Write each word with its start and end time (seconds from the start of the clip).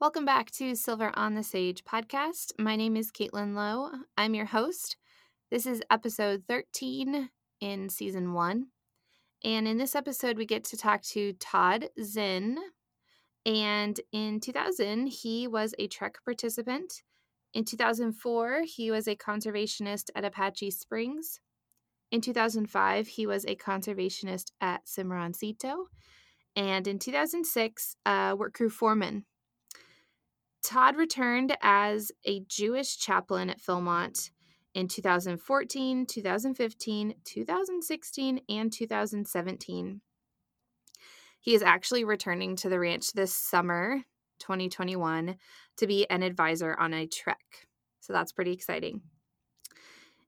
Welcome 0.00 0.24
back 0.24 0.50
to 0.52 0.74
Silver 0.76 1.12
on 1.12 1.34
the 1.34 1.42
Sage 1.42 1.84
podcast. 1.84 2.52
My 2.58 2.74
name 2.74 2.96
is 2.96 3.12
Caitlin 3.12 3.54
Lowe. 3.54 3.90
I'm 4.16 4.32
your 4.32 4.46
host. 4.46 4.96
This 5.50 5.66
is 5.66 5.82
episode 5.90 6.44
13 6.48 7.28
in 7.60 7.88
season 7.90 8.32
one. 8.32 8.68
And 9.44 9.68
in 9.68 9.76
this 9.76 9.94
episode, 9.94 10.38
we 10.38 10.46
get 10.46 10.64
to 10.64 10.78
talk 10.78 11.02
to 11.02 11.34
Todd 11.34 11.90
Zinn. 12.02 12.56
And 13.44 14.00
in 14.10 14.40
2000, 14.40 15.08
he 15.08 15.46
was 15.46 15.74
a 15.78 15.86
Trek 15.86 16.14
participant. 16.24 17.02
In 17.52 17.66
2004, 17.66 18.62
he 18.64 18.90
was 18.90 19.06
a 19.06 19.14
conservationist 19.14 20.08
at 20.16 20.24
Apache 20.24 20.70
Springs. 20.70 21.40
In 22.10 22.22
2005, 22.22 23.06
he 23.06 23.26
was 23.26 23.44
a 23.44 23.54
conservationist 23.54 24.52
at 24.62 24.86
Cimarroncito. 24.86 25.88
And 26.56 26.88
in 26.88 26.98
2006, 26.98 27.96
uh, 28.06 28.34
work 28.38 28.54
crew 28.54 28.70
foreman 28.70 29.26
Todd 30.62 30.96
returned 30.96 31.56
as 31.62 32.12
a 32.24 32.40
Jewish 32.40 32.98
chaplain 32.98 33.50
at 33.50 33.60
Philmont 33.60 34.30
in 34.74 34.88
2014, 34.88 36.06
2015, 36.06 37.14
2016, 37.24 38.40
and 38.48 38.72
2017. 38.72 40.00
He 41.40 41.54
is 41.54 41.62
actually 41.62 42.04
returning 42.04 42.56
to 42.56 42.68
the 42.68 42.78
ranch 42.78 43.12
this 43.12 43.34
summer, 43.34 44.02
2021, 44.40 45.36
to 45.78 45.86
be 45.86 46.08
an 46.10 46.22
advisor 46.22 46.76
on 46.78 46.92
a 46.92 47.06
trek. 47.06 47.66
So 48.00 48.12
that's 48.12 48.32
pretty 48.32 48.52
exciting. 48.52 49.00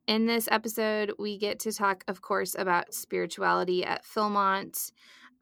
In 0.08 0.26
this 0.26 0.48
episode, 0.50 1.12
we 1.18 1.38
get 1.38 1.60
to 1.60 1.72
talk, 1.72 2.02
of 2.08 2.22
course, 2.22 2.56
about 2.58 2.94
spirituality 2.94 3.84
at 3.84 4.04
Philmont, 4.04 4.90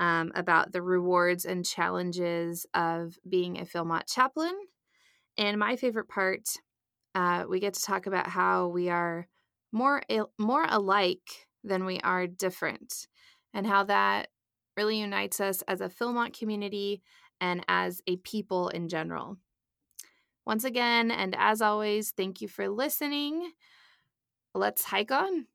um, 0.01 0.33
about 0.35 0.73
the 0.73 0.83
rewards 0.83 1.45
and 1.45 1.65
challenges 1.65 2.67
of 2.75 3.17
being 3.29 3.59
a 3.59 3.65
Philmont 3.65 4.13
chaplain, 4.13 4.53
and 5.37 5.59
my 5.59 5.77
favorite 5.77 6.09
part, 6.09 6.49
uh, 7.15 7.45
we 7.49 7.61
get 7.61 7.75
to 7.75 7.83
talk 7.83 8.07
about 8.07 8.29
how 8.29 8.69
we 8.69 8.89
are 8.89 9.27
more 9.73 10.03
more 10.39 10.67
alike 10.69 11.47
than 11.65 11.85
we 11.85 12.01
are 12.01 12.27
different, 12.27 13.07
and 13.55 13.67
how 13.67 13.85
that 13.85 14.29
really 14.77 15.01
unites 15.01 15.41
us 15.41 15.63
as 15.63 15.81
a 15.81 15.89
Philmont 15.89 16.39
community 16.39 17.03
and 17.41 17.65
as 17.69 18.01
a 18.07 18.17
people 18.17 18.69
in 18.69 18.89
general. 18.89 19.37
Once 20.47 20.65
again, 20.65 21.11
and 21.11 21.37
as 21.39 21.63
always, 21.63 22.13
thank 22.13 22.41
you 22.41 22.49
for 22.49 22.69
listening. 22.69 23.53
Let's 24.55 24.85
hike 24.85 25.13
on. 25.13 25.47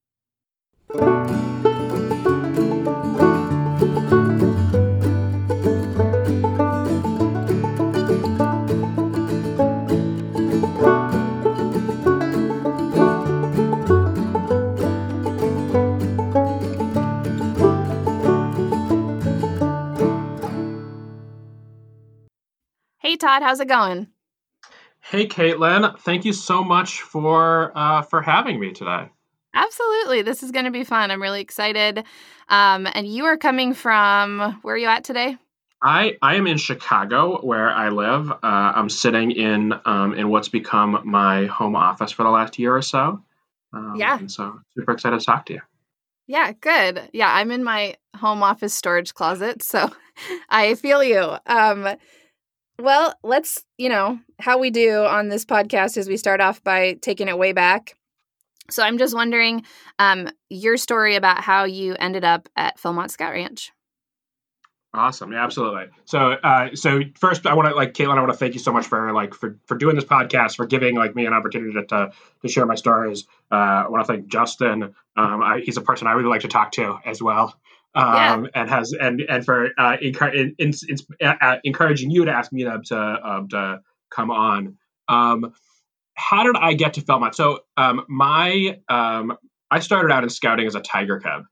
Hey 23.16 23.18
Todd, 23.18 23.44
how's 23.44 23.62
it 23.62 23.70
going? 23.70 24.08
Hey 25.00 25.26
Caitlin, 25.26 25.98
thank 26.00 26.26
you 26.26 26.34
so 26.34 26.62
much 26.62 27.00
for 27.00 27.72
uh, 27.74 28.02
for 28.02 28.22
having 28.22 28.60
me 28.60 28.74
today. 28.74 29.08
Absolutely, 29.54 30.22
this 30.22 30.44
is 30.44 30.52
going 30.52 30.66
to 30.66 30.72
be 30.72 30.84
fun. 30.84 31.12
I'm 31.12 31.22
really 31.22 31.40
excited. 31.40 32.04
Um, 32.50 32.86
and 32.94 33.08
you 33.08 33.24
are 33.24 33.38
coming 33.38 33.74
from 33.74 34.60
where 34.64 34.76
are 34.76 34.78
you 34.78 34.88
at 34.88 35.06
today? 35.06 35.38
I, 35.82 36.18
I 36.22 36.36
am 36.36 36.46
in 36.46 36.58
Chicago, 36.58 37.40
where 37.40 37.70
I 37.70 37.88
live. 37.88 38.30
Uh, 38.30 38.36
I'm 38.44 38.90
sitting 38.90 39.32
in 39.32 39.74
um, 39.86 40.14
in 40.14 40.28
what's 40.28 40.50
become 40.50 41.02
my 41.06 41.46
home 41.46 41.78
office 41.78 42.12
for 42.12 42.24
the 42.24 42.30
last 42.32 42.60
year 42.60 42.76
or 42.76 42.82
so. 42.82 43.24
Um, 43.72 43.94
yeah, 43.96 44.20
and 44.20 44.30
so 44.30 44.60
super 44.78 44.92
excited 44.92 45.22
to 45.22 45.26
talk 45.26 45.46
to 45.46 45.54
you. 45.54 45.62
Yeah, 46.28 46.52
good. 46.52 47.10
Yeah, 47.14 47.34
I'm 47.34 47.52
in 47.52 47.64
my 47.64 47.96
home 48.18 48.44
office 48.44 48.74
storage 48.74 49.14
closet, 49.14 49.64
so 49.64 49.90
I 50.50 50.76
feel 50.76 51.02
you. 51.02 51.38
Um, 51.46 51.96
well, 52.80 53.16
let's, 53.24 53.64
you 53.78 53.90
know, 53.90 54.20
how 54.40 54.58
we 54.58 54.70
do 54.70 55.04
on 55.06 55.30
this 55.30 55.46
podcast 55.46 55.98
is 55.98 56.08
we 56.08 56.18
start 56.18 56.42
off 56.42 56.64
by 56.64 56.94
taking 57.02 57.28
it 57.28 57.38
way 57.38 57.54
back. 57.54 57.96
So 58.70 58.84
I'm 58.84 58.98
just 58.98 59.16
wondering 59.16 59.64
um, 60.00 60.30
your 60.50 60.78
story 60.78 61.16
about 61.16 61.42
how 61.42 61.66
you 61.66 61.96
ended 62.00 62.24
up 62.24 62.50
at 62.56 62.80
Philmont 62.80 63.12
Scout 63.12 63.34
Ranch. 63.34 63.72
Awesome. 64.94 65.34
Yeah, 65.34 65.44
absolutely. 65.44 65.88
So, 66.06 66.32
uh, 66.32 66.70
so 66.74 67.02
first, 67.20 67.46
I 67.46 67.54
want 67.54 67.68
to 67.68 67.76
like 67.76 67.94
Caitlin. 67.94 68.18
I 68.18 68.22
want 68.22 68.32
to 68.32 68.38
thank 68.38 68.54
you 68.54 68.62
so 68.62 68.72
much 68.72 68.88
for 68.88 69.12
like 69.12 69.34
for 69.34 69.60
for 69.66 69.76
doing 69.76 69.96
this 69.96 70.06
podcast, 70.06 70.56
for 70.56 70.66
giving 70.66 70.96
like 70.96 71.16
me 71.16 71.26
an 71.26 71.34
opportunity 71.34 71.74
to 71.74 71.86
to, 71.86 72.12
to 72.42 72.48
share 72.48 72.66
my 72.66 72.76
stories. 72.76 73.28
Uh, 73.52 73.56
I 73.56 73.88
want 73.90 74.08
to 74.08 74.14
thank 74.14 74.28
Justin. 74.28 74.96
Um, 75.18 75.44
I, 75.44 75.62
he's 75.66 75.76
a 75.76 75.82
person 75.82 76.08
I 76.08 76.14
really 76.14 76.30
like 76.30 76.42
to 76.42 76.48
talk 76.48 76.72
to 76.74 76.98
as 77.06 77.22
well 77.22 77.54
um, 77.96 78.44
yeah. 78.46 78.50
and 78.54 78.70
has 78.70 78.94
and 78.94 79.22
and 79.22 79.46
for 79.46 79.70
uh, 79.78 79.98
in, 80.02 80.56
in, 80.60 80.74
in, 80.88 80.98
uh, 81.22 81.58
encouraging 81.64 82.12
you 82.12 82.26
to 82.26 82.32
ask 82.32 82.52
me 82.52 82.64
to 82.64 83.20
um, 83.24 83.48
to 83.50 83.80
come 84.12 84.32
on. 84.32 84.78
Um, 85.08 85.54
how 86.16 86.44
did 86.44 86.56
I 86.58 86.74
get 86.74 86.94
to 86.94 87.02
Philmont? 87.02 87.36
So 87.36 87.60
um, 87.78 88.06
my 88.08 88.80
um, 88.90 89.38
I 89.72 89.80
started 89.80 90.14
out 90.14 90.24
in 90.24 90.30
scouting 90.30 90.68
as 90.68 90.76
a 90.76 90.82
tiger 90.82 91.20
cub, 91.20 91.44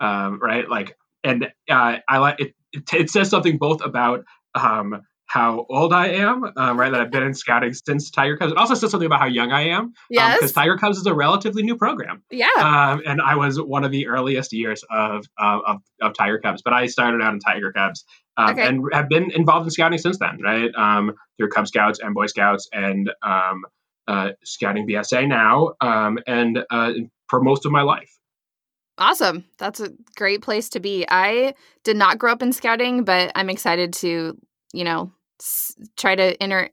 um, 0.00 0.38
right? 0.40 0.68
Like, 0.68 0.96
and 1.24 1.46
uh, 1.70 1.96
I 2.08 2.18
like 2.18 2.40
it, 2.40 2.54
it, 2.72 2.92
it. 2.92 3.10
says 3.10 3.28
something 3.30 3.58
both 3.58 3.82
about 3.84 4.24
um, 4.54 5.02
how 5.26 5.66
old 5.68 5.92
I 5.92 6.08
am, 6.08 6.44
um, 6.56 6.78
right? 6.78 6.90
That 6.90 7.00
I've 7.00 7.10
been 7.10 7.24
in 7.24 7.34
scouting 7.34 7.74
since 7.74 8.10
Tiger 8.10 8.36
Cubs. 8.36 8.52
It 8.52 8.58
also 8.58 8.74
says 8.74 8.90
something 8.90 9.06
about 9.06 9.20
how 9.20 9.26
young 9.26 9.50
I 9.50 9.68
am. 9.70 9.92
Yes. 10.08 10.36
Because 10.36 10.56
um, 10.56 10.62
Tiger 10.62 10.78
Cubs 10.78 10.98
is 10.98 11.06
a 11.06 11.14
relatively 11.14 11.62
new 11.62 11.76
program. 11.76 12.22
Yeah. 12.30 12.46
Um, 12.56 13.02
and 13.04 13.20
I 13.20 13.34
was 13.36 13.60
one 13.60 13.84
of 13.84 13.90
the 13.90 14.06
earliest 14.06 14.52
years 14.52 14.84
of, 14.88 15.26
uh, 15.38 15.58
of, 15.66 15.76
of 16.00 16.14
Tiger 16.14 16.38
Cubs, 16.38 16.62
but 16.62 16.72
I 16.72 16.86
started 16.86 17.22
out 17.22 17.32
in 17.32 17.40
Tiger 17.40 17.72
Cubs 17.72 18.04
um, 18.36 18.50
okay. 18.50 18.66
and 18.66 18.84
have 18.92 19.08
been 19.08 19.30
involved 19.32 19.66
in 19.66 19.70
scouting 19.70 19.98
since 19.98 20.18
then, 20.18 20.40
right? 20.42 20.70
Um, 20.76 21.14
through 21.38 21.48
Cub 21.50 21.66
Scouts 21.66 21.98
and 22.00 22.14
Boy 22.14 22.26
Scouts 22.26 22.68
and 22.72 23.10
um, 23.22 23.64
uh, 24.06 24.30
Scouting 24.44 24.86
BSA 24.86 25.28
now 25.28 25.74
um, 25.80 26.18
and 26.26 26.64
uh, 26.70 26.92
for 27.28 27.42
most 27.42 27.66
of 27.66 27.72
my 27.72 27.82
life. 27.82 28.12
Awesome. 28.98 29.44
That's 29.58 29.80
a 29.80 29.90
great 30.16 30.40
place 30.40 30.70
to 30.70 30.80
be. 30.80 31.04
I 31.08 31.54
did 31.84 31.96
not 31.96 32.18
grow 32.18 32.32
up 32.32 32.42
in 32.42 32.52
scouting, 32.52 33.04
but 33.04 33.30
I'm 33.34 33.50
excited 33.50 33.92
to 33.94 34.38
you 34.72 34.84
know 34.84 35.12
try 35.96 36.14
to 36.14 36.42
enter 36.42 36.70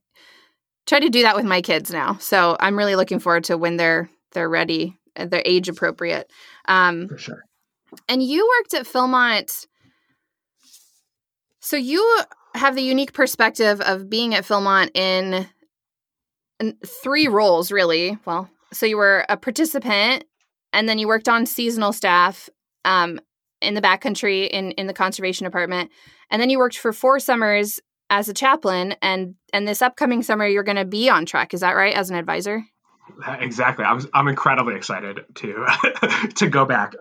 try 0.86 1.00
to 1.00 1.10
do 1.10 1.24
that 1.24 1.36
with 1.36 1.46
my 1.46 1.62
kids 1.62 1.92
now. 1.92 2.18
So 2.20 2.58
I'm 2.60 2.78
really 2.78 2.96
looking 2.96 3.20
forward 3.20 3.46
to 3.46 3.58
when 3.58 3.78
they're 3.78 4.10
they're 4.34 4.50
ready, 4.50 4.98
uh, 5.16 5.26
they're 5.26 5.44
age 5.46 5.70
appropriate. 5.70 6.32
Um, 6.68 7.08
For 7.08 7.18
sure. 7.18 7.44
And 8.10 8.24
you 8.24 8.50
worked 8.60 8.74
at 8.74 8.86
Philmont. 8.86 9.68
So 11.60 11.78
you 11.78 12.22
have 12.56 12.76
the 12.76 12.82
unique 12.82 13.14
perspective 13.14 13.80
of 13.82 14.10
being 14.10 14.36
at 14.36 14.44
Philmont 14.44 14.96
in, 14.96 15.48
in 16.60 16.76
three 16.86 17.28
roles, 17.28 17.72
really. 17.72 18.18
Well, 18.26 18.50
so 18.72 18.86
you 18.86 18.98
were 18.98 19.26
a 19.30 19.38
participant, 19.38 20.26
and 20.72 20.90
then 20.90 21.00
you 21.00 21.08
worked 21.08 21.30
on 21.30 21.46
seasonal 21.46 21.94
staff 21.94 22.50
um, 22.86 23.20
in 23.62 23.76
the 23.76 23.82
backcountry 23.82 24.50
in 24.50 24.72
in 24.72 24.88
the 24.88 24.94
conservation 24.94 25.46
department, 25.46 25.92
and 26.30 26.42
then 26.42 26.50
you 26.50 26.58
worked 26.58 26.78
for 26.78 26.92
four 26.92 27.20
summers 27.20 27.80
as 28.14 28.30
a 28.30 28.34
chaplain 28.34 28.96
and 29.02 29.36
and 29.54 29.68
this 29.68 29.82
upcoming 29.82 30.22
summer 30.22 30.48
you're 30.48 30.64
going 30.64 30.78
to 30.78 30.86
be 30.86 31.10
on 31.10 31.26
track 31.26 31.54
is 31.54 31.62
that 31.62 31.74
right 31.74 31.96
as 31.96 32.10
an 32.10 32.16
advisor 32.16 32.64
exactly 33.40 33.84
i'm, 33.84 34.00
I'm 34.14 34.28
incredibly 34.28 34.76
excited 34.76 35.26
to 35.36 35.66
to 36.36 36.50
go 36.50 36.66
back 36.66 36.94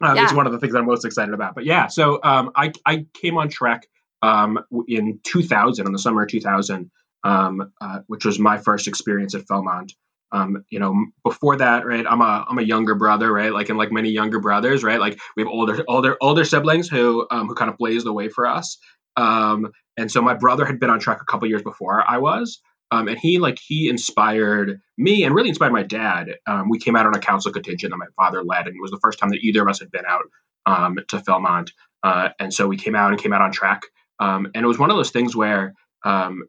um, 0.00 0.16
yeah. 0.16 0.24
it's 0.24 0.32
one 0.32 0.46
of 0.46 0.52
the 0.52 0.58
things 0.58 0.74
i'm 0.74 0.86
most 0.86 1.04
excited 1.04 1.34
about 1.34 1.54
but 1.54 1.64
yeah 1.64 1.86
so 1.86 2.20
um, 2.22 2.50
I, 2.56 2.72
I 2.84 3.06
came 3.14 3.36
on 3.38 3.48
trek 3.48 3.86
um, 4.22 4.58
in 4.88 5.20
2000 5.24 5.86
in 5.86 5.92
the 5.92 5.98
summer 5.98 6.22
of 6.22 6.28
2000 6.28 6.90
um, 7.26 7.72
uh, 7.80 8.00
which 8.06 8.24
was 8.24 8.38
my 8.38 8.56
first 8.56 8.86
experience 8.86 9.34
at 9.34 9.46
Philmont. 9.46 9.92
Um, 10.32 10.64
you 10.70 10.80
know, 10.80 11.06
before 11.22 11.56
that, 11.56 11.86
right? 11.86 12.04
I'm 12.08 12.20
a 12.20 12.44
I'm 12.48 12.58
a 12.58 12.62
younger 12.62 12.96
brother, 12.96 13.32
right? 13.32 13.52
Like 13.52 13.70
in 13.70 13.76
like 13.76 13.92
many 13.92 14.10
younger 14.10 14.40
brothers, 14.40 14.82
right? 14.82 14.98
Like 14.98 15.18
we 15.36 15.42
have 15.42 15.48
older 15.48 15.84
older 15.88 16.16
older 16.20 16.44
siblings 16.44 16.88
who 16.88 17.26
um, 17.30 17.46
who 17.46 17.54
kind 17.54 17.70
of 17.70 17.78
blaze 17.78 18.02
the 18.02 18.12
way 18.12 18.28
for 18.28 18.44
us. 18.44 18.76
Um, 19.16 19.72
and 19.96 20.10
so 20.10 20.20
my 20.20 20.34
brother 20.34 20.64
had 20.64 20.78
been 20.78 20.90
on 20.90 21.00
track 21.00 21.18
a 21.20 21.24
couple 21.24 21.48
years 21.48 21.62
before 21.62 22.04
I 22.06 22.18
was. 22.18 22.60
Um, 22.92 23.08
and 23.08 23.18
he 23.18 23.38
like 23.38 23.58
he 23.58 23.88
inspired 23.88 24.80
me 24.96 25.24
and 25.24 25.34
really 25.34 25.48
inspired 25.48 25.72
my 25.72 25.82
dad. 25.82 26.36
Um, 26.46 26.68
we 26.68 26.78
came 26.78 26.94
out 26.94 27.06
on 27.06 27.16
a 27.16 27.18
council 27.18 27.50
contingent 27.50 27.90
that 27.90 27.96
my 27.96 28.06
father 28.16 28.44
led, 28.44 28.66
and 28.66 28.76
it 28.76 28.80
was 28.80 28.92
the 28.92 29.00
first 29.02 29.18
time 29.18 29.30
that 29.30 29.40
either 29.40 29.62
of 29.62 29.68
us 29.68 29.80
had 29.80 29.90
been 29.90 30.04
out 30.06 30.22
um, 30.66 30.98
to 31.08 31.18
Philmont. 31.18 31.70
Uh, 32.02 32.28
and 32.38 32.54
so 32.54 32.68
we 32.68 32.76
came 32.76 32.94
out 32.94 33.10
and 33.10 33.20
came 33.20 33.32
out 33.32 33.40
on 33.40 33.50
track. 33.50 33.82
Um, 34.20 34.46
and 34.54 34.64
it 34.64 34.68
was 34.68 34.78
one 34.78 34.90
of 34.90 34.96
those 34.96 35.10
things 35.10 35.34
where 35.34 35.74
um, 36.04 36.44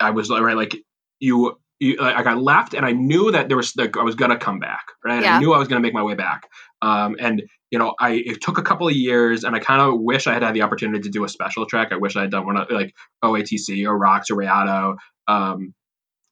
I 0.00 0.10
was 0.10 0.30
right, 0.30 0.56
like 0.56 0.76
you 1.18 1.58
you, 1.78 1.96
like 1.96 2.26
I 2.26 2.34
left 2.34 2.74
and 2.74 2.84
I 2.84 2.92
knew 2.92 3.30
that 3.32 3.48
there 3.48 3.56
was 3.56 3.74
like 3.76 3.96
I 3.96 4.02
was 4.02 4.14
gonna 4.14 4.38
come 4.38 4.58
back, 4.58 4.84
right? 5.04 5.22
Yeah. 5.22 5.36
I 5.36 5.40
knew 5.40 5.52
I 5.52 5.58
was 5.58 5.68
gonna 5.68 5.80
make 5.80 5.94
my 5.94 6.02
way 6.02 6.14
back. 6.14 6.48
Um, 6.82 7.16
and 7.18 7.42
you 7.70 7.78
know, 7.78 7.94
I 7.98 8.22
it 8.24 8.40
took 8.40 8.58
a 8.58 8.62
couple 8.62 8.88
of 8.88 8.94
years, 8.94 9.44
and 9.44 9.54
I 9.54 9.60
kind 9.60 9.80
of 9.80 10.00
wish 10.00 10.26
I 10.26 10.34
had 10.34 10.42
had 10.42 10.54
the 10.54 10.62
opportunity 10.62 11.00
to 11.02 11.08
do 11.08 11.24
a 11.24 11.28
special 11.28 11.66
track. 11.66 11.92
I 11.92 11.96
wish 11.96 12.16
I 12.16 12.22
had 12.22 12.30
done 12.30 12.46
one 12.46 12.56
of 12.56 12.70
like 12.70 12.94
OATC 13.24 13.86
or 13.86 13.98
ROCS 13.98 14.30
or 14.30 14.36
Rayado. 14.36 14.96
Um, 15.28 15.74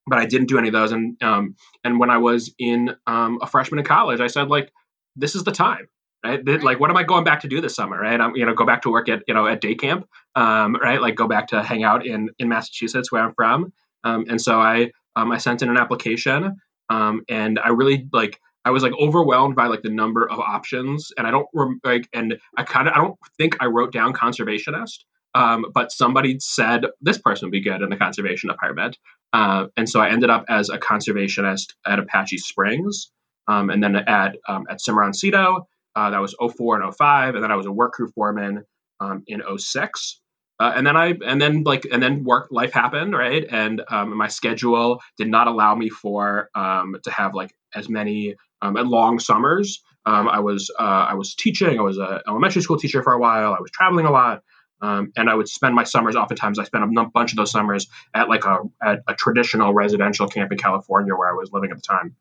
but 0.09 0.19
I 0.19 0.27
didn't 0.27 0.49
do 0.49 0.59
any 0.59 0.69
of 0.69 0.73
those. 0.73 0.93
And 0.93 1.23
um, 1.23 1.55
and 1.85 1.99
when 1.99 2.11
I 2.11 2.19
was 2.19 2.55
in 2.59 2.95
um, 3.07 3.39
a 3.43 3.47
freshman 3.47 3.79
in 3.79 3.85
college, 3.85 4.21
I 4.21 4.27
said 4.27 4.49
like, 4.49 4.73
this 5.17 5.35
is 5.35 5.45
the 5.45 5.53
time, 5.53 5.89
right? 6.25 6.45
Like, 6.63 6.81
what 6.81 6.91
am 6.91 6.97
I 6.97 7.05
going 7.05 7.25
back 7.25 7.41
to 7.41 7.49
do 7.49 7.61
this 7.61 7.75
summer, 7.75 8.01
right? 8.01 8.21
I'm 8.21 8.35
you 8.35 8.47
know 8.47 8.55
go 8.55 8.67
back 8.67 8.83
to 8.83 8.91
work 8.91 9.09
at 9.09 9.23
you 9.29 9.35
know 9.35 9.47
at 9.47 9.61
day 9.61 9.75
camp, 9.75 10.07
um, 10.35 10.77
right? 10.77 11.01
Like 11.01 11.15
go 11.15 11.29
back 11.29 11.49
to 11.49 11.63
hang 11.63 11.85
out 11.85 12.07
in 12.07 12.31
in 12.39 12.49
Massachusetts 12.49 13.13
where 13.13 13.23
I'm 13.23 13.35
from. 13.35 13.73
Um, 14.05 14.25
and 14.29 14.41
so 14.41 14.61
I 14.61 14.91
um, 15.17 15.31
I 15.31 15.39
sent 15.39 15.63
in 15.63 15.69
an 15.69 15.77
application, 15.77 16.57
um, 16.89 17.23
and 17.29 17.59
I 17.59 17.69
really 17.71 18.09
like 18.13 18.41
I 18.69 18.71
was 18.71 18.83
like 18.83 18.93
overwhelmed 19.01 19.57
by 19.57 19.67
like 19.67 19.81
the 19.81 19.89
number 19.89 20.31
of 20.31 20.39
options, 20.39 21.11
and 21.17 21.27
I 21.27 21.31
don't 21.31 21.49
like, 21.85 22.07
and 22.13 22.39
I 22.59 22.65
kind 22.65 22.87
of 22.87 22.93
I 22.93 22.99
don't 22.99 23.17
think 23.39 23.57
I 23.61 23.65
wrote 23.65 23.95
down 23.95 24.13
conservationist, 24.13 25.05
um, 25.35 25.65
but 25.73 25.91
somebody 25.91 26.37
said 26.39 26.85
this 27.01 27.17
person 27.17 27.47
would 27.47 27.53
be 27.53 27.63
good 27.63 27.81
in 27.81 27.89
the 27.89 27.97
conservation 27.97 28.51
department, 28.51 28.99
uh, 29.33 29.69
and 29.79 29.89
so 29.89 30.01
I 30.01 30.11
ended 30.11 30.29
up 30.29 30.45
as 30.51 30.69
a 30.69 30.77
conservationist 30.77 31.73
at 31.87 31.99
Apache 31.99 32.37
Springs, 32.37 33.11
um, 33.47 33.71
and 33.71 33.83
then 33.83 33.97
at 33.97 34.37
um, 34.47 34.67
at 34.69 34.81
Cimarroncito, 34.81 35.63
uh, 35.97 36.11
that 36.11 36.21
was 36.21 36.35
04 36.39 36.83
and 36.83 36.95
05, 36.95 37.37
and 37.37 37.43
then 37.43 37.51
I 37.51 37.57
was 37.57 37.65
a 37.65 37.73
work 37.73 37.93
crew 37.93 38.09
foreman 38.09 38.67
um, 39.01 39.25
in 39.27 39.43
06. 39.57 40.21
Uh, 40.61 40.73
and 40.75 40.87
then 40.87 40.97
I 40.97 41.15
and 41.25 41.41
then 41.41 41.63
like 41.63 41.87
and 41.91 42.03
then 42.03 42.25
work 42.25 42.49
life 42.51 42.73
happened 42.73 43.15
right 43.15 43.47
and 43.49 43.81
um, 43.91 44.17
my 44.17 44.27
schedule 44.27 45.01
did 45.17 45.29
not 45.29 45.47
allow 45.47 45.77
me 45.77 45.89
for 45.89 46.51
um, 46.57 46.97
to 47.05 47.13
have 47.13 47.33
like 47.33 47.55
as 47.77 47.89
many 47.89 48.35
um, 48.63 48.77
at 48.77 48.87
long 48.87 49.19
summers. 49.19 49.83
Um, 50.07 50.29
I 50.29 50.41
was 50.41 50.71
uh, 50.79 50.83
I 50.83 51.15
was 51.15 51.35
teaching. 51.35 51.79
I 51.79 51.83
was 51.83 51.99
an 51.99 52.21
elementary 52.27 52.63
school 52.63 52.79
teacher 52.79 53.03
for 53.03 53.13
a 53.13 53.19
while. 53.19 53.53
I 53.53 53.61
was 53.61 53.71
traveling 53.71 54.07
a 54.07 54.11
lot, 54.11 54.43
um, 54.81 55.13
and 55.17 55.29
I 55.29 55.35
would 55.35 55.49
spend 55.49 55.75
my 55.75 55.85
summers. 55.85 56.17
Oftentimes, 56.17 56.59
I 56.59 56.65
spent 56.65 56.85
a 56.85 57.05
bunch 57.13 57.33
of 57.33 57.37
those 57.37 57.51
summers 57.51 57.89
at 58.15 58.29
like 58.29 58.45
a 58.45 58.59
at 58.83 59.01
a 59.07 59.15
traditional 59.15 59.75
residential 59.75 60.29
camp 60.29 60.53
in 60.53 60.59
California 60.59 61.15
where 61.15 61.29
I 61.29 61.33
was 61.33 61.51
living 61.53 61.71
at 61.71 61.77
the 61.77 61.83
time. 61.83 62.17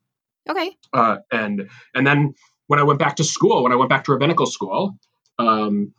Okay. 0.48 0.76
Uh, 0.92 1.18
and 1.30 1.70
and 1.94 2.06
then 2.06 2.34
when 2.66 2.78
I 2.78 2.82
went 2.82 2.98
back 2.98 3.16
to 3.16 3.24
school, 3.24 3.62
when 3.62 3.72
I 3.72 3.76
went 3.76 3.90
back 3.90 4.04
to 4.04 4.12
rabbinical 4.12 4.46
school, 4.46 4.98
um, 5.38 5.94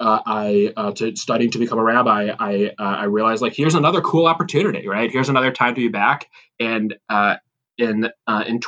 uh, 0.00 0.20
I 0.24 0.72
uh, 0.76 0.92
to 0.92 1.16
studying 1.16 1.50
to 1.52 1.58
become 1.58 1.78
a 1.78 1.84
rabbi, 1.84 2.30
I 2.38 2.72
uh, 2.78 2.82
I 2.82 3.04
realized 3.04 3.42
like 3.42 3.54
here's 3.54 3.74
another 3.74 4.00
cool 4.00 4.26
opportunity, 4.26 4.88
right? 4.88 5.10
Here's 5.10 5.28
another 5.28 5.52
time 5.52 5.74
to 5.74 5.80
be 5.80 5.88
back. 5.88 6.26
And 6.58 6.96
uh, 7.08 7.36
in 7.76 8.08
uh, 8.26 8.44
in 8.46 8.60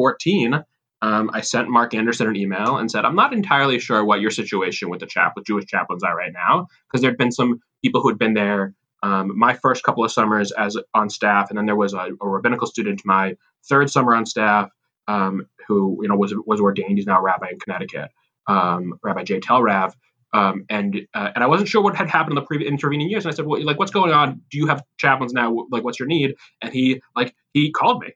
2014, 0.00 0.64
um, 1.02 1.30
I 1.32 1.40
sent 1.40 1.68
Mark 1.68 1.94
Anderson 1.94 2.28
an 2.28 2.36
email 2.36 2.76
and 2.76 2.90
said, 2.90 3.04
I'm 3.04 3.16
not 3.16 3.32
entirely 3.32 3.78
sure 3.78 4.04
what 4.04 4.20
your 4.20 4.30
situation 4.30 4.90
with 4.90 5.00
the 5.00 5.06
chap 5.06 5.32
with 5.34 5.46
Jewish 5.46 5.66
chaplains 5.66 6.02
are 6.02 6.16
right 6.16 6.32
now, 6.32 6.68
because 6.88 7.00
there'd 7.00 7.16
been 7.16 7.32
some 7.32 7.60
people 7.82 8.02
who 8.02 8.08
had 8.08 8.18
been 8.18 8.34
there 8.34 8.74
um, 9.02 9.38
my 9.38 9.54
first 9.54 9.82
couple 9.82 10.04
of 10.04 10.12
summers 10.12 10.52
as 10.52 10.76
on 10.94 11.08
staff, 11.08 11.48
and 11.48 11.58
then 11.58 11.66
there 11.66 11.76
was 11.76 11.94
a, 11.94 12.08
a 12.20 12.28
rabbinical 12.28 12.66
student 12.66 13.00
my 13.04 13.36
third 13.68 13.90
summer 13.90 14.14
on 14.14 14.26
staff 14.26 14.70
um, 15.08 15.46
who 15.66 15.98
you 16.02 16.08
know 16.08 16.16
was 16.16 16.34
was 16.46 16.60
ordained. 16.60 16.98
He's 16.98 17.06
now 17.06 17.18
a 17.18 17.22
rabbi 17.22 17.48
in 17.50 17.58
Connecticut, 17.58 18.10
um, 18.46 18.98
Rabbi 19.02 19.24
J. 19.24 19.40
Telrav. 19.40 19.94
Um, 20.32 20.64
and 20.68 21.00
uh, 21.12 21.30
and 21.34 21.42
I 21.42 21.48
wasn't 21.48 21.68
sure 21.68 21.82
what 21.82 21.96
had 21.96 22.08
happened 22.08 22.32
in 22.32 22.42
the 22.42 22.46
previous 22.46 22.70
intervening 22.70 23.10
years. 23.10 23.24
And 23.24 23.32
I 23.32 23.34
said, 23.34 23.46
well, 23.46 23.64
like, 23.64 23.78
what's 23.80 23.90
going 23.90 24.12
on? 24.12 24.42
Do 24.50 24.58
you 24.58 24.68
have 24.68 24.82
chaplains 24.96 25.32
now? 25.32 25.66
Like, 25.72 25.82
what's 25.82 25.98
your 25.98 26.06
need? 26.06 26.36
And 26.62 26.72
he 26.72 27.02
like 27.16 27.34
he 27.52 27.72
called 27.72 28.02
me, 28.02 28.12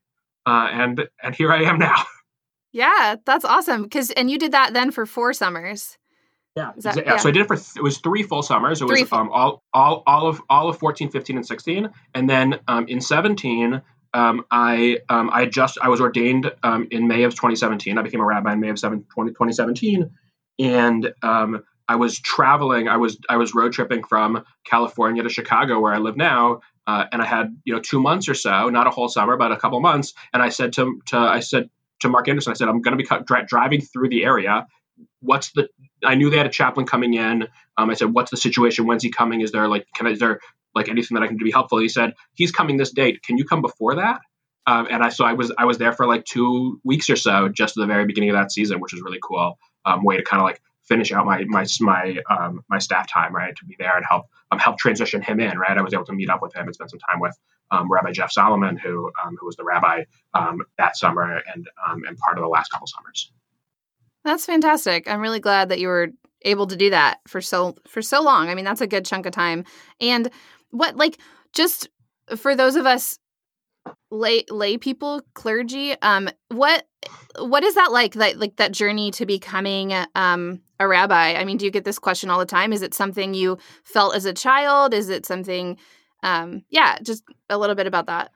uh, 0.47 0.69
and 0.71 1.09
and 1.23 1.35
here 1.35 1.53
I 1.53 1.63
am 1.65 1.79
now. 1.79 2.05
Yeah, 2.75 3.15
that's 3.25 3.45
awesome. 3.45 3.85
Because 3.85 4.11
and 4.11 4.29
you 4.29 4.37
did 4.37 4.51
that 4.51 4.75
then 4.75 4.91
for 4.91 5.07
four 5.07 5.33
summers. 5.33 5.97
Yeah. 6.57 6.73
That, 6.79 6.97
yeah. 6.97 7.03
yeah. 7.07 7.17
So 7.19 7.29
I 7.29 7.33
did 7.33 7.43
it 7.43 7.47
for 7.47 7.55
th- 7.55 7.77
it 7.77 7.83
was 7.83 7.99
three 7.99 8.25
full 8.25 8.43
summers. 8.43 8.83
It 8.83 8.87
was 8.87 9.13
um, 9.13 9.31
all 9.31 9.63
all 9.73 10.03
all 10.09 10.27
of 10.27 10.43
all 10.51 10.69
of 10.69 10.77
14, 10.79 11.09
15, 11.09 11.37
and 11.37 11.47
16. 11.47 11.89
And 12.15 12.29
then 12.29 12.59
um, 12.67 12.89
in 12.89 13.01
17, 13.01 13.81
um, 14.13 14.45
I 14.51 14.99
um, 15.09 15.31
I 15.33 15.47
just 15.47 15.79
I 15.81 15.89
was 15.89 16.01
ordained 16.01 16.53
um, 16.65 16.89
in 16.91 17.07
May 17.07 17.23
of 17.23 17.35
2017. 17.35 17.97
I 17.97 18.03
became 18.03 18.21
a 18.21 18.25
rabbi 18.25 18.53
in 18.53 18.59
May 18.59 18.71
of 18.71 18.79
7, 18.81 19.05
20, 19.05 19.31
2017. 19.31 20.11
And 20.59 21.15
um, 21.23 21.63
I 21.89 21.95
was 21.95 22.19
traveling. 22.19 22.89
I 22.89 22.97
was 22.97 23.19
I 23.29 23.37
was 23.37 23.55
road 23.55 23.73
tripping 23.73 24.03
from 24.03 24.45
California 24.65 25.23
to 25.23 25.29
Chicago, 25.29 25.79
where 25.79 25.93
I 25.93 25.99
live 25.99 26.17
now, 26.17 26.61
uh, 26.87 27.05
and 27.13 27.23
I 27.23 27.27
had 27.27 27.57
you 27.65 27.75
know 27.75 27.81
two 27.81 28.01
months 28.01 28.29
or 28.29 28.35
so, 28.35 28.69
not 28.69 28.87
a 28.87 28.91
whole 28.91 29.09
summer, 29.09 29.37
but 29.37 29.53
a 29.53 29.57
couple 29.57 29.81
months. 29.81 30.15
And 30.33 30.43
I 30.43 30.49
said 30.49 30.73
to 30.75 31.01
to 31.07 31.19
I 31.19 31.41
said 31.41 31.71
to 32.01 32.09
Mark 32.09 32.29
Anderson, 32.29 32.53
I 32.53 32.55
said, 32.55 32.69
I'm 32.69 32.83
going 32.83 32.97
to 32.97 33.03
be 33.03 33.25
dri- 33.25 33.45
driving 33.47 33.81
through 33.81 34.11
the 34.11 34.25
area. 34.25 34.67
What's 35.21 35.51
the? 35.53 35.69
I 36.05 36.15
knew 36.15 36.31
they 36.31 36.37
had 36.37 36.47
a 36.47 36.51
chaplain 36.51 36.87
coming 36.87 37.15
in. 37.15 37.49
Um, 37.77 37.91
I 37.91 37.95
said, 37.95 38.13
what's 38.13 38.31
the 38.31 38.37
situation? 38.37 38.87
When's 38.87 39.03
he 39.03 39.11
coming? 39.11 39.41
Is 39.41 39.53
there 39.53 39.67
like, 39.69 39.87
can 39.95 40.07
I, 40.07 40.11
is 40.11 40.19
there 40.19 40.41
like 40.75 40.89
anything 40.89 41.15
that 41.15 41.23
I 41.23 41.27
can 41.27 41.37
do 41.37 41.41
to 41.41 41.45
be 41.45 41.51
helpful? 41.51 41.79
He 41.79 41.89
said, 41.89 42.15
he's 42.35 42.53
coming 42.53 42.77
this 42.77 42.93
date. 42.93 43.23
Can 43.23 43.39
you 43.39 43.45
come 43.45 43.63
before 43.63 43.97
that? 43.97 44.21
Um, 44.67 44.87
and 44.91 45.03
I 45.03 45.09
so 45.09 45.25
I 45.25 45.35
was 45.35 45.53
I 45.59 45.65
was 45.65 45.79
there 45.79 45.93
for 45.93 46.07
like 46.07 46.25
two 46.25 46.81
weeks 46.85 47.11
or 47.11 47.17
so, 47.17 47.49
just 47.49 47.77
at 47.77 47.81
the 47.81 47.87
very 47.87 48.07
beginning 48.07 48.31
of 48.31 48.37
that 48.37 48.53
season, 48.53 48.81
which 48.81 48.93
was 48.93 49.03
really 49.03 49.21
cool. 49.23 49.59
Um, 49.85 50.05
way 50.05 50.17
to 50.17 50.23
kind 50.23 50.41
of 50.41 50.45
like 50.45 50.63
finish 50.85 51.13
out 51.13 51.27
my 51.27 51.45
my 51.45 51.67
my 51.81 52.17
um, 52.31 52.65
my 52.69 52.79
staff 52.79 53.11
time, 53.11 53.35
right? 53.35 53.55
To 53.57 53.65
be 53.65 53.77
there 53.79 53.97
and 53.97 54.05
help 54.09 54.27
um, 54.51 54.59
help 54.59 54.79
transition 54.79 55.23
him 55.23 55.41
in, 55.41 55.59
right? 55.59 55.77
I 55.77 55.83
was 55.83 55.95
able 55.95 56.05
to 56.07 56.13
meet 56.13 56.31
up 56.31 56.43
with 56.43 56.55
him 56.55 56.67
and 56.67 56.75
spend 56.75 56.91
some 56.91 57.01
time 57.01 57.21
with 57.21 57.37
um, 57.71 57.91
Rabbi 57.91 58.13
Jeff 58.13 58.31
Solomon, 58.31 58.77
who 58.77 59.11
um, 59.25 59.37
who 59.39 59.47
was 59.47 59.57
the 59.57 59.65
rabbi 59.65 60.05
um, 60.35 60.63
that 60.79 60.97
summer 60.97 61.41
and 61.53 61.69
um, 61.89 62.03
and 62.07 62.17
part 62.19 62.39
of 62.39 62.43
the 62.43 62.49
last 62.49 62.71
couple 62.71 62.87
summers. 62.87 63.33
That's 64.25 64.47
fantastic. 64.47 65.09
I'm 65.09 65.21
really 65.21 65.41
glad 65.41 65.69
that 65.69 65.81
you 65.81 65.89
were 65.89 66.09
able 66.43 66.67
to 66.67 66.77
do 66.77 66.91
that 66.91 67.19
for 67.27 67.41
so 67.41 67.77
for 67.89 68.03
so 68.03 68.23
long. 68.23 68.49
I 68.49 68.55
mean, 68.55 68.65
that's 68.65 68.81
a 68.81 68.87
good 68.87 69.05
chunk 69.05 69.27
of 69.27 69.33
time. 69.33 69.65
And 70.01 70.31
what 70.71 70.97
like 70.97 71.19
just 71.53 71.89
for 72.37 72.57
those 72.57 72.77
of 72.77 72.87
us 72.87 73.19
lay 74.11 74.45
lay 74.49 74.79
people 74.79 75.21
clergy 75.35 75.95
um 76.01 76.29
what 76.49 76.87
what 77.39 77.63
is 77.63 77.75
that 77.75 77.93
like 77.93 78.15
that 78.15 78.39
like 78.39 78.57
that 78.57 78.73
journey 78.73 79.11
to 79.11 79.27
becoming 79.27 79.93
um 80.15 80.61
a 80.85 80.89
rabbi 80.89 81.35
i 81.35 81.45
mean 81.45 81.57
do 81.57 81.65
you 81.65 81.71
get 81.71 81.85
this 81.85 81.99
question 81.99 82.31
all 82.31 82.39
the 82.39 82.47
time 82.47 82.73
is 82.73 82.83
it 82.83 82.95
something 82.95 83.35
you 83.35 83.59
felt 83.83 84.15
as 84.15 84.25
a 84.25 84.33
child 84.33 84.95
is 84.95 85.09
it 85.09 85.27
something 85.27 85.77
um 86.23 86.63
yeah 86.71 86.99
just 87.03 87.25
a 87.51 87.59
little 87.59 87.75
bit 87.77 87.87
about 87.87 88.07
that 88.07 88.31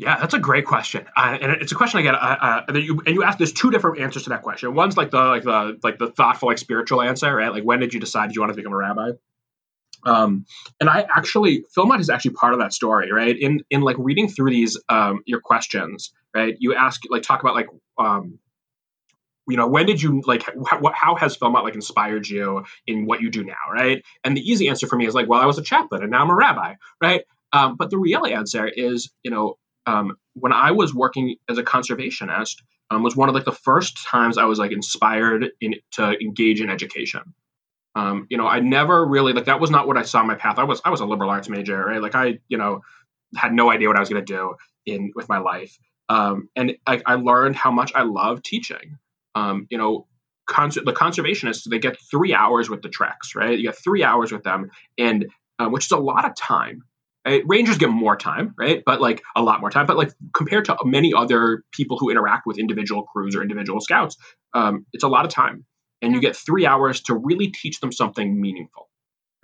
yeah, 0.00 0.18
that's 0.18 0.32
a 0.32 0.38
great 0.38 0.64
question, 0.64 1.06
uh, 1.14 1.36
and 1.42 1.52
it's 1.60 1.72
a 1.72 1.74
question 1.74 2.00
I 2.00 2.02
get. 2.02 2.14
Uh, 2.14 2.62
uh, 2.70 2.78
you, 2.78 3.02
and 3.04 3.14
you 3.14 3.22
ask. 3.22 3.36
There's 3.36 3.52
two 3.52 3.70
different 3.70 4.00
answers 4.00 4.22
to 4.22 4.30
that 4.30 4.40
question. 4.40 4.74
One's 4.74 4.96
like 4.96 5.10
the 5.10 5.22
like 5.22 5.42
the 5.42 5.78
like 5.82 5.98
the 5.98 6.06
thoughtful, 6.10 6.48
like 6.48 6.56
spiritual 6.56 7.02
answer, 7.02 7.36
right? 7.36 7.52
Like 7.52 7.64
when 7.64 7.80
did 7.80 7.92
you 7.92 8.00
decide 8.00 8.34
you 8.34 8.40
wanted 8.40 8.54
to 8.54 8.56
become 8.56 8.72
a 8.72 8.78
rabbi? 8.78 9.10
Um, 10.06 10.46
and 10.80 10.88
I 10.88 11.06
actually, 11.14 11.64
Philmont 11.76 12.00
is 12.00 12.08
actually 12.08 12.30
part 12.30 12.54
of 12.54 12.60
that 12.60 12.72
story, 12.72 13.12
right? 13.12 13.36
In 13.38 13.60
in 13.68 13.82
like 13.82 13.96
reading 13.98 14.28
through 14.28 14.48
these 14.48 14.78
um, 14.88 15.20
your 15.26 15.40
questions, 15.40 16.14
right? 16.34 16.56
You 16.58 16.74
ask 16.74 17.02
like 17.10 17.22
talk 17.22 17.42
about 17.42 17.54
like 17.54 17.68
um, 17.98 18.38
you 19.50 19.56
know 19.56 19.66
when 19.66 19.86
did 19.86 20.00
you 20.00 20.22
like 20.26 20.44
how, 20.66 20.92
how 20.94 21.14
has 21.16 21.36
Philmont 21.36 21.64
like 21.64 21.74
inspired 21.74 22.28
you 22.28 22.64
in 22.86 23.06
what 23.06 23.20
you 23.20 23.30
do 23.30 23.44
now, 23.44 23.54
right? 23.72 24.02
And 24.24 24.36
the 24.36 24.40
easy 24.40 24.68
answer 24.68 24.86
for 24.86 24.96
me 24.96 25.06
is 25.06 25.14
like, 25.14 25.28
well, 25.28 25.40
I 25.40 25.46
was 25.46 25.58
a 25.58 25.62
chaplain 25.62 26.02
and 26.02 26.10
now 26.10 26.22
I'm 26.22 26.30
a 26.30 26.34
rabbi, 26.34 26.74
right? 27.02 27.24
Um, 27.52 27.76
but 27.76 27.90
the 27.90 27.98
real 27.98 28.26
answer 28.26 28.66
is, 28.66 29.10
you 29.22 29.30
know, 29.30 29.56
um, 29.86 30.16
when 30.34 30.52
I 30.52 30.70
was 30.70 30.94
working 30.94 31.36
as 31.48 31.58
a 31.58 31.64
conservationist, 31.64 32.56
um, 32.90 33.02
was 33.02 33.16
one 33.16 33.28
of 33.28 33.34
like 33.34 33.44
the 33.44 33.52
first 33.52 34.04
times 34.06 34.38
I 34.38 34.44
was 34.44 34.58
like 34.58 34.72
inspired 34.72 35.50
in 35.60 35.74
to 35.92 36.12
engage 36.20 36.60
in 36.60 36.70
education 36.70 37.34
um, 37.94 38.26
you 38.30 38.36
know, 38.36 38.46
I 38.46 38.60
never 38.60 39.04
really 39.04 39.32
like 39.32 39.46
that 39.46 39.60
was 39.60 39.70
not 39.70 39.86
what 39.86 39.96
I 39.96 40.02
saw 40.02 40.22
my 40.22 40.34
path. 40.34 40.58
I 40.58 40.64
was 40.64 40.80
I 40.84 40.90
was 40.90 41.00
a 41.00 41.04
liberal 41.04 41.30
arts 41.30 41.48
major, 41.48 41.84
right? 41.84 42.00
Like 42.00 42.14
I, 42.14 42.38
you 42.48 42.56
know, 42.56 42.82
had 43.34 43.52
no 43.52 43.70
idea 43.70 43.88
what 43.88 43.96
I 43.96 44.00
was 44.00 44.08
going 44.08 44.24
to 44.24 44.32
do 44.32 44.54
in 44.86 45.12
with 45.14 45.28
my 45.28 45.38
life. 45.38 45.76
Um, 46.08 46.48
and 46.56 46.76
I, 46.86 47.00
I, 47.06 47.14
learned 47.14 47.54
how 47.54 47.70
much 47.70 47.92
I 47.94 48.02
love 48.02 48.42
teaching. 48.42 48.98
Um, 49.34 49.66
you 49.70 49.78
know, 49.78 50.06
the 50.48 50.94
conservationists 50.96 51.68
they 51.68 51.78
get 51.78 51.96
three 52.10 52.34
hours 52.34 52.68
with 52.68 52.82
the 52.82 52.88
treks, 52.88 53.34
right? 53.34 53.56
You 53.56 53.64
get 53.64 53.78
three 53.78 54.02
hours 54.02 54.32
with 54.32 54.42
them, 54.42 54.70
and 54.98 55.26
uh, 55.58 55.68
which 55.68 55.86
is 55.86 55.92
a 55.92 55.98
lot 55.98 56.24
of 56.24 56.34
time. 56.34 56.82
Right? 57.26 57.42
Rangers 57.46 57.76
get 57.76 57.90
more 57.90 58.16
time, 58.16 58.54
right? 58.58 58.82
But 58.84 59.02
like 59.02 59.22
a 59.36 59.42
lot 59.42 59.60
more 59.60 59.70
time. 59.70 59.84
But 59.84 59.98
like 59.98 60.10
compared 60.34 60.64
to 60.64 60.76
many 60.84 61.12
other 61.12 61.64
people 61.70 61.98
who 61.98 62.08
interact 62.08 62.46
with 62.46 62.58
individual 62.58 63.02
crews 63.02 63.36
or 63.36 63.42
individual 63.42 63.80
scouts, 63.80 64.16
um, 64.54 64.86
it's 64.94 65.04
a 65.04 65.08
lot 65.08 65.26
of 65.26 65.30
time 65.30 65.66
and 66.02 66.14
you 66.14 66.20
get 66.20 66.36
three 66.36 66.66
hours 66.66 67.00
to 67.02 67.14
really 67.14 67.48
teach 67.48 67.80
them 67.80 67.92
something 67.92 68.40
meaningful 68.40 68.88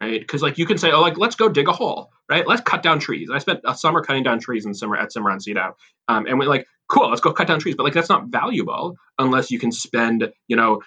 right 0.01 0.21
because 0.21 0.43
like 0.43 0.59
you 0.59 0.67
can 0.67 0.79
say 0.79 0.91
oh 0.91 1.01
like 1.01 1.19
let's 1.19 1.37
go 1.37 1.49
dig 1.49 1.69
a 1.69 1.73
hole 1.73 2.11
right 2.31 2.47
let's 2.47 2.61
cut 2.61 2.83
down 2.83 2.99
trees 2.99 3.29
i 3.33 3.39
spent 3.39 3.61
a 3.65 3.75
summer 3.75 4.03
cutting 4.03 4.23
down 4.23 4.39
trees 4.39 4.67
in 4.67 4.75
summer 4.75 4.97
at 4.97 5.11
Cimarroncito 5.11 5.73
um, 6.09 6.27
and 6.27 6.39
we're 6.39 6.47
like 6.47 6.67
cool 6.89 7.09
let's 7.09 7.21
go 7.21 7.33
cut 7.33 7.47
down 7.47 7.59
trees 7.59 7.75
but 7.75 7.85
like 7.85 7.95
that's 7.95 8.09
not 8.09 8.27
valuable 8.29 8.97
unless 9.19 9.51
you 9.51 9.59
can 9.59 9.73
spend 9.73 10.31
you 10.49 10.57
know 10.57 10.81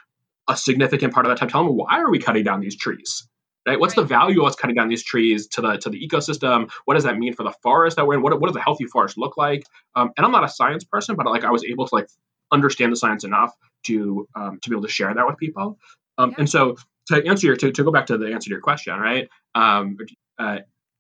a 0.48 0.58
significant 0.58 1.14
part 1.14 1.26
of 1.26 1.30
that 1.30 1.38
time 1.38 1.50
telling 1.50 1.68
them 1.68 1.78
why 1.78 2.00
are 2.00 2.10
we 2.10 2.20
cutting 2.20 2.44
down 2.44 2.60
these 2.60 2.76
trees 2.76 3.28
right? 3.68 3.80
What's 3.80 3.96
right. 3.96 4.04
the 4.04 4.08
value 4.08 4.42
of 4.42 4.48
us 4.48 4.56
cutting 4.56 4.76
down 4.76 4.90
these 4.90 5.04
trees 5.04 5.48
to 5.50 5.62
the 5.62 5.78
to 5.78 5.90
the 5.90 6.08
ecosystem? 6.08 6.72
What 6.86 6.96
does 6.96 7.04
that 7.04 7.18
mean 7.18 7.34
for 7.34 7.44
the 7.44 7.54
forest 7.62 7.98
that 7.98 8.08
we're 8.08 8.16
in? 8.16 8.22
What, 8.22 8.40
what 8.40 8.48
does 8.48 8.56
a 8.56 8.62
healthy 8.62 8.86
forest 8.86 9.18
look 9.18 9.38
like? 9.38 9.64
Um, 9.96 10.12
and 10.18 10.26
I'm 10.26 10.32
not 10.32 10.44
a 10.44 10.50
science 10.50 10.84
person, 10.84 11.16
but 11.16 11.26
like 11.26 11.44
I 11.44 11.52
was 11.52 11.64
able 11.64 11.88
to 11.88 11.96
like 11.96 12.08
understand 12.52 12.92
the 12.92 12.96
science 12.96 13.24
enough 13.24 13.54
to 13.86 14.28
um, 14.36 14.60
to 14.62 14.70
be 14.70 14.76
able 14.76 14.84
to 14.84 14.92
share 14.92 15.14
that 15.14 15.26
with 15.26 15.38
people. 15.38 15.78
Um, 16.18 16.32
yeah. 16.32 16.36
And 16.40 16.50
so 16.50 16.78
to 17.08 17.26
answer 17.26 17.48
your 17.48 17.56
to, 17.58 17.72
to 17.72 17.84
go 17.84 17.92
back 17.92 18.08
to 18.08 18.18
the 18.18 18.28
answer 18.34 18.50
to 18.50 18.52
your 18.52 18.62
question, 18.62 18.98
right? 18.98 19.30
Um, 19.56 19.98
uh, 20.38 20.60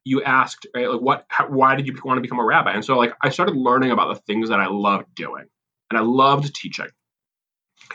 you 0.09 0.23
asked, 0.23 0.65
right, 0.75 0.89
like 0.89 1.01
what, 1.01 1.25
how, 1.29 1.47
why 1.47 1.75
did 1.75 1.85
you 1.85 1.95
want 2.03 2.17
to 2.17 2.21
become 2.21 2.39
a 2.39 2.43
rabbi? 2.43 2.71
And 2.71 2.83
so 2.83 2.97
like 2.97 3.13
I 3.21 3.29
started 3.29 3.55
learning 3.55 3.91
about 3.91 4.13
the 4.13 4.19
things 4.21 4.49
that 4.49 4.59
I 4.59 4.67
loved 4.67 5.13
doing, 5.15 5.45
and 5.89 5.97
I 5.97 6.01
loved 6.01 6.53
teaching. 6.55 6.87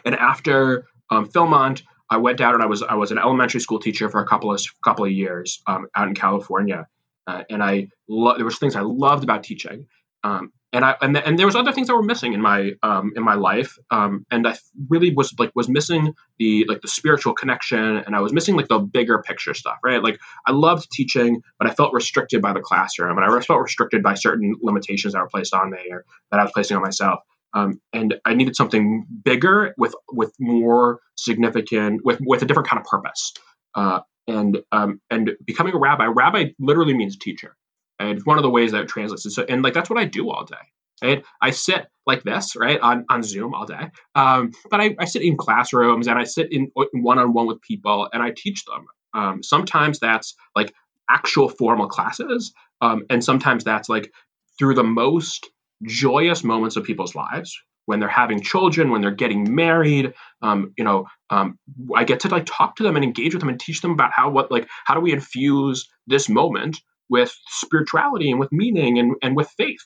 And 0.04 0.14
after 0.14 0.86
um, 1.10 1.26
Philmont, 1.26 1.82
I 2.10 2.18
went 2.18 2.40
out 2.40 2.54
and 2.54 2.62
I 2.62 2.66
was 2.66 2.82
I 2.82 2.94
was 2.94 3.10
an 3.10 3.18
elementary 3.18 3.60
school 3.60 3.80
teacher 3.80 4.08
for 4.08 4.20
a 4.20 4.26
couple 4.26 4.52
of 4.52 4.62
couple 4.84 5.04
of 5.04 5.10
years 5.10 5.60
um, 5.66 5.88
out 5.96 6.06
in 6.06 6.14
California, 6.14 6.86
uh, 7.26 7.42
and 7.50 7.62
I 7.62 7.88
lo- 8.08 8.36
there 8.36 8.44
was 8.44 8.58
things 8.58 8.76
I 8.76 8.82
loved 8.82 9.24
about 9.24 9.42
teaching, 9.42 9.86
um, 10.22 10.52
and 10.74 10.84
I 10.84 10.96
and, 11.00 11.16
and 11.16 11.38
there 11.38 11.46
was 11.46 11.54
other 11.54 11.72
things 11.72 11.86
that 11.86 11.94
were 11.94 12.02
missing 12.02 12.32
in 12.32 12.42
my 12.42 12.72
um, 12.82 13.12
in 13.14 13.22
my 13.22 13.34
life, 13.34 13.78
um, 13.92 14.26
and 14.30 14.46
I 14.46 14.56
really 14.88 15.14
was 15.14 15.32
like 15.38 15.52
was 15.54 15.68
missing 15.68 16.14
the 16.38 16.66
like 16.68 16.80
the 16.80 16.88
spiritual 16.88 17.32
connection, 17.32 17.78
and 17.78 18.16
I 18.16 18.20
was 18.20 18.32
missing 18.32 18.56
like 18.56 18.66
the 18.66 18.80
bigger 18.80 19.22
picture 19.22 19.54
stuff, 19.54 19.78
right? 19.84 20.02
Like 20.02 20.18
I 20.46 20.50
loved 20.50 20.90
teaching, 20.90 21.42
but 21.60 21.70
I 21.70 21.74
felt 21.74 21.94
restricted 21.94 22.42
by 22.42 22.52
the 22.52 22.60
classroom, 22.60 23.16
and 23.16 23.24
I 23.24 23.40
felt 23.40 23.62
restricted 23.62 24.02
by 24.02 24.14
certain 24.14 24.56
limitations 24.60 25.14
that 25.14 25.20
were 25.20 25.28
placed 25.28 25.54
on 25.54 25.70
me 25.70 25.78
or 25.90 26.04
that 26.32 26.40
I 26.40 26.42
was 26.42 26.52
placing 26.52 26.76
on 26.76 26.82
myself. 26.82 27.20
Um, 27.54 27.80
and 27.92 28.16
I 28.24 28.34
needed 28.34 28.56
something 28.56 29.06
bigger 29.24 29.74
with 29.78 29.94
with 30.12 30.32
more 30.40 30.98
significant 31.16 32.04
with 32.04 32.18
with 32.20 32.42
a 32.42 32.46
different 32.46 32.68
kind 32.68 32.80
of 32.80 32.86
purpose. 32.86 33.32
Uh, 33.76 34.00
and 34.26 34.58
um, 34.72 35.00
and 35.08 35.32
becoming 35.44 35.74
a 35.74 35.78
rabbi, 35.78 36.06
rabbi 36.06 36.46
literally 36.58 36.94
means 36.94 37.16
teacher, 37.16 37.56
and 37.98 38.10
it's 38.10 38.26
one 38.26 38.38
of 38.38 38.42
the 38.42 38.50
ways 38.50 38.72
that 38.72 38.82
it 38.82 38.88
translates. 38.88 39.24
And 39.24 39.32
so 39.32 39.44
and 39.48 39.62
like 39.62 39.74
that's 39.74 39.90
what 39.90 39.98
I 39.98 40.04
do 40.04 40.30
all 40.30 40.44
day. 40.44 40.56
Right? 41.02 41.24
I 41.42 41.50
sit 41.50 41.86
like 42.06 42.22
this, 42.22 42.54
right, 42.56 42.80
on, 42.80 43.04
on 43.10 43.22
Zoom 43.22 43.52
all 43.52 43.66
day. 43.66 43.90
Um, 44.14 44.52
but 44.70 44.80
I, 44.80 44.94
I 44.98 45.04
sit 45.04 45.22
in 45.22 45.36
classrooms 45.36 46.06
and 46.06 46.18
I 46.18 46.24
sit 46.24 46.52
in 46.52 46.70
one 46.74 47.18
on 47.18 47.32
one 47.32 47.46
with 47.46 47.60
people 47.62 48.08
and 48.12 48.22
I 48.22 48.30
teach 48.30 48.64
them. 48.64 48.86
Um, 49.12 49.42
sometimes 49.42 49.98
that's 49.98 50.34
like 50.54 50.72
actual 51.10 51.48
formal 51.48 51.88
classes, 51.88 52.52
um, 52.80 53.04
and 53.10 53.22
sometimes 53.22 53.64
that's 53.64 53.88
like 53.88 54.12
through 54.58 54.74
the 54.74 54.84
most 54.84 55.50
joyous 55.82 56.44
moments 56.44 56.76
of 56.76 56.84
people's 56.84 57.14
lives 57.14 57.60
when 57.86 58.00
they're 58.00 58.08
having 58.08 58.40
children 58.40 58.90
when 58.90 59.02
they're 59.02 59.10
getting 59.10 59.54
married 59.54 60.14
um, 60.42 60.72
you 60.78 60.84
know 60.84 61.06
um, 61.30 61.58
i 61.94 62.04
get 62.04 62.20
to 62.20 62.28
like 62.28 62.46
talk 62.46 62.76
to 62.76 62.82
them 62.82 62.96
and 62.96 63.04
engage 63.04 63.34
with 63.34 63.40
them 63.40 63.48
and 63.48 63.60
teach 63.60 63.80
them 63.80 63.90
about 63.90 64.12
how 64.12 64.30
what 64.30 64.50
like 64.50 64.68
how 64.84 64.94
do 64.94 65.00
we 65.00 65.12
infuse 65.12 65.88
this 66.06 66.28
moment 66.28 66.80
with 67.08 67.34
spirituality 67.48 68.30
and 68.30 68.40
with 68.40 68.52
meaning 68.52 68.98
and, 68.98 69.14
and 69.22 69.36
with 69.36 69.48
faith 69.56 69.80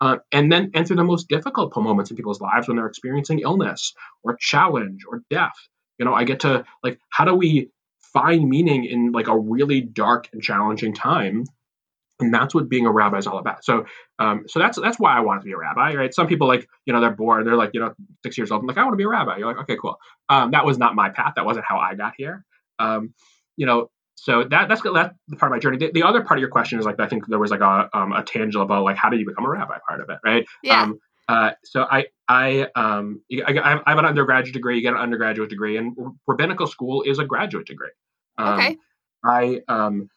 uh, 0.00 0.16
and 0.32 0.50
then 0.50 0.70
enter 0.74 0.94
the 0.94 1.04
most 1.04 1.28
difficult 1.28 1.72
moments 1.76 2.10
in 2.10 2.16
people's 2.16 2.40
lives 2.40 2.68
when 2.68 2.76
they're 2.76 2.86
experiencing 2.86 3.40
illness 3.40 3.92
or 4.22 4.36
challenge 4.38 5.02
or 5.08 5.22
death 5.30 5.54
you 5.98 6.04
know 6.04 6.14
i 6.14 6.24
get 6.24 6.40
to 6.40 6.64
like 6.82 6.98
how 7.10 7.24
do 7.24 7.34
we 7.34 7.70
find 8.12 8.48
meaning 8.48 8.84
in 8.84 9.12
like 9.12 9.28
a 9.28 9.38
really 9.38 9.80
dark 9.80 10.28
and 10.32 10.42
challenging 10.42 10.94
time 10.94 11.44
and 12.20 12.32
that's 12.32 12.54
what 12.54 12.68
being 12.68 12.86
a 12.86 12.92
rabbi 12.92 13.18
is 13.18 13.26
all 13.26 13.38
about. 13.38 13.64
So, 13.64 13.86
um, 14.18 14.44
so 14.46 14.58
that's 14.60 14.80
that's 14.80 14.98
why 14.98 15.16
I 15.16 15.20
wanted 15.20 15.40
to 15.40 15.46
be 15.46 15.52
a 15.52 15.58
rabbi, 15.58 15.94
right? 15.94 16.14
Some 16.14 16.26
people 16.26 16.46
like, 16.46 16.68
you 16.86 16.92
know, 16.92 17.00
they're 17.00 17.10
bored. 17.10 17.46
They're 17.46 17.56
like, 17.56 17.70
you 17.74 17.80
know, 17.80 17.92
six 18.24 18.38
years 18.38 18.50
old. 18.50 18.60
I'm 18.60 18.66
like, 18.66 18.78
I 18.78 18.82
want 18.84 18.92
to 18.92 18.96
be 18.96 19.04
a 19.04 19.08
rabbi. 19.08 19.38
You're 19.38 19.48
like, 19.48 19.58
okay, 19.62 19.76
cool. 19.80 19.96
Um, 20.28 20.52
that 20.52 20.64
was 20.64 20.78
not 20.78 20.94
my 20.94 21.10
path. 21.10 21.34
That 21.36 21.44
wasn't 21.44 21.66
how 21.68 21.78
I 21.78 21.94
got 21.94 22.14
here. 22.16 22.44
Um, 22.78 23.14
you 23.56 23.66
know, 23.66 23.90
so 24.14 24.44
that 24.44 24.68
that's 24.68 24.82
that's 24.82 25.14
the 25.28 25.36
part 25.36 25.50
of 25.50 25.56
my 25.56 25.58
journey. 25.58 25.76
The, 25.78 25.90
the, 25.92 26.02
other 26.02 26.22
part 26.22 26.38
of 26.38 26.40
your 26.40 26.50
question 26.50 26.78
is 26.78 26.86
like, 26.86 26.98
I 27.00 27.08
think 27.08 27.26
there 27.26 27.38
was 27.38 27.50
like 27.50 27.60
a 27.60 27.88
um, 27.92 28.12
a 28.12 28.22
tangent 28.22 28.62
about 28.62 28.84
like 28.84 28.96
how 28.96 29.10
do 29.10 29.16
you 29.16 29.26
become 29.26 29.44
a 29.44 29.50
rabbi 29.50 29.78
part 29.86 30.00
of 30.00 30.08
it, 30.08 30.18
right? 30.24 30.46
Yeah. 30.62 30.82
Um, 30.82 30.98
uh, 31.28 31.50
so 31.64 31.86
I 31.90 32.06
I 32.28 32.68
um 32.74 33.22
I, 33.32 33.80
I 33.84 33.90
have 33.90 33.98
an 33.98 34.04
undergraduate 34.04 34.54
degree. 34.54 34.76
You 34.76 34.82
get 34.82 34.94
an 34.94 35.00
undergraduate 35.00 35.50
degree, 35.50 35.76
and 35.76 35.96
rabbinical 36.26 36.66
school 36.66 37.02
is 37.02 37.18
a 37.18 37.24
graduate 37.24 37.66
degree. 37.66 37.90
Um, 38.38 38.54
okay. 38.54 38.76
I 39.24 39.60
um 39.68 40.08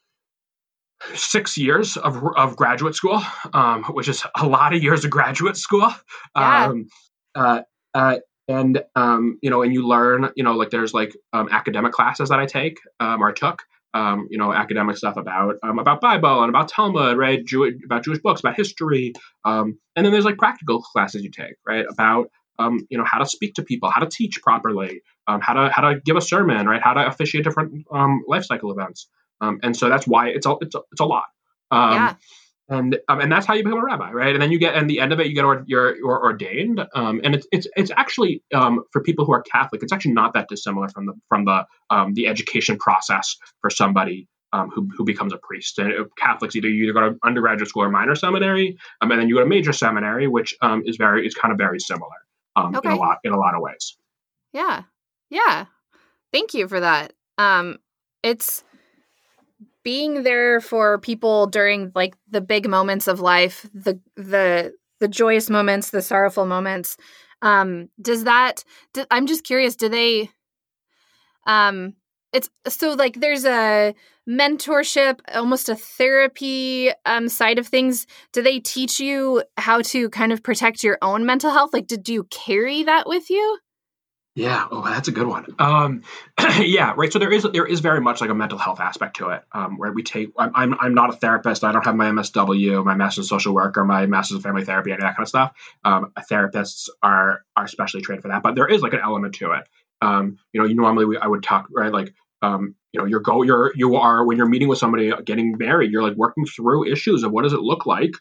six 1.14 1.58
years 1.58 1.98
of, 1.98 2.24
of 2.36 2.56
graduate 2.56 2.96
school, 2.96 3.22
um, 3.54 3.84
which 3.86 4.08
is 4.08 4.24
a 4.36 4.48
lot 4.48 4.74
of 4.74 4.82
years 4.82 5.06
of 5.06 5.12
graduate 5.12 5.58
school. 5.58 5.94
Yeah. 6.36 6.66
Um, 6.66 6.88
uh, 7.36 7.62
uh, 7.94 8.18
and 8.48 8.84
um, 8.96 9.38
you 9.42 9.50
know, 9.50 9.62
and 9.62 9.74
you 9.74 9.88
learn, 9.88 10.32
you 10.36 10.44
know, 10.44 10.54
like 10.54 10.70
there's 10.70 10.94
like 10.94 11.16
um, 11.34 11.50
academic 11.52 11.92
classes 11.92 12.30
that 12.30 12.40
I 12.40 12.46
take 12.46 12.80
um, 13.00 13.22
or 13.22 13.32
took, 13.32 13.64
um, 13.94 14.28
you 14.30 14.38
know, 14.38 14.54
academic 14.54 14.98
stuff 14.98 15.18
about 15.18 15.56
um, 15.64 15.80
about 15.80 16.02
Bible 16.02 16.42
and 16.42 16.50
about 16.50 16.68
Talmud, 16.68 17.18
right? 17.18 17.44
Jew- 17.46 17.80
about 17.86 18.04
Jewish 18.04 18.20
books, 18.20 18.42
about 18.42 18.56
history, 18.56 19.14
um, 19.46 19.78
and 19.96 20.06
then 20.06 20.12
there's 20.14 20.26
like 20.26 20.38
practical 20.38 20.82
classes 20.82 21.24
you 21.24 21.32
take, 21.32 21.56
right? 21.68 21.86
About 21.90 22.30
um, 22.60 22.86
you 22.90 22.98
know 22.98 23.06
how 23.06 23.20
to 23.20 23.26
speak 23.26 23.54
to 23.56 23.64
people, 23.64 23.90
how 23.90 24.02
to 24.02 24.10
teach 24.10 24.42
properly, 24.42 25.02
um, 25.28 25.42
how 25.42 25.54
to 25.54 25.70
how 25.72 25.90
to 25.90 26.00
give 26.06 26.16
a 26.16 26.22
sermon, 26.22 26.68
right? 26.68 26.82
How 26.82 26.94
to 26.94 27.08
officiate 27.08 27.44
different 27.44 27.86
um, 27.92 28.24
life 28.28 28.46
cycle 28.46 28.72
events. 28.72 29.08
And 29.40 29.78
so 29.78 29.88
that's 29.88 30.08
why 30.08 30.30
it's 30.30 30.48
a, 30.48 30.56
it's 30.62 30.76
a, 30.76 30.80
it's 30.92 31.02
a 31.02 31.06
lot. 31.06 31.26
Yeah. 31.72 32.14
And 32.70 32.98
um, 33.08 33.22
and 33.22 33.32
that's 33.32 33.46
how 33.46 33.54
you 33.54 33.64
become 33.64 33.80
a 33.80 33.84
rabbi, 33.84 34.12
right? 34.12 34.34
And 34.34 34.42
then 34.42 34.52
you 34.52 34.60
get, 34.60 34.76
and 34.76 34.90
the 34.90 35.00
end 35.00 35.14
of 35.14 35.22
it, 35.22 35.28
you 35.28 35.36
get 35.36 35.46
or, 35.46 35.64
you're, 35.68 35.96
you're 35.96 36.22
ordained. 36.22 36.86
Um, 36.94 37.22
and 37.24 37.34
it's 37.34 37.48
it's 37.52 37.68
it's 37.78 37.92
actually 37.96 38.44
um, 38.54 38.84
for 38.92 39.02
people 39.02 39.26
who 39.26 39.32
are 39.32 39.42
Catholic, 39.42 39.84
it's 39.84 39.94
actually 39.94 40.14
not 40.14 40.34
that 40.34 40.50
dissimilar 40.50 40.90
from 40.90 41.06
the 41.06 41.14
from 41.30 41.46
the 41.46 41.66
um, 41.90 42.14
the 42.14 42.28
education 42.28 42.78
process 42.78 43.38
for 43.62 43.70
somebody 43.70 44.28
um, 44.54 44.70
who, 44.70 44.90
who 44.98 45.06
becomes 45.06 45.34
a 45.34 45.38
priest. 45.38 45.80
And 45.80 45.94
Catholics 46.18 46.56
either 46.56 46.68
you 46.68 46.84
either 46.84 46.94
go 46.94 47.10
to 47.10 47.16
undergraduate 47.24 47.70
school 47.70 47.84
or 47.84 47.90
minor 47.90 48.16
seminary, 48.16 48.78
um, 49.02 49.12
and 49.12 49.22
then 49.22 49.30
you 49.30 49.36
go 49.36 49.42
to 49.42 49.48
major 49.48 49.74
seminary, 49.74 50.28
which 50.28 50.54
um, 50.62 50.84
is 50.86 50.98
very 50.98 51.26
is 51.26 51.36
kind 51.36 51.52
of 51.52 51.58
very 51.58 51.80
similar 51.80 52.10
um, 52.56 52.76
okay. 52.76 52.90
in 52.90 52.96
a 52.96 52.98
lot 52.98 53.20
in 53.24 53.32
a 53.32 53.38
lot 53.38 53.56
of 53.56 53.62
ways. 53.62 53.98
Yeah, 54.54 54.84
yeah. 55.30 55.66
Thank 56.34 56.54
you 56.54 56.68
for 56.68 56.80
that. 56.80 57.14
Um, 57.38 57.78
it's 58.24 58.64
being 59.88 60.24
there 60.24 60.60
for 60.60 60.98
people 60.98 61.48
during 61.48 61.94
like 61.96 62.14
the 62.30 62.42
big 62.42 62.68
moments 62.68 63.08
of 63.08 63.22
life, 63.22 63.66
the 63.74 63.98
the 64.18 64.74
the 65.00 65.08
joyous 65.08 65.50
moments, 65.50 65.92
the 65.92 66.02
sorrowful 66.02 66.46
moments. 66.46 66.98
Um, 67.42 67.88
does 68.02 68.26
that? 68.26 68.66
Do, 68.92 69.06
I'm 69.10 69.28
just 69.28 69.46
curious. 69.46 69.78
Do 69.78 69.88
they? 69.88 70.30
Um, 71.46 71.94
it's 72.34 72.50
so 72.68 72.96
like 72.96 73.22
there's 73.22 73.46
a 73.46 73.96
mentorship, 74.30 75.22
almost 75.34 75.70
a 75.70 75.76
therapy 75.78 76.92
um, 77.06 77.30
side 77.30 77.58
of 77.58 77.66
things. 77.66 78.08
Do 78.34 78.42
they 78.42 78.60
teach 78.60 79.00
you 79.00 79.42
how 79.56 79.82
to 79.84 80.10
kind 80.10 80.34
of 80.34 80.44
protect 80.44 80.84
your 80.84 80.98
own 81.02 81.26
mental 81.26 81.52
health? 81.52 81.70
Like, 81.72 81.88
did 81.88 82.10
you 82.10 82.26
carry 82.26 82.84
that 82.84 83.08
with 83.08 83.30
you? 83.30 83.58
Yeah, 84.38 84.68
oh, 84.70 84.84
that's 84.84 85.08
a 85.08 85.12
good 85.12 85.26
one. 85.26 85.48
Um, 85.58 86.04
yeah, 86.60 86.94
right. 86.96 87.12
So 87.12 87.18
there 87.18 87.32
is 87.32 87.42
there 87.52 87.66
is 87.66 87.80
very 87.80 88.00
much 88.00 88.22
like 88.22 88.30
a 88.30 88.36
mental 88.36 88.60
health 88.60 88.80
aspect 88.80 89.16
to 89.18 89.30
it, 89.30 89.42
um, 89.52 89.80
where 89.80 89.92
we 89.92 90.04
take. 90.04 90.32
I'm, 90.38 90.76
I'm 90.80 90.94
not 90.94 91.10
a 91.10 91.14
therapist. 91.14 91.64
I 91.64 91.72
don't 91.72 91.84
have 91.84 91.96
my 91.96 92.12
MSW, 92.12 92.86
my 92.86 92.94
master's 92.94 93.26
in 93.26 93.30
social 93.30 93.56
work, 93.56 93.78
or 93.80 93.84
my 93.84 94.06
master's 94.06 94.36
in 94.36 94.44
family 94.44 94.64
therapy, 94.64 94.92
any 94.92 94.98
of 94.98 95.02
that 95.02 95.16
kind 95.16 95.24
of 95.24 95.28
stuff. 95.28 95.54
Um, 95.84 96.14
therapists 96.30 96.88
are 97.02 97.44
are 97.56 97.68
specially 97.68 98.04
trained 98.04 98.22
for 98.22 98.28
that, 98.28 98.44
but 98.44 98.54
there 98.54 98.68
is 98.68 98.84
like 98.84 98.94
an 98.94 99.00
element 99.04 99.34
to 99.36 99.54
it. 99.54 99.68
Um, 100.04 100.38
you 100.54 100.62
know, 100.62 100.68
you 100.68 100.76
normally 100.76 101.06
we, 101.06 101.18
I 101.18 101.26
would 101.26 101.42
talk 101.42 101.70
right 101.76 101.92
like 101.92 102.14
um, 102.44 102.76
you 102.92 103.00
know, 103.00 103.08
you're 103.08 103.22
go 103.22 103.42
you're 103.42 103.72
you 103.76 103.96
are 103.96 104.24
when 104.24 104.38
you're 104.38 104.48
meeting 104.48 104.68
with 104.68 104.78
somebody 104.78 105.12
getting 105.26 105.58
married, 105.58 105.92
you're 105.92 106.04
like 106.04 106.16
working 106.16 106.46
through 106.46 106.86
issues 106.86 107.24
of 107.24 107.32
what 107.32 107.42
does 107.42 107.54
it 107.54 107.62
look 107.62 107.88
like 107.88 108.12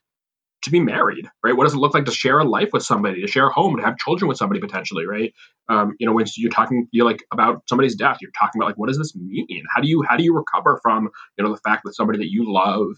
to 0.67 0.71
be 0.71 0.81
married, 0.81 1.29
right? 1.43 1.57
What 1.57 1.65
does 1.65 1.75
it 1.75 1.79
look 1.79 1.95
like 1.95 2.05
to 2.05 2.13
share 2.13 2.39
a 2.39 2.45
life 2.45 2.69
with 2.73 2.83
somebody, 2.83 3.23
to 3.23 3.27
share 3.27 3.47
a 3.49 3.53
home, 3.53 3.77
to 3.77 3.83
have 3.83 3.97
children 3.97 4.29
with 4.29 4.37
somebody 4.37 4.61
potentially, 4.61 5.07
right? 5.07 5.33
Um, 5.69 5.95
you 5.99 6.07
know, 6.07 6.13
when 6.13 6.27
you're 6.37 6.51
talking, 6.51 6.87
you're 6.93 7.07
like 7.07 7.25
about 7.33 7.63
somebody's 7.69 7.97
death, 7.97 8.19
you're 8.21 8.31
talking 8.39 8.61
about 8.61 8.67
like, 8.67 8.79
what 8.79 8.89
does 8.89 8.99
this 8.99 9.17
mean? 9.17 9.65
How 9.75 9.81
do 9.81 9.89
you 9.89 10.03
how 10.09 10.17
do 10.17 10.25
you 10.25 10.35
recover 10.35 10.79
from 10.83 11.09
you 11.39 11.45
know 11.45 11.51
the 11.51 11.61
fact 11.61 11.83
that 11.85 11.95
somebody 11.95 12.19
that 12.19 12.31
you 12.31 12.53
love, 12.53 12.89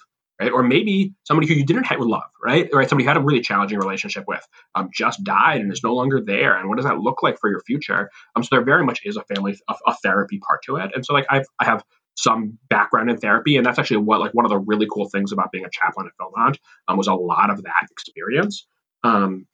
right, 0.40 0.50
or 0.50 0.62
maybe 0.62 1.14
somebody 1.25 1.46
who 1.46 1.54
you 1.54 1.64
didn't 1.64 1.84
have 1.84 2.00
love, 2.00 2.30
right, 2.44 2.68
right, 2.72 2.88
somebody 2.88 3.04
you 3.04 3.08
had 3.08 3.16
a 3.16 3.22
really 3.22 3.40
challenging 3.40 3.78
relationship 3.78 4.25
with, 4.26 4.46
um, 4.75 4.90
just 4.92 5.22
died 5.25 5.60
and 5.60 5.72
is 5.72 5.82
no 5.84 5.94
longer 5.94 6.20
there, 6.20 6.56
and 6.56 6.68
what 6.68 6.76
does 6.76 6.87
that 6.87 6.98
look 6.98 7.22
like 7.22 7.38
for 7.40 7.50
your 7.50 7.60
future? 7.60 8.10
Um, 8.34 8.42
so 8.42 8.48
there 8.52 8.64
very 8.64 8.84
much 8.84 9.00
is 9.04 9.16
a 9.16 9.22
family 9.34 9.56
a, 9.68 9.75
a 9.87 9.94
therapy 10.02 10.38
part 10.38 10.62
to 10.64 10.76
it, 10.76 10.90
and 10.94 11.04
so 11.04 11.14
like 11.14 11.26
I've 11.30 11.46
I 11.60 11.64
have 11.64 11.84
some 12.18 12.58
background 12.68 13.08
in 13.08 13.16
therapy, 13.16 13.56
and 13.56 13.64
that's 13.64 13.78
actually 13.78 13.98
what 13.98 14.18
like 14.18 14.34
one 14.34 14.44
of 14.44 14.50
the 14.50 14.58
really 14.58 14.88
cool 14.92 15.08
things 15.08 15.30
about 15.30 15.52
being 15.52 15.64
a 15.64 15.70
chaplain 15.70 16.08
at 16.08 16.12
Philmont 16.20 16.56
um, 16.88 16.96
was 16.96 17.06
a 17.06 17.14
lot 17.14 17.48
of 17.48 17.62
that 17.62 17.87
experience. 17.92 18.66
Um, 19.04 19.46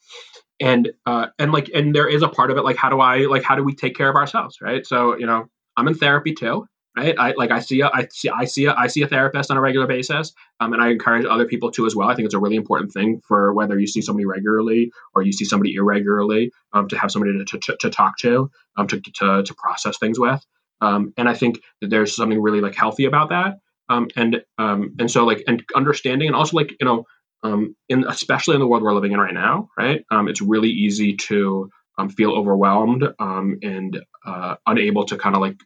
and 0.61 0.91
uh, 1.05 1.27
and 1.39 1.53
like 1.53 1.69
and 1.75 1.95
there 1.95 2.09
is 2.09 2.23
a 2.23 2.29
part 2.29 2.51
of 2.51 2.57
it 2.57 2.63
like 2.63 2.77
how 2.77 2.89
do 2.89 3.01
I 3.01 3.27
like 3.27 3.43
how 3.43 3.55
do 3.55 3.63
we 3.63 3.75
take 3.75 3.95
care 3.95 4.09
of 4.09 4.17
ourselves, 4.17 4.63
right? 4.63 4.87
So 4.87 5.19
you 5.19 5.27
know 5.27 5.45
I'm 5.77 5.89
in 5.89 5.95
therapy 5.95 6.33
too, 6.33 6.67
right? 6.97 7.15
I 7.19 7.33
like 7.33 7.51
I 7.51 7.61
see 7.61 7.83
a, 7.83 7.91
I 7.93 8.09
see 8.11 8.31
I 8.31 8.47
see 8.47 8.65
a, 8.65 8.75
I 8.75 8.87
see 8.87 9.03
a 9.03 9.09
therapist 9.09 9.51
on 9.51 9.59
a 9.59 9.61
regular 9.61 9.87
basis, 9.87 10.33
um, 10.59 10.73
and 10.73 10.81
I 10.81 10.89
encourage 10.89 11.27
other 11.27 11.45
people 11.45 11.71
to 11.73 11.85
as 11.85 11.95
well. 11.95 12.09
I 12.09 12.15
think 12.15 12.25
it's 12.25 12.35
a 12.35 12.39
really 12.39 12.57
important 12.57 12.93
thing 12.93 13.21
for 13.29 13.53
whether 13.53 13.79
you 13.79 13.87
see 13.87 14.01
somebody 14.01 14.25
regularly 14.25 14.91
or 15.15 15.23
you 15.23 15.33
see 15.33 15.45
somebody 15.45 15.75
irregularly, 15.75 16.51
um, 16.73 16.89
to 16.89 16.97
have 16.97 17.11
somebody 17.11 17.45
to, 17.45 17.59
to, 17.59 17.77
to 17.81 17.91
talk 17.91 18.17
to, 18.21 18.51
um, 18.79 18.87
to, 18.87 19.01
to 19.01 19.43
to 19.43 19.55
process 19.55 19.99
things 19.99 20.19
with. 20.19 20.43
Um, 20.85 21.13
and 21.17 21.29
I 21.29 21.35
think 21.35 21.61
that 21.81 21.89
there's 21.91 22.15
something 22.15 22.41
really 22.41 22.61
like 22.61 22.75
healthy 22.75 23.07
about 23.07 23.31
that. 23.31 23.59
Um, 23.89 24.09
and 24.17 24.43
um, 24.59 24.95
and 24.99 25.11
so 25.11 25.25
like 25.25 25.43
and 25.47 25.63
understanding 25.75 26.29
and 26.29 26.37
also 26.37 26.57
like 26.57 26.71
you 26.81 26.87
know 26.87 27.05
um, 27.43 27.77
in 27.89 28.05
especially 28.05 28.55
in 28.55 28.61
the 28.61 28.67
world 28.67 28.83
we're 28.83 28.95
living 28.95 29.13
in 29.13 29.21
right 29.21 29.35
now, 29.35 29.69
right? 29.79 30.05
Um, 30.11 30.29
it's 30.29 30.41
really 30.41 30.71
easy 30.71 31.17
to 31.29 31.71
um, 31.99 32.09
feel 32.09 32.33
overwhelmed 32.33 33.05
um, 33.19 33.59
and 33.63 34.01
uh, 34.27 34.57
unable 34.67 35.05
to 35.07 35.17
kind 35.17 35.35
of 35.37 35.43
like 35.43 35.57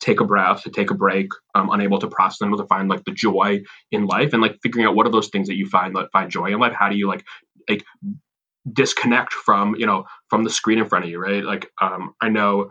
take 0.00 0.20
a 0.20 0.24
breath, 0.24 0.62
to 0.62 0.70
take 0.70 0.90
a 0.90 0.94
break, 0.94 1.28
um, 1.54 1.70
unable 1.70 1.98
to 1.98 2.08
process, 2.08 2.40
unable 2.40 2.58
to 2.58 2.66
find 2.66 2.88
like 2.88 3.04
the 3.04 3.12
joy 3.12 3.60
in 3.90 4.06
life, 4.06 4.32
and 4.32 4.42
like 4.42 4.58
figuring 4.62 4.86
out 4.86 4.94
what 4.94 5.06
are 5.06 5.12
those 5.12 5.28
things 5.28 5.48
that 5.48 5.56
you 5.56 5.68
find 5.68 5.96
that 5.96 6.10
find 6.12 6.30
joy 6.30 6.46
in 6.46 6.58
life. 6.58 6.74
How 6.78 6.88
do 6.88 6.96
you 6.96 7.08
like 7.08 7.24
like 7.68 7.84
disconnect 8.72 9.32
from 9.32 9.76
you 9.76 9.86
know 9.86 10.04
from 10.28 10.44
the 10.44 10.50
screen 10.50 10.78
in 10.78 10.86
front 10.86 11.04
of 11.04 11.10
you, 11.10 11.20
right? 11.20 11.44
Like 11.44 11.70
um, 11.80 12.14
I 12.20 12.28
know 12.28 12.70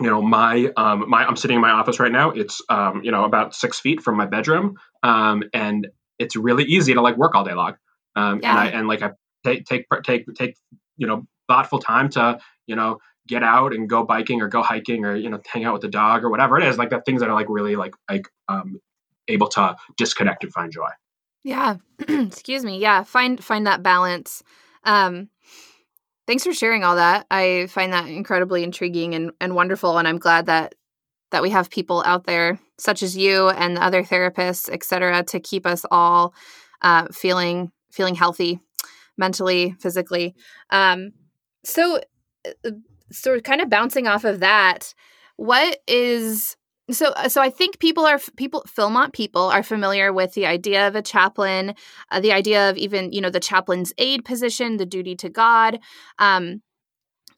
you 0.00 0.06
know 0.06 0.20
my 0.22 0.70
um 0.76 1.08
my 1.08 1.24
i'm 1.24 1.36
sitting 1.36 1.56
in 1.56 1.60
my 1.60 1.70
office 1.70 2.00
right 2.00 2.12
now. 2.12 2.30
It's 2.30 2.60
um 2.68 3.02
you 3.04 3.10
know 3.10 3.24
about 3.24 3.54
six 3.54 3.80
feet 3.80 4.02
from 4.02 4.16
my 4.16 4.26
bedroom. 4.26 4.76
Um 5.02 5.44
and 5.52 5.88
it's 6.18 6.36
really 6.36 6.64
easy 6.64 6.94
to 6.94 7.00
like 7.00 7.16
work 7.16 7.34
all 7.34 7.44
day 7.44 7.54
long. 7.54 7.76
Um 8.16 8.40
yeah. 8.42 8.50
and 8.50 8.58
i 8.58 8.66
and 8.66 8.88
like 8.88 9.02
i 9.02 9.10
take 9.44 9.64
take 9.66 9.86
take 10.04 10.26
take 10.34 10.56
you 10.96 11.06
know 11.06 11.26
thoughtful 11.48 11.78
time 11.78 12.08
to 12.10 12.38
you 12.66 12.76
know 12.76 12.98
get 13.26 13.42
out 13.42 13.72
and 13.72 13.88
go 13.88 14.04
biking 14.04 14.42
or 14.42 14.48
go 14.48 14.62
hiking 14.62 15.04
or 15.04 15.14
you 15.14 15.30
know 15.30 15.40
hang 15.46 15.64
out 15.64 15.72
with 15.72 15.82
the 15.82 15.88
dog 15.88 16.24
or 16.24 16.30
whatever 16.30 16.58
it 16.58 16.64
is 16.64 16.76
like 16.76 16.90
the 16.90 17.00
things 17.00 17.20
that 17.20 17.30
are 17.30 17.34
like 17.34 17.48
really 17.48 17.76
like 17.76 17.94
like 18.10 18.28
um 18.48 18.80
able 19.28 19.48
to 19.48 19.76
disconnect 19.96 20.44
and 20.44 20.52
find 20.52 20.72
joy. 20.72 20.88
Yeah. 21.44 21.76
Excuse 22.08 22.64
me. 22.64 22.78
Yeah. 22.78 23.04
Find 23.04 23.42
find 23.42 23.66
that 23.66 23.82
balance. 23.82 24.42
Um 24.84 25.28
thanks 26.26 26.44
for 26.44 26.52
sharing 26.52 26.84
all 26.84 26.96
that. 26.96 27.26
I 27.30 27.66
find 27.70 27.92
that 27.92 28.08
incredibly 28.08 28.64
intriguing 28.64 29.14
and, 29.14 29.32
and 29.40 29.54
wonderful 29.54 29.98
and 29.98 30.06
i'm 30.08 30.18
glad 30.18 30.46
that 30.46 30.74
that 31.30 31.42
we 31.42 31.50
have 31.50 31.70
people 31.70 32.02
out 32.06 32.24
there 32.26 32.58
such 32.78 33.02
as 33.02 33.16
you 33.16 33.48
and 33.48 33.78
other 33.78 34.02
therapists 34.02 34.68
et 34.72 34.84
cetera 34.84 35.22
to 35.22 35.40
keep 35.40 35.66
us 35.66 35.84
all 35.90 36.34
uh, 36.82 37.06
feeling 37.12 37.72
feeling 37.90 38.14
healthy 38.14 38.60
mentally 39.16 39.74
physically. 39.80 40.34
Um, 40.70 41.12
so 41.64 42.00
uh, 42.64 42.70
sort 43.12 43.38
of 43.38 43.44
kind 43.44 43.60
of 43.60 43.70
bouncing 43.70 44.06
off 44.06 44.24
of 44.24 44.40
that, 44.40 44.94
what 45.36 45.78
is 45.86 46.56
so 46.90 47.08
uh, 47.10 47.28
so 47.28 47.40
I 47.40 47.50
think 47.50 47.78
people 47.78 48.04
are 48.04 48.20
people 48.36 48.64
Philmont 48.68 49.12
people 49.12 49.42
are 49.42 49.62
familiar 49.62 50.12
with 50.12 50.34
the 50.34 50.46
idea 50.46 50.86
of 50.86 50.94
a 50.96 51.02
chaplain, 51.02 51.74
uh, 52.10 52.20
the 52.20 52.32
idea 52.32 52.70
of 52.70 52.76
even 52.76 53.12
you 53.12 53.20
know 53.20 53.30
the 53.30 53.40
chaplain's 53.40 53.92
aide 53.98 54.24
position, 54.24 54.76
the 54.76 54.86
duty 54.86 55.14
to 55.16 55.28
God. 55.28 55.80
Um, 56.18 56.62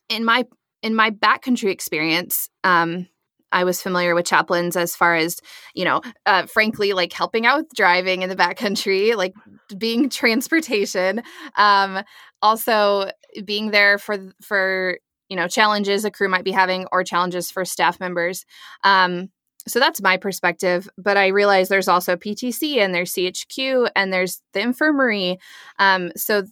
in 0.09 0.25
my 0.25 0.45
in 0.83 0.95
my 0.95 1.11
backcountry 1.11 1.71
experience, 1.71 2.49
um, 2.65 3.09
I 3.53 3.65
was 3.65 3.81
familiar 3.81 4.15
with 4.15 4.27
chaplains 4.27 4.77
as 4.77 4.95
far 4.95 5.17
as, 5.17 5.39
you 5.75 5.85
know, 5.85 6.03
uh, 6.27 6.47
frankly, 6.47 6.93
like 6.93 7.13
helping 7.13 7.47
out 7.47 7.59
with 7.59 7.71
driving 7.75 8.23
in 8.23 8.29
the 8.29 8.37
backcountry, 8.37 9.17
like 9.17 9.35
being 9.79 10.11
transportation, 10.11 11.23
um, 11.57 12.03
also 12.43 13.11
being 13.45 13.71
there 13.71 13.99
for 13.99 14.19
for 14.43 14.99
you 15.29 15.37
know 15.37 15.49
challenges 15.49 16.05
a 16.05 16.11
crew 16.11 16.29
might 16.29 16.45
be 16.45 16.53
having 16.53 16.87
or 16.93 17.03
challenges 17.03 17.51
for 17.51 17.65
staff 17.65 17.99
members 17.99 18.45
um, 18.85 19.29
so 19.69 19.81
that's 19.81 20.03
my 20.03 20.17
perspective 20.17 20.89
but 20.99 21.17
i 21.17 21.29
realize 21.29 21.69
there's 21.69 21.89
also 21.89 22.17
ptc 22.17 22.79
and 22.79 22.95
there's 22.95 23.13
chq 23.13 23.89
and 23.97 24.13
there's 24.13 24.43
the 24.53 24.61
infirmary 24.61 25.39
um, 25.79 26.11
so 26.17 26.45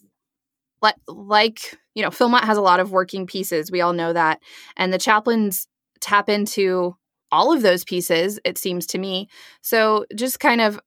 like, 0.82 0.96
like 1.08 1.78
you 1.94 2.02
know 2.02 2.10
philmont 2.10 2.44
has 2.44 2.58
a 2.58 2.62
lot 2.62 2.80
of 2.80 2.92
working 2.92 3.26
pieces 3.26 3.70
we 3.70 3.80
all 3.80 3.92
know 3.92 4.12
that 4.12 4.40
and 4.76 4.92
the 4.92 4.98
chaplains 4.98 5.66
tap 6.00 6.28
into 6.28 6.94
all 7.32 7.52
of 7.52 7.62
those 7.62 7.84
pieces 7.84 8.38
it 8.44 8.56
seems 8.56 8.86
to 8.86 8.98
me. 8.98 9.28
So 9.60 10.06
just 10.14 10.38
kind 10.38 10.60
of 10.60 10.78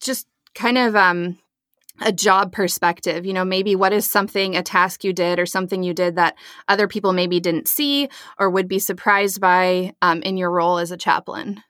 just 0.00 0.26
kind 0.54 0.76
of 0.76 0.96
um 0.96 1.38
a 2.00 2.12
job 2.12 2.52
perspective. 2.52 3.26
You 3.26 3.32
know 3.32 3.44
maybe 3.44 3.76
what 3.76 3.92
is 3.92 4.06
something 4.06 4.56
a 4.56 4.62
task 4.62 5.04
you 5.04 5.12
did 5.12 5.38
or 5.38 5.46
something 5.46 5.82
you 5.82 5.94
did 5.94 6.16
that 6.16 6.36
other 6.68 6.88
people 6.88 7.12
maybe 7.12 7.40
didn't 7.40 7.68
see 7.68 8.08
or 8.38 8.50
would 8.50 8.68
be 8.68 8.78
surprised 8.78 9.40
by 9.40 9.94
um, 10.02 10.22
in 10.22 10.36
your 10.36 10.50
role 10.50 10.78
as 10.78 10.90
a 10.90 10.96
chaplain? 10.96 11.62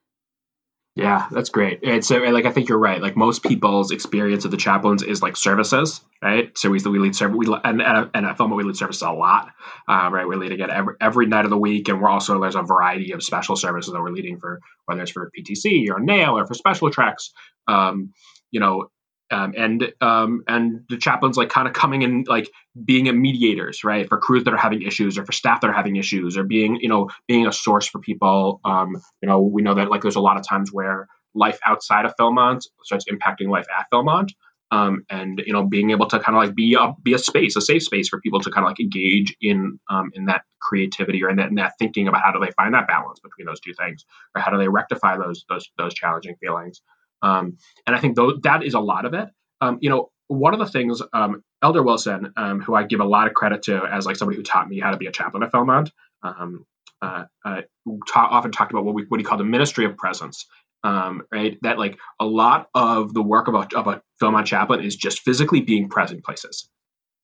Yeah 0.97 1.29
that's 1.31 1.51
great. 1.51 1.81
And 1.85 2.05
so 2.05 2.19
like 2.19 2.45
i 2.45 2.51
think 2.51 2.69
you're 2.69 2.79
right. 2.79 3.01
Like 3.01 3.17
most 3.17 3.43
people's 3.43 3.91
experience 3.91 4.45
of 4.45 4.51
the 4.51 4.57
chaplains 4.57 5.03
is 5.03 5.23
like 5.23 5.37
services 5.37 6.01
right? 6.23 6.57
So 6.59 6.69
we, 6.69 6.79
we 6.81 6.99
lead 6.99 7.17
service 7.17 7.37
we 7.37 7.47
and, 7.65 7.81
and, 7.81 8.11
and 8.13 8.27
at 8.27 8.39
we 8.39 8.65
lead 8.65 8.77
services 8.77 9.03
a 9.03 9.11
lot 9.11 9.51
uh, 9.89 10.11
right? 10.13 10.27
We're 10.27 10.37
leading 10.37 10.61
it 10.61 10.69
every, 10.69 10.95
every 11.01 11.27
night 11.27 11.45
of 11.45 11.51
the 11.51 11.59
week 11.59 11.89
and 11.89 12.01
we're 12.01 12.11
also 12.11 12.41
there's 12.41 12.57
a 12.57 12.63
variety 12.63 13.13
of 13.13 13.23
special 13.23 13.57
services 13.57 13.93
that 13.93 14.01
we're 14.01 14.11
leading 14.11 14.39
for 14.39 14.61
whether 14.87 15.03
it's 15.03 15.13
for 15.13 15.31
ptc 15.39 15.89
or 15.91 16.01
NAYLE 16.01 16.39
or 16.39 16.47
for 16.47 16.55
special 16.55 16.91
tracks. 16.91 17.33
Um, 17.69 18.13
you 18.51 18.61
know 18.61 18.89
um, 19.31 19.55
and 19.57 19.93
um, 20.01 20.43
and 20.49 20.85
the 20.89 20.97
chaplains 20.97 21.37
like 21.37 21.49
kind 21.49 21.69
of 21.69 21.75
coming 21.75 22.03
in 22.03 22.25
like 22.27 22.51
being 22.85 23.09
a 23.09 23.13
mediators 23.13 23.85
right 23.85 24.09
for 24.09 24.19
crews 24.19 24.45
that 24.45 24.55
are 24.55 24.59
having 24.59 24.83
issues 24.83 25.19
or 25.19 25.25
for 25.25 25.33
staff 25.33 25.61
that 25.61 25.71
are 25.71 25.75
having 25.75 25.97
issues 25.97 26.37
or 26.37 26.45
being 26.45 26.77
you 26.81 26.89
know 26.89 27.09
being 27.27 27.47
a 27.47 27.53
source 27.53 27.87
for 27.87 28.01
people. 28.01 28.61
Um, 28.65 28.97
you 29.23 29.29
know 29.29 29.41
we 29.41 29.63
know 29.63 29.75
that 29.75 29.91
like 29.91 30.03
there's 30.03 30.17
a 30.17 30.21
lot 30.21 30.37
of 30.37 30.47
times 30.47 30.73
where 30.73 31.09
life 31.35 31.59
outside 31.65 32.05
of 32.05 32.15
Philmont 32.17 32.67
starts 32.83 33.05
impacting 33.11 33.49
life 33.49 33.67
at 33.77 33.87
Philmont. 33.93 34.31
Um, 34.73 35.05
and 35.11 35.43
you 35.45 35.53
know 35.53 35.65
being 35.65 35.91
able 35.91 36.07
to 36.07 36.21
kind 36.21 36.37
of 36.37 36.45
like 36.45 36.55
be 36.55 36.75
a 36.75 36.93
be 37.03 37.13
a 37.13 37.19
space 37.19 37.57
a 37.57 37.61
safe 37.61 37.83
space 37.83 38.09
for 38.09 38.21
people 38.21 38.41
to 38.41 38.51
kind 38.51 38.65
of 38.65 38.71
like 38.71 38.79
engage 38.79 39.37
in 39.41 39.81
um, 39.91 40.11
in 40.15 40.27
that 40.27 40.43
creativity 40.61 41.25
or 41.25 41.29
in 41.29 41.37
that, 41.37 41.49
in 41.49 41.57
that 41.57 41.73
thinking 41.79 42.07
about 42.07 42.23
how 42.23 42.31
do 42.31 42.39
they 42.39 42.53
find 42.53 42.73
that 42.75 42.87
balance 42.87 43.19
between 43.19 43.47
those 43.47 43.59
two 43.59 43.75
things 43.75 44.05
or 44.37 44.41
how 44.41 44.51
do 44.51 44.59
they 44.59 44.69
rectify 44.69 45.17
those 45.17 45.45
those 45.49 45.69
those 45.77 45.93
challenging 45.93 46.37
feelings 46.41 46.83
um, 47.23 47.57
and 47.87 47.97
I 47.97 48.01
think 48.01 48.17
th- 48.17 48.43
that 48.43 48.65
is 48.65 48.75
a 48.75 48.81
lot 48.81 49.05
of 49.05 49.15
it. 49.15 49.29
Um, 49.61 49.79
you 49.81 49.91
know, 49.91 50.11
one 50.29 50.55
of 50.55 50.61
the 50.61 50.67
things 50.67 51.03
um, 51.13 51.43
Elder 51.63 51.83
Wilson, 51.83 52.33
um, 52.37 52.61
who 52.61 52.75
I 52.75 52.85
give 52.85 53.01
a 53.01 53.05
lot 53.05 53.27
of 53.27 53.35
credit 53.35 53.63
to 53.65 53.85
as 53.85 54.07
like 54.07 54.17
somebody 54.17 54.37
who 54.37 54.43
taught 54.43 54.69
me 54.69 54.81
how 54.81 54.91
to 54.91 54.97
be 54.97 55.07
a 55.07 55.13
chaplain 55.13 55.43
at 55.43 55.53
Philmont, 55.53 55.91
um, 56.23 56.65
uh, 57.03 57.25
uh, 57.45 57.63
ta- 58.09 58.29
often 58.31 58.53
talked 58.53 58.73
about 58.73 58.85
what 58.85 58.95
we 58.95 59.05
what 59.09 59.21
he 59.21 59.25
called 59.25 59.41
the 59.41 59.45
ministry 59.45 59.85
of 59.85 59.97
presence. 59.97 60.47
Um, 60.83 61.25
right, 61.31 61.59
that 61.61 61.79
like 61.79 61.99
a 62.21 62.25
lot 62.25 62.69
of 62.75 63.13
the 63.13 63.23
work 63.23 63.49
of 63.49 63.55
a, 63.55 63.69
of 63.77 63.87
a 63.87 64.03
Philmont 64.23 64.47
chaplain 64.47 64.81
is 64.83 64.97
just 64.97 65.21
physically 65.21 65.61
being 65.61 65.91
present 65.91 66.25
places, 66.25 66.71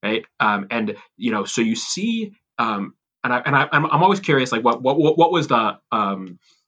right? 0.03 0.27
and 0.41 0.97
you 1.17 1.31
know, 1.31 1.45
so 1.45 1.63
you 1.63 1.75
see, 1.75 2.33
and 2.59 2.93
I 3.25 3.39
and 3.39 3.57
I, 3.57 3.69
I'm, 3.73 3.87
I'm 3.87 4.03
always 4.03 4.21
curious, 4.21 4.53
like 4.53 4.63
what 4.63 4.83
what 4.83 4.99
what 5.17 5.33
was 5.33 5.47
the 5.49 5.79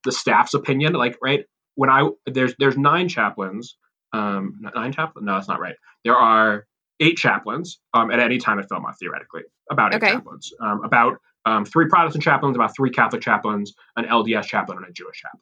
the 0.04 0.12
staff's 0.12 0.54
opinion, 0.54 0.94
like 0.94 1.18
right? 1.22 1.44
When 1.78 1.90
I 1.90 2.08
there's 2.26 2.54
there's 2.58 2.76
nine 2.76 3.08
chaplains. 3.08 3.76
Um, 4.12 4.60
nine 4.74 4.92
chaplains? 4.92 5.24
No, 5.24 5.34
that's 5.34 5.48
not 5.48 5.60
right. 5.60 5.76
There 6.04 6.16
are 6.16 6.66
eight 6.98 7.16
chaplains 7.16 7.78
um, 7.94 8.10
at 8.10 8.18
any 8.18 8.38
time 8.38 8.58
at 8.58 8.68
Philmont, 8.68 8.96
theoretically. 8.98 9.42
About 9.70 9.94
eight 9.94 10.02
okay. 10.02 10.12
chaplains. 10.14 10.52
Um, 10.60 10.82
about 10.82 11.18
um, 11.46 11.64
three 11.64 11.86
Protestant 11.88 12.24
chaplains, 12.24 12.56
about 12.56 12.74
three 12.74 12.90
Catholic 12.90 13.22
chaplains, 13.22 13.74
an 13.96 14.06
LDS 14.06 14.46
chaplain, 14.46 14.78
and 14.78 14.88
a 14.88 14.92
Jewish 14.92 15.22
chaplain. 15.22 15.40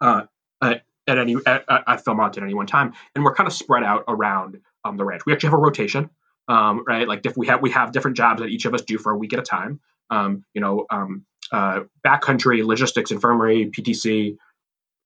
Uh, 0.00 0.66
at, 0.66 0.82
at 1.06 1.18
any 1.18 1.36
at, 1.46 1.64
at 1.68 2.04
Philmont 2.04 2.36
at 2.36 2.42
any 2.42 2.54
one 2.54 2.66
time, 2.66 2.92
and 3.14 3.22
we're 3.22 3.34
kind 3.34 3.46
of 3.46 3.52
spread 3.52 3.84
out 3.84 4.02
around 4.08 4.58
um, 4.84 4.96
the 4.96 5.04
ranch. 5.04 5.22
We 5.26 5.32
actually 5.32 5.50
have 5.50 5.58
a 5.58 5.62
rotation, 5.62 6.10
um, 6.48 6.82
right? 6.88 7.06
Like 7.06 7.24
if 7.24 7.36
we 7.36 7.46
have 7.46 7.62
we 7.62 7.70
have 7.70 7.92
different 7.92 8.16
jobs 8.16 8.40
that 8.40 8.48
each 8.48 8.64
of 8.64 8.74
us 8.74 8.82
do 8.82 8.98
for 8.98 9.12
a 9.12 9.16
week 9.16 9.32
at 9.32 9.38
a 9.38 9.42
time. 9.42 9.78
Um, 10.10 10.44
you 10.54 10.60
know, 10.60 10.86
um, 10.90 11.24
uh, 11.52 11.80
backcountry, 12.04 12.64
logistics, 12.64 13.10
infirmary, 13.10 13.70
PTC, 13.70 14.36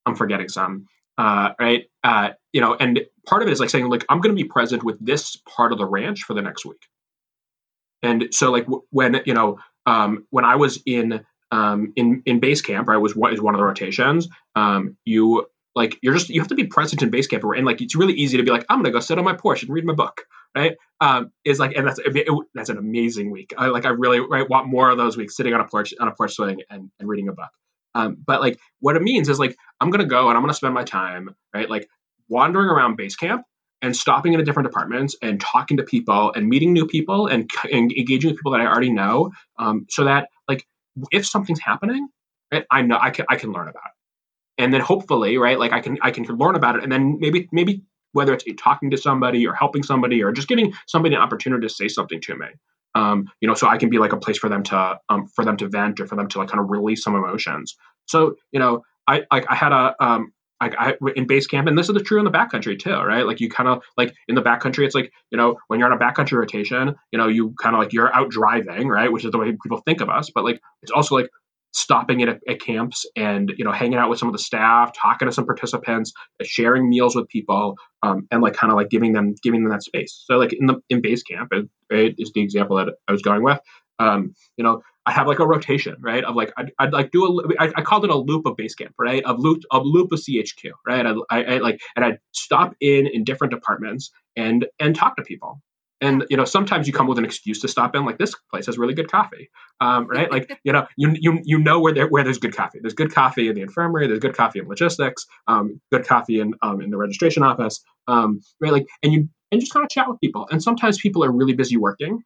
I'm 0.06 0.16
forgetting 0.16 0.48
some. 0.48 0.86
Uh, 1.16 1.50
right? 1.60 1.84
Uh, 2.02 2.30
you 2.52 2.60
know, 2.60 2.74
and 2.74 3.00
part 3.26 3.42
of 3.42 3.48
it 3.48 3.52
is 3.52 3.60
like 3.60 3.70
saying, 3.70 3.88
like, 3.88 4.04
I'm 4.08 4.20
going 4.20 4.34
to 4.36 4.42
be 4.42 4.48
present 4.48 4.82
with 4.82 4.98
this 5.04 5.36
part 5.36 5.72
of 5.72 5.78
the 5.78 5.86
ranch 5.86 6.24
for 6.24 6.34
the 6.34 6.42
next 6.42 6.64
week. 6.64 6.82
And 8.02 8.28
so, 8.32 8.50
like, 8.50 8.64
w- 8.64 8.82
when 8.90 9.20
you 9.24 9.34
know, 9.34 9.58
um, 9.86 10.26
when 10.30 10.44
I 10.44 10.56
was 10.56 10.82
in 10.86 11.24
um, 11.50 11.92
in 11.96 12.22
in 12.26 12.40
base 12.40 12.62
camp, 12.62 12.88
right, 12.88 12.96
was 12.96 13.14
what 13.14 13.32
is 13.32 13.40
one 13.40 13.54
of 13.54 13.58
the 13.58 13.64
rotations. 13.64 14.28
Um, 14.56 14.96
you 15.04 15.46
like 15.74 15.98
you're 16.02 16.14
just 16.14 16.28
you 16.28 16.40
have 16.40 16.48
to 16.48 16.54
be 16.54 16.64
present 16.64 17.02
in 17.02 17.10
base 17.10 17.26
camp, 17.26 17.44
and 17.44 17.64
like 17.64 17.80
it's 17.80 17.94
really 17.94 18.14
easy 18.14 18.36
to 18.36 18.42
be 18.42 18.50
like, 18.50 18.66
I'm 18.68 18.78
going 18.78 18.86
to 18.86 18.90
go 18.90 19.00
sit 19.00 19.18
on 19.18 19.24
my 19.24 19.34
porch 19.34 19.62
and 19.62 19.72
read 19.72 19.84
my 19.84 19.94
book, 19.94 20.22
right? 20.56 20.76
Um, 21.00 21.32
is 21.44 21.58
like, 21.58 21.76
and 21.76 21.86
that's 21.86 21.98
it, 21.98 22.14
it, 22.14 22.28
that's 22.54 22.70
an 22.70 22.78
amazing 22.78 23.30
week. 23.30 23.54
I 23.56 23.68
like 23.68 23.84
I 23.84 23.90
really 23.90 24.20
right, 24.20 24.48
want 24.48 24.68
more 24.68 24.90
of 24.90 24.98
those 24.98 25.16
weeks 25.16 25.36
sitting 25.36 25.54
on 25.54 25.60
a 25.60 25.68
porch 25.68 25.94
on 25.98 26.08
a 26.08 26.12
porch 26.12 26.34
swing 26.34 26.62
and, 26.70 26.90
and 26.98 27.08
reading 27.08 27.28
a 27.28 27.32
book. 27.32 27.50
Um, 27.94 28.16
but 28.26 28.40
like 28.40 28.58
what 28.80 28.96
it 28.96 29.02
means 29.02 29.28
is 29.28 29.38
like 29.38 29.56
I'm 29.80 29.90
gonna 29.90 30.06
go 30.06 30.28
and 30.28 30.36
I'm 30.36 30.42
gonna 30.42 30.54
spend 30.54 30.74
my 30.74 30.84
time 30.84 31.34
right 31.54 31.68
like 31.68 31.88
wandering 32.28 32.68
around 32.68 32.96
base 32.96 33.16
camp 33.16 33.42
and 33.82 33.94
stopping 33.94 34.32
into 34.32 34.44
different 34.44 34.68
departments 34.68 35.14
and 35.20 35.40
talking 35.40 35.76
to 35.76 35.82
people 35.82 36.32
and 36.34 36.48
meeting 36.48 36.72
new 36.72 36.86
people 36.86 37.26
and, 37.26 37.50
and 37.70 37.92
engaging 37.92 38.30
with 38.30 38.38
people 38.38 38.52
that 38.52 38.60
I 38.62 38.66
already 38.66 38.90
know, 38.90 39.30
um, 39.58 39.86
so 39.90 40.04
that 40.04 40.28
like 40.48 40.66
if 41.10 41.26
something's 41.26 41.60
happening, 41.60 42.08
right, 42.52 42.64
I 42.70 42.82
know 42.82 42.98
I 43.00 43.10
can 43.10 43.26
I 43.28 43.36
can 43.36 43.52
learn 43.52 43.68
about 43.68 43.82
it, 43.84 44.62
and 44.62 44.72
then 44.72 44.80
hopefully 44.80 45.36
right 45.38 45.58
like 45.58 45.72
I 45.72 45.80
can 45.80 45.98
I 46.02 46.10
can 46.10 46.24
learn 46.24 46.56
about 46.56 46.76
it, 46.76 46.82
and 46.82 46.90
then 46.90 47.18
maybe 47.20 47.48
maybe 47.52 47.82
whether 48.12 48.32
it's 48.32 48.44
talking 48.56 48.90
to 48.90 48.96
somebody 48.96 49.46
or 49.46 49.54
helping 49.54 49.82
somebody 49.82 50.22
or 50.22 50.32
just 50.32 50.48
giving 50.48 50.72
somebody 50.86 51.14
an 51.14 51.20
opportunity 51.20 51.66
to 51.66 51.72
say 51.72 51.88
something 51.88 52.20
to 52.22 52.36
me, 52.36 52.46
Um, 52.94 53.28
you 53.40 53.48
know, 53.48 53.54
so 53.54 53.66
I 53.66 53.76
can 53.76 53.90
be 53.90 53.98
like 53.98 54.12
a 54.12 54.16
place 54.16 54.38
for 54.38 54.48
them 54.48 54.62
to 54.64 54.98
um, 55.08 55.26
for 55.34 55.44
them 55.44 55.56
to 55.58 55.68
vent 55.68 56.00
or 56.00 56.06
for 56.06 56.16
them 56.16 56.28
to 56.28 56.38
like 56.38 56.48
kind 56.48 56.60
of 56.60 56.70
release 56.70 57.02
some 57.02 57.14
emotions. 57.14 57.76
So 58.06 58.36
you 58.52 58.60
know, 58.60 58.82
I 59.08 59.22
like 59.30 59.46
I 59.48 59.54
had 59.54 59.72
a 59.72 59.94
um, 60.00 60.32
like 60.60 60.74
I, 60.78 60.94
in 61.16 61.26
base 61.26 61.46
camp, 61.46 61.68
and 61.68 61.76
this 61.76 61.88
is 61.88 61.94
the 61.94 62.02
true 62.02 62.18
in 62.18 62.24
the 62.24 62.30
backcountry 62.30 62.78
too, 62.78 62.94
right? 62.94 63.26
Like 63.26 63.40
you 63.40 63.48
kind 63.48 63.68
of 63.68 63.82
like 63.96 64.14
in 64.28 64.34
the 64.34 64.42
backcountry, 64.42 64.84
it's 64.86 64.94
like 64.94 65.12
you 65.30 65.38
know 65.38 65.56
when 65.68 65.78
you're 65.78 65.90
on 65.90 65.96
a 65.96 66.00
backcountry 66.00 66.38
rotation, 66.38 66.94
you 67.10 67.18
know 67.18 67.28
you 67.28 67.54
kind 67.60 67.74
of 67.74 67.80
like 67.80 67.92
you're 67.92 68.14
out 68.14 68.30
driving, 68.30 68.88
right? 68.88 69.10
Which 69.10 69.24
is 69.24 69.32
the 69.32 69.38
way 69.38 69.50
people 69.50 69.82
think 69.84 70.00
of 70.00 70.08
us, 70.08 70.30
but 70.34 70.44
like 70.44 70.60
it's 70.82 70.92
also 70.92 71.16
like 71.16 71.28
stopping 71.72 72.22
at, 72.22 72.40
at 72.48 72.60
camps 72.60 73.04
and 73.16 73.52
you 73.58 73.64
know 73.64 73.72
hanging 73.72 73.98
out 73.98 74.08
with 74.08 74.18
some 74.18 74.28
of 74.28 74.32
the 74.32 74.38
staff, 74.38 74.92
talking 75.00 75.26
to 75.26 75.32
some 75.32 75.44
participants, 75.44 76.12
sharing 76.42 76.88
meals 76.88 77.16
with 77.16 77.28
people, 77.28 77.76
um, 78.02 78.26
and 78.30 78.42
like 78.42 78.54
kind 78.54 78.70
of 78.70 78.76
like 78.76 78.88
giving 78.88 79.12
them 79.12 79.34
giving 79.42 79.62
them 79.62 79.70
that 79.70 79.82
space. 79.82 80.24
So 80.26 80.36
like 80.36 80.52
in 80.52 80.66
the 80.66 80.76
in 80.88 81.02
base 81.02 81.22
camp, 81.22 81.48
it, 81.52 81.68
it 81.94 82.16
is 82.18 82.32
the 82.32 82.40
example 82.40 82.76
that 82.76 82.94
I 83.08 83.12
was 83.12 83.22
going 83.22 83.42
with. 83.42 83.60
Um, 83.98 84.34
you 84.56 84.64
know, 84.64 84.82
I 85.06 85.12
have 85.12 85.26
like 85.26 85.38
a 85.38 85.46
rotation, 85.46 85.96
right? 86.00 86.24
Of 86.24 86.34
like 86.34 86.52
I'd, 86.56 86.72
I'd 86.78 86.92
like 86.92 87.10
do 87.10 87.24
a 87.24 87.62
I, 87.62 87.72
I 87.76 87.82
called 87.82 88.04
it 88.04 88.10
a 88.10 88.16
loop 88.16 88.46
of 88.46 88.56
base 88.56 88.74
camp, 88.74 88.94
right? 88.98 89.22
Of 89.24 89.38
loop 89.38 89.62
of 89.70 89.82
loop 89.84 90.12
of 90.12 90.18
CHQ, 90.18 90.72
right? 90.86 91.06
I, 91.06 91.14
I, 91.30 91.42
I 91.42 91.58
like 91.58 91.80
and 91.96 92.04
I'd 92.04 92.18
stop 92.32 92.74
in 92.80 93.06
in 93.06 93.24
different 93.24 93.52
departments 93.52 94.10
and 94.36 94.66
and 94.78 94.96
talk 94.96 95.16
to 95.16 95.22
people. 95.22 95.60
And 96.00 96.24
you 96.28 96.36
know, 96.36 96.44
sometimes 96.44 96.86
you 96.86 96.92
come 96.92 97.06
with 97.06 97.18
an 97.18 97.24
excuse 97.24 97.60
to 97.60 97.68
stop 97.68 97.94
in. 97.94 98.04
Like 98.04 98.18
this 98.18 98.34
place 98.50 98.66
has 98.66 98.78
really 98.78 98.94
good 98.94 99.10
coffee, 99.10 99.50
um, 99.80 100.06
right? 100.06 100.30
Like 100.30 100.58
you 100.64 100.72
know, 100.72 100.86
you 100.96 101.14
you 101.18 101.40
you 101.44 101.58
know 101.58 101.80
where 101.80 101.92
there 101.92 102.08
where 102.08 102.24
there's 102.24 102.38
good 102.38 102.56
coffee. 102.56 102.78
There's 102.80 102.94
good 102.94 103.12
coffee 103.12 103.48
in 103.48 103.54
the 103.54 103.62
infirmary. 103.62 104.06
There's 104.06 104.20
good 104.20 104.36
coffee 104.36 104.58
in 104.58 104.68
logistics. 104.68 105.26
Um, 105.46 105.80
good 105.92 106.06
coffee 106.06 106.40
in 106.40 106.54
um, 106.62 106.80
in 106.80 106.90
the 106.90 106.96
registration 106.96 107.42
office, 107.42 107.82
um, 108.08 108.40
right? 108.60 108.72
Like, 108.72 108.86
and 109.02 109.12
you 109.12 109.28
and 109.54 109.60
just 109.62 109.72
kind 109.72 109.84
of 109.84 109.90
chat 109.90 110.08
with 110.08 110.20
people. 110.20 110.46
And 110.50 110.62
sometimes 110.62 111.00
people 111.00 111.24
are 111.24 111.30
really 111.32 111.54
busy 111.54 111.76
working, 111.76 112.22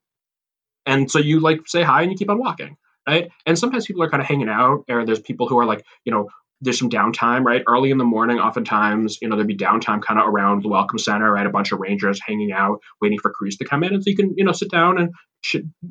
and 0.87 1.11
so 1.11 1.19
you 1.19 1.41
like 1.41 1.61
say 1.67 1.83
hi 1.83 2.03
and 2.03 2.11
you 2.11 2.17
keep 2.17 2.31
on 2.31 2.38
walking, 2.38 2.77
right? 3.07 3.31
And 3.47 3.59
sometimes 3.59 3.87
people 3.87 4.03
are 4.03 4.11
kind 4.11 4.23
of 4.23 4.27
hanging 4.27 4.49
out, 4.49 4.85
or 4.88 5.05
there's 5.05 5.21
people 5.21 5.49
who 5.49 5.59
are 5.59 5.67
like, 5.67 5.85
you 6.05 6.12
know, 6.12 6.29
there's 6.61 6.79
some 6.79 6.91
downtime, 6.91 7.45
right? 7.45 7.62
Early 7.69 7.91
in 7.91 7.99
the 7.99 8.05
morning, 8.05 8.38
oftentimes, 8.38 9.19
you 9.23 9.29
know, 9.29 9.37
there'd 9.37 9.47
be 9.47 9.57
downtime 9.57 10.03
kind 10.03 10.19
of 10.19 10.27
around 10.27 10.64
the 10.64 10.69
welcome 10.69 10.99
center, 10.99 11.31
right? 11.31 11.47
A 11.47 11.51
bunch 11.51 11.71
of 11.71 11.79
rangers 11.79 12.21
hanging 12.27 12.51
out, 12.51 12.81
waiting 13.01 13.19
for 13.21 13.31
crews 13.31 13.57
to 13.59 13.64
come 13.64 13.85
in, 13.85 13.95
and 13.95 14.03
so 14.03 14.11
you 14.11 14.17
can, 14.17 14.35
you 14.37 14.45
know, 14.45 14.53
sit 14.53 14.71
down 14.71 14.99
and 14.99 15.14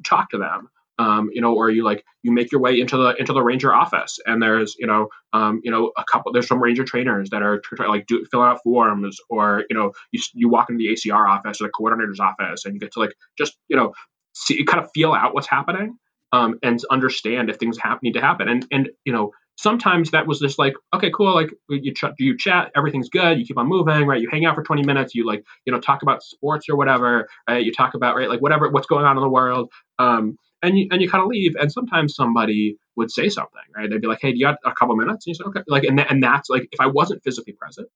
talk 0.04 0.30
to 0.32 0.38
them. 0.38 0.68
Um, 1.00 1.30
you 1.32 1.42
know, 1.42 1.54
or 1.54 1.70
you 1.70 1.84
like 1.84 2.04
you 2.24 2.32
make 2.32 2.52
your 2.52 2.60
way 2.62 2.80
into 2.80 2.98
the 2.98 3.16
into 3.20 3.34
the 3.34 3.44
ranger 3.44 3.74
office, 3.74 4.20
and 4.26 4.42
there's 4.42 4.76
you 4.80 4.88
know, 4.88 5.10
um, 5.32 5.62
you 5.64 5.72
know, 5.72 5.92
a 5.98 6.04
couple. 6.04 6.32
There's 6.32 6.48
some 6.48 6.62
ranger 6.62 6.84
trainers 6.84 7.30
that 7.30 7.44
are 7.44 7.62
like 7.88 8.08
do, 8.08 8.26
filling 8.32 8.48
out 8.48 8.64
forms, 8.64 9.18
or 9.30 9.64
you 9.70 9.78
know, 9.78 9.92
you 10.12 10.22
you 10.34 10.50
walk 10.50 10.70
into 10.70 10.80
the 10.80 10.94
ACR 10.94 11.30
office 11.30 11.62
or 11.62 11.66
the 11.66 11.72
coordinator's 11.72 12.20
office, 12.20 12.66
and 12.66 12.74
you 12.74 12.80
get 12.80 12.94
to 12.94 13.00
like 13.00 13.14
just 13.38 13.58
you 13.68 13.78
know 13.78 13.94
see, 14.34 14.64
kind 14.66 14.84
of 14.84 14.90
feel 14.94 15.14
out 15.14 15.34
what's 15.34 15.48
happening 15.48 15.98
um, 16.32 16.60
and 16.64 16.80
understand 16.92 17.50
if 17.50 17.58
things 17.58 17.78
have, 17.80 18.02
need 18.02 18.14
to 18.14 18.22
happen. 18.22 18.48
And 18.48 18.66
and 18.72 18.90
you 19.06 19.14
know 19.14 19.32
sometimes 19.58 20.12
that 20.12 20.28
was 20.28 20.40
just 20.40 20.60
like 20.60 20.74
okay 20.94 21.10
cool 21.12 21.34
like 21.34 21.50
you 21.68 21.94
ch- 21.94 22.06
you 22.20 22.38
chat 22.38 22.72
everything's 22.76 23.10
good 23.10 23.40
you 23.40 23.46
keep 23.46 23.58
on 23.58 23.68
moving 23.68 24.06
right 24.06 24.22
you 24.22 24.30
hang 24.32 24.46
out 24.46 24.56
for 24.56 24.64
20 24.64 24.84
minutes 24.84 25.16
you 25.16 25.26
like 25.26 25.44
you 25.66 25.74
know 25.74 25.80
talk 25.80 26.04
about 26.04 26.22
sports 26.22 26.70
or 26.70 26.78
whatever 26.78 27.28
right 27.50 27.66
you 27.66 27.72
talk 27.72 27.96
about 27.96 28.16
right 28.16 28.30
like 28.30 28.40
whatever 28.40 28.70
what's 28.70 28.86
going 28.86 29.04
on 29.04 29.18
in 29.18 29.22
the 29.22 29.30
world 29.30 29.72
um, 30.00 30.38
and 30.68 30.80
you 30.80 30.88
and 30.92 31.02
you 31.02 31.10
kind 31.10 31.24
of 31.24 31.30
leave 31.30 31.56
and 31.60 31.72
sometimes 31.72 32.16
somebody 32.16 32.78
would 32.96 33.12
say 33.12 33.30
something 33.30 33.62
right 33.76 33.90
they'd 33.90 34.02
be 34.02 34.08
like 34.08 34.20
hey 34.22 34.32
do 34.32 34.40
you 34.40 34.46
got 34.46 34.58
a 34.66 34.74
couple 34.74 34.96
minutes 34.96 35.28
and 35.28 35.32
you 35.32 35.36
say 35.36 35.44
okay 35.48 35.62
like 35.68 35.84
and, 35.86 35.98
th- 35.98 36.10
and 36.12 36.24
that's 36.24 36.50
like 36.50 36.68
if 36.72 36.82
i 36.82 36.88
wasn't 36.88 37.24
physically 37.24 37.54
present 37.54 37.88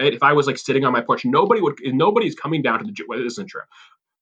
right 0.00 0.14
if 0.14 0.22
i 0.22 0.32
was 0.32 0.46
like 0.46 0.58
sitting 0.58 0.84
on 0.84 0.92
my 0.92 1.02
porch 1.02 1.24
nobody 1.24 1.60
would 1.60 1.78
nobody's 1.86 2.34
coming 2.36 2.62
down 2.62 2.78
to 2.78 2.84
the 2.84 2.94
well, 3.08 3.18
this 3.18 3.34
isn't 3.34 3.48
true 3.48 3.62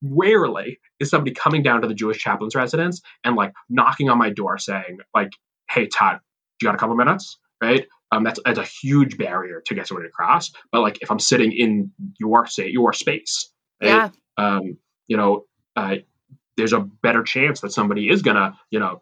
rarely 0.03 0.79
is 1.01 1.11
somebody 1.11 1.33
coming 1.33 1.63
down 1.63 1.81
to 1.83 1.89
the 1.89 1.95
Jewish 1.95 2.19
chaplain's 2.19 2.55
residence 2.55 3.01
and 3.25 3.35
like 3.35 3.53
knocking 3.69 4.09
on 4.09 4.19
my 4.19 4.31
door 4.31 4.59
saying 4.59 4.99
like, 5.15 5.31
"Hey 5.71 5.87
Todd, 5.87 6.21
you 6.61 6.67
got 6.67 6.75
a 6.75 6.79
couple 6.79 6.95
minutes?" 6.97 7.39
Right? 7.61 7.87
Um, 8.13 8.25
that's 8.25 8.41
that's 8.45 8.59
a 8.59 8.65
huge 8.65 9.17
barrier 9.17 9.61
to 9.67 9.75
get 9.75 9.87
somebody 9.87 10.09
to 10.09 10.13
cross. 10.13 10.51
But 10.71 10.81
like 10.81 10.99
if 11.01 11.11
I'm 11.11 11.19
sitting 11.19 11.53
in 11.53 11.91
your 12.19 12.47
say 12.47 12.69
your 12.69 12.93
space, 12.93 13.51
right? 13.83 13.89
yeah, 13.89 14.09
um, 14.37 14.77
you 15.07 15.17
know, 15.17 15.45
uh, 15.77 15.97
there's 16.59 16.73
a 16.73 16.79
better 16.79 17.23
chance 17.23 17.61
that 17.61 17.71
somebody 17.71 18.09
is 18.09 18.21
gonna 18.21 18.57
you 18.71 18.79
know 18.79 18.99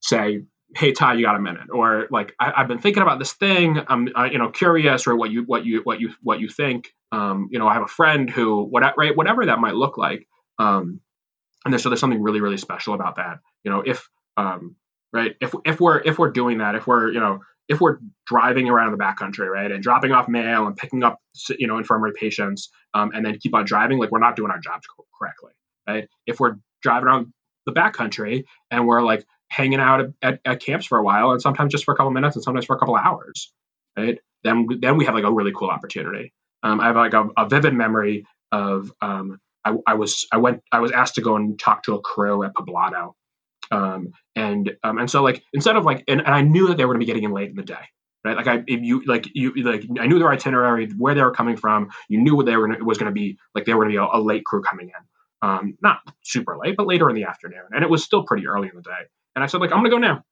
say 0.00 0.42
hey 0.74 0.90
Ty, 0.92 1.14
you 1.14 1.24
got 1.24 1.36
a 1.36 1.40
minute 1.40 1.68
or 1.72 2.08
like 2.10 2.34
I, 2.40 2.52
have 2.56 2.68
been 2.68 2.80
thinking 2.80 3.02
about 3.02 3.18
this 3.18 3.32
thing 3.32 3.80
i'm 3.88 4.08
uh, 4.16 4.28
you 4.30 4.38
know 4.38 4.50
curious 4.50 5.06
or 5.06 5.16
what 5.16 5.30
you 5.30 5.44
what 5.44 5.64
you 5.64 5.80
what 5.84 6.00
you 6.00 6.12
what 6.22 6.40
you 6.40 6.48
think 6.48 6.88
um, 7.12 7.48
you 7.50 7.58
know 7.58 7.68
i 7.68 7.74
have 7.74 7.84
a 7.84 7.88
friend 7.88 8.28
who 8.28 8.64
what 8.64 8.82
right 8.96 9.16
whatever 9.16 9.46
that 9.46 9.58
might 9.58 9.74
look 9.74 9.96
like 9.96 10.26
um, 10.58 11.00
and 11.64 11.72
there's, 11.72 11.82
so 11.82 11.90
there's 11.90 12.00
something 12.00 12.22
really, 12.22 12.40
really 12.40 12.56
special 12.56 12.94
about 12.94 13.16
that. 13.16 13.40
You 13.64 13.70
know, 13.70 13.82
if 13.84 14.08
um, 14.36 14.76
right, 15.12 15.34
if 15.40 15.54
if 15.64 15.80
we're 15.80 15.98
if 15.98 16.18
we're 16.18 16.30
doing 16.30 16.58
that, 16.58 16.76
if 16.76 16.86
we're 16.86 17.12
you 17.12 17.20
know 17.20 17.40
if 17.68 17.80
we're 17.80 17.98
driving 18.26 18.68
around 18.68 18.92
in 18.92 18.98
the 18.98 19.04
backcountry, 19.04 19.48
right, 19.48 19.70
and 19.70 19.82
dropping 19.82 20.12
off 20.12 20.28
mail 20.28 20.66
and 20.66 20.76
picking 20.76 21.02
up 21.02 21.18
you 21.58 21.66
know 21.66 21.78
infirmary 21.78 22.12
patients, 22.18 22.70
um, 22.94 23.10
and 23.12 23.26
then 23.26 23.38
keep 23.38 23.54
on 23.54 23.64
driving, 23.64 23.98
like 23.98 24.12
we're 24.12 24.20
not 24.20 24.36
doing 24.36 24.50
our 24.50 24.60
jobs 24.60 24.86
correctly, 25.18 25.52
right? 25.88 26.08
If 26.26 26.38
we're 26.38 26.56
driving 26.86 27.08
around 27.08 27.32
the 27.66 27.72
backcountry 27.72 28.44
and 28.70 28.86
we're 28.86 29.02
like 29.02 29.24
hanging 29.48 29.80
out 29.80 30.06
at, 30.22 30.40
at, 30.44 30.60
camps 30.60 30.86
for 30.86 30.98
a 30.98 31.02
while, 31.02 31.30
and 31.30 31.40
sometimes 31.40 31.72
just 31.72 31.84
for 31.84 31.94
a 31.94 31.96
couple 31.96 32.10
minutes, 32.10 32.36
and 32.36 32.42
sometimes 32.42 32.64
for 32.64 32.76
a 32.76 32.78
couple 32.78 32.96
of 32.96 33.04
hours, 33.04 33.52
right? 33.96 34.18
Then 34.44 34.66
then 34.80 34.96
we 34.96 35.04
have 35.04 35.14
like 35.14 35.24
a 35.24 35.32
really 35.32 35.52
cool 35.52 35.68
opportunity. 35.68 36.32
Um, 36.62 36.80
I 36.80 36.86
have 36.86 36.96
like 36.96 37.14
a, 37.14 37.28
a 37.36 37.48
vivid 37.48 37.74
memory 37.74 38.24
of 38.52 38.90
um, 39.00 39.40
I, 39.64 39.74
I, 39.86 39.94
was 39.94 40.26
I 40.32 40.38
went 40.38 40.62
I 40.72 40.80
was 40.80 40.92
asked 40.92 41.16
to 41.16 41.20
go 41.20 41.36
and 41.36 41.58
talk 41.58 41.82
to 41.84 41.94
a 41.94 42.00
crew 42.00 42.44
at 42.44 42.54
Pueblano, 42.54 43.12
um, 43.70 44.12
and 44.34 44.72
um, 44.82 44.98
and 44.98 45.10
so 45.10 45.22
like 45.22 45.42
instead 45.52 45.76
of 45.76 45.84
like 45.84 46.04
and, 46.08 46.20
and 46.20 46.34
I 46.34 46.42
knew 46.42 46.68
that 46.68 46.76
they 46.76 46.84
were 46.84 46.94
going 46.94 47.00
to 47.00 47.06
be 47.06 47.12
getting 47.12 47.24
in 47.24 47.32
late 47.32 47.50
in 47.50 47.56
the 47.56 47.62
day, 47.62 47.84
right? 48.24 48.36
Like 48.36 48.46
I 48.46 48.64
you 48.66 49.04
like 49.06 49.28
you 49.34 49.52
like 49.62 49.86
I 50.00 50.06
knew 50.06 50.18
their 50.18 50.30
itinerary, 50.30 50.88
where 50.96 51.14
they 51.14 51.22
were 51.22 51.32
coming 51.32 51.56
from. 51.56 51.90
You 52.08 52.20
knew 52.20 52.36
what 52.36 52.46
they 52.46 52.56
were 52.56 52.68
was 52.82 52.98
going 52.98 53.10
to 53.10 53.14
be 53.14 53.38
like. 53.54 53.64
They 53.64 53.74
were 53.74 53.84
going 53.84 53.94
to 53.94 54.00
be 54.00 54.04
a, 54.04 54.18
a, 54.18 54.20
late 54.20 54.44
crew 54.44 54.62
coming 54.62 54.88
in, 54.88 55.04
um, 55.42 55.76
not 55.82 55.98
super 56.22 56.56
late, 56.56 56.76
but 56.76 56.86
later 56.86 57.08
in 57.08 57.16
the 57.16 57.24
afternoon, 57.24 57.64
and 57.70 57.82
it 57.82 57.90
was 57.90 58.04
still 58.04 58.24
pretty 58.24 58.46
early 58.46 58.68
in 58.68 58.76
the 58.76 58.82
day. 58.82 59.06
And 59.34 59.44
I 59.44 59.46
said 59.46 59.60
like 59.60 59.72
I'm 59.72 59.84
to 59.84 59.90
go 59.90 59.98
now, 59.98 60.22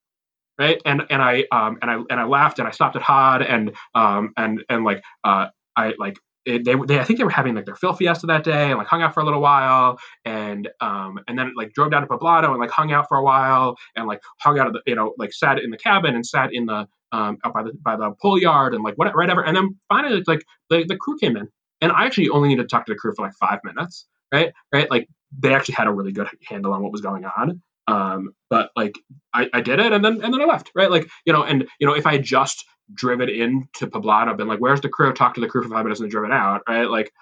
right? 0.59 0.81
And 0.85 1.03
and 1.11 1.23
I 1.23 1.45
um 1.53 1.79
and 1.83 1.91
I 1.91 1.95
and 2.11 2.21
I 2.21 2.25
laughed 2.25 2.59
and 2.59 2.69
I 2.69 2.71
stopped 2.71 2.97
at 2.97 3.03
Hod 3.03 3.43
and 3.43 3.75
um 3.95 4.33
and 4.37 4.63
and 4.69 4.85
like 4.85 5.03
uh 5.25 5.49
I 5.77 5.95
like 5.99 6.17
it, 6.47 6.65
they, 6.65 6.75
they 6.87 7.01
I 7.01 7.05
think 7.05 7.19
they 7.19 7.25
were 7.25 7.31
having 7.31 7.55
like 7.55 7.65
their 7.65 7.75
Phil 7.75 7.95
Fiesta 7.95 8.27
that 8.27 8.45
day 8.45 8.71
and 8.71 8.79
like 8.79 8.87
hung 8.87 9.03
out 9.03 9.15
for 9.15 9.21
a 9.21 9.25
little 9.25 9.41
while 9.41 9.99
and 10.25 10.69
um 10.81 11.19
and 11.27 11.39
then 11.39 11.53
like 11.57 11.73
drove 11.73 11.91
down 11.91 12.03
to 12.03 12.09
Pueblano 12.09 12.51
and 12.51 12.61
like 12.61 12.71
hung 12.71 12.93
out 12.93 13.07
for 13.09 13.17
a 13.17 13.23
while 13.25 13.77
and 13.97 14.07
like 14.07 14.21
hung 14.41 14.59
out 14.59 14.67
of 14.67 14.75
the 14.75 14.83
you 14.87 14.95
know 14.95 15.15
like 15.19 15.33
sat 15.33 15.59
in 15.59 15.71
the 15.71 15.79
cabin 15.79 16.15
and 16.15 16.25
sat 16.25 16.51
in 16.53 16.67
the 16.67 16.87
um 17.13 17.39
out 17.45 17.55
by 17.55 17.63
the 17.63 17.73
by 17.83 17.97
the 17.97 18.13
pull 18.21 18.39
yard 18.39 18.75
and 18.75 18.85
like 18.85 18.95
whatever 18.97 19.19
whatever 19.19 19.45
and 19.45 19.57
then 19.57 19.77
finally 19.89 20.23
like 20.27 20.45
the, 20.71 20.85
the 20.87 20.97
crew 20.97 21.17
came 21.19 21.37
in. 21.37 21.49
And 21.81 21.93
I 21.93 22.07
actually 22.07 22.31
only 22.31 22.49
needed 22.49 22.63
to 22.63 22.69
talk 22.69 22.87
to 22.87 22.93
the 22.93 22.99
crew 22.99 23.13
for 23.15 23.27
like 23.27 23.35
five 23.35 23.59
minutes 23.65 24.07
right 24.33 24.53
right 24.73 24.91
like 24.91 25.09
they 25.39 25.55
actually 25.55 25.75
had 25.75 25.87
a 25.87 25.93
really 25.93 26.13
good 26.13 26.29
handle 26.47 26.73
on 26.73 26.83
what 26.83 26.93
was 26.93 27.01
going 27.01 27.25
on 27.25 27.63
um 27.87 28.31
but 28.51 28.71
like 28.77 28.99
I, 29.33 29.49
I 29.53 29.61
did 29.61 29.81
it 29.81 29.93
and 29.93 30.05
then 30.05 30.23
and 30.23 30.33
then 30.33 30.41
I 30.41 30.45
left 30.45 30.71
right 30.75 30.91
like 30.91 31.09
you 31.27 31.33
know 31.33 31.43
and 31.43 31.67
you 31.79 31.87
know 31.87 31.95
if 31.95 32.07
I 32.07 32.19
just 32.19 32.65
driven 32.93 33.29
into 33.29 33.87
Pueblano, 33.87 34.37
been 34.37 34.49
like, 34.49 34.59
"Where's 34.59 34.81
the 34.81 34.89
crew?" 34.89 35.13
Talk 35.13 35.35
to 35.35 35.41
the 35.41 35.49
crew 35.49 35.63
for 35.63 35.69
five 35.71 35.85
minutes 35.85 36.01
and 36.01 36.11
driven 36.11 36.33
out, 36.33 36.63
right? 36.69 36.89
Like, 36.89 37.13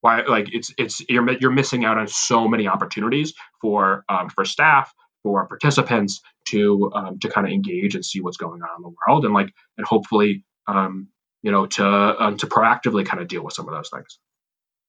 why? 0.00 0.22
Like, 0.22 0.52
it's 0.52 0.72
it's 0.78 1.00
you're 1.08 1.30
you're 1.38 1.50
missing 1.50 1.84
out 1.84 1.98
on 1.98 2.06
so 2.08 2.48
many 2.48 2.68
opportunities 2.68 3.34
for 3.60 4.04
um, 4.08 4.28
for 4.28 4.44
staff, 4.44 4.92
for 5.22 5.46
participants 5.46 6.20
to 6.48 6.90
um, 6.94 7.18
to 7.20 7.28
kind 7.28 7.46
of 7.46 7.52
engage 7.52 7.94
and 7.94 8.04
see 8.04 8.20
what's 8.20 8.36
going 8.36 8.62
on 8.62 8.76
in 8.76 8.82
the 8.82 8.94
world, 9.06 9.24
and 9.24 9.34
like, 9.34 9.52
and 9.76 9.86
hopefully, 9.86 10.44
um, 10.68 11.08
you 11.42 11.50
know, 11.50 11.66
to 11.66 11.86
um, 11.86 12.36
to 12.38 12.46
proactively 12.46 13.04
kind 13.04 13.20
of 13.22 13.28
deal 13.28 13.42
with 13.44 13.54
some 13.54 13.68
of 13.68 13.74
those 13.74 13.90
things. 13.90 14.18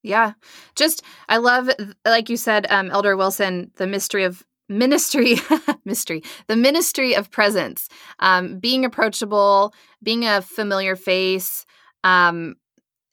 Yeah, 0.04 0.34
just 0.76 1.02
I 1.30 1.38
love, 1.38 1.70
like 2.06 2.30
you 2.30 2.36
said, 2.38 2.68
um, 2.70 2.92
Elder 2.92 3.16
Wilson, 3.16 3.72
the 3.78 3.88
mystery 3.88 4.24
of 4.24 4.44
ministry 4.70 5.36
mystery 5.86 6.24
the 6.48 6.56
ministry 6.56 7.14
of 7.16 7.30
presence 7.30 7.90
um, 8.20 8.60
being 8.60 8.86
approachable 8.86 9.74
being 10.02 10.26
a 10.26 10.42
familiar 10.42 10.96
face 10.96 11.66
um, 12.06 12.56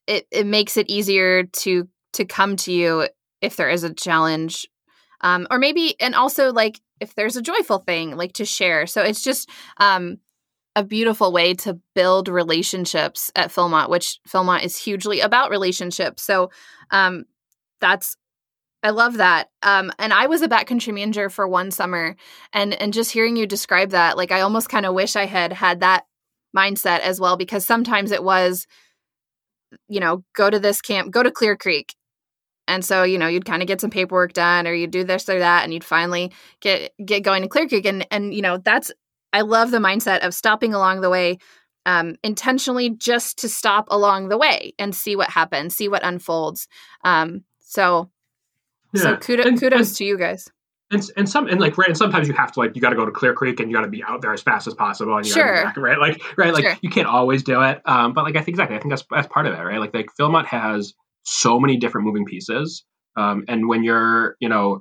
it, 0.07 0.27
it 0.31 0.47
makes 0.47 0.77
it 0.77 0.89
easier 0.91 1.45
to 1.45 1.89
to 2.15 2.25
come 2.25 2.57
to 2.57 2.73
you 2.73 3.09
if 3.43 3.57
there 3.57 3.71
is 3.71 3.85
a 3.85 3.95
challenge 3.95 4.69
um, 5.23 5.47
or 5.51 5.59
maybe 5.59 5.97
and 6.01 6.15
also 6.15 6.53
like 6.53 6.81
if 7.01 7.15
there's 7.15 7.37
a 7.37 7.43
joyful 7.43 7.79
thing 7.79 8.17
like 8.17 8.35
to 8.35 8.45
share. 8.45 8.87
So 8.87 9.03
it's 9.03 9.23
just 9.23 9.49
um, 9.79 10.19
a 10.77 10.85
beautiful 10.85 11.33
way 11.33 11.55
to 11.55 11.79
build 11.95 12.29
relationships 12.29 13.31
at 13.37 13.51
Philmont, 13.51 13.91
which 13.91 14.21
Philmont 14.29 14.65
is 14.65 14.79
hugely 14.79 15.21
about 15.21 15.51
relationships. 15.51 16.23
So 16.23 16.51
um, 16.91 17.25
that's 17.81 18.17
I 18.83 18.91
love 18.91 19.19
that. 19.19 19.49
Um, 19.63 19.93
and 19.99 20.13
I 20.13 20.27
was 20.27 20.43
a 20.43 20.49
backcountry 20.49 20.95
manager 20.95 21.29
for 21.31 21.47
one 21.49 21.71
summer, 21.71 22.17
and 22.53 22.75
and 22.81 22.93
just 22.95 23.13
hearing 23.13 23.37
you 23.37 23.47
describe 23.47 23.91
that, 23.91 24.17
like 24.17 24.33
I 24.33 24.41
almost 24.43 24.69
kind 24.71 24.87
of 24.87 24.95
wish 24.95 25.17
I 25.17 25.27
had 25.27 25.53
had 25.53 25.81
that 25.81 26.05
mindset 26.57 27.01
as 27.01 27.21
well, 27.21 27.37
because 27.37 27.65
sometimes 27.65 28.11
it 28.13 28.25
was, 28.25 28.67
you 29.89 30.01
know, 30.01 30.25
go 30.35 30.51
to 30.51 30.59
this 30.59 30.81
camp, 30.81 31.11
go 31.13 31.23
to 31.23 31.31
Clear 31.31 31.57
Creek, 31.57 31.95
And 32.69 32.85
so, 32.85 33.03
you 33.03 33.19
know, 33.19 33.27
you'd 33.27 33.45
kind 33.45 33.63
of 33.63 33.69
get 33.69 33.81
some 33.81 33.91
paperwork 33.91 34.33
done 34.33 34.67
or 34.69 34.73
you'd 34.73 34.93
do 34.93 35.03
this 35.03 35.29
or 35.29 35.41
that 35.41 35.65
and 35.65 35.75
you'd 35.75 35.85
finally 35.85 36.33
get 36.61 36.93
get 37.05 37.25
going 37.25 37.43
to 37.43 37.49
Clear 37.49 37.69
Creek. 37.69 37.85
And 37.85 38.07
and 38.13 38.33
you 38.33 38.43
know, 38.43 38.59
that's 38.59 38.93
I 39.33 39.43
love 39.43 39.71
the 39.71 39.79
mindset 39.79 40.27
of 40.27 40.35
stopping 40.35 40.75
along 40.75 41.01
the 41.01 41.11
way 41.11 41.39
um, 41.87 42.17
intentionally 42.23 42.91
just 42.91 43.39
to 43.39 43.49
stop 43.49 43.87
along 43.91 44.29
the 44.29 44.39
way 44.39 44.75
and 44.79 44.95
see 44.95 45.17
what 45.17 45.31
happens, 45.31 45.75
see 45.75 45.89
what 45.89 46.05
unfolds. 46.05 46.69
Um, 47.05 47.45
so, 47.61 48.11
yeah. 48.93 49.03
so 49.03 49.17
kudos, 49.17 49.47
and, 49.47 49.61
kudos 49.61 49.89
and, 49.89 49.97
to 49.97 50.05
you 50.05 50.19
guys. 50.19 50.49
And, 50.93 51.09
and 51.17 51.29
some 51.29 51.47
and 51.47 51.61
like 51.61 51.79
right 51.79 51.87
and 51.87 51.97
sometimes 51.97 52.27
you 52.27 52.35
have 52.35 52.51
to 52.53 52.59
like 52.59 52.75
you 52.75 52.83
got 52.83 52.91
to 52.91 52.97
go 52.97 53.07
to 53.07 53.13
Clear 53.13 53.33
Creek 53.33 53.61
and 53.61 53.71
you 53.71 53.77
got 53.77 53.83
to 53.83 53.89
be 53.89 54.03
out 54.03 54.23
there 54.23 54.33
as 54.33 54.43
fast 54.43 54.67
as 54.67 54.75
possible 54.75 55.17
and 55.17 55.25
you 55.25 55.33
sure. 55.33 55.63
Back, 55.63 55.77
right 55.77 56.01
like 56.01 56.21
right 56.37 56.53
like 56.53 56.65
sure. 56.65 56.77
you 56.83 56.91
can't 56.91 57.07
always 57.07 57.45
do 57.45 57.63
it 57.63 57.81
um 57.85 58.13
but 58.13 58.25
like 58.25 58.35
I 58.35 58.41
think 58.41 58.49
exactly 58.49 58.77
I 58.77 58.81
think 58.81 58.91
that's 58.91 59.05
that's 59.09 59.29
part 59.29 59.47
of 59.47 59.55
it 59.55 59.63
right 59.63 59.79
like 59.79 59.95
like 59.95 60.09
Philmont 60.19 60.47
has 60.47 60.95
so 61.23 61.61
many 61.61 61.77
different 61.77 62.09
moving 62.09 62.25
pieces 62.25 62.85
um 63.17 63.45
and 63.47 63.69
when 63.69 63.85
you're 63.85 64.35
you 64.41 64.49
know 64.49 64.81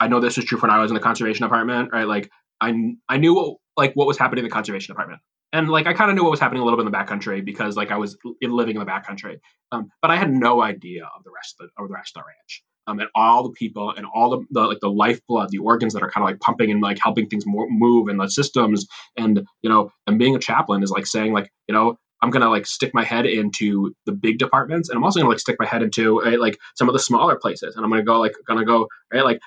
I 0.00 0.08
know 0.08 0.18
this 0.18 0.36
was 0.36 0.44
true 0.44 0.58
when 0.58 0.72
I 0.72 0.80
was 0.80 0.90
in 0.90 0.96
the 0.96 1.00
conservation 1.00 1.44
department 1.44 1.90
right 1.92 2.08
like 2.08 2.28
I 2.62 2.72
I 3.08 3.18
knew 3.18 3.34
what, 3.34 3.56
like 3.76 3.92
what 3.94 4.06
was 4.06 4.18
happening 4.18 4.44
in 4.44 4.48
the 4.48 4.54
conservation 4.54 4.92
department 4.94 5.20
and 5.52 5.68
like 5.68 5.86
I 5.86 5.92
kind 5.92 6.10
of 6.10 6.16
knew 6.16 6.22
what 6.22 6.30
was 6.30 6.40
happening 6.40 6.62
a 6.62 6.64
little 6.64 6.78
bit 6.78 6.86
in 6.86 6.92
the 6.92 6.96
backcountry 6.96 7.44
because 7.44 7.76
like 7.76 7.90
I 7.90 7.98
was 7.98 8.16
living 8.42 8.76
in 8.76 8.80
the 8.80 8.90
backcountry, 8.90 9.38
um, 9.70 9.90
but 10.00 10.10
I 10.10 10.16
had 10.16 10.30
no 10.30 10.62
idea 10.62 11.04
of 11.04 11.24
the 11.24 11.30
rest 11.30 11.56
of 11.60 11.68
the, 11.76 11.82
of 11.82 11.88
the 11.88 11.94
rest 11.94 12.16
of 12.16 12.22
the 12.22 12.26
ranch. 12.26 12.62
Um, 12.88 12.98
and 12.98 13.08
all 13.14 13.44
the 13.44 13.52
people 13.52 13.92
and 13.96 14.04
all 14.12 14.30
the, 14.30 14.44
the 14.50 14.60
like 14.62 14.80
the 14.80 14.90
lifeblood, 14.90 15.50
the 15.50 15.58
organs 15.58 15.92
that 15.92 16.02
are 16.02 16.10
kind 16.10 16.24
of 16.24 16.30
like 16.30 16.40
pumping 16.40 16.70
and 16.70 16.82
like 16.82 16.98
helping 17.00 17.28
things 17.28 17.46
more, 17.46 17.68
move 17.70 18.08
and 18.08 18.18
the 18.18 18.28
systems. 18.28 18.86
And 19.16 19.46
you 19.62 19.70
know, 19.70 19.92
and 20.06 20.18
being 20.18 20.34
a 20.34 20.40
chaplain 20.40 20.82
is 20.82 20.90
like 20.90 21.06
saying 21.06 21.32
like 21.32 21.52
you 21.68 21.74
know 21.74 21.96
I'm 22.22 22.30
gonna 22.30 22.48
like 22.48 22.66
stick 22.66 22.92
my 22.94 23.04
head 23.04 23.26
into 23.26 23.92
the 24.06 24.12
big 24.12 24.38
departments, 24.38 24.88
and 24.88 24.96
I'm 24.96 25.04
also 25.04 25.20
gonna 25.20 25.30
like 25.30 25.38
stick 25.38 25.56
my 25.60 25.66
head 25.66 25.82
into 25.82 26.20
right, 26.20 26.40
like 26.40 26.56
some 26.76 26.88
of 26.88 26.92
the 26.92 26.98
smaller 26.98 27.36
places, 27.36 27.76
and 27.76 27.84
I'm 27.84 27.90
gonna 27.90 28.04
go 28.04 28.18
like 28.18 28.34
gonna 28.48 28.64
go 28.64 28.88
right 29.12 29.24
like 29.24 29.40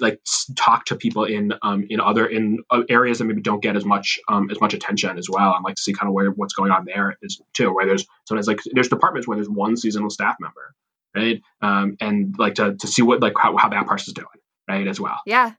like 0.00 0.20
talk 0.56 0.84
to 0.86 0.96
people 0.96 1.24
in 1.24 1.52
um, 1.62 1.86
in 1.88 2.00
other 2.00 2.26
in 2.26 2.58
uh, 2.70 2.82
areas 2.88 3.18
that 3.18 3.24
maybe 3.24 3.40
don't 3.40 3.62
get 3.62 3.76
as 3.76 3.84
much 3.84 4.18
um, 4.28 4.50
as 4.50 4.60
much 4.60 4.74
attention 4.74 5.18
as 5.18 5.28
well, 5.28 5.54
and 5.54 5.64
like 5.64 5.76
to 5.76 5.82
see 5.82 5.92
kind 5.92 6.08
of 6.08 6.14
where 6.14 6.30
what's 6.30 6.54
going 6.54 6.70
on 6.70 6.84
there 6.84 7.16
is 7.22 7.40
too. 7.54 7.72
Where 7.72 7.86
there's 7.86 8.06
sometimes 8.26 8.46
like 8.46 8.60
there's 8.72 8.88
departments 8.88 9.28
where 9.28 9.36
there's 9.36 9.48
one 9.48 9.76
seasonal 9.76 10.10
staff 10.10 10.36
member, 10.40 10.74
right? 11.14 11.42
Um, 11.60 11.96
and 12.00 12.34
like 12.38 12.54
to 12.54 12.74
to 12.74 12.86
see 12.86 13.02
what 13.02 13.20
like 13.20 13.34
how, 13.36 13.56
how 13.56 13.68
that 13.68 13.86
person's 13.86 14.14
doing, 14.14 14.26
right, 14.68 14.86
as 14.86 15.00
well. 15.00 15.20
Yeah, 15.26 15.52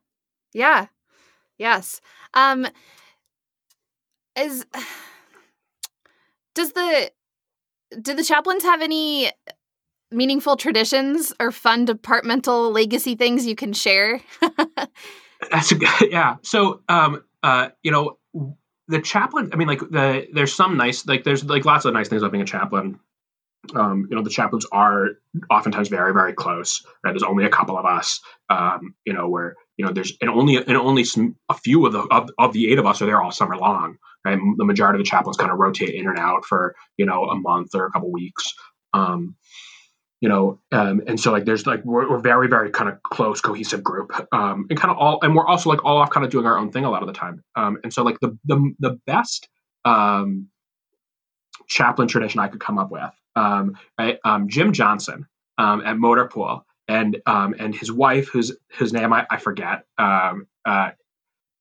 yeah, 0.53 0.87
yes. 1.57 2.01
Um, 2.33 2.67
is 4.37 4.65
does 6.55 6.73
the 6.73 7.11
do 8.01 8.13
the 8.13 8.23
chaplains 8.23 8.63
have 8.63 8.81
any 8.81 9.31
meaningful 10.13 10.55
traditions 10.55 11.33
or 11.39 11.51
fun 11.51 11.85
departmental 11.85 12.71
legacy 12.71 13.15
things 13.15 13.45
you 13.45 13.55
can 13.55 13.73
share? 13.73 14.21
That's 15.51 15.71
a, 15.71 15.77
yeah. 16.09 16.37
So, 16.41 16.81
um, 16.87 17.23
uh, 17.41 17.69
you 17.81 17.91
know, 17.91 18.17
the 18.87 19.01
chaplain. 19.01 19.49
I 19.53 19.55
mean, 19.55 19.67
like 19.67 19.79
the 19.79 20.27
there's 20.33 20.53
some 20.53 20.77
nice 20.77 21.05
like 21.05 21.23
there's 21.23 21.43
like 21.43 21.65
lots 21.65 21.85
of 21.85 21.93
nice 21.93 22.09
things 22.09 22.21
about 22.21 22.31
being 22.31 22.43
a 22.43 22.45
chaplain. 22.47 22.99
Um, 23.73 24.07
you 24.09 24.15
know, 24.15 24.23
the 24.23 24.29
chaplains 24.29 24.65
are 24.71 25.11
oftentimes 25.49 25.87
very 25.87 26.13
very 26.13 26.33
close. 26.33 26.85
Right, 27.03 27.11
there's 27.11 27.23
only 27.23 27.45
a 27.45 27.49
couple 27.49 27.77
of 27.77 27.85
us. 27.85 28.21
Um, 28.49 28.95
you 29.05 29.13
know, 29.13 29.29
where 29.29 29.55
you 29.77 29.85
know 29.85 29.91
there's 29.91 30.13
and 30.21 30.29
only 30.29 30.57
and 30.57 30.77
only 30.77 31.03
some, 31.03 31.35
a 31.49 31.53
few 31.53 31.85
of 31.85 31.93
the 31.93 32.01
of, 32.01 32.29
of 32.37 32.53
the 32.53 32.71
eight 32.71 32.79
of 32.79 32.85
us 32.85 33.01
are 33.01 33.05
there 33.05 33.21
all 33.21 33.31
summer 33.31 33.57
long. 33.57 33.97
Right, 34.25 34.39
the 34.57 34.65
majority 34.65 34.97
of 34.97 35.05
the 35.05 35.09
chaplains 35.09 35.37
kind 35.37 35.51
of 35.51 35.59
rotate 35.59 35.95
in 35.95 36.07
and 36.07 36.19
out 36.19 36.45
for 36.45 36.75
you 36.97 37.05
know 37.05 37.25
a 37.25 37.35
month 37.35 37.75
or 37.75 37.85
a 37.85 37.91
couple 37.91 38.11
weeks. 38.11 38.53
Um, 38.93 39.35
you 40.23 40.29
know 40.29 40.57
um, 40.71 41.01
and 41.05 41.19
so 41.19 41.33
like 41.33 41.43
there's 41.43 41.67
like 41.67 41.83
we're, 41.83 42.09
we're 42.09 42.17
very 42.17 42.47
very 42.47 42.71
kind 42.71 42.89
of 42.89 43.03
close 43.03 43.41
cohesive 43.41 43.83
group 43.83 44.09
um, 44.31 44.65
and 44.69 44.79
kind 44.79 44.89
of 44.89 44.97
all 44.97 45.19
and 45.21 45.35
we're 45.35 45.45
also 45.45 45.69
like 45.69 45.83
all 45.83 45.97
off 45.97 46.09
kind 46.11 46.25
of 46.25 46.31
doing 46.31 46.45
our 46.45 46.57
own 46.57 46.71
thing 46.71 46.85
a 46.85 46.89
lot 46.89 47.03
of 47.03 47.07
the 47.07 47.13
time 47.13 47.43
um, 47.57 47.77
and 47.83 47.93
so 47.93 48.03
like 48.03 48.17
the 48.21 48.37
the, 48.45 48.73
the 48.79 48.99
best 49.05 49.49
um, 49.83 50.47
chaplain 51.67 52.07
tradition 52.07 52.39
i 52.39 52.47
could 52.47 52.61
come 52.61 52.79
up 52.79 52.89
with 52.89 53.11
um, 53.35 53.77
right 53.99 54.17
um, 54.23 54.47
jim 54.47 54.71
johnson 54.71 55.27
at 55.59 55.97
motorpool 55.97 56.61
and 56.87 57.21
and 57.27 57.75
his 57.75 57.91
wife 57.91 58.29
whose 58.29 58.55
whose 58.77 58.93
name 58.93 59.11
i, 59.11 59.27
I 59.29 59.37
forget 59.37 59.83
uh, 59.97 60.35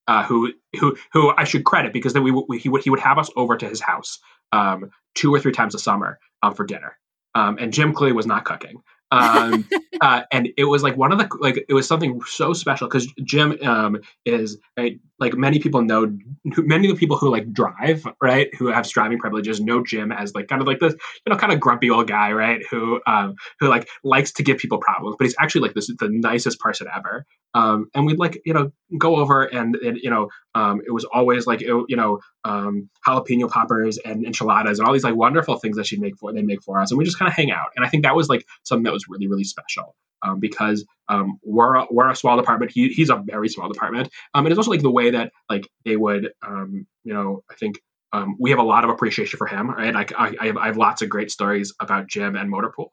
uh, 0.09 0.25
who 0.25 0.53
who 0.79 0.97
who 1.13 1.33
I 1.37 1.45
should 1.45 1.65
credit 1.65 1.93
because 1.93 2.13
then 2.13 2.25
we, 2.25 2.33
we, 2.49 2.59
he 2.59 2.69
would 2.69 2.83
he 2.83 2.91
would 2.91 3.01
have 3.01 3.19
us 3.19 3.31
over 3.37 3.57
to 3.57 3.69
his 3.69 3.81
house 3.81 4.19
um, 4.53 4.91
two 5.15 5.35
or 5.35 5.39
three 5.39 5.53
times 5.53 5.75
a 5.75 5.79
summer 5.79 6.19
um, 6.43 6.55
for 6.55 6.67
dinner, 6.67 6.99
um, 7.35 7.59
and 7.59 7.73
Jim 7.73 7.93
clearly 7.93 8.15
was 8.15 8.27
not 8.27 8.45
cooking. 8.45 8.83
Um, 9.11 9.69
uh, 10.01 10.23
and 10.33 10.49
it 10.57 10.65
was 10.65 10.83
like 10.83 10.97
one 10.97 11.13
of 11.13 11.19
the 11.19 11.29
like 11.41 11.65
it 11.69 11.75
was 11.75 11.87
something 11.87 12.21
so 12.27 12.53
special 12.53 12.89
because 12.89 13.07
Jim 13.23 13.59
um, 13.63 14.01
is 14.25 14.59
right, 14.77 14.99
like 15.23 15.35
many 15.35 15.59
people 15.59 15.83
know 15.83 16.13
many 16.45 16.89
of 16.89 16.95
the 16.95 16.99
people 16.99 17.17
who 17.17 17.31
like 17.31 17.53
drive 17.53 18.07
right 18.21 18.55
who 18.59 18.67
have 18.67 18.87
driving 18.89 19.19
privileges 19.19 19.61
know 19.61 19.83
Jim 19.83 20.13
as 20.13 20.35
like 20.35 20.49
kind 20.49 20.61
of 20.61 20.67
like 20.67 20.81
this 20.81 20.93
you 21.25 21.31
know 21.31 21.37
kind 21.37 21.53
of 21.53 21.61
grumpy 21.61 21.89
old 21.89 22.09
guy 22.09 22.33
right 22.33 22.61
who 22.71 23.01
um, 23.07 23.37
who 23.61 23.69
like 23.69 23.89
likes 24.05 24.33
to 24.33 24.43
give 24.43 24.59
people 24.59 24.79
problems 24.79 25.17
but 25.19 25.25
he's 25.25 25.37
actually 25.41 25.63
like 25.63 25.75
this 25.75 25.87
the 25.87 26.09
nicest 26.11 26.61
person 26.61 26.89
ever. 26.95 27.25
Um, 27.55 27.89
and 27.95 28.07
we'd 28.07 28.19
like 28.19 28.43
you 28.45 28.53
know 28.53 28.73
go 28.99 29.17
over 29.17 29.45
and, 29.45 29.77
and 29.77 29.99
you 30.03 30.11
know 30.11 30.29
um, 30.55 30.81
it 30.87 30.91
was 30.91 31.05
always 31.05 31.47
like 31.47 31.63
it, 31.63 31.69
you 31.89 31.97
know 31.97 32.19
um, 32.45 32.91
jalapeno 33.07 33.49
poppers 33.49 33.99
and 33.99 34.27
enchiladas 34.27 34.79
and 34.79 34.87
all 34.87 34.93
these 34.93 35.05
like 35.05 35.15
wonderful 35.15 35.57
things 35.57 35.77
that 35.77 35.87
she'd 35.87 36.01
make 36.01 36.19
for 36.19 36.33
they 36.33 36.43
make 36.43 36.63
for 36.63 36.81
us 36.81 36.91
and 36.91 36.99
we 36.99 37.05
just 37.05 37.19
kind 37.19 37.29
of 37.29 37.35
hang 37.35 37.51
out. 37.51 37.69
And 37.77 37.87
I 37.87 37.89
think 37.89 38.03
that 38.03 38.17
was 38.17 38.29
like 38.29 38.45
something 38.65 38.85
that 38.85 38.93
was 38.93 39.07
really 39.09 39.29
really 39.29 39.45
special 39.45 39.95
um, 40.23 40.41
because 40.41 40.85
um, 41.13 41.39
we're 41.43 41.77
a, 41.77 41.87
we're 41.91 42.11
a 42.11 42.17
small 42.17 42.37
department 42.37 42.73
he, 42.73 42.89
he's 42.89 43.11
a 43.11 43.23
very 43.25 43.49
small 43.49 43.69
department 43.69 44.09
um, 44.35 44.45
and 44.45 44.53
it's 44.53 44.59
also 44.59 44.71
like 44.71 44.83
the 44.83 44.91
way 44.91 45.11
that 45.11 45.33
like 45.49 45.69
they 45.85 45.97
would 45.97 46.33
um, 46.47 46.87
you 47.05 47.13
know 47.15 47.43
I 47.51 47.55
think 47.55 47.81
um, 48.15 48.37
we 48.39 48.51
have 48.51 48.59
a 48.59 48.65
lot 48.65 48.85
of 48.85 48.91
appreciation 48.91 49.39
for 49.39 49.47
him 49.47 49.71
right 49.71 49.95
like 49.95 50.13
I, 50.19 50.35
I, 50.41 50.47
have, 50.47 50.57
I 50.57 50.67
have 50.67 50.77
lots 50.77 51.03
of 51.03 51.09
great 51.09 51.31
stories 51.31 51.75
about 51.81 52.09
Jim 52.09 52.37
and 52.37 52.53
Motorpool 52.53 52.89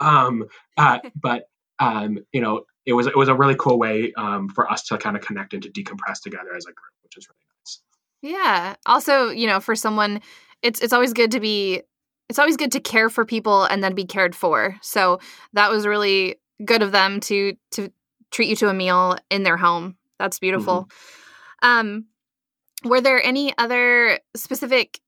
um, 0.00 0.44
uh, 0.76 0.98
but 1.20 1.48
um, 1.78 2.18
you 2.32 2.40
know, 2.40 2.62
it 2.86 2.92
was 2.92 3.06
it 3.06 3.16
was 3.16 3.28
a 3.28 3.34
really 3.34 3.56
cool 3.58 3.78
way 3.78 4.12
um, 4.16 4.48
for 4.48 4.70
us 4.70 4.84
to 4.84 4.98
kind 4.98 5.16
of 5.16 5.22
connect 5.22 5.54
and 5.54 5.62
to 5.62 5.70
decompress 5.70 6.20
together 6.22 6.54
as 6.56 6.64
a 6.64 6.72
group, 6.72 6.92
which 7.02 7.16
is 7.16 7.28
really 7.28 7.38
nice. 7.60 7.80
Yeah. 8.22 8.76
Also, 8.86 9.30
you 9.30 9.46
know, 9.46 9.60
for 9.60 9.74
someone, 9.74 10.20
it's 10.62 10.80
it's 10.80 10.92
always 10.92 11.12
good 11.12 11.30
to 11.32 11.40
be 11.40 11.82
it's 12.28 12.38
always 12.38 12.56
good 12.56 12.72
to 12.72 12.80
care 12.80 13.10
for 13.10 13.24
people 13.24 13.64
and 13.64 13.82
then 13.82 13.94
be 13.94 14.04
cared 14.04 14.34
for. 14.34 14.76
So 14.82 15.20
that 15.52 15.70
was 15.70 15.86
really 15.86 16.36
good 16.64 16.82
of 16.82 16.92
them 16.92 17.20
to 17.20 17.54
to 17.72 17.90
treat 18.30 18.48
you 18.48 18.56
to 18.56 18.68
a 18.68 18.74
meal 18.74 19.16
in 19.30 19.42
their 19.42 19.56
home. 19.56 19.96
That's 20.18 20.38
beautiful. 20.38 20.88
Mm-hmm. 21.62 21.68
Um, 21.68 22.04
were 22.84 23.00
there 23.00 23.22
any 23.22 23.56
other 23.56 24.18
specific 24.36 25.00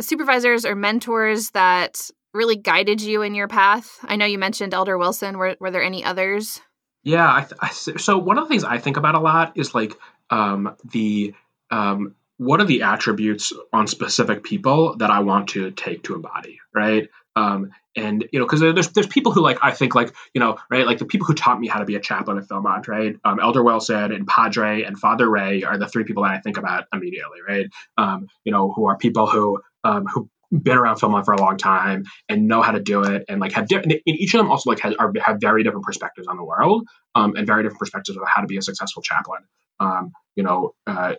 supervisors 0.00 0.64
or 0.64 0.74
mentors 0.74 1.50
that 1.50 2.10
really 2.32 2.56
guided 2.56 3.00
you 3.00 3.22
in 3.22 3.34
your 3.34 3.48
path? 3.48 3.98
I 4.02 4.16
know 4.16 4.26
you 4.26 4.38
mentioned 4.38 4.74
Elder 4.74 4.98
Wilson. 4.98 5.38
Were 5.38 5.56
were 5.60 5.70
there 5.70 5.82
any 5.82 6.04
others? 6.04 6.60
Yeah, 7.02 7.32
I 7.32 7.40
th- 7.42 7.58
I, 7.60 7.70
so 7.70 8.18
one 8.18 8.38
of 8.38 8.44
the 8.44 8.48
things 8.48 8.64
I 8.64 8.78
think 8.78 8.96
about 8.96 9.14
a 9.14 9.20
lot 9.20 9.52
is 9.56 9.74
like 9.74 9.92
um, 10.30 10.74
the 10.90 11.34
um, 11.70 12.14
what 12.38 12.60
are 12.60 12.66
the 12.66 12.82
attributes 12.82 13.52
on 13.72 13.86
specific 13.86 14.42
people 14.42 14.96
that 14.96 15.10
I 15.10 15.20
want 15.20 15.50
to 15.50 15.70
take 15.70 16.02
to 16.04 16.14
embody, 16.14 16.58
right? 16.74 17.08
Um, 17.36 17.70
and 17.96 18.24
you 18.32 18.38
know, 18.38 18.46
because 18.46 18.60
there's 18.60 18.88
there's 18.88 19.06
people 19.06 19.32
who 19.32 19.40
like 19.40 19.58
I 19.62 19.70
think 19.70 19.94
like 19.94 20.14
you 20.34 20.40
know, 20.40 20.58
right, 20.70 20.86
like 20.86 20.98
the 20.98 21.04
people 21.04 21.26
who 21.26 21.34
taught 21.34 21.60
me 21.60 21.68
how 21.68 21.78
to 21.78 21.84
be 21.84 21.96
a 21.96 22.00
chaplain 22.00 22.38
at 22.38 22.44
Philmont, 22.44 22.88
right? 22.88 23.16
Um, 23.24 23.40
Elder 23.40 23.62
Wilson 23.62 24.12
and 24.12 24.26
Padre 24.26 24.82
and 24.82 24.98
Father 24.98 25.28
Ray 25.28 25.62
are 25.62 25.78
the 25.78 25.88
three 25.88 26.04
people 26.04 26.22
that 26.24 26.32
I 26.32 26.40
think 26.40 26.58
about 26.58 26.84
immediately, 26.92 27.38
right? 27.46 27.66
Um, 27.98 28.28
you 28.44 28.52
know, 28.52 28.72
who 28.72 28.86
are 28.86 28.96
people 28.96 29.26
who 29.26 29.60
um, 29.84 30.06
who 30.06 30.28
been 30.62 30.76
around 30.76 30.96
Philmont 30.96 31.24
for 31.24 31.34
a 31.34 31.40
long 31.40 31.56
time 31.56 32.04
and 32.28 32.46
know 32.46 32.62
how 32.62 32.72
to 32.72 32.80
do 32.80 33.02
it 33.02 33.24
and 33.28 33.40
like 33.40 33.52
have 33.52 33.66
different 33.66 33.92
and 33.92 34.00
each 34.06 34.34
of 34.34 34.38
them 34.38 34.50
also 34.50 34.70
like 34.70 34.80
has, 34.80 34.94
are, 34.98 35.12
have 35.22 35.38
very 35.40 35.62
different 35.62 35.84
perspectives 35.84 36.26
on 36.28 36.36
the 36.36 36.44
world 36.44 36.86
um, 37.14 37.34
and 37.36 37.46
very 37.46 37.62
different 37.62 37.80
perspectives 37.80 38.16
of 38.16 38.22
how 38.26 38.40
to 38.40 38.46
be 38.46 38.56
a 38.56 38.62
successful 38.62 39.02
chaplain 39.02 39.42
um, 39.80 40.12
you 40.36 40.42
know 40.42 40.74
uh, 40.86 41.14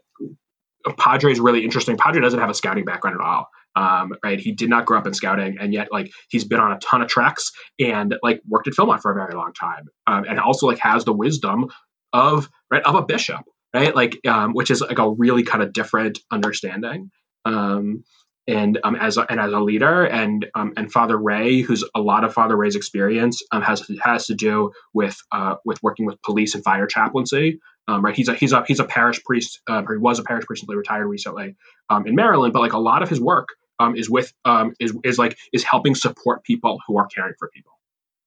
padre 0.97 1.31
is 1.31 1.39
really 1.39 1.63
interesting 1.63 1.97
padre 1.97 2.21
doesn't 2.21 2.39
have 2.39 2.49
a 2.49 2.53
scouting 2.53 2.85
background 2.85 3.17
at 3.19 3.25
all 3.25 3.49
um, 3.75 4.13
right 4.23 4.39
he 4.39 4.51
did 4.51 4.69
not 4.69 4.85
grow 4.85 4.97
up 4.97 5.07
in 5.07 5.13
scouting 5.13 5.57
and 5.59 5.73
yet 5.73 5.89
like 5.91 6.11
he's 6.29 6.43
been 6.43 6.59
on 6.59 6.71
a 6.71 6.79
ton 6.79 7.01
of 7.01 7.07
treks 7.07 7.51
and 7.79 8.15
like 8.23 8.41
worked 8.47 8.67
at 8.67 8.73
Philmont 8.73 9.01
for 9.01 9.11
a 9.11 9.15
very 9.15 9.33
long 9.33 9.53
time 9.53 9.85
um, 10.07 10.25
and 10.27 10.39
also 10.39 10.67
like 10.67 10.79
has 10.79 11.05
the 11.05 11.13
wisdom 11.13 11.67
of 12.13 12.49
right 12.71 12.83
of 12.83 12.95
a 12.95 13.03
bishop 13.03 13.41
right 13.73 13.95
like 13.95 14.19
um, 14.27 14.53
which 14.53 14.71
is 14.71 14.81
like 14.81 14.99
a 14.99 15.09
really 15.09 15.43
kind 15.43 15.63
of 15.63 15.73
different 15.73 16.19
understanding 16.31 17.11
um, 17.45 18.03
and 18.47 18.79
um, 18.83 18.95
as 18.95 19.17
a, 19.17 19.25
and 19.29 19.39
as 19.39 19.51
a 19.53 19.59
leader, 19.59 20.03
and 20.05 20.45
um, 20.55 20.73
and 20.77 20.91
Father 20.91 21.17
Ray, 21.17 21.61
who's 21.61 21.83
a 21.95 22.01
lot 22.01 22.23
of 22.23 22.33
Father 22.33 22.55
Ray's 22.55 22.75
experience 22.75 23.41
um, 23.51 23.61
has 23.61 23.83
has 24.01 24.27
to 24.27 24.35
do 24.35 24.71
with 24.93 25.17
uh, 25.31 25.55
with 25.65 25.81
working 25.81 26.05
with 26.05 26.21
police 26.21 26.53
and 26.53 26.63
fire 26.63 26.85
chaplaincy. 26.85 27.59
Um, 27.87 28.03
right, 28.03 28.15
he's 28.15 28.27
a 28.27 28.35
he's 28.35 28.51
a 28.51 28.63
he's 28.67 28.79
a 28.79 28.83
parish 28.83 29.23
priest, 29.23 29.61
uh, 29.67 29.83
or 29.87 29.95
he 29.95 29.99
was 29.99 30.19
a 30.19 30.23
parish 30.23 30.45
priest 30.45 30.63
until 30.63 30.75
retired 30.75 31.07
recently 31.07 31.55
um, 31.89 32.05
in 32.05 32.15
Maryland. 32.15 32.53
But 32.53 32.59
like 32.61 32.73
a 32.73 32.79
lot 32.79 33.01
of 33.01 33.09
his 33.09 33.19
work 33.19 33.49
um, 33.79 33.95
is 33.95 34.09
with 34.09 34.33
is 34.79 34.97
is 35.03 35.17
like 35.17 35.37
is 35.53 35.63
helping 35.63 35.95
support 35.95 36.43
people 36.43 36.79
who 36.87 36.97
are 36.97 37.07
caring 37.07 37.33
for 37.37 37.49
people. 37.49 37.71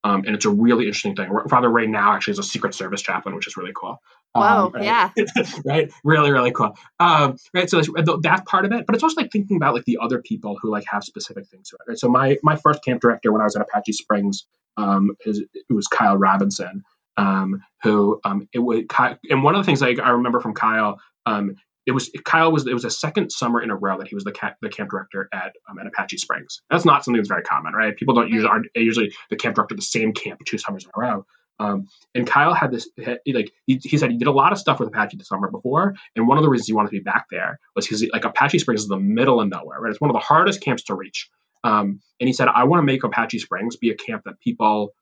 Um, 0.04 0.24
and 0.26 0.36
it's 0.36 0.44
a 0.44 0.50
really 0.50 0.84
interesting 0.84 1.16
thing. 1.16 1.28
Father 1.50 1.68
Ray 1.68 1.86
now 1.86 2.14
actually 2.14 2.32
is 2.32 2.38
a 2.38 2.44
Secret 2.44 2.72
Service 2.74 3.02
chaplain, 3.02 3.34
which 3.34 3.48
is 3.48 3.56
really 3.56 3.72
cool. 3.74 4.00
Whoa, 4.32 4.42
um, 4.42 4.72
right? 4.72 4.84
yeah, 4.84 5.10
right, 5.64 5.92
really, 6.04 6.30
really 6.30 6.52
cool. 6.52 6.76
Um, 7.00 7.36
right, 7.52 7.68
so 7.68 7.80
that 7.80 8.42
part 8.46 8.64
of 8.64 8.72
it, 8.72 8.86
but 8.86 8.94
it's 8.94 9.02
also 9.02 9.20
like 9.20 9.32
thinking 9.32 9.56
about 9.56 9.74
like 9.74 9.84
the 9.86 9.98
other 10.00 10.22
people 10.22 10.56
who 10.60 10.70
like 10.70 10.84
have 10.88 11.02
specific 11.02 11.48
things 11.48 11.70
to 11.70 11.76
it. 11.76 11.90
Right? 11.90 11.98
So 11.98 12.08
my 12.08 12.38
my 12.42 12.56
first 12.56 12.84
camp 12.84 13.00
director 13.00 13.32
when 13.32 13.40
I 13.40 13.44
was 13.44 13.56
at 13.56 13.62
Apache 13.62 13.92
Springs, 13.92 14.46
um, 14.76 15.16
is, 15.26 15.40
it 15.52 15.72
was 15.72 15.88
Kyle 15.88 16.16
Robinson, 16.16 16.84
um, 17.16 17.62
who 17.82 18.20
um, 18.24 18.48
it 18.52 18.60
was, 18.60 18.84
and 19.28 19.42
one 19.42 19.54
of 19.54 19.60
the 19.60 19.66
things 19.66 19.80
like 19.80 19.98
I 19.98 20.10
remember 20.10 20.40
from 20.40 20.54
Kyle, 20.54 21.00
um, 21.26 21.56
it 21.88 21.92
was 21.92 22.10
Kyle 22.26 22.52
was 22.52 22.66
it 22.66 22.74
was 22.74 22.84
a 22.84 22.90
second 22.90 23.32
summer 23.32 23.62
in 23.62 23.70
a 23.70 23.74
row 23.74 23.96
that 23.96 24.08
he 24.08 24.14
was 24.14 24.22
the 24.22 24.30
camp, 24.30 24.56
the 24.60 24.68
camp 24.68 24.90
director 24.90 25.26
at 25.32 25.54
um, 25.70 25.78
at 25.78 25.86
Apache 25.86 26.18
Springs. 26.18 26.60
That's 26.70 26.84
not 26.84 27.02
something 27.02 27.16
that's 27.16 27.30
very 27.30 27.42
common, 27.42 27.72
right? 27.72 27.96
People 27.96 28.14
don't 28.14 28.28
usually 28.28 28.50
aren't 28.50 28.66
usually 28.74 29.14
the 29.30 29.36
camp 29.36 29.56
director 29.56 29.74
the 29.74 29.80
same 29.80 30.12
camp 30.12 30.40
two 30.46 30.58
summers 30.58 30.84
in 30.84 30.90
a 30.94 31.00
row. 31.00 31.24
Um, 31.58 31.88
and 32.14 32.26
Kyle 32.26 32.52
had 32.52 32.70
this 32.70 32.90
like 32.98 33.52
he, 33.66 33.80
he, 33.82 33.96
said 33.96 34.10
he 34.10 34.18
did 34.18 34.28
a 34.28 34.32
lot 34.32 34.52
of 34.52 34.58
stuff 34.58 34.78
with 34.78 34.90
Apache 34.90 35.16
the 35.16 35.24
summer 35.24 35.50
before, 35.50 35.94
and 36.14 36.28
one 36.28 36.36
of 36.36 36.44
the 36.44 36.50
reasons 36.50 36.66
he 36.66 36.74
wanted 36.74 36.90
to 36.90 36.98
be 36.98 37.02
back 37.02 37.24
there 37.30 37.58
was 37.74 37.86
because 37.86 38.06
like 38.12 38.26
Apache 38.26 38.58
Springs 38.58 38.82
is 38.82 38.88
the 38.88 38.98
middle 38.98 39.40
of 39.40 39.48
nowhere, 39.48 39.80
right? 39.80 39.90
It's 39.90 40.00
one 40.00 40.10
of 40.10 40.14
the 40.14 40.20
hardest 40.20 40.60
camps 40.60 40.84
to 40.84 40.94
reach. 40.94 41.30
Um, 41.64 42.00
and 42.20 42.28
he 42.28 42.34
said, 42.34 42.48
I 42.48 42.64
want 42.64 42.80
to 42.80 42.84
make 42.84 43.02
Apache 43.02 43.38
Springs 43.38 43.76
be 43.76 43.90
a 43.90 43.96
camp 43.96 44.24
that 44.26 44.38
people 44.40 44.92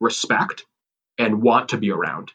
respect 0.00 0.66
and 1.18 1.40
want 1.40 1.70
to 1.70 1.78
be 1.78 1.92
around. 1.92 2.32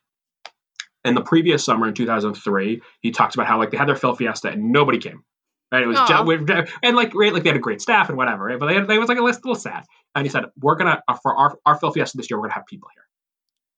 And 1.07 1.15
the 1.15 1.21
previous 1.21 1.63
summer 1.63 1.87
in 1.87 1.93
2003, 1.93 2.81
he 3.01 3.11
talks 3.11 3.35
about 3.35 3.47
how 3.47 3.57
like 3.57 3.71
they 3.71 3.77
had 3.77 3.87
their 3.87 3.95
Phil 3.95 4.15
Fiesta 4.15 4.49
and 4.49 4.71
nobody 4.71 4.97
came. 4.97 5.23
Right? 5.71 5.83
It 5.83 5.87
was 5.87 5.97
just, 5.97 6.71
and 6.83 6.95
like 6.95 7.13
right, 7.13 7.33
like 7.33 7.43
they 7.43 7.49
had 7.49 7.57
a 7.57 7.61
great 7.61 7.81
staff 7.81 8.09
and 8.09 8.17
whatever, 8.17 8.45
right? 8.45 8.59
But 8.59 8.67
they, 8.67 8.75
had, 8.75 8.87
they 8.87 8.97
was 8.97 9.09
like 9.09 9.17
a 9.17 9.21
little 9.21 9.55
sad. 9.55 9.85
And 10.15 10.25
he 10.25 10.29
said, 10.29 10.45
"We're 10.57 10.75
gonna 10.75 11.01
uh, 11.07 11.15
for 11.15 11.35
our 11.35 11.57
our 11.65 11.77
Phil 11.77 11.91
Fiesta 11.91 12.17
this 12.17 12.29
year, 12.29 12.37
we're 12.37 12.47
gonna 12.47 12.55
have 12.55 12.65
people 12.67 12.89
here." 12.93 13.03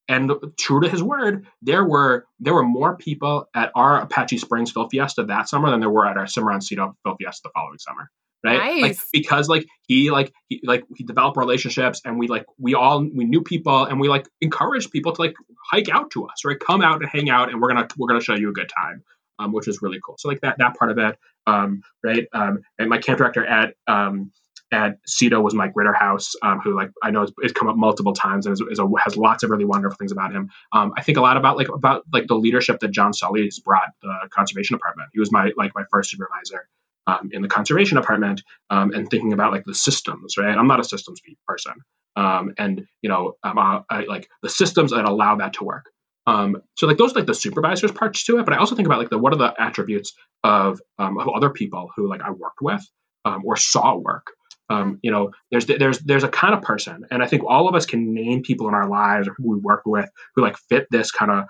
And 0.08 0.32
true 0.58 0.82
to 0.82 0.90
his 0.90 1.02
word, 1.02 1.48
there 1.62 1.84
were 1.84 2.26
there 2.40 2.54
were 2.54 2.64
more 2.64 2.96
people 2.96 3.48
at 3.56 3.72
our 3.76 4.02
Apache 4.02 4.38
Springs 4.38 4.72
Phil 4.72 4.88
Fiesta 4.90 5.24
that 5.26 5.50
summer 5.50 5.72
than 5.72 5.80
there 5.80 5.90
were 5.90 6.06
at 6.06 6.18
our 6.18 6.26
Cimarroncito 6.26 6.94
Phil 7.04 7.16
Fiesta 7.20 7.42
the 7.46 7.52
following 7.56 7.80
summer 7.80 8.12
right? 8.44 8.58
Nice. 8.58 8.82
Like 8.82 8.98
because 9.12 9.50
like 9.50 9.66
he 9.88 10.12
like 10.12 10.34
he 10.48 10.62
like 10.64 10.84
he 10.96 11.04
developed 11.04 11.38
relationships 11.38 12.02
and 12.06 12.18
we 12.18 12.28
like 12.28 12.46
we 12.58 12.76
all 12.76 13.00
we 13.00 13.26
knew 13.26 13.42
people 13.42 13.86
and 13.86 14.00
we 14.00 14.08
like 14.08 14.28
encouraged 14.42 14.92
people 14.92 15.14
to 15.14 15.22
like 15.22 15.36
hike 15.72 15.90
out 15.90 16.12
to 16.12 16.26
us, 16.28 16.46
right? 16.46 16.60
Come 16.60 16.82
out 16.82 17.02
and 17.02 17.10
hang 17.10 17.30
out 17.30 17.50
and 17.52 17.62
we're 17.62 17.70
gonna 17.70 17.88
we're 17.98 18.08
gonna 18.08 18.22
show 18.22 18.36
you 18.36 18.50
a 18.50 18.54
good 18.54 18.70
time. 18.76 19.04
Um, 19.42 19.54
which 19.54 19.70
is 19.70 19.82
really 19.82 20.00
cool. 20.06 20.16
So 20.20 20.28
like 20.28 20.42
that 20.42 20.58
that 20.58 20.76
part 20.78 20.92
of 20.92 20.98
it, 20.98 21.18
um, 21.48 21.82
right? 22.04 22.28
Um, 22.34 22.60
and 22.78 22.90
my 22.90 22.98
camp 22.98 23.20
director 23.20 23.46
at 23.46 23.74
um, 23.88 24.34
at 24.72 24.98
Cito 25.08 25.40
was 25.40 25.54
Mike 25.54 25.74
Ritterhouse, 25.76 26.36
um, 26.42 26.60
who 26.60 26.76
like 26.76 26.92
I 27.02 27.12
know 27.12 27.22
has, 27.22 27.32
has, 27.42 27.54
come 27.54 27.70
up 27.70 27.78
multiple 27.78 28.12
times 28.12 28.46
and 28.46 28.54
is, 28.54 28.62
is 28.70 28.80
a, 28.80 28.88
has 29.04 29.16
lots 29.16 29.44
of 29.44 29.50
really 29.50 29.64
wonderful 29.64 29.96
things 29.98 30.12
about 30.12 30.34
him. 30.34 30.50
Um, 30.74 30.92
I 30.98 31.04
think 31.04 31.18
a 31.18 31.22
lot 31.22 31.38
about 31.38 31.56
like 31.56 31.70
about 31.70 32.04
like 32.12 32.28
the 32.28 32.36
leadership 32.36 32.82
that 32.82 32.92
John 32.92 33.14
Sully 33.14 33.46
has 33.46 33.60
brought 33.60 33.92
the 34.02 34.28
conservation 34.30 34.76
department. 34.76 35.10
He 35.14 35.20
was 35.20 35.32
my 35.32 35.52
like 35.56 35.72
my 35.74 35.84
first 35.90 36.12
supervisor 36.12 36.68
um, 37.10 37.30
in 37.32 37.42
the 37.42 37.48
conservation 37.48 37.98
department 37.98 38.44
um, 38.70 38.92
and 38.92 39.10
thinking 39.10 39.34
about 39.34 39.52
like 39.52 39.64
the 39.66 39.76
systems, 39.76 40.38
right? 40.38 40.58
I'm 40.58 40.68
not 40.68 40.80
a 40.80 40.84
systems 40.84 41.22
person, 41.48 41.74
um, 42.16 42.54
and 42.58 42.86
you 43.02 43.10
know, 43.10 43.34
uh, 43.44 43.82
I, 43.90 44.02
like 44.06 44.30
the 44.44 44.50
systems 44.50 44.92
that 44.92 45.06
allow 45.06 45.38
that 45.38 45.54
to 45.54 45.64
work. 45.64 45.86
Um, 46.28 46.62
so 46.76 46.86
like 46.86 46.98
those 46.98 47.14
are 47.14 47.20
like 47.20 47.26
the 47.26 47.34
supervisors 47.34 47.92
parts 47.92 48.24
to 48.26 48.38
it, 48.38 48.46
but 48.46 48.54
I 48.54 48.58
also 48.58 48.76
think 48.76 48.88
about 48.88 49.00
like 49.00 49.10
the 49.10 49.18
what 49.18 49.34
are 49.34 49.38
the 49.38 49.54
attributes 49.60 50.14
of, 50.44 50.80
um, 51.00 51.18
of 51.18 51.28
other 51.30 51.50
people 51.50 51.90
who 51.96 52.08
like 52.08 52.22
I 52.22 52.32
worked 52.32 52.62
with 52.62 52.86
um, 53.26 53.42
or 53.46 53.56
saw 53.56 53.96
work. 53.96 54.28
Um, 54.70 55.00
you 55.02 55.10
know, 55.10 55.32
there's 55.50 55.66
there's 55.66 55.98
there's 56.00 56.24
a 56.24 56.30
kind 56.30 56.54
of 56.54 56.62
person, 56.62 57.06
and 57.10 57.24
I 57.24 57.28
think 57.28 57.44
all 57.48 57.68
of 57.68 57.74
us 57.74 57.88
can 57.88 58.14
name 58.14 58.44
people 58.44 58.68
in 58.68 58.76
our 58.76 58.88
lives 58.88 59.28
or 59.28 59.34
who 59.34 59.50
we 59.50 59.58
work 59.58 59.82
with 59.86 60.08
who 60.36 60.44
like 60.44 60.58
fit 60.70 60.86
this 60.92 61.10
kind 61.12 61.32
of 61.32 61.46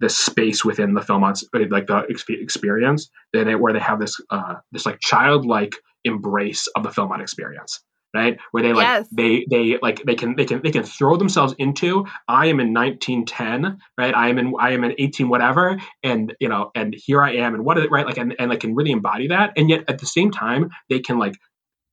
this 0.00 0.16
space 0.16 0.64
within 0.64 0.94
the 0.94 1.00
Philmont 1.00 1.42
like 1.70 1.86
the 1.86 2.04
experience 2.28 3.10
that 3.32 3.60
where 3.60 3.72
they 3.72 3.80
have 3.80 4.00
this 4.00 4.20
uh, 4.30 4.54
this 4.72 4.86
like 4.86 4.98
childlike 5.00 5.74
embrace 6.04 6.66
of 6.68 6.82
the 6.82 6.90
Philmont 6.90 7.20
experience 7.20 7.80
right? 8.14 8.38
Where 8.50 8.62
they 8.62 8.72
like 8.72 8.86
yes. 8.86 9.08
they 9.12 9.46
they 9.50 9.78
like 9.80 10.02
they 10.04 10.14
can 10.14 10.34
they 10.36 10.44
can 10.44 10.60
they 10.62 10.70
can 10.70 10.82
throw 10.82 11.16
themselves 11.16 11.54
into 11.58 12.06
i 12.28 12.46
am 12.46 12.60
in 12.60 12.74
1910 12.74 13.78
right? 13.96 14.14
I 14.14 14.28
am 14.28 14.38
in 14.38 14.54
i 14.58 14.70
am 14.70 14.84
in 14.84 14.94
18 14.98 15.28
whatever 15.28 15.78
and 16.02 16.34
you 16.40 16.48
know 16.48 16.70
and 16.74 16.94
here 16.94 17.22
i 17.22 17.34
am 17.34 17.54
and 17.54 17.64
what 17.64 17.78
is 17.78 17.84
it 17.84 17.90
right? 17.90 18.06
Like 18.06 18.18
and, 18.18 18.34
and 18.38 18.50
like 18.50 18.60
can 18.60 18.74
really 18.74 18.92
embody 18.92 19.28
that 19.28 19.52
and 19.56 19.68
yet 19.68 19.84
at 19.88 19.98
the 19.98 20.06
same 20.06 20.30
time 20.30 20.70
they 20.88 21.00
can 21.00 21.18
like 21.18 21.34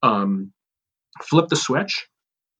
um 0.02 0.52
flip 1.22 1.48
the 1.48 1.56
switch 1.56 2.06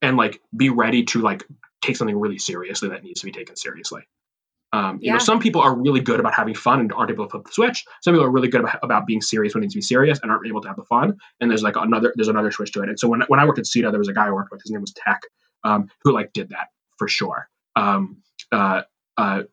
and 0.03 0.17
like 0.17 0.41
be 0.57 0.71
ready 0.71 1.05
to 1.05 1.21
like 1.21 1.45
take 1.83 1.97
something 1.97 2.19
really 2.19 2.39
seriously 2.39 2.91
that 2.91 3.03
needs 3.03 3.21
to 3.21 3.27
be 3.27 3.33
taken 3.33 3.57
seriously 3.57 4.03
um, 4.73 4.97
you 5.01 5.07
yeah. 5.07 5.13
know, 5.15 5.19
some 5.19 5.41
people 5.41 5.63
are 5.63 5.75
really 5.75 6.01
good 6.01 6.21
about 6.21 6.35
having 6.35 6.55
fun 6.55 6.81
and 6.81 6.93
aren't 6.93 7.11
able 7.11 7.25
to 7.25 7.31
flip 7.31 7.45
the 7.47 7.53
switch. 7.53 7.85
Some 8.03 8.15
people 8.15 8.27
are 8.27 8.31
really 8.31 8.49
good 8.49 8.61
about, 8.61 8.79
about 8.83 9.07
being 9.07 9.23
serious 9.23 9.55
when 9.55 9.63
it 9.63 9.67
needs 9.67 9.75
to 9.75 9.79
be 9.79 9.83
serious 9.83 10.19
and 10.23 10.31
aren't 10.31 10.47
able 10.47 10.61
to 10.61 10.69
have 10.69 10.77
the 10.77 10.85
fun. 10.85 11.17
And 11.41 11.51
there's 11.51 11.63
like 11.63 11.77
another 11.77 12.13
there's 12.17 12.29
another 12.29 12.51
switch 12.51 12.73
to 12.73 12.83
it. 12.83 12.89
And 12.89 12.99
so 12.99 13.09
when 13.09 13.23
when 13.29 13.41
I 13.41 13.47
worked 13.47 13.59
at 13.59 13.67
Cito, 13.67 13.91
there 13.91 13.99
was 13.99 14.09
a 14.09 14.13
guy 14.13 14.27
I 14.27 14.31
worked 14.31 14.51
with. 14.51 14.63
His 14.63 14.71
name 14.71 14.83
was 14.83 14.93
Tech, 14.93 15.23
um, 15.65 15.89
who 16.03 16.13
like 16.13 16.33
did 16.35 16.51
that 16.51 16.69
for 16.99 17.09
sure. 17.09 17.49
Um, 17.77 18.19
uh, 18.53 18.83
uh, 19.17 19.45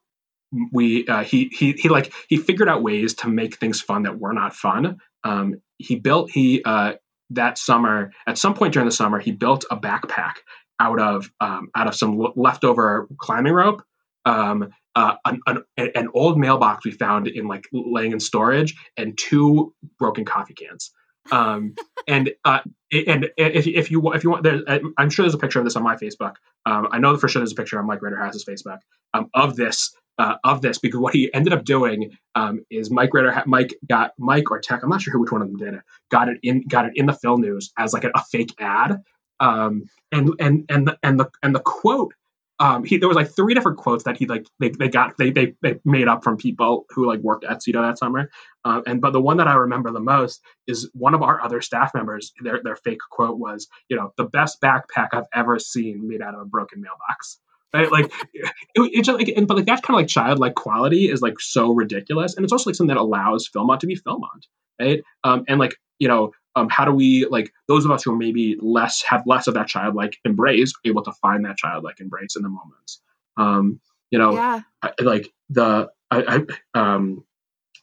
we 0.73 1.07
uh, 1.07 1.23
he 1.23 1.45
he 1.45 1.73
he 1.73 1.87
like 1.87 2.11
he 2.27 2.37
figured 2.37 2.67
out 2.67 2.83
ways 2.83 3.13
to 3.15 3.29
make 3.29 3.57
things 3.57 3.79
fun 3.79 4.03
that 4.03 4.19
were 4.19 4.33
not 4.33 4.53
fun. 4.53 4.97
Um, 5.23 5.61
he 5.77 5.95
built 5.95 6.29
he 6.29 6.61
uh, 6.63 6.93
that 7.31 7.57
summer 7.57 8.11
at 8.27 8.37
some 8.37 8.53
point 8.53 8.73
during 8.73 8.87
the 8.87 8.95
summer 8.95 9.19
he 9.19 9.31
built 9.31 9.63
a 9.71 9.77
backpack 9.77 10.33
out 10.79 10.99
of 10.99 11.31
um, 11.39 11.69
out 11.73 11.87
of 11.87 11.95
some 11.95 12.33
leftover 12.35 13.07
climbing 13.17 13.53
rope 13.53 13.81
um, 14.25 14.69
uh, 14.95 15.15
an, 15.25 15.41
an, 15.47 15.63
an, 15.95 16.07
old 16.13 16.37
mailbox 16.39 16.85
we 16.85 16.91
found 16.91 17.27
in 17.27 17.47
like 17.47 17.67
laying 17.73 18.11
in 18.11 18.19
storage 18.19 18.75
and 18.97 19.17
two 19.17 19.73
broken 19.99 20.23
coffee 20.25 20.53
cans. 20.53 20.91
Um, 21.31 21.75
and 22.07 22.31
uh, 22.45 22.59
and 22.91 23.29
if, 23.37 23.67
if 23.67 23.91
you 23.91 24.13
if 24.13 24.23
you 24.23 24.29
want, 24.29 24.43
there, 24.43 24.61
I'm 24.97 25.09
sure 25.09 25.23
there's 25.23 25.33
a 25.33 25.39
picture 25.39 25.59
of 25.59 25.65
this 25.65 25.75
on 25.75 25.83
my 25.83 25.95
Facebook. 25.95 26.35
Um, 26.65 26.87
I 26.91 26.99
know 26.99 27.17
for 27.17 27.27
sure 27.27 27.41
there's 27.41 27.51
a 27.51 27.55
picture 27.55 27.79
on 27.79 27.85
Mike 27.85 28.01
Ritterhouse's 28.01 28.45
Facebook 28.45 28.79
um, 29.13 29.29
of 29.33 29.55
this 29.55 29.93
uh, 30.17 30.35
of 30.43 30.61
this 30.61 30.77
because 30.77 30.99
what 30.99 31.13
he 31.13 31.33
ended 31.33 31.53
up 31.53 31.65
doing 31.65 32.11
um, 32.35 32.63
is 32.69 32.89
Mike 32.89 33.13
Ritter 33.13 33.43
Mike 33.45 33.75
got 33.87 34.11
Mike 34.17 34.49
or 34.51 34.59
Tech 34.59 34.81
I'm 34.83 34.89
not 34.89 35.01
sure 35.01 35.11
who 35.11 35.21
which 35.21 35.31
one 35.31 35.41
of 35.41 35.47
them 35.47 35.57
did 35.57 35.73
it 35.73 35.81
got 36.09 36.29
it 36.29 36.37
in 36.43 36.63
got 36.67 36.85
it 36.85 36.93
in 36.95 37.05
the 37.05 37.13
Phil 37.13 37.37
News 37.37 37.71
as 37.77 37.93
like 37.93 38.03
a, 38.03 38.11
a 38.15 38.23
fake 38.23 38.53
ad 38.59 39.01
um, 39.39 39.83
and 40.11 40.29
and 40.39 40.65
and 40.69 40.87
the 40.87 40.97
and 41.03 41.19
the 41.19 41.29
and 41.43 41.55
the 41.55 41.59
quote 41.59 42.13
um, 42.59 42.85
he 42.85 42.97
there 42.97 43.09
was 43.09 43.15
like 43.15 43.35
three 43.35 43.53
different 43.53 43.77
quotes 43.77 44.05
that 44.05 44.17
he 44.17 44.27
like 44.27 44.45
they, 44.59 44.69
they 44.69 44.87
got 44.87 45.17
they, 45.17 45.31
they 45.31 45.55
they 45.61 45.79
made 45.83 46.07
up 46.07 46.23
from 46.23 46.37
people 46.37 46.85
who 46.89 47.05
like 47.05 47.19
worked 47.19 47.43
at 47.43 47.61
Cito 47.61 47.81
that 47.81 47.97
summer. 47.97 48.29
Um, 48.63 48.83
and 48.87 49.01
but 49.01 49.11
the 49.11 49.21
one 49.21 49.37
that 49.37 49.47
I 49.47 49.55
remember 49.55 49.91
the 49.91 49.99
most 49.99 50.41
is 50.65 50.89
one 50.93 51.13
of 51.13 51.21
our 51.21 51.41
other 51.41 51.61
staff 51.61 51.91
members. 51.93 52.31
Their 52.41 52.61
their 52.63 52.77
fake 52.77 52.99
quote 53.11 53.37
was, 53.37 53.67
you 53.89 53.97
know, 53.97 54.13
the 54.17 54.23
best 54.23 54.61
backpack 54.61 55.09
I've 55.11 55.27
ever 55.33 55.59
seen 55.59 56.07
made 56.07 56.21
out 56.21 56.33
of 56.33 56.41
a 56.41 56.45
broken 56.45 56.81
mailbox. 56.81 57.39
Right? 57.73 57.91
Like 57.91 58.13
it, 58.33 58.51
it's 58.75 59.07
just 59.07 59.19
like, 59.19 59.27
and, 59.35 59.47
but 59.47 59.57
like 59.57 59.65
that 59.65 59.83
kind 59.83 59.97
of 59.97 60.01
like 60.01 60.07
childlike 60.07 60.55
quality 60.55 61.09
is 61.11 61.21
like 61.21 61.41
so 61.41 61.73
ridiculous, 61.73 62.35
and 62.35 62.45
it's 62.45 62.53
also 62.53 62.69
like 62.69 62.75
something 62.75 62.95
that 62.95 63.01
allows 63.01 63.49
Philmont 63.49 63.79
to 63.79 63.87
be 63.87 63.97
Philmont, 63.97 64.43
right? 64.79 65.03
Um, 65.25 65.43
and 65.49 65.59
like 65.59 65.75
you 65.99 66.07
know, 66.07 66.31
um, 66.55 66.69
how 66.69 66.85
do 66.85 66.91
we 66.91 67.25
like 67.29 67.51
those 67.67 67.85
of 67.85 67.91
us 67.91 68.03
who 68.03 68.15
maybe 68.17 68.57
less 68.61 69.01
have 69.03 69.23
less 69.25 69.47
of 69.47 69.53
that 69.55 69.67
childlike 69.67 70.17
embrace 70.23 70.73
able 70.85 71.03
to 71.03 71.11
find 71.13 71.45
that 71.45 71.57
childlike 71.57 71.99
embrace 71.99 72.35
in 72.35 72.43
the 72.43 72.49
moments. 72.49 73.01
Um, 73.37 73.79
you 74.11 74.19
know 74.19 74.33
yeah. 74.33 74.61
I, 74.81 74.91
like 75.01 75.31
the 75.49 75.89
I, 76.11 76.45
I 76.75 76.79
um 76.79 77.23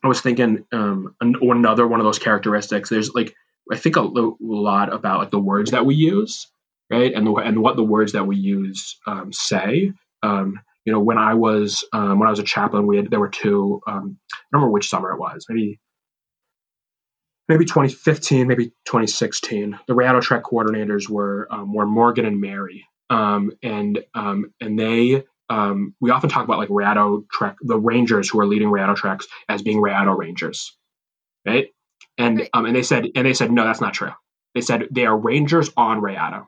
I 0.03 0.09
was 0.09 0.21
thinking 0.21 0.65
um 0.73 1.15
another 1.21 1.87
one 1.87 2.01
of 2.01 2.05
those 2.05 2.19
characteristics 2.19 2.89
there's 2.89 3.13
like 3.15 3.35
I 3.71 3.77
think 3.77 3.97
a, 3.97 4.01
a 4.01 4.33
lot 4.41 4.93
about 4.93 5.21
like 5.21 5.31
the 5.31 5.39
words 5.39 5.71
that 5.73 5.87
we 5.87 5.95
use 5.95 6.49
right? 6.91 7.15
And 7.15 7.27
the 7.27 7.35
and 7.35 7.63
what 7.63 7.77
the 7.77 7.85
words 7.85 8.13
that 8.13 8.27
we 8.27 8.37
use 8.37 8.99
um, 9.07 9.33
say. 9.33 9.93
Um 10.23 10.61
you 10.85 10.93
know 10.93 11.01
when 11.01 11.19
I 11.19 11.35
was 11.35 11.85
um, 11.93 12.19
when 12.19 12.27
I 12.27 12.31
was 12.31 12.39
a 12.39 12.45
chaplain 12.45 12.87
we 12.87 12.97
had 12.97 13.11
there 13.11 13.21
were 13.21 13.29
two 13.29 13.81
um, 13.87 14.19
I 14.33 14.37
don't 14.53 14.61
remember 14.61 14.73
which 14.73 14.89
summer 14.89 15.13
it 15.13 15.19
was 15.19 15.47
maybe 15.49 15.79
maybe 17.53 17.67
2015, 17.67 18.47
maybe 18.47 18.67
2016. 18.87 19.79
The 19.87 19.95
Rayado 19.95 20.23
Trek 20.23 20.43
coordinators 20.45 21.09
were 21.09 21.47
um, 21.51 21.73
were 21.75 21.87
Morgan 21.87 22.25
and 22.25 22.41
Mary, 22.41 22.87
um, 23.11 23.53
and 23.63 24.03
um, 24.15 24.53
and 24.61 24.79
they 24.79 25.25
um, 25.51 25.95
we 26.01 26.11
often 26.11 26.31
talk 26.31 26.45
about 26.45 26.59
like 26.59 26.71
Rayado 26.71 27.29
Trek, 27.31 27.57
the 27.61 27.79
Rangers 27.79 28.31
who 28.31 28.41
are 28.41 28.47
leading 28.47 28.69
Rayado 28.69 28.97
Treks 28.97 29.27
as 29.49 29.63
being 29.63 29.83
Rayado 29.83 30.17
Rangers, 30.17 30.77
right? 31.47 31.69
And 32.17 32.39
right. 32.39 32.51
Um, 32.55 32.65
and 32.67 32.75
they 32.75 32.83
said 32.83 33.09
and 33.15 33.27
they 33.27 33.35
said 33.35 33.53
no, 33.53 33.65
that's 33.65 33.81
not 33.81 33.95
true. 33.95 34.13
They 34.55 34.63
said 34.63 34.89
they 34.91 35.07
are 35.07 35.17
Rangers 35.17 35.71
on 35.77 36.01
Rayado. 36.01 36.47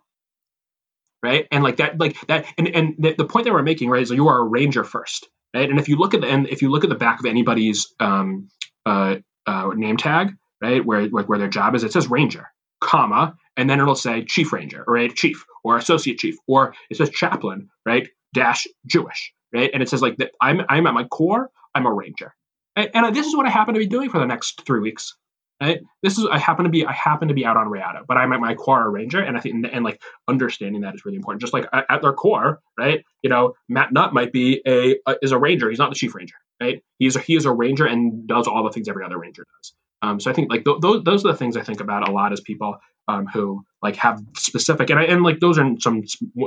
Right. 1.22 1.46
And 1.50 1.64
like 1.64 1.78
that, 1.78 1.98
like 1.98 2.20
that, 2.26 2.44
and, 2.58 2.68
and 2.68 2.94
the, 2.98 3.14
the 3.16 3.24
point 3.24 3.46
that 3.46 3.54
we're 3.54 3.62
making, 3.62 3.88
right, 3.88 4.02
is 4.02 4.10
you 4.10 4.28
are 4.28 4.40
a 4.40 4.44
ranger 4.44 4.84
first, 4.84 5.26
right? 5.54 5.70
And 5.70 5.78
if 5.78 5.88
you 5.88 5.96
look 5.96 6.12
at 6.12 6.20
the 6.20 6.26
and 6.26 6.46
if 6.48 6.60
you 6.60 6.70
look 6.70 6.84
at 6.84 6.90
the 6.90 6.96
back 6.96 7.18
of 7.18 7.24
anybody's 7.24 7.94
um, 7.98 8.50
uh, 8.84 9.16
uh, 9.46 9.70
name 9.74 9.96
tag, 9.96 10.34
right? 10.64 10.84
Where 10.84 11.06
like 11.08 11.28
where 11.28 11.38
their 11.38 11.48
job 11.48 11.74
is, 11.74 11.84
it 11.84 11.92
says 11.92 12.08
ranger, 12.08 12.46
comma, 12.80 13.36
and 13.56 13.68
then 13.68 13.80
it'll 13.80 13.94
say 13.94 14.24
chief 14.24 14.52
ranger, 14.52 14.82
right? 14.86 15.14
Chief 15.14 15.44
or 15.62 15.76
associate 15.76 16.18
chief, 16.18 16.36
or 16.46 16.74
it 16.90 16.96
says 16.96 17.10
chaplain, 17.10 17.68
right? 17.84 18.08
Dash 18.32 18.66
Jewish, 18.86 19.32
right? 19.52 19.70
And 19.72 19.82
it 19.82 19.88
says 19.88 20.00
like 20.00 20.16
that 20.16 20.30
I'm 20.40 20.62
I'm 20.68 20.86
at 20.86 20.94
my 20.94 21.04
core, 21.04 21.50
I'm 21.74 21.86
a 21.86 21.92
ranger, 21.92 22.34
and, 22.76 22.90
and 22.94 23.14
this 23.14 23.26
is 23.26 23.36
what 23.36 23.46
I 23.46 23.50
happen 23.50 23.74
to 23.74 23.80
be 23.80 23.86
doing 23.86 24.08
for 24.08 24.18
the 24.18 24.26
next 24.26 24.64
three 24.64 24.80
weeks. 24.80 25.14
Right? 25.60 25.80
This 26.02 26.18
is 26.18 26.26
I 26.26 26.38
happen 26.38 26.64
to 26.64 26.70
be 26.70 26.84
I 26.84 26.92
happen 26.92 27.28
to 27.28 27.34
be 27.34 27.44
out 27.44 27.56
on 27.56 27.68
Rayado, 27.68 28.04
but 28.08 28.16
I'm 28.16 28.32
at 28.32 28.40
my 28.40 28.54
core 28.54 28.86
a 28.86 28.88
ranger, 28.88 29.20
and 29.20 29.36
I 29.36 29.40
think 29.40 29.54
and, 29.54 29.66
and 29.66 29.84
like 29.84 30.02
understanding 30.26 30.80
that 30.80 30.94
is 30.94 31.04
really 31.04 31.16
important. 31.16 31.42
Just 31.42 31.52
like 31.52 31.66
at, 31.72 31.86
at, 31.88 32.02
their 32.02 32.12
core, 32.12 32.60
right? 32.76 33.04
You 33.22 33.30
know, 33.30 33.54
Matt 33.68 33.92
Nutt 33.92 34.12
might 34.12 34.32
be 34.32 34.60
a, 34.66 34.96
a 35.06 35.16
is 35.22 35.30
a 35.30 35.38
ranger. 35.38 35.70
He's 35.70 35.78
not 35.78 35.90
the 35.90 35.94
chief 35.94 36.14
ranger, 36.14 36.34
right? 36.60 36.82
He's 36.98 37.14
a, 37.14 37.20
he 37.20 37.36
is 37.36 37.44
a 37.44 37.52
ranger 37.52 37.86
and 37.86 38.26
does 38.26 38.48
all 38.48 38.64
the 38.64 38.70
things 38.70 38.88
every 38.88 39.04
other 39.04 39.18
ranger 39.18 39.46
does. 39.56 39.74
Um, 40.04 40.20
so 40.20 40.30
I 40.30 40.34
think 40.34 40.50
like 40.50 40.64
th- 40.64 40.80
those 40.80 41.02
those 41.02 41.24
are 41.24 41.32
the 41.32 41.38
things 41.38 41.56
I 41.56 41.62
think 41.62 41.80
about 41.80 42.06
a 42.06 42.12
lot 42.12 42.32
as 42.32 42.40
people 42.40 42.76
um, 43.08 43.26
who 43.26 43.64
like 43.82 43.96
have 43.96 44.20
specific 44.36 44.90
and 44.90 44.98
I, 44.98 45.04
and 45.04 45.22
like 45.22 45.40
those 45.40 45.58
are 45.58 45.74
some 45.80 46.02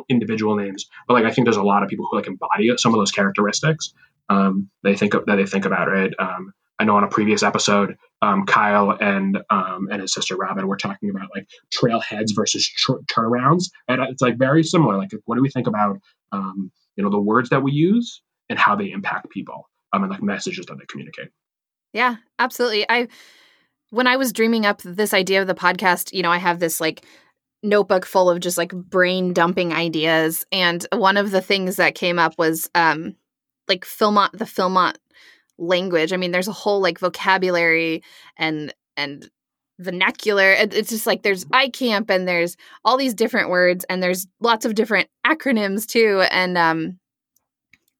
individual 0.09 0.55
names, 0.55 0.85
but 1.07 1.15
like 1.15 1.25
I 1.25 1.31
think 1.31 1.45
there's 1.45 1.57
a 1.57 1.63
lot 1.63 1.81
of 1.81 1.89
people 1.89 2.07
who 2.09 2.17
like 2.17 2.27
embody 2.27 2.71
some 2.77 2.93
of 2.93 2.99
those 2.99 3.11
characteristics. 3.11 3.93
Um, 4.29 4.69
they 4.83 4.95
think 4.95 5.13
of, 5.13 5.25
that 5.25 5.37
they 5.37 5.45
think 5.45 5.65
about 5.65 5.87
right. 5.87 6.13
Um, 6.19 6.53
I 6.79 6.83
know 6.83 6.95
on 6.97 7.03
a 7.03 7.07
previous 7.07 7.41
episode, 7.41 7.97
um, 8.21 8.45
Kyle 8.45 8.91
and 8.91 9.39
um, 9.49 9.87
and 9.91 10.01
his 10.01 10.13
sister 10.13 10.35
Robin 10.35 10.67
were 10.67 10.77
talking 10.77 11.09
about 11.09 11.29
like 11.33 11.47
trailheads 11.73 12.35
versus 12.35 12.67
tr- 12.67 13.03
turnarounds, 13.11 13.71
and 13.87 14.01
it's 14.03 14.21
like 14.21 14.37
very 14.37 14.63
similar. 14.63 14.97
Like, 14.97 15.09
what 15.25 15.35
do 15.35 15.41
we 15.41 15.49
think 15.49 15.65
about 15.65 15.99
um, 16.31 16.71
you 16.95 17.03
know 17.03 17.09
the 17.09 17.19
words 17.19 17.49
that 17.49 17.63
we 17.63 17.71
use 17.71 18.21
and 18.49 18.59
how 18.59 18.75
they 18.75 18.91
impact 18.91 19.31
people, 19.31 19.67
um, 19.93 20.03
and 20.03 20.11
like 20.11 20.21
messages 20.21 20.67
that 20.67 20.77
they 20.77 20.85
communicate? 20.87 21.29
Yeah, 21.93 22.17
absolutely. 22.37 22.85
I 22.87 23.07
when 23.89 24.07
I 24.07 24.17
was 24.17 24.33
dreaming 24.33 24.65
up 24.65 24.81
this 24.81 25.13
idea 25.13 25.41
of 25.41 25.47
the 25.47 25.55
podcast, 25.55 26.13
you 26.13 26.21
know, 26.21 26.31
I 26.31 26.37
have 26.37 26.59
this 26.59 26.79
like 26.79 27.05
notebook 27.63 28.05
full 28.05 28.29
of 28.29 28.39
just 28.39 28.57
like 28.57 28.71
brain 28.71 29.33
dumping 29.33 29.73
ideas. 29.73 30.45
And 30.51 30.85
one 30.91 31.17
of 31.17 31.31
the 31.31 31.41
things 31.41 31.77
that 31.77 31.95
came 31.95 32.19
up 32.19 32.33
was 32.37 32.69
um 32.75 33.15
like 33.67 33.85
Philmont 33.85 34.31
the 34.31 34.45
Philmont 34.45 34.95
language. 35.57 36.13
I 36.13 36.17
mean, 36.17 36.31
there's 36.31 36.47
a 36.47 36.53
whole 36.53 36.81
like 36.81 36.99
vocabulary 36.99 38.03
and 38.37 38.73
and 38.95 39.29
vernacular. 39.79 40.51
It's 40.51 40.89
just 40.89 41.05
like 41.05 41.23
there's 41.23 41.45
iCamp 41.45 42.09
and 42.09 42.27
there's 42.27 42.57
all 42.83 42.97
these 42.97 43.13
different 43.13 43.49
words 43.49 43.85
and 43.89 44.01
there's 44.01 44.27
lots 44.39 44.65
of 44.65 44.75
different 44.75 45.09
acronyms 45.25 45.85
too. 45.85 46.23
And 46.31 46.57
um 46.57 46.99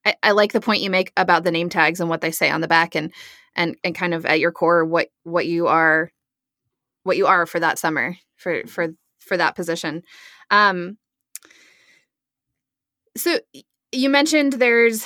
I, 0.07 0.15
I 0.23 0.31
like 0.31 0.53
the 0.53 0.61
point 0.61 0.81
you 0.81 0.89
make 0.89 1.11
about 1.17 1.43
the 1.43 1.51
name 1.51 1.67
tags 1.67 1.99
and 1.99 2.09
what 2.09 2.21
they 2.21 2.31
say 2.31 2.49
on 2.49 2.61
the 2.61 2.67
back 2.67 2.95
and 2.95 3.11
and 3.55 3.75
and 3.83 3.93
kind 3.93 4.13
of 4.13 4.25
at 4.25 4.39
your 4.39 4.53
core 4.53 4.85
what 4.85 5.09
what 5.23 5.45
you 5.45 5.67
are 5.67 6.11
what 7.03 7.17
you 7.17 7.27
are 7.27 7.45
for 7.45 7.59
that 7.59 7.77
summer 7.77 8.15
for 8.37 8.65
for 8.67 8.89
for 9.19 9.35
that 9.35 9.55
position. 9.55 10.03
Um 10.49 10.97
so 13.17 13.39
you 13.91 14.09
mentioned 14.09 14.53
there's 14.53 15.05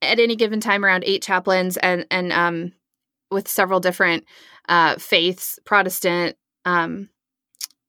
at 0.00 0.18
any 0.18 0.36
given 0.36 0.60
time 0.60 0.82
around 0.82 1.04
eight 1.04 1.22
chaplains 1.22 1.76
and 1.76 2.06
and 2.10 2.32
um 2.32 2.72
with 3.30 3.48
several 3.48 3.80
different 3.80 4.24
uh 4.68 4.96
faiths 4.96 5.58
protestant 5.64 6.36
um 6.64 7.08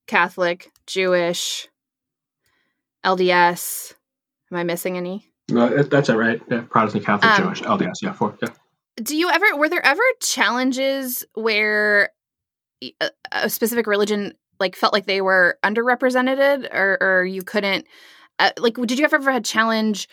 catholic 0.08 0.72
jewish 0.88 1.68
lds 3.06 3.94
am 4.52 4.58
i 4.58 4.64
missing 4.64 4.98
any 4.98 5.30
no 5.50 5.84
that's 5.84 6.10
it 6.10 6.16
right? 6.16 6.42
Yeah 6.50 6.64
protestant 6.70 7.06
catholic 7.06 7.32
um, 7.32 7.44
jewish 7.44 7.62
lds 7.62 8.02
yeah 8.02 8.14
four 8.14 8.38
yeah. 8.42 8.50
do 9.02 9.16
you 9.16 9.30
ever 9.30 9.56
were 9.56 9.70
there 9.70 9.86
ever 9.86 10.04
challenges 10.22 11.26
where 11.34 12.10
a, 12.82 13.10
a 13.32 13.50
specific 13.50 13.88
religion 13.88 14.34
like 14.60 14.76
felt 14.76 14.94
like 14.94 15.06
they 15.06 15.22
were 15.22 15.58
underrepresented 15.64 16.74
or, 16.74 16.98
or 17.02 17.26
you 17.26 17.42
couldn't 17.42 17.86
uh, 18.40 18.52
like 18.58 18.76
did 18.76 19.00
you 19.00 19.06
ever 19.06 19.20
have 19.20 19.36
a 19.36 19.42
challenge 19.42 20.08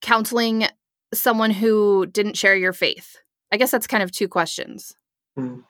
counseling 0.00 0.66
someone 1.12 1.50
who 1.50 2.06
didn't 2.06 2.36
share 2.36 2.56
your 2.56 2.72
faith? 2.72 3.18
I 3.52 3.56
guess 3.56 3.70
that's 3.70 3.86
kind 3.86 4.02
of 4.02 4.12
two 4.12 4.28
questions. 4.28 4.94
Mm. 5.38 5.62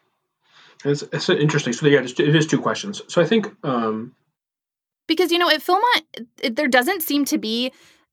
it's, 0.85 1.03
it's 1.03 1.29
interesting 1.29 1.73
so 1.73 1.87
yeah 1.87 2.01
it 2.01 2.19
is 2.21 2.47
two 2.47 2.61
questions. 2.61 3.03
So 3.09 3.21
i 3.21 3.27
think 3.27 3.49
um 3.63 4.15
because 5.07 5.31
you 5.31 5.39
know 5.39 5.51
at 5.51 5.61
philmont 5.61 6.27
it, 6.43 6.57
there 6.57 6.69
doesn't 6.69 7.03
seem 7.03 7.25
to 7.27 7.39
be 7.39 7.73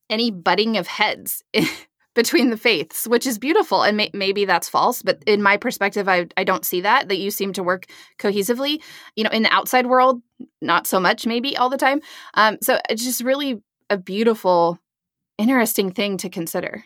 any 0.10 0.32
butting 0.32 0.78
of 0.78 0.88
heads 0.88 1.44
between 2.16 2.50
the 2.50 2.58
faiths, 2.58 3.08
which 3.08 3.28
is 3.28 3.38
beautiful. 3.38 3.84
And 3.84 3.98
may- 3.98 4.12
maybe 4.14 4.46
that's 4.46 4.68
false, 4.68 5.02
but 5.02 5.22
in 5.28 5.42
my 5.42 5.56
perspective, 5.56 6.10
I, 6.10 6.28
I 6.36 6.44
don't 6.44 6.66
see 6.66 6.82
that, 6.82 7.10
that 7.10 7.18
you 7.18 7.30
seem 7.30 7.54
to 7.54 7.64
work 7.64 7.86
cohesively. 8.18 8.82
You 9.16 9.24
know, 9.24 9.30
in 9.30 9.44
the 9.44 9.54
outside 9.54 9.86
world, 9.86 10.22
not 10.62 10.88
so 10.88 11.00
much, 11.00 11.28
maybe 11.28 11.56
all 11.56 11.70
the 11.70 11.78
time. 11.78 12.02
Um, 12.34 12.58
so 12.62 12.80
it's 12.90 13.04
just 13.04 13.24
really 13.24 13.62
a 13.90 13.98
beautiful, 13.98 14.80
interesting 15.38 15.92
thing 15.92 16.18
to 16.18 16.30
consider. 16.30 16.84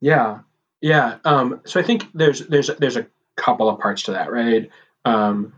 Yeah. 0.00 0.40
Yeah. 0.80 1.18
Um, 1.24 1.60
so 1.64 1.78
I 1.78 1.82
think 1.82 2.06
there's, 2.14 2.40
there's, 2.46 2.70
there's 2.78 2.96
a 2.96 3.06
couple 3.36 3.68
of 3.68 3.80
parts 3.80 4.02
to 4.04 4.12
that, 4.12 4.32
right? 4.32 4.70
Um, 5.04 5.52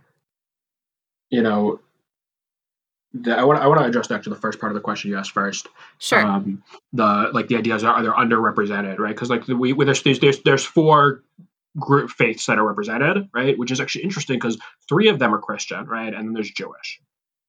you 1.31 1.43
know, 1.43 1.81
the, 3.23 3.37
I 3.37 3.45
want 3.45 3.61
I 3.61 3.67
want 3.67 3.81
to 3.81 3.87
address 3.87 4.11
actually 4.11 4.35
the 4.35 4.41
first 4.41 4.59
part 4.61 4.73
of 4.73 4.75
the 4.75 4.81
question 4.81 5.11
you 5.11 5.19
asked 5.19 5.33
first. 5.33 5.69
Sure. 5.99 6.25
Um, 6.25 6.62
the 6.93 7.31
like 7.33 7.49
the 7.49 7.57
ideas 7.57 7.85
are, 7.85 8.03
they're 8.03 8.12
they 8.12 8.19
underrepresented, 8.19 8.99
right? 8.99 9.14
Because 9.14 9.31
like 9.31 9.47
the, 9.47 9.57
we 9.57 9.73
there's, 9.73 10.03
there's 10.03 10.43
there's 10.43 10.64
four 10.64 11.23
group 11.79 12.11
faiths 12.11 12.47
that 12.47 12.59
are 12.59 12.67
represented, 12.67 13.29
right? 13.35 13.59
Which 13.59 13.71
is 13.71 13.81
actually 13.81 14.05
interesting 14.05 14.37
because 14.37 14.59
three 14.89 15.09
of 15.09 15.19
them 15.19 15.35
are 15.35 15.39
Christian, 15.39 15.87
right? 15.87 16.12
And 16.12 16.27
then 16.27 16.33
there's 16.33 16.51
Jewish, 16.51 17.01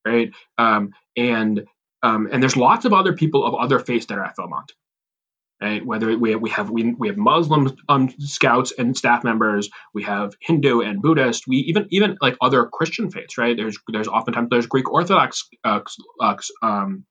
right? 0.05 0.31
Um, 0.57 0.93
and 1.15 1.65
um, 2.03 2.29
and 2.31 2.41
there's 2.41 2.57
lots 2.57 2.85
of 2.85 2.93
other 2.93 3.13
people 3.13 3.45
of 3.45 3.55
other 3.55 3.79
faiths 3.79 4.05
that 4.07 4.17
are 4.17 4.23
at 4.23 4.35
Philmont, 4.35 4.71
right? 5.61 5.85
Whether 5.85 6.17
we, 6.17 6.35
we 6.35 6.49
have 6.51 6.69
we, 6.69 6.93
we 6.93 7.07
have 7.07 7.17
Muslim 7.17 7.75
um, 7.89 8.09
scouts 8.19 8.73
and 8.77 8.95
staff 8.95 9.23
members, 9.23 9.69
we 9.93 10.03
have 10.03 10.35
Hindu 10.41 10.81
and 10.81 11.01
Buddhist, 11.01 11.47
we 11.47 11.57
even 11.57 11.87
even 11.89 12.17
like 12.21 12.37
other 12.41 12.65
Christian 12.65 13.09
faiths, 13.09 13.37
right? 13.37 13.55
There's 13.57 13.77
there's 13.87 14.07
oftentimes 14.07 14.49
there's 14.49 14.67
Greek 14.67 14.91
Orthodox 14.91 15.47
uh, 15.63 15.81
uh, 16.21 16.35
um, 16.61 17.05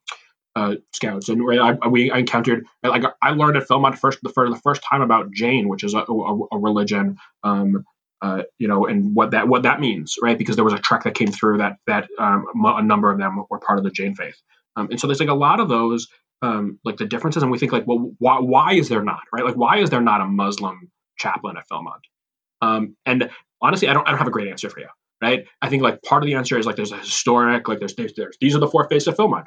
uh, 0.54 0.76
scouts, 0.94 1.28
and 1.28 1.46
right, 1.46 1.78
I, 1.82 1.88
we 1.88 2.10
I 2.10 2.18
encountered 2.18 2.66
like 2.82 3.04
I 3.22 3.30
learned 3.30 3.56
at 3.56 3.68
Philmont 3.68 3.98
first 3.98 4.20
the, 4.22 4.30
for 4.30 4.48
the 4.48 4.56
first 4.56 4.82
time 4.82 5.02
about 5.02 5.32
Jain, 5.32 5.68
which 5.68 5.84
is 5.84 5.94
a, 5.94 5.98
a, 5.98 6.46
a 6.52 6.58
religion. 6.58 7.18
Um, 7.42 7.84
uh, 8.22 8.42
you 8.58 8.66
know, 8.66 8.86
and 8.86 9.14
what 9.14 9.32
that 9.32 9.46
what 9.46 9.64
that 9.64 9.78
means, 9.78 10.14
right? 10.22 10.38
Because 10.38 10.56
there 10.56 10.64
was 10.64 10.72
a 10.72 10.78
trek 10.78 11.04
that 11.04 11.14
came 11.14 11.30
through 11.30 11.58
that 11.58 11.76
that 11.86 12.08
um, 12.18 12.46
a 12.64 12.82
number 12.82 13.10
of 13.12 13.18
them 13.18 13.44
were 13.50 13.58
part 13.58 13.78
of 13.78 13.84
the 13.84 13.90
Jain 13.90 14.14
faith, 14.14 14.40
um, 14.74 14.88
and 14.90 14.98
so 14.98 15.06
there's 15.06 15.20
like 15.20 15.28
a 15.28 15.34
lot 15.34 15.60
of 15.60 15.68
those 15.68 16.08
um, 16.42 16.78
like 16.84 16.96
the 16.96 17.06
differences, 17.06 17.42
and 17.42 17.50
we 17.50 17.58
think 17.58 17.72
like, 17.72 17.86
well, 17.86 18.12
why, 18.18 18.38
why 18.40 18.74
is 18.74 18.88
there 18.88 19.02
not 19.02 19.22
right? 19.32 19.44
Like, 19.44 19.56
why 19.56 19.78
is 19.78 19.90
there 19.90 20.00
not 20.00 20.20
a 20.20 20.26
Muslim 20.26 20.90
chaplain 21.18 21.56
at 21.56 21.64
Philmont? 21.68 22.02
Um, 22.62 22.96
and 23.04 23.30
honestly, 23.62 23.88
I 23.88 23.94
don't 23.94 24.06
I 24.06 24.10
don't 24.10 24.18
have 24.18 24.28
a 24.28 24.32
great 24.32 24.48
answer 24.48 24.70
for 24.70 24.80
you, 24.80 24.88
right? 25.22 25.44
I 25.62 25.68
think 25.68 25.82
like 25.82 26.02
part 26.02 26.22
of 26.22 26.26
the 26.26 26.34
answer 26.34 26.58
is 26.58 26.66
like 26.66 26.76
there's 26.76 26.92
a 26.92 26.98
historic 26.98 27.68
like 27.68 27.78
there's 27.78 27.94
there's, 27.94 28.14
there's 28.14 28.36
these 28.40 28.54
are 28.54 28.60
the 28.60 28.68
four 28.68 28.88
faces 28.88 29.08
of 29.08 29.16
Philmont, 29.16 29.46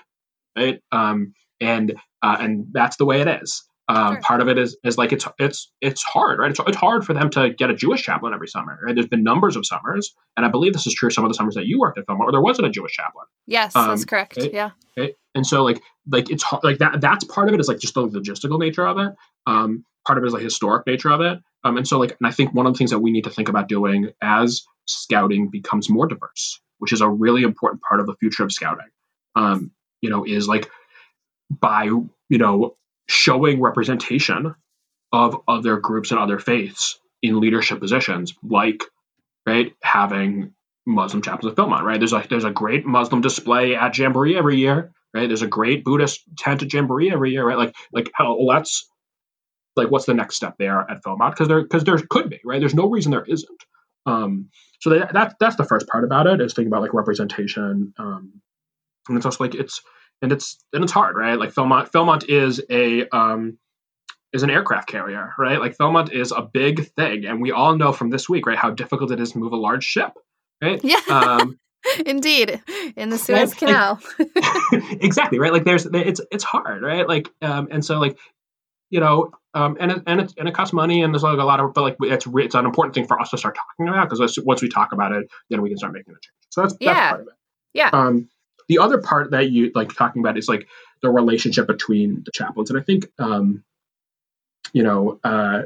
right? 0.58 0.82
Um, 0.92 1.34
and 1.62 1.96
uh, 2.22 2.38
and 2.40 2.68
that's 2.72 2.98
the 2.98 3.06
way 3.06 3.22
it 3.22 3.28
is. 3.28 3.64
Um, 3.90 4.14
sure. 4.14 4.22
Part 4.22 4.42
of 4.42 4.48
it 4.48 4.60
is 4.60 4.78
is 4.84 5.00
like 5.00 5.12
it's 5.12 5.28
it's 5.40 5.72
it's 5.82 6.04
hard, 6.04 6.38
right? 6.40 6.52
It's, 6.52 6.60
it's 6.68 6.78
hard 6.78 7.04
for 7.04 7.16
them 7.16 7.32
to 7.32 7.50
get 7.50 7.72
a 7.72 7.74
Jewish 7.74 8.04
chaplain 8.04 8.36
every 8.36 8.48
summer. 8.48 8.80
Right? 8.84 8.94
There's 8.94 9.08
been 9.08 9.24
numbers 9.24 9.56
of 9.56 9.66
summers, 9.66 10.14
and 10.38 10.46
I 10.46 10.50
believe 10.50 10.74
this 10.74 10.86
is 10.86 10.94
true. 10.94 11.10
Some 11.10 11.26
of 11.26 11.30
the 11.32 11.34
summers 11.34 11.56
that 11.56 11.66
you 11.66 11.80
worked 11.80 11.98
at 11.98 12.06
Philmont, 12.06 12.26
or 12.26 12.32
there 12.32 12.40
wasn't 12.40 12.68
a 12.68 12.70
Jewish 12.70 12.94
chaplain. 12.94 13.26
Yes, 13.48 13.76
um, 13.76 13.88
that's 13.88 14.06
correct. 14.06 14.38
Right? 14.38 14.54
Yeah. 14.54 14.70
Right? 14.96 15.16
And 15.34 15.46
so 15.46 15.64
like 15.64 15.82
like 16.10 16.30
it's 16.30 16.46
like 16.64 16.78
that. 16.78 17.02
That's 17.02 17.24
part 17.24 17.48
of 17.48 17.56
it 17.56 17.60
is 17.60 17.68
like 17.68 17.80
just 17.80 17.96
the 17.96 18.08
logistical 18.08 18.60
nature 18.60 18.86
of 18.88 19.00
it. 19.00 19.16
Um, 19.48 19.84
part 20.06 20.20
of 20.20 20.24
it 20.24 20.28
is 20.28 20.34
like 20.34 20.44
historic 20.44 20.86
nature 20.86 21.10
of 21.10 21.22
it. 21.22 21.40
Um, 21.64 21.78
and 21.78 21.88
so 21.88 21.98
like 21.98 22.16
and 22.20 22.28
I 22.28 22.32
think 22.32 22.54
one 22.54 22.68
of 22.68 22.74
the 22.74 22.78
things 22.78 22.92
that 22.92 23.00
we 23.00 23.12
need 23.12 23.24
to 23.24 23.32
think 23.32 23.50
about 23.50 23.68
doing 23.68 24.12
as 24.22 24.62
scouting 24.86 25.50
becomes 25.50 25.90
more 25.90 26.06
diverse, 26.06 26.62
which 26.78 26.94
is 26.94 27.02
a 27.02 27.10
really 27.10 27.42
important 27.42 27.82
part 27.82 28.00
of 28.00 28.06
the 28.06 28.16
future 28.20 28.44
of 28.44 28.52
scouting. 28.52 28.88
Um, 29.36 29.72
you 30.02 30.12
know, 30.12 30.26
is 30.26 30.48
like 30.48 30.70
by 31.50 31.86
you 31.86 32.38
know 32.38 32.76
showing 33.10 33.60
representation 33.60 34.56
of 35.12 35.42
other 35.48 35.78
groups 35.78 36.12
and 36.12 36.20
other 36.20 36.40
faiths 36.40 37.00
in 37.22 37.40
leadership 37.40 37.80
positions, 37.80 38.36
like 38.44 38.84
right 39.46 39.74
having 39.82 40.54
Muslim 40.86 41.22
chaplains 41.22 41.52
of 41.52 41.58
Philmont. 41.58 41.82
Right, 41.82 42.00
there's 42.00 42.14
like 42.14 42.30
there's 42.30 42.46
a 42.46 42.52
great 42.52 42.86
Muslim 42.86 43.22
display 43.22 43.76
at 43.76 43.98
Jamboree 43.98 44.38
every 44.38 44.58
year. 44.58 44.92
Right, 45.14 45.28
there's 45.28 45.42
a 45.42 45.48
great 45.48 45.84
Buddhist 45.84 46.22
tent 46.38 46.62
at 46.62 46.72
Jamboree 46.72 47.12
every 47.12 47.32
year. 47.32 47.46
Right, 47.46 47.58
like 47.58 47.76
like 47.92 48.12
let's 48.40 48.88
like 49.76 49.90
what's 49.90 50.06
the 50.06 50.14
next 50.14 50.36
step 50.36 50.56
there 50.60 50.80
at 50.80 51.04
Philmont 51.04 51.32
because 51.32 51.48
there 51.48 51.62
because 51.62 51.84
there 51.84 51.98
could 52.10 52.30
be 52.30 52.40
right. 52.46 52.60
There's 52.60 52.76
no 52.76 52.90
reason 52.90 53.12
there 53.12 53.26
isn't. 53.26 53.64
Um, 54.06 54.50
so 54.80 54.92
that, 54.92 55.14
that 55.14 55.36
that's 55.40 55.56
the 55.56 55.66
first 55.66 55.88
part 55.88 56.04
about 56.04 56.28
it 56.28 56.42
is 56.42 56.54
thinking 56.54 56.72
about 56.72 56.84
like 56.84 56.94
representation. 56.94 57.94
Um, 57.98 58.42
and 59.08 59.18
it's 59.18 59.26
also 59.26 59.44
like 59.44 59.56
it's 59.56 59.82
and 60.22 60.32
it's 60.32 60.58
and 60.74 60.84
it's 60.84 60.94
hard, 60.94 61.16
right? 61.16 61.40
Like 61.40 61.54
Philmont, 61.54 61.92
Philmont 61.92 62.28
is 62.28 62.62
a 62.70 63.08
um, 63.10 63.58
is 64.34 64.44
an 64.44 64.50
aircraft 64.50 64.88
carrier, 64.88 65.34
right? 65.38 65.60
Like 65.60 65.78
Philmont 65.78 66.12
is 66.12 66.32
a 66.32 66.42
big 66.42 66.88
thing, 66.94 67.26
and 67.26 67.42
we 67.42 67.52
all 67.52 67.76
know 67.76 67.92
from 67.92 68.10
this 68.10 68.30
week, 68.30 68.46
right, 68.46 68.58
how 68.58 68.72
difficult 68.72 69.12
it 69.12 69.20
is 69.20 69.32
to 69.32 69.40
move 69.40 69.54
a 69.54 69.58
large 69.58 69.84
ship, 69.84 70.14
right? 70.62 70.80
Yeah. 70.84 71.00
um, 71.10 71.60
Indeed, 72.06 72.62
in 72.96 73.10
the 73.10 73.18
Suez 73.18 73.50
right? 73.50 73.58
Canal. 73.58 74.00
Like, 74.20 74.30
exactly 75.02 75.40
right. 75.40 75.54
Like 75.54 75.64
there's 75.64 75.86
it's 75.86 76.22
it's 76.32 76.44
hard, 76.44 76.82
right? 76.82 77.08
Like 77.08 77.30
um, 77.42 77.70
and 77.72 77.84
so 77.84 78.00
like 78.00 78.18
you 78.90 79.00
know 79.00 79.32
um, 79.54 79.78
and 79.80 79.92
it, 79.94 80.04
and 80.06 80.22
it 80.22 80.34
and 80.38 80.48
it 80.48 80.54
costs 80.54 80.74
money 80.74 81.02
and 81.02 81.14
there's 81.14 81.24
like 81.24 81.40
a 81.40 81.44
lot 81.44 81.60
of 81.60 81.74
but 81.74 81.82
like 81.82 81.98
it's 82.02 82.28
it's 82.36 82.56
an 82.56 82.66
important 82.66 82.96
thing 82.96 83.08
for 83.08 83.20
us 83.20 83.30
to 83.32 83.38
start 83.38 83.56
talking 83.56 83.92
about 83.92 84.10
because 84.10 84.38
once 84.44 84.62
we 84.62 84.68
talk 84.68 84.92
about 84.92 85.14
it, 85.14 85.28
then 85.50 85.62
we 85.62 85.70
can 85.70 85.78
start 85.78 85.94
making 85.94 86.14
a 86.14 86.16
change. 86.16 86.34
So 86.50 86.62
that's 86.62 86.76
yeah. 86.80 86.94
that's 86.94 87.10
part 87.10 87.22
of 87.22 87.28
it. 87.28 87.34
Yeah. 87.74 87.90
Um, 87.94 88.30
the 88.70 88.80
other 88.80 89.00
part 89.00 89.32
that 89.32 89.50
you 89.50 89.72
like 89.76 89.94
talking 89.94 90.22
about 90.22 90.38
is 90.38 90.48
like 90.48 90.68
the 91.02 91.10
relationship 91.10 91.68
between 91.68 92.24
the 92.24 92.32
chaplains, 92.32 92.70
and 92.70 92.80
I 92.80 92.84
think 92.84 93.12
um, 93.18 93.64
you 94.72 94.84
know 94.84 95.20
uh, 95.24 95.64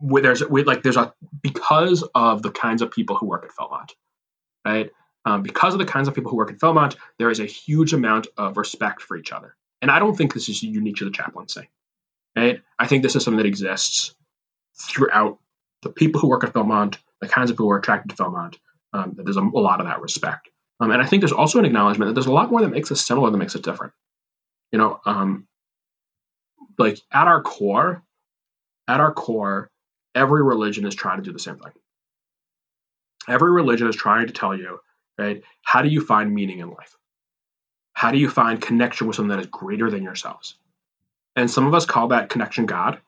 where 0.00 0.22
there's 0.22 0.44
with 0.44 0.66
like 0.66 0.82
there's 0.82 0.96
a 0.96 1.14
because 1.40 2.04
of 2.14 2.42
the 2.42 2.50
kinds 2.50 2.82
of 2.82 2.90
people 2.90 3.16
who 3.16 3.26
work 3.26 3.44
at 3.44 3.52
Philmont, 3.56 3.92
right? 4.66 4.90
Um, 5.24 5.42
because 5.42 5.72
of 5.72 5.78
the 5.78 5.86
kinds 5.86 6.08
of 6.08 6.14
people 6.14 6.30
who 6.30 6.36
work 6.36 6.50
at 6.50 6.58
Philmont, 6.58 6.96
there 7.18 7.30
is 7.30 7.38
a 7.38 7.46
huge 7.46 7.92
amount 7.92 8.26
of 8.36 8.56
respect 8.56 9.00
for 9.00 9.16
each 9.16 9.32
other, 9.32 9.56
and 9.80 9.90
I 9.90 10.00
don't 10.00 10.16
think 10.16 10.34
this 10.34 10.48
is 10.48 10.62
unique 10.62 10.96
to 10.96 11.04
the 11.04 11.12
chaplaincy, 11.12 11.70
right? 12.36 12.60
I 12.78 12.88
think 12.88 13.04
this 13.04 13.14
is 13.14 13.22
something 13.22 13.38
that 13.38 13.46
exists 13.46 14.14
throughout 14.74 15.38
the 15.82 15.90
people 15.90 16.20
who 16.20 16.28
work 16.28 16.42
at 16.42 16.52
Philmont, 16.52 16.96
the 17.20 17.28
kinds 17.28 17.50
of 17.50 17.56
people 17.56 17.66
who 17.66 17.72
are 17.72 17.78
attracted 17.78 18.16
to 18.16 18.22
Philmont. 18.22 18.56
Um, 18.94 19.14
that 19.16 19.24
there's 19.24 19.38
a, 19.38 19.40
a, 19.40 19.58
lot 19.58 19.80
of 19.80 19.86
that 19.86 20.02
respect, 20.02 20.50
um, 20.82 20.90
and 20.90 21.00
I 21.00 21.06
think 21.06 21.20
there's 21.20 21.32
also 21.32 21.60
an 21.60 21.64
acknowledgement 21.64 22.08
that 22.08 22.14
there's 22.14 22.26
a 22.26 22.32
lot 22.32 22.50
more 22.50 22.60
that 22.60 22.70
makes 22.70 22.90
us 22.90 23.06
similar 23.06 23.30
than 23.30 23.38
makes 23.38 23.54
us 23.54 23.62
different. 23.62 23.92
You 24.72 24.80
know, 24.80 25.00
um, 25.06 25.46
like 26.76 26.98
at 27.12 27.28
our 27.28 27.40
core, 27.40 28.02
at 28.88 28.98
our 28.98 29.12
core, 29.12 29.70
every 30.16 30.42
religion 30.42 30.84
is 30.84 30.96
trying 30.96 31.18
to 31.18 31.22
do 31.22 31.32
the 31.32 31.38
same 31.38 31.56
thing. 31.56 31.70
Every 33.28 33.52
religion 33.52 33.86
is 33.86 33.94
trying 33.94 34.26
to 34.26 34.32
tell 34.32 34.56
you, 34.56 34.80
right? 35.16 35.44
How 35.62 35.82
do 35.82 35.88
you 35.88 36.04
find 36.04 36.34
meaning 36.34 36.58
in 36.58 36.70
life? 36.70 36.96
How 37.92 38.10
do 38.10 38.18
you 38.18 38.28
find 38.28 38.60
connection 38.60 39.06
with 39.06 39.14
something 39.14 39.30
that 39.36 39.38
is 39.38 39.46
greater 39.46 39.88
than 39.88 40.02
yourselves? 40.02 40.56
And 41.36 41.48
some 41.48 41.64
of 41.64 41.74
us 41.74 41.86
call 41.86 42.08
that 42.08 42.28
connection 42.28 42.66
God, 42.66 42.98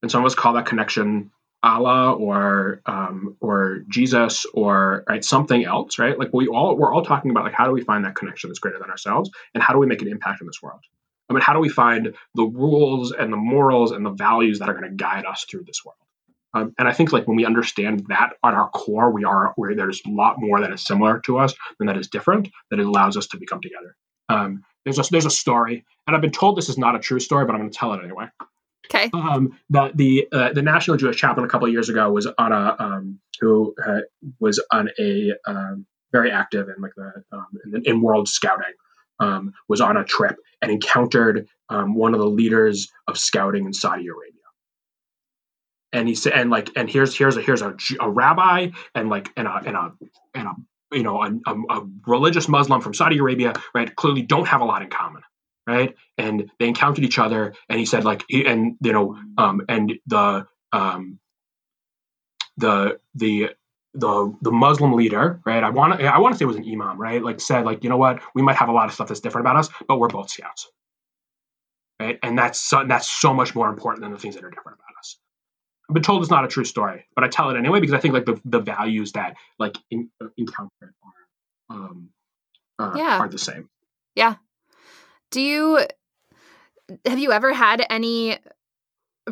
and 0.00 0.10
some 0.10 0.22
of 0.22 0.26
us 0.26 0.34
call 0.34 0.54
that 0.54 0.64
connection 0.64 1.30
Allah 1.62 2.12
or 2.14 2.80
um, 2.86 3.36
or 3.40 3.80
Jesus 3.88 4.46
or 4.54 5.04
right 5.08 5.24
something 5.24 5.64
else, 5.64 5.98
right? 5.98 6.18
Like 6.18 6.30
we 6.32 6.48
all 6.48 6.76
we're 6.76 6.92
all 6.92 7.04
talking 7.04 7.30
about 7.30 7.44
like 7.44 7.52
how 7.52 7.66
do 7.66 7.72
we 7.72 7.82
find 7.82 8.04
that 8.04 8.14
connection 8.14 8.48
that's 8.48 8.58
greater 8.58 8.78
than 8.78 8.90
ourselves, 8.90 9.30
and 9.54 9.62
how 9.62 9.74
do 9.74 9.78
we 9.78 9.86
make 9.86 10.02
an 10.02 10.08
impact 10.08 10.40
in 10.40 10.46
this 10.46 10.62
world? 10.62 10.80
I 11.28 11.32
mean, 11.32 11.42
how 11.42 11.52
do 11.52 11.60
we 11.60 11.68
find 11.68 12.14
the 12.34 12.44
rules 12.44 13.12
and 13.12 13.32
the 13.32 13.36
morals 13.36 13.92
and 13.92 14.04
the 14.04 14.10
values 14.10 14.58
that 14.58 14.68
are 14.68 14.74
going 14.74 14.90
to 14.90 14.96
guide 14.96 15.26
us 15.26 15.44
through 15.48 15.64
this 15.64 15.84
world? 15.84 15.96
Um, 16.52 16.74
and 16.78 16.88
I 16.88 16.92
think 16.92 17.12
like 17.12 17.28
when 17.28 17.36
we 17.36 17.44
understand 17.44 18.06
that 18.08 18.32
at 18.44 18.54
our 18.54 18.68
core, 18.70 19.12
we 19.12 19.24
are 19.24 19.52
where 19.54 19.76
there's 19.76 20.02
a 20.04 20.10
lot 20.10 20.36
more 20.38 20.60
that 20.60 20.72
is 20.72 20.84
similar 20.84 21.20
to 21.20 21.38
us 21.38 21.54
than 21.78 21.86
that 21.86 21.96
is 21.96 22.08
different. 22.08 22.48
That 22.70 22.80
it 22.80 22.86
allows 22.86 23.16
us 23.16 23.28
to 23.28 23.36
become 23.36 23.60
together. 23.60 23.96
Um, 24.28 24.64
there's 24.84 24.98
a 24.98 25.04
there's 25.10 25.26
a 25.26 25.30
story, 25.30 25.84
and 26.06 26.16
I've 26.16 26.22
been 26.22 26.32
told 26.32 26.56
this 26.56 26.68
is 26.68 26.78
not 26.78 26.96
a 26.96 27.00
true 27.00 27.20
story, 27.20 27.44
but 27.44 27.54
I'm 27.54 27.60
going 27.60 27.70
to 27.70 27.78
tell 27.78 27.92
it 27.94 28.02
anyway. 28.02 28.26
Okay. 28.92 29.10
Um, 29.12 29.56
the 29.68 29.92
the 29.94 30.28
uh, 30.32 30.52
the 30.52 30.62
National 30.62 30.96
Jewish 30.96 31.16
Chaplain 31.16 31.46
a 31.46 31.48
couple 31.48 31.68
years 31.68 31.88
ago 31.88 32.10
was 32.10 32.26
on 32.26 32.52
a 32.52 32.76
um, 32.78 33.20
who 33.40 33.74
uh, 33.84 34.00
was 34.40 34.62
on 34.72 34.90
a 34.98 35.32
um, 35.46 35.86
very 36.12 36.30
active 36.30 36.68
in 36.68 36.82
like 36.82 36.92
the 36.96 37.12
um, 37.32 37.46
in, 37.72 37.82
in 37.84 38.02
world 38.02 38.28
scouting 38.28 38.74
um, 39.20 39.52
was 39.68 39.80
on 39.80 39.96
a 39.96 40.04
trip 40.04 40.36
and 40.60 40.72
encountered 40.72 41.46
um, 41.68 41.94
one 41.94 42.14
of 42.14 42.20
the 42.20 42.26
leaders 42.26 42.90
of 43.06 43.16
scouting 43.16 43.66
in 43.66 43.72
Saudi 43.72 44.08
Arabia. 44.08 44.34
And 45.92 46.08
he 46.08 46.14
said, 46.14 46.32
and 46.32 46.50
like, 46.50 46.70
and 46.76 46.88
here's 46.88 47.16
here's 47.16 47.36
a 47.36 47.42
here's 47.42 47.62
a, 47.62 47.76
a 48.00 48.10
rabbi 48.10 48.70
and 48.94 49.08
like 49.08 49.30
and 49.36 49.46
a 49.46 49.54
and 49.66 49.76
a 49.76 49.92
and 50.34 50.48
a 50.48 50.96
you 50.96 51.02
know 51.02 51.22
a, 51.22 51.30
a, 51.46 51.54
a 51.54 51.88
religious 52.06 52.48
Muslim 52.48 52.80
from 52.80 52.94
Saudi 52.94 53.18
Arabia, 53.18 53.54
right? 53.74 53.94
Clearly, 53.94 54.22
don't 54.22 54.46
have 54.48 54.60
a 54.60 54.64
lot 54.64 54.82
in 54.82 54.88
common, 54.88 55.22
right? 55.70 55.94
And 56.18 56.50
they 56.58 56.68
encountered 56.68 57.04
each 57.04 57.18
other, 57.18 57.54
and 57.68 57.78
he 57.78 57.86
said 57.86 58.04
like, 58.04 58.24
and 58.30 58.76
you 58.82 58.92
know, 58.92 59.16
um, 59.38 59.62
and 59.68 59.94
the 60.06 60.46
um, 60.72 61.18
the 62.56 62.98
the 63.14 63.50
the 63.94 64.36
the 64.42 64.50
Muslim 64.50 64.92
leader, 64.92 65.40
right? 65.46 65.62
I 65.62 65.70
want 65.70 65.98
to 65.98 66.06
I 66.06 66.18
want 66.18 66.34
to 66.34 66.38
say 66.38 66.44
it 66.44 66.48
was 66.48 66.56
an 66.56 66.66
imam, 66.70 67.00
right? 67.00 67.22
Like 67.22 67.40
said, 67.40 67.64
like 67.64 67.84
you 67.84 67.90
know 67.90 67.96
what, 67.96 68.20
we 68.34 68.42
might 68.42 68.56
have 68.56 68.68
a 68.68 68.72
lot 68.72 68.86
of 68.86 68.94
stuff 68.94 69.08
that's 69.08 69.20
different 69.20 69.46
about 69.46 69.56
us, 69.56 69.68
but 69.86 69.98
we're 69.98 70.08
both 70.08 70.30
scouts, 70.30 70.70
right? 72.00 72.18
And 72.22 72.36
that's 72.36 72.60
so, 72.60 72.84
that's 72.86 73.08
so 73.08 73.32
much 73.32 73.54
more 73.54 73.68
important 73.68 74.02
than 74.02 74.12
the 74.12 74.18
things 74.18 74.34
that 74.34 74.44
are 74.44 74.50
different 74.50 74.78
about 74.78 74.98
us. 74.98 75.18
I've 75.88 75.94
been 75.94 76.02
told 76.02 76.22
it's 76.22 76.30
not 76.30 76.44
a 76.44 76.48
true 76.48 76.64
story, 76.64 77.06
but 77.14 77.24
I 77.24 77.28
tell 77.28 77.50
it 77.50 77.56
anyway 77.56 77.80
because 77.80 77.94
I 77.94 77.98
think 77.98 78.14
like 78.14 78.26
the, 78.26 78.40
the 78.44 78.60
values 78.60 79.12
that 79.12 79.34
like 79.58 79.76
in, 79.90 80.08
encounter 80.36 80.70
are 80.80 81.76
um, 81.76 82.10
uh, 82.78 82.92
yeah. 82.96 83.18
are 83.18 83.28
the 83.28 83.38
same. 83.38 83.68
Yeah. 84.14 84.36
Do 85.30 85.40
you 85.40 85.86
have 87.04 87.18
you 87.18 87.32
ever 87.32 87.52
had 87.52 87.86
any 87.88 88.38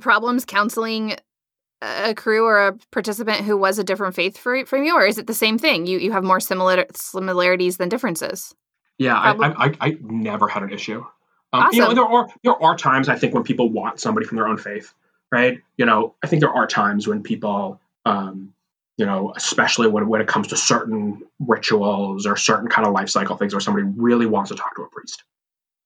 problems 0.00 0.44
counseling 0.44 1.16
a 1.80 2.14
crew 2.14 2.44
or 2.44 2.68
a 2.68 2.78
participant 2.90 3.38
who 3.44 3.56
was 3.56 3.78
a 3.78 3.84
different 3.84 4.14
faith 4.14 4.36
for, 4.36 4.64
from 4.66 4.82
you, 4.82 4.94
or 4.94 5.06
is 5.06 5.18
it 5.18 5.26
the 5.26 5.34
same 5.34 5.58
thing? 5.58 5.86
You 5.86 5.98
you 5.98 6.12
have 6.12 6.24
more 6.24 6.40
similar 6.40 6.84
similarities 6.94 7.76
than 7.76 7.88
differences. 7.88 8.54
Yeah, 8.98 9.16
I, 9.16 9.66
I, 9.66 9.74
I 9.80 9.96
never 10.00 10.48
had 10.48 10.64
an 10.64 10.72
issue. 10.72 11.04
Um, 11.52 11.62
awesome. 11.62 11.74
You 11.74 11.82
know, 11.82 11.94
there 11.94 12.04
are 12.04 12.28
there 12.42 12.62
are 12.62 12.76
times 12.76 13.08
I 13.08 13.16
think 13.16 13.32
when 13.32 13.44
people 13.44 13.70
want 13.70 14.00
somebody 14.00 14.26
from 14.26 14.36
their 14.36 14.48
own 14.48 14.58
faith, 14.58 14.92
right? 15.30 15.60
You 15.76 15.86
know, 15.86 16.14
I 16.22 16.26
think 16.26 16.40
there 16.40 16.52
are 16.52 16.66
times 16.66 17.06
when 17.06 17.22
people, 17.22 17.80
um, 18.04 18.54
you 18.96 19.06
know, 19.06 19.32
especially 19.36 19.88
when 19.88 20.08
when 20.08 20.20
it 20.20 20.26
comes 20.26 20.48
to 20.48 20.56
certain 20.56 21.22
rituals 21.38 22.26
or 22.26 22.36
certain 22.36 22.68
kind 22.68 22.86
of 22.86 22.92
life 22.92 23.08
cycle 23.08 23.36
things, 23.36 23.54
where 23.54 23.60
somebody 23.60 23.86
really 23.96 24.26
wants 24.26 24.50
to 24.50 24.56
talk 24.56 24.74
to 24.76 24.82
a 24.82 24.88
priest, 24.88 25.22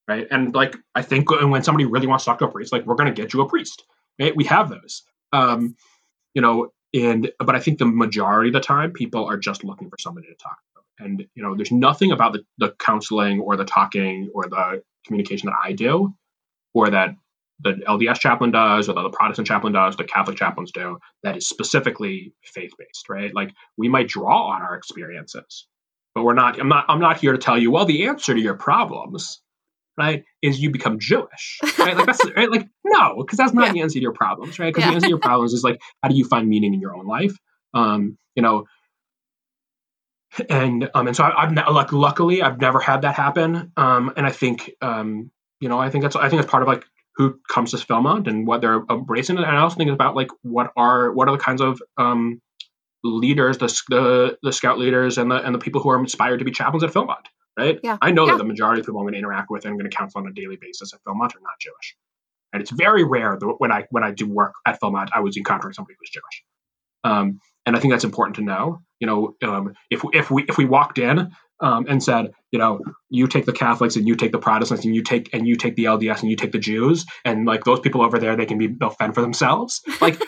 right? 0.08 0.26
And 0.30 0.54
like 0.54 0.76
I 0.94 1.02
think 1.02 1.30
when 1.30 1.62
somebody 1.62 1.84
really 1.86 2.06
wants 2.06 2.24
to 2.24 2.30
talk 2.30 2.38
to 2.40 2.46
a 2.46 2.50
priest, 2.50 2.72
like 2.72 2.86
we're 2.86 2.94
going 2.94 3.12
to 3.12 3.20
get 3.20 3.32
you 3.32 3.40
a 3.42 3.48
priest, 3.48 3.84
right? 4.20 4.34
We 4.34 4.44
have 4.44 4.68
those. 4.70 5.02
Um, 5.32 5.76
you 6.34 6.42
know, 6.42 6.72
and 6.94 7.30
but 7.38 7.54
I 7.54 7.60
think 7.60 7.78
the 7.78 7.86
majority 7.86 8.50
of 8.50 8.54
the 8.54 8.60
time 8.60 8.92
people 8.92 9.24
are 9.24 9.36
just 9.36 9.64
looking 9.64 9.88
for 9.88 9.96
somebody 9.98 10.28
to 10.28 10.34
talk 10.34 10.58
to. 10.74 11.04
And 11.04 11.26
you 11.34 11.42
know, 11.42 11.54
there's 11.54 11.72
nothing 11.72 12.12
about 12.12 12.34
the, 12.34 12.44
the 12.58 12.74
counseling 12.78 13.40
or 13.40 13.56
the 13.56 13.64
talking 13.64 14.30
or 14.34 14.44
the 14.48 14.82
communication 15.06 15.46
that 15.46 15.56
I 15.62 15.72
do 15.72 16.14
or 16.74 16.90
that 16.90 17.14
the 17.60 17.74
LDS 17.88 18.18
chaplain 18.18 18.50
does 18.50 18.88
or 18.88 18.94
that 18.94 19.02
the 19.02 19.10
Protestant 19.10 19.46
chaplain 19.46 19.72
does, 19.72 19.96
the 19.96 20.04
Catholic 20.04 20.36
chaplains 20.36 20.72
do, 20.72 20.98
that 21.22 21.36
is 21.36 21.48
specifically 21.48 22.34
faith 22.42 22.72
based, 22.78 23.08
right? 23.08 23.34
Like 23.34 23.54
we 23.76 23.88
might 23.88 24.08
draw 24.08 24.48
on 24.48 24.62
our 24.62 24.74
experiences, 24.74 25.66
but 26.14 26.24
we're 26.24 26.34
not. 26.34 26.60
I'm 26.60 26.68
not. 26.68 26.86
I'm 26.88 27.00
not 27.00 27.18
here 27.18 27.32
to 27.32 27.38
tell 27.38 27.58
you. 27.58 27.70
Well, 27.70 27.84
the 27.84 28.06
answer 28.06 28.34
to 28.34 28.40
your 28.40 28.54
problems 28.54 29.41
right, 29.96 30.24
is 30.40 30.60
you 30.60 30.70
become 30.70 30.98
Jewish, 30.98 31.58
right? 31.78 31.96
Like 31.96 32.06
that's 32.06 32.24
right. 32.36 32.50
Like 32.50 32.68
no, 32.84 33.16
because 33.18 33.36
that's 33.36 33.52
not 33.52 33.66
yeah. 33.66 33.72
the 33.72 33.80
answer 33.82 33.94
to 33.94 34.02
your 34.02 34.12
problems, 34.12 34.58
right? 34.58 34.72
Because 34.72 34.84
yeah. 34.84 34.90
the 34.90 34.94
answer 34.94 35.06
to 35.06 35.10
your 35.10 35.18
problems 35.18 35.52
is 35.52 35.62
like, 35.62 35.80
how 36.02 36.08
do 36.08 36.14
you 36.14 36.24
find 36.24 36.48
meaning 36.48 36.74
in 36.74 36.80
your 36.80 36.96
own 36.96 37.06
life? 37.06 37.34
Um, 37.74 38.18
you 38.34 38.42
know, 38.42 38.66
and 40.48 40.88
um, 40.94 41.06
and 41.06 41.16
so 41.16 41.24
I, 41.24 41.46
have 41.46 41.74
like 41.74 41.92
luckily 41.92 42.42
I've 42.42 42.60
never 42.60 42.80
had 42.80 43.02
that 43.02 43.14
happen. 43.14 43.72
Um, 43.76 44.12
and 44.16 44.26
I 44.26 44.30
think 44.30 44.70
um, 44.80 45.30
you 45.60 45.68
know, 45.68 45.78
I 45.78 45.90
think 45.90 46.02
that's 46.02 46.16
I 46.16 46.28
think 46.28 46.40
that's 46.40 46.50
part 46.50 46.62
of 46.62 46.68
like 46.68 46.84
who 47.16 47.38
comes 47.48 47.72
to 47.72 47.76
Philmont 47.76 48.26
and 48.26 48.46
what 48.46 48.62
they're 48.62 48.82
embracing. 48.90 49.36
And 49.36 49.44
I 49.44 49.58
also 49.58 49.76
think 49.76 49.90
about 49.90 50.16
like 50.16 50.28
what 50.42 50.72
are 50.76 51.12
what 51.12 51.28
are 51.28 51.36
the 51.36 51.42
kinds 51.42 51.60
of 51.60 51.80
um 51.98 52.40
leaders, 53.04 53.58
the 53.58 53.66
the, 53.88 54.38
the 54.42 54.52
scout 54.52 54.78
leaders, 54.78 55.18
and 55.18 55.30
the 55.30 55.36
and 55.36 55.54
the 55.54 55.58
people 55.58 55.82
who 55.82 55.90
are 55.90 55.98
inspired 55.98 56.38
to 56.38 56.44
be 56.44 56.50
chaplains 56.50 56.84
at 56.84 56.90
Philmont 56.90 57.26
right? 57.58 57.78
Yeah. 57.82 57.98
I 58.00 58.10
know 58.10 58.26
yeah. 58.26 58.32
that 58.32 58.38
the 58.38 58.44
majority 58.44 58.80
of 58.80 58.86
people 58.86 59.00
I'm 59.00 59.04
going 59.04 59.14
to 59.14 59.18
interact 59.18 59.50
with 59.50 59.64
and 59.64 59.72
I'm 59.72 59.78
going 59.78 59.90
to 59.90 59.96
counsel 59.96 60.20
on 60.20 60.26
a 60.26 60.32
daily 60.32 60.56
basis 60.60 60.92
at 60.92 61.00
Philmont 61.00 61.34
are 61.36 61.40
not 61.40 61.58
Jewish. 61.60 61.96
And 62.52 62.60
it's 62.60 62.70
very 62.70 63.04
rare 63.04 63.36
that 63.38 63.54
when 63.58 63.72
I 63.72 63.86
when 63.90 64.04
I 64.04 64.10
do 64.10 64.28
work 64.28 64.52
at 64.66 64.80
Philmont, 64.80 65.08
I 65.14 65.20
was 65.20 65.36
encountering 65.36 65.72
somebody 65.72 65.94
who's 65.98 66.10
Jewish. 66.10 66.44
Um, 67.04 67.40
and 67.64 67.76
I 67.76 67.80
think 67.80 67.92
that's 67.92 68.04
important 68.04 68.36
to 68.36 68.42
know. 68.42 68.82
You 69.00 69.06
know, 69.06 69.36
um, 69.42 69.74
if 69.90 70.02
if 70.12 70.30
we 70.30 70.44
if 70.48 70.58
we 70.58 70.64
walked 70.64 70.98
in 70.98 71.30
um, 71.60 71.86
and 71.88 72.02
said, 72.02 72.32
you 72.50 72.58
know, 72.58 72.80
you 73.08 73.26
take 73.26 73.46
the 73.46 73.52
Catholics 73.52 73.96
and 73.96 74.06
you 74.06 74.16
take 74.16 74.32
the 74.32 74.38
Protestants 74.38 74.84
and 74.84 74.94
you 74.94 75.02
take 75.02 75.32
and 75.32 75.46
you 75.46 75.56
take 75.56 75.76
the 75.76 75.84
LDS 75.84 76.20
and 76.20 76.30
you 76.30 76.36
take 76.36 76.52
the 76.52 76.58
Jews 76.58 77.06
and 77.24 77.46
like 77.46 77.64
those 77.64 77.80
people 77.80 78.02
over 78.02 78.18
there, 78.18 78.36
they 78.36 78.46
can 78.46 78.58
be 78.58 78.68
they'll 78.68 78.90
fend 78.90 79.14
for 79.14 79.22
themselves. 79.22 79.80
Like 80.00 80.20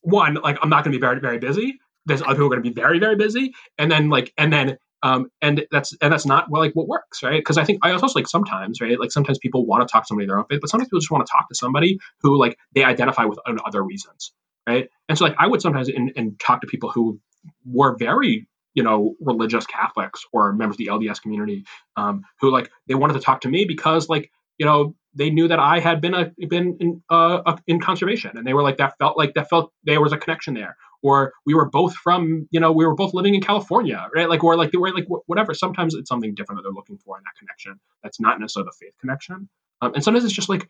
one, 0.00 0.34
like 0.34 0.58
I'm 0.62 0.70
not 0.70 0.84
going 0.84 0.92
to 0.92 0.98
be 0.98 1.00
very 1.00 1.20
very 1.20 1.38
busy. 1.38 1.78
There's 2.06 2.22
other 2.22 2.34
people 2.34 2.46
are 2.46 2.50
going 2.50 2.62
to 2.62 2.70
be 2.70 2.74
very 2.74 2.98
very 2.98 3.16
busy, 3.16 3.52
and 3.76 3.90
then 3.90 4.08
like 4.08 4.32
and 4.38 4.52
then 4.52 4.78
um, 5.02 5.30
and 5.40 5.66
that's 5.70 5.94
and 6.00 6.12
that's 6.12 6.26
not 6.26 6.50
well, 6.50 6.62
like 6.62 6.74
what 6.74 6.88
works, 6.88 7.22
right? 7.22 7.40
Because 7.40 7.58
I 7.58 7.64
think 7.64 7.78
I 7.82 7.92
also 7.92 8.08
like 8.14 8.28
sometimes, 8.28 8.80
right? 8.80 8.98
Like 8.98 9.12
sometimes 9.12 9.38
people 9.38 9.66
want 9.66 9.86
to 9.86 9.90
talk 9.90 10.04
to 10.04 10.08
somebody 10.08 10.26
their 10.26 10.38
own 10.38 10.44
faith, 10.50 10.60
but 10.60 10.70
sometimes 10.70 10.88
people 10.88 11.00
just 11.00 11.10
want 11.10 11.26
to 11.26 11.32
talk 11.32 11.48
to 11.48 11.54
somebody 11.54 11.98
who 12.22 12.38
like 12.38 12.58
they 12.74 12.84
identify 12.84 13.24
with 13.24 13.38
other 13.66 13.82
reasons, 13.82 14.32
right? 14.66 14.88
And 15.08 15.16
so 15.16 15.24
like 15.24 15.36
I 15.38 15.46
would 15.46 15.62
sometimes 15.62 15.88
in, 15.88 16.12
and 16.16 16.38
talk 16.40 16.60
to 16.62 16.66
people 16.66 16.90
who 16.90 17.20
were 17.64 17.96
very 17.96 18.48
you 18.74 18.82
know 18.82 19.14
religious 19.20 19.66
Catholics 19.66 20.24
or 20.32 20.52
members 20.52 20.74
of 20.74 20.78
the 20.78 20.86
LDS 20.86 21.22
community 21.22 21.64
um, 21.96 22.22
who 22.40 22.50
like 22.50 22.70
they 22.86 22.94
wanted 22.94 23.14
to 23.14 23.20
talk 23.20 23.42
to 23.42 23.48
me 23.48 23.64
because 23.64 24.08
like 24.08 24.30
you 24.58 24.66
know 24.66 24.94
they 25.14 25.30
knew 25.30 25.48
that 25.48 25.58
I 25.58 25.80
had 25.80 26.00
been 26.00 26.14
a 26.14 26.32
been 26.48 26.76
in 26.80 27.02
uh, 27.10 27.56
in 27.66 27.80
conservation, 27.80 28.36
and 28.36 28.46
they 28.46 28.54
were 28.54 28.62
like 28.62 28.76
that 28.78 28.94
felt 28.98 29.16
like 29.16 29.34
that 29.34 29.48
felt 29.48 29.72
there 29.84 30.00
was 30.00 30.12
a 30.12 30.16
connection 30.16 30.54
there, 30.54 30.76
or 31.02 31.32
we 31.46 31.54
were 31.54 31.68
both 31.68 31.94
from 31.94 32.48
you 32.50 32.60
know 32.60 32.72
we 32.72 32.86
were 32.86 32.94
both 32.94 33.14
living 33.14 33.34
in 33.34 33.40
california 33.40 34.08
right? 34.14 34.28
Like 34.28 34.42
or 34.44 34.56
like 34.56 34.72
they 34.72 34.78
were 34.78 34.92
like 34.92 35.06
whatever. 35.26 35.54
Sometimes 35.54 35.94
it's 35.94 36.08
something 36.08 36.34
different 36.34 36.58
that 36.58 36.62
they're 36.62 36.72
looking 36.72 36.98
for 36.98 37.16
in 37.16 37.24
that 37.24 37.38
connection 37.38 37.80
that's 38.02 38.20
not 38.20 38.40
necessarily 38.40 38.68
the 38.70 38.86
faith 38.86 38.94
connection. 39.00 39.48
Um, 39.80 39.94
and 39.94 40.02
sometimes 40.02 40.24
it's 40.24 40.34
just 40.34 40.48
like 40.48 40.68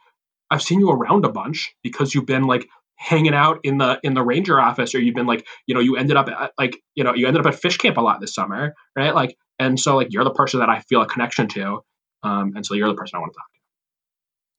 i've 0.50 0.62
seen 0.62 0.80
you 0.80 0.90
around 0.90 1.24
a 1.24 1.28
bunch 1.28 1.74
because 1.82 2.14
you've 2.14 2.26
been 2.26 2.44
like 2.44 2.66
hanging 2.98 3.34
out 3.34 3.60
in 3.62 3.78
the 3.78 4.00
in 4.02 4.14
the 4.14 4.22
ranger 4.22 4.60
office 4.60 4.94
or 4.94 5.00
you've 5.00 5.14
been 5.14 5.26
like 5.26 5.46
you 5.66 5.74
know 5.74 5.80
you 5.80 5.96
ended 5.96 6.16
up 6.16 6.28
at 6.28 6.52
like 6.58 6.76
you 6.94 7.04
know 7.04 7.14
you 7.14 7.26
ended 7.26 7.40
up 7.40 7.52
at 7.52 7.58
fish 7.58 7.76
camp 7.76 7.96
a 7.96 8.00
lot 8.00 8.20
this 8.20 8.34
summer 8.34 8.74
right? 8.96 9.14
Like 9.14 9.36
and 9.58 9.78
so 9.78 9.96
like 9.96 10.08
you're 10.10 10.24
the 10.24 10.32
person 10.32 10.60
that 10.60 10.68
i 10.68 10.80
feel 10.80 11.00
a 11.00 11.06
connection 11.06 11.46
to 11.48 11.80
um, 12.24 12.54
and 12.56 12.66
so 12.66 12.74
you're 12.74 12.88
the 12.88 12.94
person 12.94 13.16
i 13.16 13.20
want 13.20 13.32
to 13.32 13.36
talk 13.36 13.52
to. 13.52 13.60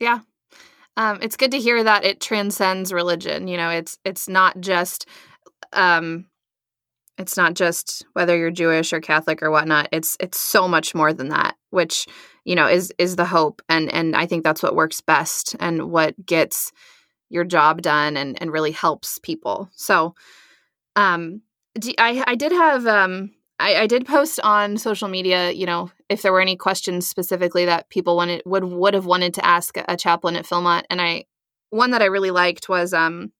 Yeah. 0.06 0.20
Um, 0.96 1.20
it's 1.22 1.36
good 1.36 1.52
to 1.52 1.60
hear 1.60 1.84
that 1.84 2.06
it 2.06 2.22
transcends 2.22 2.94
religion 2.94 3.48
you 3.48 3.58
know? 3.58 3.70
It's 3.70 3.98
it's 4.06 4.30
not 4.30 4.62
just 4.62 5.06
um 5.74 6.26
it's 7.18 7.36
not 7.36 7.54
just 7.54 8.06
whether 8.14 8.38
you're 8.38 8.52
jewish 8.52 8.94
or 8.94 9.02
catholic 9.02 9.44
or 9.44 9.52
whatnot. 9.52 9.90
It's 9.92 10.16
it's 10.20 10.40
so 10.40 10.68
much 10.68 10.96
more 10.96 11.14
than 11.14 11.30
that 11.30 11.56
which 11.70 12.08
you 12.46 12.56
know 12.56 12.68
is 12.68 12.94
is 12.98 13.16
the 13.16 13.26
hope. 13.26 13.62
And 13.70 13.92
and 13.94 14.16
i 14.16 14.26
think 14.26 14.44
that's 14.44 14.64
what 14.64 14.76
works 14.76 15.02
best 15.02 15.56
and 15.60 15.92
what 15.92 16.26
gets 16.26 16.72
your 17.30 17.44
job 17.44 17.82
done 17.82 18.18
and 18.18 18.42
and 18.42 18.52
really 18.52 18.72
helps 18.72 19.20
people. 19.20 19.70
So, 19.76 20.16
um, 20.96 21.42
I 21.98 22.24
I 22.28 22.36
did 22.36 22.52
have 22.52 22.86
um 22.88 23.32
I, 23.60 23.76
I 23.76 23.88
did 23.88 24.06
post 24.08 24.40
on 24.42 24.78
social 24.78 25.10
media, 25.10 25.52
you 25.52 25.66
know, 25.66 25.92
if 26.10 26.22
there 26.22 26.32
were 26.32 26.42
any 26.42 26.56
questions 26.56 27.08
specifically 27.08 27.66
that 27.66 27.90
people 27.90 28.16
wanted 28.16 28.42
would 28.46 28.64
would 28.64 28.94
have 28.94 29.06
wanted 29.06 29.34
to 29.36 29.46
ask 29.46 29.78
a 29.88 29.98
chaplain 29.98 30.36
at 30.36 30.46
Philmont, 30.46 30.84
and 30.90 31.02
I 31.02 31.26
one 31.70 31.92
that 31.92 32.02
I 32.02 32.06
really 32.06 32.32
liked 32.32 32.70
was 32.70 32.94
um 32.94 33.32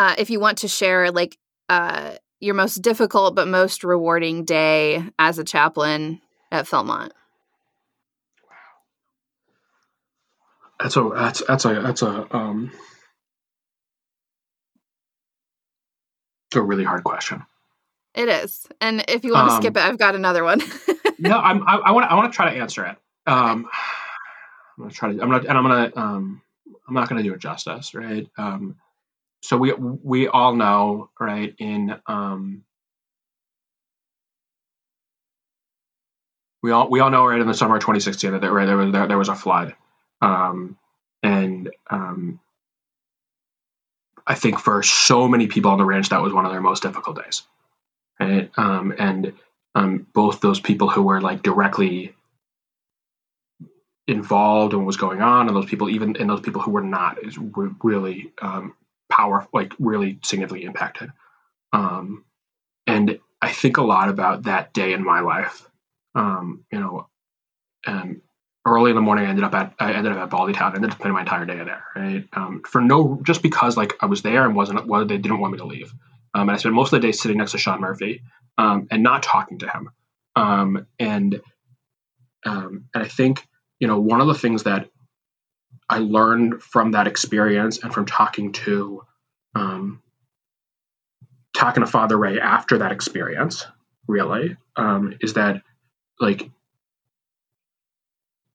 uh, 0.00 0.14
if 0.16 0.30
you 0.30 0.40
want 0.40 0.58
to 0.58 0.68
share 0.68 1.10
like 1.10 1.36
uh 1.68 2.14
your 2.40 2.54
most 2.54 2.76
difficult 2.76 3.34
but 3.34 3.46
most 3.46 3.84
rewarding 3.84 4.46
day 4.46 5.04
as 5.18 5.38
a 5.38 5.44
chaplain 5.44 6.20
at 6.50 6.64
Philmont. 6.64 7.10
That's 10.80 10.96
a 10.96 11.10
that's 11.14 11.42
that's 11.46 11.64
a 11.66 11.80
that's 11.80 12.02
a 12.02 12.34
um 12.34 12.72
a 16.54 16.60
really 16.62 16.84
hard 16.84 17.04
question. 17.04 17.44
It 18.14 18.28
is, 18.28 18.66
and 18.80 19.04
if 19.06 19.24
you 19.24 19.34
want 19.34 19.50
um, 19.50 19.56
to 19.56 19.62
skip 19.62 19.76
it, 19.76 19.82
I've 19.82 19.98
got 19.98 20.16
another 20.16 20.42
one. 20.42 20.60
no, 21.18 21.38
I'm, 21.38 21.62
I, 21.68 21.76
I 21.76 21.90
want 21.92 22.10
I 22.10 22.14
want 22.16 22.32
to 22.32 22.34
try 22.34 22.52
to 22.52 22.58
answer 22.58 22.86
it. 22.86 22.96
Um, 23.26 23.66
okay. 23.66 23.76
I'm 24.76 24.84
gonna 24.84 24.90
try 24.90 25.12
to. 25.12 25.22
I'm 25.22 25.30
gonna 25.30 25.48
and 25.48 25.58
I'm 25.58 25.62
gonna. 25.62 25.92
Um, 25.94 26.42
I'm 26.88 26.94
not 26.94 27.08
gonna 27.08 27.22
do 27.22 27.34
it 27.34 27.38
justice, 27.38 27.94
right? 27.94 28.26
Um, 28.36 28.76
so 29.42 29.56
we 29.56 29.72
we 29.72 30.28
all 30.28 30.54
know, 30.54 31.10
right? 31.18 31.54
In 31.58 31.96
um, 32.06 32.64
we 36.62 36.70
all 36.72 36.90
we 36.90 37.00
all 37.00 37.10
know, 37.10 37.26
right? 37.26 37.40
In 37.40 37.46
the 37.46 37.54
summer 37.54 37.76
of 37.76 37.82
2016, 37.82 38.32
that 38.32 38.52
right, 38.52 38.66
there 38.66 38.76
was 38.76 38.92
there, 38.92 39.08
there 39.08 39.18
was 39.18 39.28
a 39.28 39.34
flood, 39.34 39.74
um, 40.20 40.76
and 41.22 41.70
um, 41.90 42.40
I 44.26 44.34
think 44.34 44.58
for 44.60 44.82
so 44.82 45.28
many 45.28 45.46
people 45.48 45.70
on 45.70 45.78
the 45.78 45.84
ranch, 45.84 46.10
that 46.10 46.22
was 46.22 46.32
one 46.32 46.46
of 46.46 46.52
their 46.52 46.60
most 46.60 46.82
difficult 46.82 47.22
days. 47.22 47.42
Right? 48.20 48.50
Um, 48.56 48.94
and 48.98 49.32
um, 49.74 50.06
both 50.12 50.40
those 50.40 50.60
people 50.60 50.88
who 50.90 51.02
were 51.02 51.20
like 51.20 51.42
directly 51.42 52.14
involved 54.06 54.72
in 54.74 54.80
what 54.80 54.86
was 54.86 54.96
going 54.98 55.22
on, 55.22 55.48
and 55.48 55.56
those 55.56 55.66
people, 55.66 55.88
even 55.88 56.16
and 56.16 56.28
those 56.28 56.40
people 56.40 56.60
who 56.60 56.72
were 56.72 56.82
not, 56.82 57.24
is 57.24 57.38
re- 57.38 57.70
really 57.82 58.32
um, 58.42 58.74
powerful, 59.10 59.50
like 59.52 59.74
really 59.78 60.18
significantly 60.24 60.66
impacted. 60.66 61.12
Um, 61.72 62.24
and 62.86 63.18
I 63.42 63.50
think 63.50 63.76
a 63.76 63.82
lot 63.82 64.08
about 64.08 64.44
that 64.44 64.72
day 64.72 64.92
in 64.92 65.04
my 65.04 65.20
life. 65.20 65.66
Um, 66.14 66.64
you 66.72 66.80
know, 66.80 67.08
and 67.86 68.20
early 68.66 68.90
in 68.90 68.96
the 68.96 69.02
morning, 69.02 69.26
I 69.26 69.28
ended 69.28 69.44
up 69.44 69.54
at 69.54 69.74
I 69.78 69.92
ended 69.92 70.12
up 70.12 70.18
at 70.18 70.30
Baldy 70.30 70.52
Town. 70.52 70.72
I 70.72 70.76
ended 70.76 70.90
up 70.90 70.96
spending 70.96 71.14
my 71.14 71.20
entire 71.20 71.44
day 71.44 71.62
there, 71.62 71.84
right? 71.94 72.24
Um, 72.32 72.62
for 72.66 72.80
no, 72.80 73.20
just 73.22 73.42
because 73.42 73.76
like 73.76 73.94
I 74.00 74.06
was 74.06 74.22
there 74.22 74.44
and 74.44 74.54
wasn't, 74.54 74.86
well, 74.86 75.04
they 75.04 75.18
didn't 75.18 75.40
want 75.40 75.52
me 75.52 75.58
to 75.58 75.66
leave. 75.66 75.92
Um, 76.34 76.48
and 76.48 76.52
I 76.52 76.56
spent 76.56 76.74
most 76.74 76.92
of 76.92 77.00
the 77.00 77.06
day 77.06 77.12
sitting 77.12 77.38
next 77.38 77.52
to 77.52 77.58
Sean 77.58 77.80
Murphy 77.80 78.22
um, 78.58 78.86
and 78.90 79.02
not 79.02 79.22
talking 79.22 79.58
to 79.60 79.68
him. 79.68 79.90
Um, 80.36 80.86
and 80.98 81.40
um, 82.44 82.84
and 82.94 83.04
I 83.04 83.08
think 83.08 83.46
you 83.78 83.86
know 83.86 84.00
one 84.00 84.20
of 84.20 84.26
the 84.26 84.34
things 84.34 84.64
that 84.64 84.88
I 85.90 85.98
learned 85.98 86.62
from 86.62 86.92
that 86.92 87.06
experience 87.06 87.78
and 87.82 87.92
from 87.92 88.06
talking 88.06 88.52
to 88.52 89.04
um, 89.54 90.02
talking 91.54 91.82
to 91.84 91.90
Father 91.90 92.16
Ray 92.16 92.40
after 92.40 92.78
that 92.78 92.92
experience, 92.92 93.66
really, 94.06 94.56
is 95.20 95.34
that 95.34 95.62
like 96.20 96.50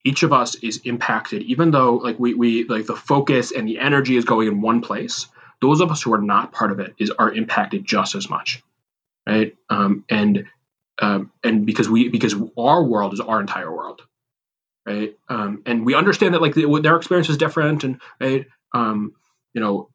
each 0.04 0.24
of 0.24 0.34
us 0.34 0.56
is 0.56 0.82
impacted 0.86 1.44
even 1.44 1.72
though 1.72 1.96
like 1.96 2.20
we, 2.20 2.34
we 2.36 2.64
like 2.66 2.86
the 2.86 2.96
focus 2.96 3.52
and 3.52 3.68
the 3.68 3.80
energy 3.80 4.18
is 4.18 4.26
going 4.26 4.48
in 4.48 4.62
one 4.62 4.82
place 4.82 5.28
those 5.62 5.82
of 5.82 5.92
us 5.92 6.04
who 6.04 6.14
are 6.14 6.22
not 6.22 6.52
part 6.52 6.72
of 6.72 6.80
it 6.80 6.94
is 7.00 7.12
are 7.12 7.32
impacted 7.34 7.86
just 7.86 8.16
as 8.16 8.30
much 8.30 8.64
right? 9.28 9.56
Um, 9.70 10.06
and 10.10 10.46
um, 11.02 11.32
and 11.44 11.66
because 11.66 11.90
we 11.90 12.10
because 12.10 12.36
our 12.58 12.84
world 12.84 13.14
is 13.14 13.20
our 13.20 13.42
entire 13.42 13.72
world 13.72 14.02
right 14.86 15.18
um, 15.30 15.64
and 15.66 15.86
we 15.86 15.96
understand 15.96 16.34
that 16.34 16.42
like 16.42 16.54
the, 16.54 16.80
their 16.82 16.96
experience 16.96 17.30
is 17.30 17.38
different 17.38 17.84
and 17.84 18.00
right 18.20 18.48
um, 18.74 19.14
you 19.54 19.62
know 19.62 19.90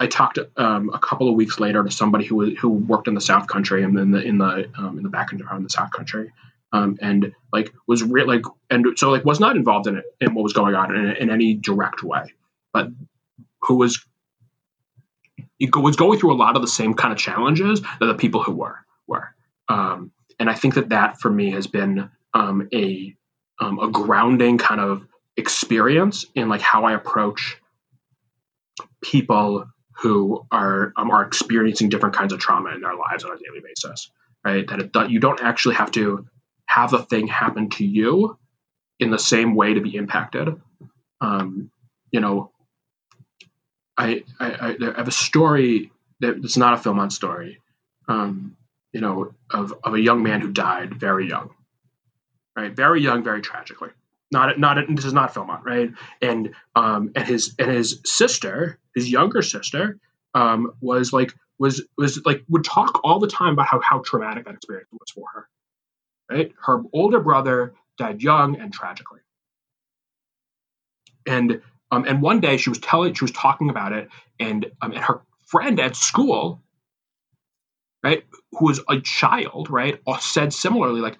I 0.00 0.06
talked 0.06 0.38
um, 0.56 0.90
a 0.92 0.98
couple 0.98 1.28
of 1.28 1.36
weeks 1.36 1.60
later 1.60 1.82
to 1.82 1.90
somebody 1.90 2.24
who 2.24 2.54
who 2.56 2.68
worked 2.68 3.08
in 3.08 3.14
the 3.14 3.20
South 3.20 3.46
Country 3.46 3.84
and 3.84 3.96
in 3.98 4.10
the 4.10 4.20
in 4.20 4.38
the 4.38 4.68
um, 4.76 4.98
in 4.98 5.04
the 5.04 5.08
back 5.08 5.32
end 5.32 5.40
of 5.40 5.62
the 5.62 5.70
South 5.70 5.92
Country, 5.92 6.32
um, 6.72 6.98
and 7.00 7.32
like 7.52 7.72
was 7.86 8.02
real 8.02 8.26
like 8.26 8.42
and 8.70 8.86
so 8.96 9.10
like 9.10 9.24
was 9.24 9.38
not 9.38 9.56
involved 9.56 9.86
in 9.86 9.96
it 9.96 10.04
in 10.20 10.34
what 10.34 10.42
was 10.42 10.52
going 10.52 10.74
on 10.74 10.94
in, 10.94 11.10
in 11.16 11.30
any 11.30 11.54
direct 11.54 12.02
way, 12.02 12.32
but 12.72 12.88
who 13.62 13.76
was 13.76 14.04
was 15.72 15.96
going 15.96 16.18
through 16.18 16.32
a 16.32 16.34
lot 16.34 16.56
of 16.56 16.62
the 16.62 16.68
same 16.68 16.94
kind 16.94 17.12
of 17.12 17.18
challenges 17.18 17.80
that 17.80 18.06
the 18.06 18.14
people 18.14 18.42
who 18.42 18.52
were 18.52 18.78
were. 19.06 19.34
Um, 19.68 20.10
and 20.40 20.50
I 20.50 20.54
think 20.54 20.74
that 20.74 20.88
that 20.88 21.20
for 21.20 21.30
me 21.30 21.52
has 21.52 21.68
been 21.68 22.10
a 22.36 23.14
um, 23.64 23.78
a 23.78 23.88
grounding 23.88 24.58
kind 24.58 24.80
of 24.80 25.06
experience 25.36 26.26
in 26.34 26.48
like 26.48 26.60
how 26.60 26.84
I 26.84 26.92
approach 26.92 27.56
people 29.02 29.66
who 29.96 30.46
are 30.50 30.92
um, 30.96 31.10
are 31.10 31.22
experiencing 31.22 31.88
different 31.88 32.14
kinds 32.14 32.32
of 32.32 32.38
trauma 32.38 32.74
in 32.74 32.80
their 32.80 32.94
lives 32.94 33.24
on 33.24 33.32
a 33.32 33.38
daily 33.38 33.60
basis. 33.64 34.10
Right, 34.44 34.66
that 34.68 34.80
it, 34.80 35.10
you 35.10 35.20
don't 35.20 35.40
actually 35.40 35.76
have 35.76 35.90
to 35.92 36.26
have 36.66 36.90
the 36.90 36.98
thing 36.98 37.26
happen 37.26 37.70
to 37.70 37.84
you 37.84 38.38
in 39.00 39.10
the 39.10 39.18
same 39.18 39.54
way 39.54 39.72
to 39.72 39.80
be 39.80 39.96
impacted. 39.96 40.60
Um, 41.22 41.70
you 42.10 42.20
know, 42.20 42.50
I, 43.96 44.24
I, 44.38 44.76
I 44.78 44.92
have 44.96 45.08
a 45.08 45.12
story 45.12 45.90
that 46.20 46.36
it's 46.44 46.58
not 46.58 46.74
a 46.74 46.76
Philmont 46.76 47.12
story. 47.12 47.60
Um, 48.06 48.56
you 48.92 49.00
know, 49.00 49.34
of, 49.50 49.72
of 49.82 49.94
a 49.94 50.00
young 50.00 50.22
man 50.22 50.42
who 50.42 50.52
died 50.52 50.94
very 50.94 51.26
young, 51.28 51.50
right? 52.56 52.74
Very 52.74 53.02
young, 53.02 53.24
very 53.24 53.42
tragically. 53.42 53.90
Not, 54.32 54.58
not 54.58 54.78
this 54.90 55.04
is 55.04 55.12
not 55.12 55.34
Philmont, 55.34 55.64
right? 55.64 55.90
And 56.22 56.54
um, 56.76 57.12
and 57.14 57.26
his 57.26 57.54
and 57.58 57.70
his 57.70 58.00
sister, 58.04 58.78
his 58.94 59.10
younger 59.10 59.42
sister, 59.42 59.98
um, 60.34 60.72
was 60.80 61.12
like 61.12 61.34
was 61.58 61.82
was 61.98 62.20
like 62.26 62.44
would 62.48 62.64
talk 62.64 63.00
all 63.04 63.20
the 63.20 63.28
time 63.28 63.54
about 63.54 63.66
how 63.68 63.80
how 63.80 64.00
traumatic 64.00 64.46
that 64.46 64.54
experience 64.56 64.88
was 64.92 65.10
for 65.14 65.26
her, 65.34 65.48
Right? 66.30 66.52
Her 66.62 66.82
older 66.92 67.20
brother 67.20 67.74
died 67.98 68.22
young 68.22 68.58
and 68.60 68.72
tragically. 68.72 69.20
And 71.26 71.62
um, 71.92 72.04
and 72.06 72.22
one 72.22 72.40
day 72.40 72.56
she 72.58 72.70
was 72.70 72.78
telling, 72.80 73.14
she 73.14 73.24
was 73.24 73.32
talking 73.32 73.70
about 73.70 73.92
it, 73.92 74.08
and 74.40 74.66
um, 74.82 74.92
and 74.92 75.04
her 75.04 75.22
friend 75.46 75.80
at 75.80 75.96
school, 75.96 76.62
right, 78.04 78.24
who 78.52 78.66
was 78.66 78.80
a 78.88 79.00
child, 79.00 79.70
right, 79.70 80.00
said 80.20 80.52
similarly, 80.52 81.00
like, 81.00 81.18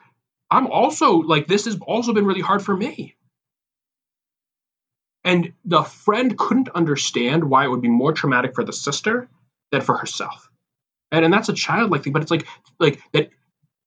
I'm 0.54 0.68
also 0.68 1.16
like 1.16 1.48
this 1.48 1.64
has 1.64 1.76
also 1.80 2.12
been 2.12 2.26
really 2.26 2.40
hard 2.40 2.62
for 2.62 2.76
me. 2.76 3.16
And 5.24 5.52
the 5.64 5.82
friend 5.82 6.36
couldn't 6.38 6.68
understand 6.68 7.44
why 7.44 7.64
it 7.64 7.68
would 7.70 7.82
be 7.82 7.88
more 7.88 8.12
traumatic 8.12 8.54
for 8.54 8.62
the 8.62 8.72
sister 8.72 9.28
than 9.72 9.80
for 9.80 9.96
herself. 9.96 10.50
And, 11.10 11.24
and 11.24 11.34
that's 11.34 11.48
a 11.48 11.54
childlike 11.54 12.04
thing, 12.04 12.12
but 12.12 12.22
it's 12.22 12.30
like 12.30 12.46
like 12.78 13.00
that 13.12 13.30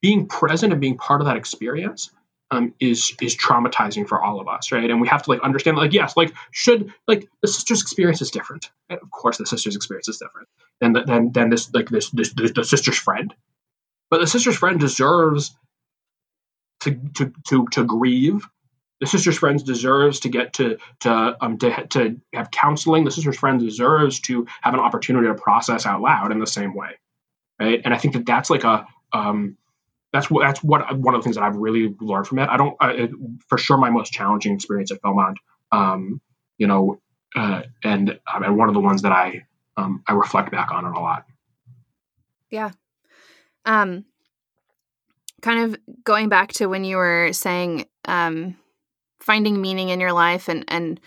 being 0.02 0.28
present 0.28 0.74
and 0.74 0.82
being 0.82 0.98
part 0.98 1.22
of 1.22 1.28
that 1.28 1.38
experience 1.38 2.12
um, 2.52 2.74
is 2.82 3.14
is 3.22 3.38
traumatizing 3.38 4.06
for 4.06 4.22
all 4.22 4.42
of 4.42 4.50
us, 4.50 4.72
right? 4.72 4.90
And 4.90 5.00
we 5.00 5.08
have 5.08 5.24
to 5.24 5.30
like 5.30 5.42
understand, 5.42 5.78
like, 5.78 5.94
yes, 5.94 6.18
like 6.18 6.34
should 6.52 6.94
like 7.08 7.30
the 7.42 7.48
sister's 7.48 7.82
experience 7.82 8.22
is 8.22 8.32
different. 8.32 8.72
And 8.90 9.00
of 9.02 9.10
course, 9.12 9.38
the 9.38 9.46
sister's 9.46 9.78
experience 9.78 10.10
is 10.10 10.18
different 10.18 10.50
than 10.82 10.94
the, 10.94 11.04
than 11.04 11.32
than 11.32 11.50
this 11.50 11.74
like 11.74 11.90
this, 11.90 12.10
this 12.10 12.34
this 12.34 12.52
the 12.52 12.66
sister's 12.66 12.98
friend. 12.98 13.34
But 14.10 14.20
the 14.20 14.28
sister's 14.28 14.58
friend 14.58 14.80
deserves 14.80 15.56
to 16.82 17.00
to 17.16 17.34
to 17.48 17.68
to 17.72 17.84
grieve. 17.84 18.48
The 19.00 19.06
sister's 19.08 19.38
friends 19.38 19.62
deserves 19.62 20.22
to 20.22 20.30
get 20.30 20.54
to 20.54 20.78
to 21.02 21.38
um 21.40 21.58
to, 21.60 21.88
to 21.88 22.20
have 22.34 22.52
counseling. 22.52 23.04
The 23.04 23.12
sister's 23.12 23.38
friends 23.38 23.64
deserves 23.64 24.20
to 24.22 24.48
have 24.62 24.74
an 24.74 24.80
opportunity 24.80 25.28
to 25.28 25.36
process 25.36 25.86
out 25.86 26.02
loud 26.02 26.32
in 26.32 26.40
the 26.40 26.48
same 26.48 26.74
way 26.76 26.98
right? 27.60 27.82
And 27.84 27.94
i 27.94 27.98
think 27.98 28.14
that 28.14 28.26
that's 28.26 28.50
like 28.50 28.64
a 28.64 28.86
um 29.14 29.58
that's 30.14 30.30
what 30.30 30.46
that's 30.46 30.64
what 30.64 30.98
one 30.98 31.16
of 31.16 31.22
the 31.22 31.24
things 31.24 31.36
that 31.36 31.44
i've 31.44 31.56
really 31.56 31.96
learned 32.00 32.28
from 32.28 32.40
it. 32.40 32.50
I 32.50 32.58
don't 32.58 32.76
uh, 32.80 33.08
for 33.48 33.58
sure 33.58 33.78
my 33.78 33.90
most 33.90 34.12
challenging 34.12 34.54
experience 34.54 34.92
at 34.92 35.02
philmont 35.02 35.36
um 35.72 36.22
you 36.58 36.68
know 36.68 37.00
uh, 37.36 37.64
and 37.84 38.20
um, 38.34 38.44
and 38.44 38.58
one 38.58 38.68
of 38.68 38.74
the 38.74 38.80
ones 38.80 39.02
that 39.04 39.12
i 39.12 39.46
um 39.76 40.04
i 40.08 40.14
reflect 40.14 40.52
back 40.52 40.72
on 40.72 40.86
it 40.86 40.96
a 40.96 41.00
lot. 41.00 41.26
Yeah. 42.50 42.72
Um 43.66 44.06
kind 45.42 45.64
of 45.64 45.80
going 46.04 46.30
back 46.30 46.52
to 46.54 46.68
when 46.68 46.84
you 46.84 46.98
were 46.98 47.30
saying 47.32 47.86
um 48.06 48.56
finding 49.20 49.62
meaning 49.62 49.90
in 49.90 50.00
your 50.00 50.14
life 50.14 50.48
and 50.48 50.66
and 50.68 51.00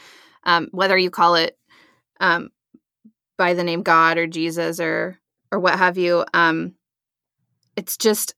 um, 0.45 0.68
whether 0.72 0.97
you 0.97 1.11
call 1.11 1.35
it 1.35 1.59
um, 2.20 2.51
by 3.37 3.55
the 3.55 3.64
name 3.64 3.83
God 3.83 4.18
or 4.18 4.26
Jesus 4.26 4.81
or 4.81 5.18
or 5.53 5.59
what 5.59 5.78
have 5.78 5.99
you, 5.99 6.24
um, 6.33 6.74
it's 7.76 7.97
just 7.97 8.35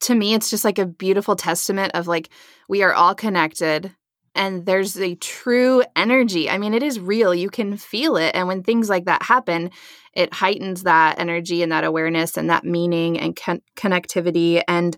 to 0.00 0.14
me, 0.14 0.34
it's 0.34 0.50
just 0.50 0.64
like 0.64 0.78
a 0.78 0.86
beautiful 0.86 1.34
testament 1.36 1.92
of 1.94 2.06
like 2.06 2.28
we 2.68 2.82
are 2.82 2.92
all 2.92 3.14
connected 3.14 3.90
and 4.34 4.66
there's 4.66 4.98
a 4.98 5.14
true 5.16 5.82
energy. 5.94 6.50
I 6.50 6.58
mean, 6.58 6.74
it 6.74 6.82
is 6.82 6.98
real. 6.98 7.34
You 7.34 7.50
can 7.50 7.76
feel 7.76 8.16
it. 8.16 8.34
And 8.34 8.48
when 8.48 8.62
things 8.62 8.88
like 8.88 9.04
that 9.04 9.22
happen, 9.22 9.70
it 10.12 10.34
heightens 10.34 10.82
that 10.82 11.18
energy 11.18 11.62
and 11.62 11.72
that 11.72 11.84
awareness 11.84 12.36
and 12.36 12.50
that 12.50 12.64
meaning 12.64 13.18
and 13.18 13.36
con- 13.36 13.62
connectivity. 13.76 14.62
And 14.66 14.96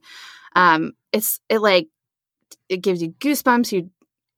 um, 0.55 0.93
it's, 1.13 1.41
it 1.49 1.59
like, 1.59 1.89
it 2.69 2.79
gives 2.79 3.03
you 3.03 3.11
goosebumps. 3.21 3.73
You 3.73 3.91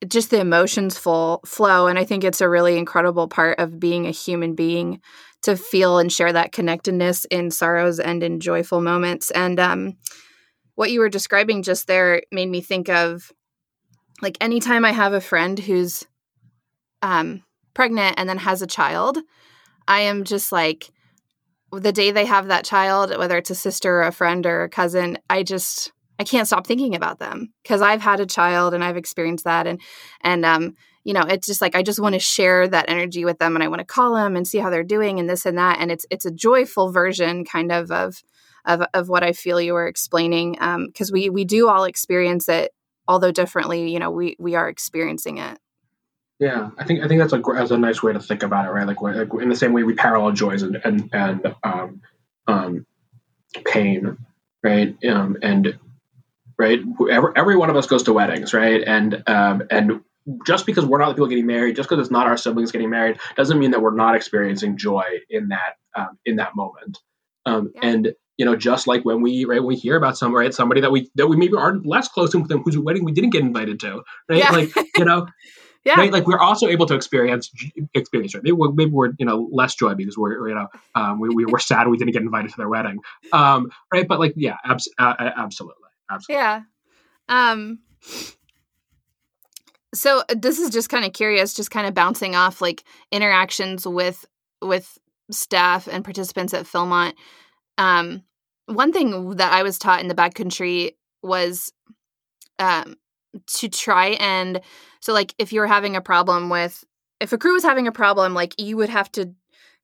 just 0.06 0.30
the 0.30 0.40
emotions 0.40 0.96
full 0.96 1.40
flow 1.44 1.88
and 1.88 1.98
i 1.98 2.04
think 2.04 2.22
it's 2.22 2.40
a 2.40 2.48
really 2.48 2.78
incredible 2.78 3.26
part 3.26 3.58
of 3.58 3.80
being 3.80 4.06
a 4.06 4.12
human 4.12 4.54
being 4.54 5.00
to 5.42 5.56
feel 5.56 5.98
and 5.98 6.12
share 6.12 6.32
that 6.32 6.52
connectedness 6.52 7.24
in 7.26 7.50
sorrows 7.50 7.98
and 7.98 8.22
in 8.22 8.38
joyful 8.38 8.80
moments 8.80 9.32
and 9.32 9.58
um, 9.58 9.96
what 10.76 10.92
you 10.92 11.00
were 11.00 11.08
describing 11.08 11.64
just 11.64 11.88
there 11.88 12.22
made 12.30 12.48
me 12.48 12.60
think 12.60 12.88
of 12.88 13.32
like 14.22 14.36
anytime 14.40 14.84
i 14.84 14.92
have 14.92 15.12
a 15.12 15.20
friend 15.20 15.58
who's 15.58 16.06
um, 17.00 17.44
pregnant 17.74 18.14
and 18.18 18.28
then 18.28 18.38
has 18.38 18.62
a 18.62 18.66
child 18.66 19.18
i 19.86 20.00
am 20.00 20.24
just 20.24 20.52
like 20.52 20.90
the 21.70 21.92
day 21.92 22.10
they 22.10 22.24
have 22.24 22.48
that 22.48 22.64
child 22.64 23.16
whether 23.16 23.36
it's 23.36 23.50
a 23.50 23.54
sister 23.54 23.96
or 23.96 24.02
a 24.02 24.12
friend 24.12 24.46
or 24.46 24.64
a 24.64 24.68
cousin 24.68 25.18
i 25.30 25.42
just 25.42 25.92
I 26.18 26.24
can't 26.24 26.46
stop 26.46 26.66
thinking 26.66 26.96
about 26.96 27.18
them 27.18 27.52
because 27.62 27.80
I've 27.80 28.00
had 28.00 28.20
a 28.20 28.26
child 28.26 28.74
and 28.74 28.82
I've 28.82 28.96
experienced 28.96 29.44
that 29.44 29.66
and 29.66 29.80
and 30.22 30.44
um 30.44 30.74
you 31.04 31.14
know 31.14 31.22
it's 31.22 31.46
just 31.46 31.60
like 31.60 31.76
I 31.76 31.82
just 31.82 32.00
want 32.00 32.14
to 32.14 32.18
share 32.18 32.66
that 32.68 32.86
energy 32.88 33.24
with 33.24 33.38
them 33.38 33.54
and 33.54 33.62
I 33.62 33.68
want 33.68 33.80
to 33.80 33.84
call 33.84 34.14
them 34.14 34.36
and 34.36 34.46
see 34.46 34.58
how 34.58 34.70
they're 34.70 34.82
doing 34.82 35.18
and 35.18 35.30
this 35.30 35.46
and 35.46 35.58
that 35.58 35.78
and 35.80 35.90
it's 35.90 36.06
it's 36.10 36.26
a 36.26 36.30
joyful 36.30 36.90
version 36.90 37.44
kind 37.44 37.70
of 37.70 37.90
of 37.90 38.22
of, 38.64 38.82
of 38.92 39.08
what 39.08 39.22
I 39.22 39.32
feel 39.32 39.60
you 39.60 39.72
were 39.72 39.86
explaining 39.86 40.52
because 40.52 41.10
um, 41.10 41.14
we 41.14 41.30
we 41.30 41.44
do 41.44 41.68
all 41.68 41.84
experience 41.84 42.48
it 42.48 42.72
although 43.08 43.32
differently 43.32 43.90
you 43.90 43.98
know 43.98 44.10
we 44.10 44.36
we 44.38 44.54
are 44.54 44.68
experiencing 44.68 45.38
it 45.38 45.58
yeah 46.38 46.70
I 46.78 46.84
think 46.84 47.02
I 47.02 47.08
think 47.08 47.20
that's 47.20 47.32
a 47.32 47.42
that's 47.54 47.72
a 47.72 47.78
nice 47.78 48.02
way 48.02 48.12
to 48.12 48.20
think 48.20 48.44
about 48.44 48.66
it 48.66 48.70
right 48.70 48.86
like, 48.86 49.00
like 49.00 49.28
in 49.42 49.48
the 49.48 49.56
same 49.56 49.72
way 49.72 49.82
we 49.82 49.94
parallel 49.94 50.32
joys 50.32 50.62
and 50.62 50.76
and 50.84 51.10
and 51.12 51.54
um, 51.64 52.02
um, 52.46 52.86
pain 53.64 54.18
right 54.62 54.96
um, 55.04 55.36
and 55.42 55.78
right? 56.58 56.80
Every, 57.10 57.32
every 57.36 57.56
one 57.56 57.70
of 57.70 57.76
us 57.76 57.86
goes 57.86 58.02
to 58.04 58.12
weddings, 58.12 58.52
right? 58.52 58.82
And 58.84 59.22
um, 59.26 59.62
and 59.70 60.00
just 60.46 60.66
because 60.66 60.84
we're 60.84 60.98
not 60.98 61.08
the 61.08 61.14
people 61.14 61.28
getting 61.28 61.46
married, 61.46 61.76
just 61.76 61.88
because 61.88 62.02
it's 62.02 62.10
not 62.10 62.26
our 62.26 62.36
siblings 62.36 62.72
getting 62.72 62.90
married, 62.90 63.18
doesn't 63.36 63.58
mean 63.58 63.70
that 63.70 63.80
we're 63.80 63.94
not 63.94 64.14
experiencing 64.16 64.76
joy 64.76 65.04
in 65.30 65.48
that 65.48 65.76
um, 65.94 66.18
in 66.26 66.36
that 66.36 66.56
moment. 66.56 66.98
Um, 67.46 67.72
yeah. 67.74 67.80
And 67.82 68.14
you 68.38 68.46
know, 68.46 68.56
just 68.56 68.86
like 68.86 69.04
when 69.04 69.20
we 69.20 69.44
right 69.44 69.58
when 69.58 69.66
we 69.66 69.76
hear 69.76 69.96
about 69.96 70.16
some 70.16 70.34
right 70.34 70.54
somebody 70.54 70.80
that 70.80 70.90
we 70.90 71.10
that 71.16 71.26
we 71.26 71.36
maybe 71.36 71.54
are 71.56 71.76
less 71.84 72.08
close 72.08 72.30
to 72.30 72.38
with 72.38 72.48
them 72.48 72.62
whose 72.62 72.78
wedding 72.78 73.04
we 73.04 73.12
didn't 73.12 73.30
get 73.30 73.42
invited 73.42 73.78
to, 73.80 74.02
right? 74.28 74.38
Yeah. 74.38 74.50
Like 74.50 74.70
you 74.96 75.04
know. 75.04 75.26
Yeah. 75.84 75.94
Right? 75.94 76.12
Like 76.12 76.26
we're 76.26 76.40
also 76.40 76.66
able 76.66 76.84
to 76.86 76.94
experience 76.94 77.50
experience. 77.94 78.34
Right? 78.34 78.42
Maybe, 78.42 78.52
we're, 78.52 78.72
maybe 78.72 78.90
we're 78.90 79.12
you 79.18 79.24
know 79.24 79.48
less 79.50 79.74
joy 79.74 79.94
because 79.94 80.18
we're 80.18 80.48
you 80.48 80.54
know 80.54 80.66
um, 80.94 81.18
we, 81.20 81.30
we 81.30 81.46
were 81.46 81.60
sad 81.60 81.86
we 81.88 81.96
didn't 81.96 82.12
get 82.12 82.20
invited 82.20 82.50
to 82.50 82.56
their 82.58 82.68
wedding. 82.68 82.98
Um, 83.32 83.70
right? 83.90 84.06
But 84.06 84.18
like 84.18 84.34
yeah, 84.36 84.56
abs- 84.64 84.88
uh, 84.98 85.14
absolutely. 85.18 85.88
Absolutely. 86.10 86.42
Yeah. 86.42 86.62
Um 87.28 87.78
so 89.94 90.22
uh, 90.28 90.34
this 90.36 90.58
is 90.58 90.70
just 90.70 90.90
kind 90.90 91.04
of 91.04 91.12
curious 91.12 91.54
just 91.54 91.70
kind 91.70 91.86
of 91.86 91.94
bouncing 91.94 92.34
off 92.34 92.60
like 92.60 92.84
interactions 93.10 93.86
with 93.86 94.26
with 94.60 94.98
staff 95.30 95.88
and 95.90 96.04
participants 96.04 96.52
at 96.52 96.66
Philmont. 96.66 97.14
Um 97.78 98.24
one 98.68 98.92
thing 98.92 99.36
that 99.36 99.52
I 99.52 99.62
was 99.62 99.78
taught 99.78 100.00
in 100.00 100.08
the 100.08 100.14
backcountry 100.14 100.92
was 101.22 101.72
um 102.58 102.96
to 103.46 103.68
try 103.68 104.08
and 104.20 104.60
so 105.00 105.12
like 105.12 105.34
if 105.38 105.52
you 105.52 105.60
were 105.60 105.66
having 105.66 105.96
a 105.96 106.00
problem 106.00 106.48
with 106.48 106.84
if 107.20 107.32
a 107.32 107.38
crew 107.38 107.52
was 107.52 107.64
having 107.64 107.86
a 107.86 107.92
problem 107.92 108.34
like 108.34 108.54
you 108.58 108.76
would 108.76 108.88
have 108.88 109.10
to 109.12 109.32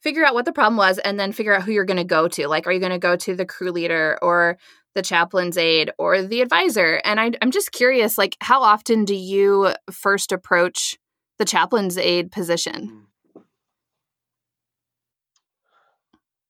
figure 0.01 0.25
out 0.25 0.35
what 0.35 0.45
the 0.45 0.53
problem 0.53 0.77
was 0.77 0.99
and 0.99 1.19
then 1.19 1.33
figure 1.33 1.55
out 1.55 1.63
who 1.63 1.73
you're 1.73 1.85
going 1.85 1.97
to 1.97 2.05
go 2.05 2.29
to 2.29 2.49
like 2.49 2.67
are 2.67 2.73
you 2.73 2.81
going 2.81 2.93
to 2.93 2.99
go 2.99 3.17
to 3.17 3.35
the 3.35 3.47
crew 3.47 3.71
leader 3.71 4.19
or 4.23 4.59
the 4.95 5.03
chaplain's 5.03 5.59
aide 5.59 5.91
or 5.99 6.23
the 6.23 6.41
advisor. 6.41 7.01
And 7.05 7.21
I, 7.21 7.33
am 7.43 7.51
just 7.51 7.73
curious, 7.73 8.17
like, 8.17 8.37
how 8.41 8.63
often 8.63 9.05
do 9.05 9.15
you 9.15 9.75
first 9.91 10.33
approach 10.33 10.99
the 11.39 11.45
chaplain's 11.45 11.99
aide 11.99 12.31
position? 12.31 13.07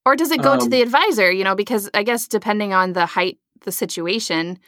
Or 0.07 0.17
does 0.17 0.31
it 0.31 0.43
go 0.43 0.53
um, 0.53 0.61
to 0.61 0.69
the 0.69 0.83
advisor? 0.83 1.31
You 1.31 1.45
know, 1.45 1.55
because 1.55 1.89
I 1.95 2.03
guess 2.03 2.29
depending 2.29 2.73
on 2.73 2.93
the 2.93 3.07
height, 3.07 3.39
the 3.63 3.73
situation, 3.73 4.59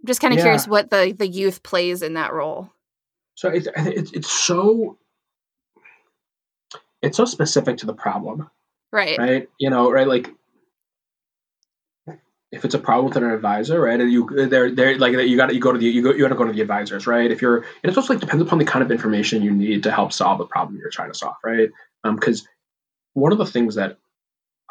I'm 0.00 0.06
just 0.06 0.20
kind 0.20 0.32
of 0.32 0.38
yeah. 0.38 0.44
curious 0.44 0.66
what 0.66 0.90
the 0.90 1.14
the 1.16 1.28
youth 1.28 1.62
plays 1.62 2.02
in 2.02 2.14
that 2.14 2.32
role. 2.32 2.70
So 3.34 3.48
it's 3.48 3.68
it's 3.76 4.12
it's 4.12 4.30
so 4.30 4.98
it's 7.02 7.16
so 7.16 7.24
specific 7.24 7.78
to 7.78 7.86
the 7.86 7.94
problem, 7.94 8.50
right? 8.90 9.18
Right? 9.18 9.48
You 9.58 9.70
know, 9.70 9.90
right? 9.90 10.08
Like 10.08 10.30
if 12.52 12.66
it's 12.66 12.74
a 12.74 12.78
problem 12.78 13.06
with 13.06 13.16
an 13.16 13.24
advisor, 13.24 13.80
right? 13.80 13.98
And 13.98 14.12
you 14.12 14.28
they're 14.48 14.70
they're 14.70 14.98
like 14.98 15.12
you 15.12 15.36
got 15.36 15.54
you 15.54 15.60
go 15.60 15.72
to 15.72 15.78
the 15.78 15.86
you 15.86 16.02
go 16.02 16.12
you 16.12 16.20
got 16.20 16.28
to 16.28 16.34
go 16.34 16.44
to 16.44 16.52
the 16.52 16.60
advisors, 16.60 17.06
right? 17.06 17.30
If 17.30 17.40
you're 17.40 17.58
and 17.58 17.84
it's 17.84 17.96
also 17.96 18.12
like 18.12 18.20
depends 18.20 18.42
upon 18.42 18.58
the 18.58 18.64
kind 18.64 18.84
of 18.84 18.90
information 18.90 19.42
you 19.42 19.50
need 19.50 19.84
to 19.84 19.90
help 19.90 20.12
solve 20.12 20.38
the 20.38 20.44
problem 20.44 20.76
you're 20.78 20.90
trying 20.90 21.10
to 21.10 21.18
solve, 21.18 21.36
right? 21.42 21.70
Because 22.04 22.42
um, 22.42 22.46
one 23.14 23.32
of 23.32 23.38
the 23.38 23.46
things 23.46 23.76
that 23.76 23.98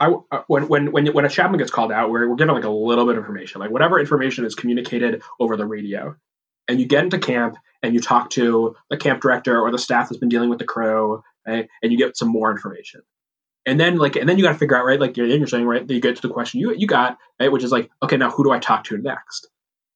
I 0.02 0.12
uh, 0.32 0.42
when 0.48 0.68
when 0.68 0.92
when 0.92 1.06
when 1.14 1.26
a 1.26 1.30
chaplain 1.30 1.60
gets 1.60 1.70
called 1.70 1.92
out, 1.92 2.10
we're 2.10 2.28
we're 2.28 2.36
given 2.36 2.56
like 2.56 2.64
a 2.64 2.70
little 2.70 3.06
bit 3.06 3.18
of 3.18 3.20
information, 3.20 3.62
like 3.62 3.70
whatever 3.70 4.00
information 4.00 4.46
is 4.46 4.56
communicated 4.56 5.22
over 5.40 5.56
the 5.56 5.66
radio, 5.66 6.16
and 6.68 6.80
you 6.80 6.88
get 6.88 7.04
into 7.04 7.20
camp 7.20 7.56
and 7.84 7.94
you 7.94 8.00
talk 8.00 8.32
to 8.32 8.76
the 8.90 8.98
camp 8.98 9.22
director 9.22 9.62
or 9.62 9.72
the 9.72 9.78
staff 9.78 10.10
that's 10.10 10.18
been 10.18 10.30
dealing 10.30 10.50
with 10.50 10.58
the 10.58 10.66
crew, 10.66 11.22
right? 11.48 11.70
And 11.84 11.92
you 11.92 12.00
get 12.00 12.18
some 12.18 12.30
more 12.30 12.50
information. 12.50 13.02
And 13.68 13.80
then 13.80 13.98
like 13.98 14.16
and 14.16 14.28
then 14.28 14.40
you 14.40 14.44
got 14.44 14.54
to 14.54 14.58
figure 14.58 14.76
out 14.76 14.86
right 14.86 15.00
like 15.00 15.18
you're, 15.18 15.28
you're 15.28 15.46
saying 15.46 15.68
right 15.68 15.88
you 15.88 16.02
get 16.02 16.16
to 16.16 16.22
the 16.24 16.34
question 16.34 16.60
you 16.60 16.74
you 16.74 16.88
got 16.88 17.20
right 17.40 17.52
which 17.52 17.64
is 17.64 17.72
like 17.72 17.92
okay 18.02 18.18
now 18.18 18.32
who 18.32 18.44
do 18.44 18.52
i 18.52 18.58
talk 18.58 18.84
to 18.86 18.98
next? 18.98 19.50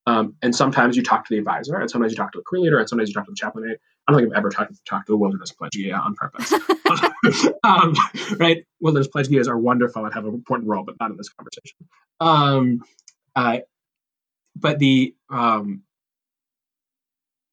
Um, 0.06 0.36
and 0.44 0.56
sometimes 0.56 0.96
you 0.96 1.02
talk 1.02 1.26
to 1.26 1.34
the 1.34 1.40
advisor 1.40 1.76
and 1.78 1.90
sometimes 1.90 2.12
you 2.12 2.16
talk 2.16 2.32
to 2.34 2.38
the 2.38 2.44
crew 2.44 2.62
leader 2.62 2.78
and 2.78 2.88
sometimes 2.88 3.10
you 3.10 3.16
talk 3.16 3.26
to 3.26 3.32
the 3.32 3.36
chaplain 3.36 3.76
i 4.08 4.12
don't 4.12 4.22
think 4.22 4.32
i've 4.32 4.38
ever 4.38 4.50
talked, 4.50 4.74
talked 4.86 5.08
to 5.08 5.14
the 5.14 5.18
wilderness 5.18 5.52
pledge 5.52 5.76
yeah, 5.76 6.00
on 6.00 6.16
purpose. 6.16 6.54
Um, 7.64 7.96
right? 8.38 8.66
Wilderness 8.80 9.08
pledge 9.08 9.30
guias 9.30 9.48
are 9.48 9.58
wonderful 9.58 10.06
and 10.06 10.14
have 10.14 10.26
an 10.26 10.34
important 10.34 10.70
role 10.70 10.84
but 10.84 10.96
not 11.00 11.10
in 11.10 11.18
this 11.18 11.30
conversation. 11.30 11.78
Um, 12.20 12.84
uh, 13.36 13.60
but 14.56 14.80
the 14.80 15.16
um, 15.30 15.84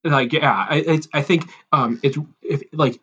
like 0.05 0.33
yeah 0.33 0.53
I, 0.53 1.01
I 1.13 1.23
think 1.23 1.49
um, 1.73 2.01
it's 2.03 2.19
if 2.43 2.63
like 2.73 3.01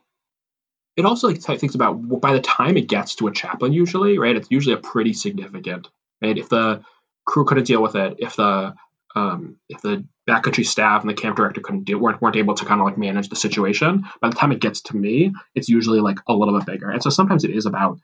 it 0.95 1.05
also 1.05 1.29
like 1.29 1.59
thinks 1.59 1.75
about 1.75 1.93
by 1.93 2.33
the 2.33 2.41
time 2.41 2.77
it 2.77 2.87
gets 2.87 3.15
to 3.15 3.27
a 3.27 3.31
chaplain 3.31 3.73
usually 3.73 4.17
right? 4.19 4.35
It's 4.35 4.51
usually 4.51 4.75
a 4.75 4.79
pretty 4.79 5.13
significant 5.13 5.89
right? 6.21 6.37
If 6.37 6.49
the 6.49 6.83
crew 7.25 7.45
couldn't 7.45 7.65
deal 7.65 7.81
with 7.81 7.95
it 7.95 8.17
if 8.19 8.35
the 8.35 8.75
um, 9.15 9.57
if 9.69 9.81
the 9.81 10.05
backcountry 10.29 10.65
staff 10.65 11.01
and 11.01 11.09
the 11.09 11.15
camp 11.15 11.35
director 11.35 11.61
couldn't 11.61 11.85
do 11.85 11.97
weren't, 11.97 12.21
weren't 12.21 12.35
able 12.35 12.53
to 12.53 12.65
kind 12.65 12.79
of 12.79 12.85
like 12.85 12.97
manage 12.97 13.29
the 13.29 13.35
situation 13.35 14.03
by 14.21 14.29
the 14.29 14.35
time 14.35 14.51
it 14.51 14.61
gets 14.61 14.81
to 14.81 14.95
me 14.95 15.33
it's 15.55 15.69
usually 15.69 15.99
like 15.99 16.19
a 16.27 16.33
little 16.33 16.57
bit 16.57 16.67
bigger. 16.67 16.89
And 16.89 17.01
so 17.01 17.09
sometimes 17.09 17.43
it 17.43 17.51
is 17.51 17.65
about 17.65 17.99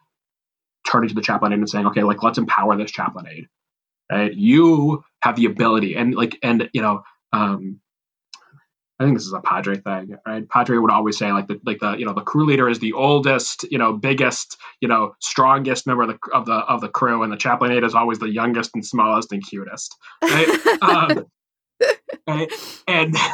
turning 0.87 1.09
to 1.09 1.15
the 1.15 1.21
chaplain 1.21 1.53
aide 1.53 1.59
and 1.59 1.69
saying 1.69 1.87
okay 1.87 2.03
like 2.03 2.23
let's 2.23 2.37
empower 2.37 2.75
this 2.77 2.91
chaplain 2.91 3.27
aide 3.27 3.47
right? 4.11 4.33
You 4.33 5.03
have 5.21 5.35
the 5.35 5.45
ability 5.45 5.95
and 5.95 6.15
like 6.15 6.37
and 6.43 6.69
you 6.73 6.81
know 6.81 7.03
um, 7.33 7.79
I 8.99 9.03
think 9.03 9.17
this 9.17 9.25
is 9.25 9.33
a 9.33 9.41
Padre 9.41 9.75
thing, 9.75 10.15
right? 10.25 10.47
Padre 10.47 10.77
would 10.77 10.91
always 10.91 11.17
say 11.17 11.31
like 11.31 11.47
the 11.47 11.59
like 11.65 11.79
the 11.79 11.95
you 11.97 12.05
know 12.05 12.13
the 12.13 12.21
crew 12.21 12.45
leader 12.45 12.69
is 12.69 12.79
the 12.79 12.93
oldest, 12.93 13.65
you 13.69 13.77
know, 13.77 13.93
biggest, 13.93 14.57
you 14.79 14.87
know, 14.87 15.15
strongest 15.19 15.85
member 15.85 16.03
of 16.03 16.09
the 16.09 16.19
of 16.31 16.45
the 16.45 16.53
of 16.53 16.81
the 16.81 16.89
crew, 16.89 17.23
and 17.23 17.31
the 17.31 17.37
chaplain 17.37 17.71
aide 17.71 17.83
is 17.83 17.93
always 17.93 18.19
the 18.19 18.29
youngest 18.29 18.71
and 18.73 18.85
smallest 18.85 19.31
and 19.33 19.45
cutest, 19.45 19.95
right? 20.23 20.81
um, 20.81 21.25
right? 22.27 22.51
And 22.87 23.15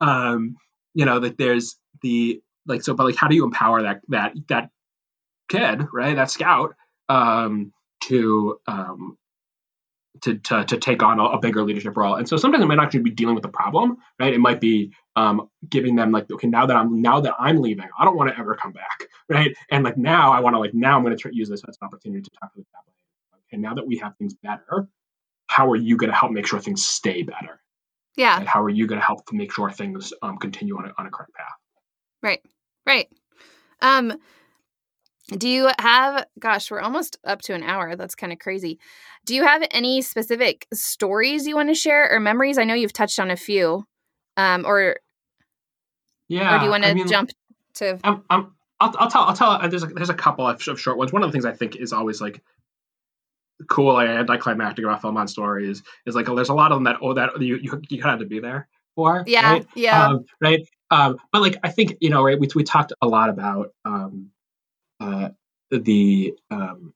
Um, 0.00 0.56
you 0.94 1.04
know, 1.04 1.20
that 1.20 1.38
there's 1.38 1.76
the 2.02 2.40
like 2.66 2.82
so, 2.82 2.94
but 2.94 3.04
like, 3.04 3.16
how 3.16 3.28
do 3.28 3.34
you 3.34 3.44
empower 3.44 3.82
that 3.82 4.00
that 4.08 4.32
that 4.48 4.70
kid, 5.48 5.86
right? 5.92 6.16
That 6.16 6.30
scout 6.30 6.74
um, 7.08 7.72
to 8.04 8.58
um, 8.66 9.16
to, 10.22 10.38
to, 10.38 10.64
to 10.64 10.76
take 10.78 11.02
on 11.02 11.18
a, 11.18 11.24
a, 11.24 11.38
bigger 11.38 11.62
leadership 11.62 11.96
role. 11.96 12.14
And 12.14 12.28
so 12.28 12.36
sometimes 12.36 12.62
it 12.62 12.66
might 12.66 12.78
actually 12.78 13.00
be 13.00 13.10
dealing 13.10 13.34
with 13.34 13.42
the 13.42 13.48
problem, 13.48 13.96
right? 14.18 14.32
It 14.32 14.40
might 14.40 14.60
be 14.60 14.92
um, 15.16 15.48
giving 15.68 15.96
them 15.96 16.12
like, 16.12 16.30
okay, 16.30 16.46
now 16.46 16.66
that 16.66 16.76
I'm 16.76 17.00
now 17.02 17.20
that 17.20 17.34
I'm 17.38 17.60
leaving, 17.60 17.88
I 17.98 18.04
don't 18.04 18.16
want 18.16 18.30
to 18.30 18.38
ever 18.38 18.54
come 18.54 18.72
back, 18.72 19.04
right? 19.28 19.54
And 19.70 19.84
like 19.84 19.96
now 19.96 20.32
I 20.32 20.40
want 20.40 20.54
to 20.54 20.60
like 20.60 20.74
now 20.74 20.96
I'm 20.96 21.04
going 21.04 21.16
to 21.16 21.30
use 21.32 21.48
this 21.48 21.62
as 21.68 21.76
an 21.80 21.86
opportunity 21.86 22.22
to 22.22 22.30
talk 22.40 22.52
to 22.54 22.60
the 22.60 22.66
cabinet. 22.74 22.94
And 23.52 23.62
now 23.62 23.74
that 23.74 23.86
we 23.86 23.96
have 23.98 24.16
things 24.16 24.34
better, 24.34 24.88
how 25.46 25.70
are 25.70 25.76
you 25.76 25.96
going 25.96 26.10
to 26.10 26.16
help 26.16 26.32
make 26.32 26.46
sure 26.46 26.60
things 26.60 26.86
stay 26.86 27.22
better? 27.22 27.60
Yeah. 28.16 28.44
How 28.44 28.62
are 28.62 28.68
you 28.68 28.86
going 28.86 29.00
to 29.00 29.06
help 29.06 29.24
to 29.26 29.36
make 29.36 29.52
sure 29.52 29.70
things 29.70 30.12
um, 30.22 30.38
continue 30.38 30.76
on 30.76 30.86
a, 30.86 30.92
on 30.98 31.06
a 31.06 31.10
correct 31.10 31.34
path? 31.34 31.46
Right. 32.22 32.42
Right. 32.84 33.08
Um, 33.80 34.12
do 35.36 35.48
you 35.48 35.68
have, 35.78 36.26
gosh, 36.38 36.70
we're 36.70 36.80
almost 36.80 37.18
up 37.24 37.42
to 37.42 37.54
an 37.54 37.62
hour. 37.62 37.96
That's 37.96 38.14
kind 38.14 38.32
of 38.32 38.38
crazy. 38.38 38.78
Do 39.26 39.34
you 39.34 39.44
have 39.44 39.62
any 39.70 40.00
specific 40.00 40.66
stories 40.72 41.46
you 41.46 41.54
want 41.54 41.68
to 41.68 41.74
share 41.74 42.10
or 42.10 42.18
memories? 42.18 42.56
I 42.56 42.64
know 42.64 42.74
you've 42.74 42.94
touched 42.94 43.20
on 43.20 43.30
a 43.30 43.36
few. 43.36 43.86
Um, 44.38 44.64
or, 44.64 45.00
yeah. 46.28 46.56
Or 46.56 46.58
do 46.60 46.64
you 46.64 46.70
want 46.70 46.84
to 46.84 46.90
I 46.90 46.94
mean, 46.94 47.08
jump 47.08 47.30
to? 47.74 47.98
I'm, 48.04 48.22
I'm, 48.30 48.54
I'll, 48.80 48.94
I'll 48.98 49.10
tell, 49.10 49.22
I'll 49.22 49.34
tell, 49.34 49.50
uh, 49.50 49.68
there's 49.68 49.82
a, 49.82 49.88
there's 49.88 50.08
a 50.08 50.14
couple 50.14 50.46
of 50.46 50.62
short 50.62 50.96
ones. 50.96 51.12
One 51.12 51.22
of 51.22 51.28
the 51.28 51.32
things 51.32 51.44
I 51.44 51.52
think 51.52 51.76
is 51.76 51.92
always 51.92 52.20
like 52.20 52.42
cool, 53.68 53.92
like 53.92 54.08
anticlimactic 54.08 54.84
about 54.84 55.02
Philmont 55.02 55.28
stories 55.28 55.82
is 56.06 56.14
like, 56.14 56.28
oh, 56.28 56.36
there's 56.36 56.48
a 56.48 56.54
lot 56.54 56.72
of 56.72 56.76
them 56.76 56.84
that, 56.84 56.96
oh, 57.02 57.12
that 57.14 57.42
you, 57.42 57.56
you, 57.56 57.82
you 57.88 58.00
kind 58.00 58.14
of 58.14 58.20
have 58.20 58.20
to 58.20 58.26
be 58.26 58.40
there 58.40 58.68
for. 58.94 59.24
Yeah. 59.26 59.52
Right? 59.52 59.66
Yeah. 59.74 60.06
Um, 60.06 60.24
right. 60.40 60.66
Um, 60.90 61.16
but 61.32 61.42
like, 61.42 61.58
I 61.62 61.68
think, 61.68 61.96
you 62.00 62.08
know, 62.08 62.22
right. 62.22 62.38
We, 62.38 62.48
we 62.54 62.62
talked 62.62 62.92
a 63.02 63.08
lot 63.08 63.28
about, 63.28 63.72
um, 63.84 64.30
uh, 65.00 65.30
the 65.70 66.34
um, 66.50 66.94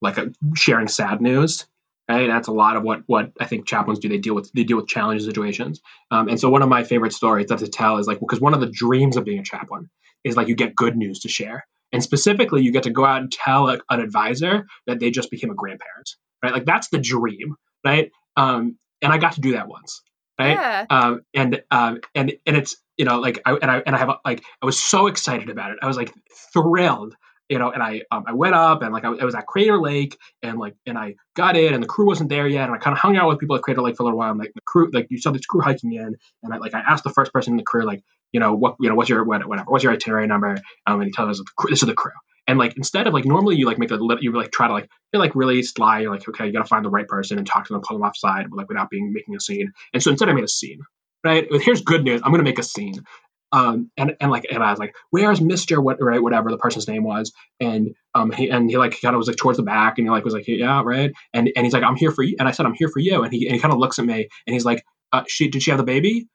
like 0.00 0.18
a, 0.18 0.32
sharing 0.54 0.88
sad 0.88 1.20
news. 1.20 1.66
Right, 2.10 2.26
that's 2.26 2.48
a 2.48 2.52
lot 2.52 2.76
of 2.76 2.84
what 2.84 3.02
what 3.06 3.32
I 3.38 3.44
think 3.44 3.66
chaplains 3.66 3.98
do. 3.98 4.08
They 4.08 4.16
deal 4.16 4.34
with 4.34 4.50
they 4.54 4.64
deal 4.64 4.78
with 4.78 4.86
challenging 4.86 5.28
situations. 5.28 5.82
Um, 6.10 6.28
and 6.28 6.40
so 6.40 6.48
one 6.48 6.62
of 6.62 6.68
my 6.70 6.82
favorite 6.82 7.12
stories 7.12 7.48
that 7.48 7.58
to 7.58 7.68
tell 7.68 7.98
is 7.98 8.06
like 8.06 8.18
because 8.18 8.40
one 8.40 8.54
of 8.54 8.60
the 8.60 8.70
dreams 8.70 9.18
of 9.18 9.26
being 9.26 9.40
a 9.40 9.44
chaplain 9.44 9.90
is 10.24 10.34
like 10.34 10.48
you 10.48 10.56
get 10.56 10.74
good 10.74 10.96
news 10.96 11.20
to 11.20 11.28
share, 11.28 11.66
and 11.92 12.02
specifically 12.02 12.62
you 12.62 12.72
get 12.72 12.84
to 12.84 12.90
go 12.90 13.04
out 13.04 13.20
and 13.20 13.30
tell 13.30 13.68
a, 13.68 13.78
an 13.90 14.00
advisor 14.00 14.66
that 14.86 15.00
they 15.00 15.10
just 15.10 15.30
became 15.30 15.50
a 15.50 15.54
grandparent. 15.54 16.08
Right, 16.42 16.54
like 16.54 16.64
that's 16.64 16.88
the 16.88 16.98
dream. 16.98 17.56
Right, 17.84 18.10
um, 18.38 18.78
and 19.02 19.12
I 19.12 19.18
got 19.18 19.34
to 19.34 19.42
do 19.42 19.52
that 19.52 19.68
once. 19.68 20.00
Right, 20.38 20.52
yeah. 20.52 20.86
um, 20.88 21.20
and 21.34 21.62
um, 21.70 22.00
and 22.14 22.32
and 22.46 22.56
it's 22.56 22.74
you 22.96 23.04
know 23.04 23.20
like 23.20 23.42
I 23.44 23.52
and 23.52 23.70
I 23.70 23.82
and 23.84 23.94
I 23.94 23.98
have 23.98 24.16
like 24.24 24.42
I 24.62 24.64
was 24.64 24.80
so 24.80 25.08
excited 25.08 25.50
about 25.50 25.72
it. 25.72 25.78
I 25.82 25.86
was 25.86 25.98
like 25.98 26.14
thrilled 26.54 27.14
you 27.48 27.58
know, 27.58 27.70
and 27.70 27.82
I 27.82 28.02
um, 28.10 28.24
I 28.26 28.32
went 28.32 28.54
up 28.54 28.82
and 28.82 28.92
like 28.92 29.04
I, 29.04 29.08
I, 29.08 29.24
was 29.24 29.34
at 29.34 29.46
Crater 29.46 29.78
Lake 29.78 30.18
and 30.42 30.58
like 30.58 30.74
and 30.86 30.98
I 30.98 31.14
got 31.34 31.56
in 31.56 31.72
and 31.72 31.82
the 31.82 31.86
crew 31.86 32.06
wasn't 32.06 32.28
there 32.28 32.46
yet 32.46 32.66
and 32.66 32.74
I 32.74 32.78
kind 32.78 32.92
of 32.92 33.00
hung 33.00 33.16
out 33.16 33.28
with 33.28 33.38
people 33.38 33.56
at 33.56 33.62
Crater 33.62 33.80
Lake 33.80 33.96
for 33.96 34.02
a 34.02 34.06
little 34.06 34.18
while 34.18 34.30
and 34.30 34.38
like 34.38 34.52
the 34.54 34.60
crew 34.60 34.90
like 34.92 35.06
you 35.10 35.18
saw 35.18 35.30
this 35.30 35.46
crew 35.46 35.60
hiking 35.60 35.92
in 35.92 36.16
and 36.42 36.54
I 36.54 36.58
like 36.58 36.74
I 36.74 36.80
asked 36.80 37.04
the 37.04 37.10
first 37.10 37.32
person 37.32 37.54
in 37.54 37.56
the 37.56 37.62
crew 37.62 37.84
like 37.84 38.02
you 38.32 38.40
know 38.40 38.54
what 38.54 38.76
you 38.80 38.88
know 38.88 38.94
what's 38.94 39.08
your 39.08 39.24
whatever 39.24 39.48
what's 39.66 39.82
your 39.82 39.92
itinerary 39.92 40.26
number? 40.26 40.56
Um 40.86 41.00
and 41.00 41.04
he 41.04 41.12
tells 41.12 41.40
us 41.40 41.46
this 41.68 41.82
is 41.82 41.86
the 41.86 41.94
crew. 41.94 42.12
And 42.46 42.58
like 42.58 42.76
instead 42.76 43.06
of 43.06 43.14
like 43.14 43.24
normally 43.24 43.56
you 43.56 43.66
like 43.66 43.78
make 43.78 43.90
a 43.90 43.98
you 44.20 44.32
like 44.32 44.50
try 44.52 44.68
to 44.68 44.72
like 44.74 44.90
you're 45.12 45.20
like 45.20 45.34
really 45.34 45.62
sly 45.62 46.00
you're 46.00 46.10
like 46.10 46.28
okay 46.28 46.46
you 46.46 46.52
got 46.52 46.60
to 46.60 46.68
find 46.68 46.84
the 46.84 46.90
right 46.90 47.08
person 47.08 47.38
and 47.38 47.46
talk 47.46 47.66
to 47.66 47.72
them 47.72 47.82
pull 47.82 47.98
them 47.98 48.06
offside 48.06 48.46
like 48.52 48.68
without 48.68 48.90
being 48.90 49.12
making 49.12 49.36
a 49.36 49.40
scene. 49.40 49.72
And 49.94 50.02
so 50.02 50.10
instead 50.10 50.28
I 50.28 50.32
made 50.32 50.44
a 50.44 50.48
scene 50.48 50.80
right? 51.24 51.46
Here's 51.50 51.82
good 51.82 52.04
news 52.04 52.20
I'm 52.24 52.30
gonna 52.30 52.42
make 52.42 52.58
a 52.58 52.62
scene 52.62 53.04
um, 53.52 53.90
and 53.96 54.16
and 54.20 54.30
like 54.30 54.46
and 54.50 54.62
I 54.62 54.70
was 54.70 54.78
like, 54.78 54.94
"Where's 55.10 55.40
Mister 55.40 55.80
what 55.80 55.98
right 56.00 56.22
whatever 56.22 56.50
the 56.50 56.58
person's 56.58 56.88
name 56.88 57.04
was?" 57.04 57.32
And 57.60 57.94
um 58.14 58.30
he 58.30 58.50
and 58.50 58.68
he 58.70 58.76
like 58.76 59.00
kind 59.00 59.14
of 59.14 59.18
was 59.18 59.28
like 59.28 59.36
towards 59.36 59.56
the 59.56 59.62
back 59.62 59.98
and 59.98 60.06
he 60.06 60.10
like 60.10 60.24
was 60.24 60.34
like, 60.34 60.46
"Yeah, 60.46 60.82
right." 60.84 61.12
And 61.32 61.50
and 61.56 61.64
he's 61.64 61.72
like, 61.72 61.82
"I'm 61.82 61.96
here 61.96 62.10
for 62.10 62.22
you." 62.22 62.36
And 62.38 62.46
I 62.48 62.52
said, 62.52 62.66
"I'm 62.66 62.74
here 62.74 62.88
for 62.88 63.00
you." 63.00 63.22
And 63.22 63.32
he 63.32 63.46
and 63.46 63.54
he 63.54 63.60
kind 63.60 63.72
of 63.72 63.80
looks 63.80 63.98
at 63.98 64.04
me 64.04 64.28
and 64.46 64.54
he's 64.54 64.64
like, 64.64 64.84
uh, 65.12 65.24
"She 65.28 65.48
did 65.48 65.62
she 65.62 65.70
have 65.70 65.78
the 65.78 65.84
baby?" 65.84 66.28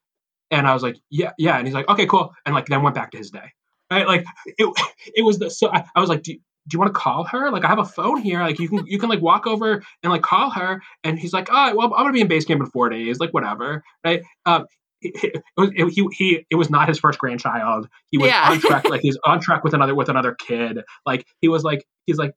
And 0.50 0.68
I 0.68 0.74
was 0.74 0.82
like, 0.84 0.98
"Yeah, 1.12 1.32
yeah." 1.38 1.58
And 1.58 1.68
he's 1.68 1.76
like, 1.76 1.88
"Okay, 1.90 2.08
cool." 2.08 2.34
And 2.46 2.56
like 2.56 2.66
then 2.66 2.82
went 2.82 2.96
back 2.96 3.12
to 3.12 3.18
his 3.18 3.30
day. 3.32 3.52
Right? 3.92 4.08
Like 4.08 4.26
it 4.46 4.74
it 5.16 5.24
was 5.24 5.40
the 5.40 5.50
so 5.50 5.70
I, 5.72 5.86
I 5.96 6.00
was 6.00 6.10
like, 6.10 6.24
do, 6.24 6.34
do 6.34 6.76
you 6.76 6.80
want 6.80 6.94
to 6.94 7.00
call 7.00 7.26
her? 7.26 7.52
Like 7.52 7.66
I 7.66 7.68
have 7.68 7.80
a 7.80 7.86
phone 7.86 8.22
here. 8.22 8.40
Like 8.42 8.60
you 8.60 8.70
can 8.70 8.86
you 8.88 8.98
can 8.98 9.10
like 9.10 9.22
walk 9.22 9.46
over 9.46 9.84
and 10.02 10.12
like 10.12 10.22
call 10.22 10.50
her. 10.52 10.82
And 11.04 11.20
he's 11.20 11.34
like, 11.34 11.50
oh 11.52 11.76
well, 11.76 11.94
I'm 11.94 12.04
gonna 12.04 12.14
be 12.14 12.22
in 12.22 12.28
base 12.28 12.46
camp 12.46 12.62
in 12.62 12.68
four 12.68 12.90
days. 12.90 13.20
Like 13.20 13.34
whatever, 13.34 13.84
right? 14.04 14.24
Um, 14.46 14.66
it, 15.24 15.44
was 15.58 15.72
it, 15.76 15.90
he 15.90 16.08
he 16.12 16.46
it 16.50 16.56
was 16.56 16.70
not 16.70 16.88
his 16.88 17.00
first 17.00 17.20
grandchild. 17.20 17.88
He 18.12 18.18
was 18.18 18.30
yeah. 18.30 18.50
on 18.50 18.60
track 18.60 18.90
like 18.90 19.02
he's 19.02 19.18
on 19.26 19.40
track 19.40 19.64
with 19.64 19.74
another 19.74 19.96
with 19.96 20.10
another 20.10 20.36
kid. 20.36 20.80
Like 21.06 21.26
he 21.42 21.48
was 21.48 21.64
like 21.64 21.86
he's 22.06 22.18
like 22.18 22.34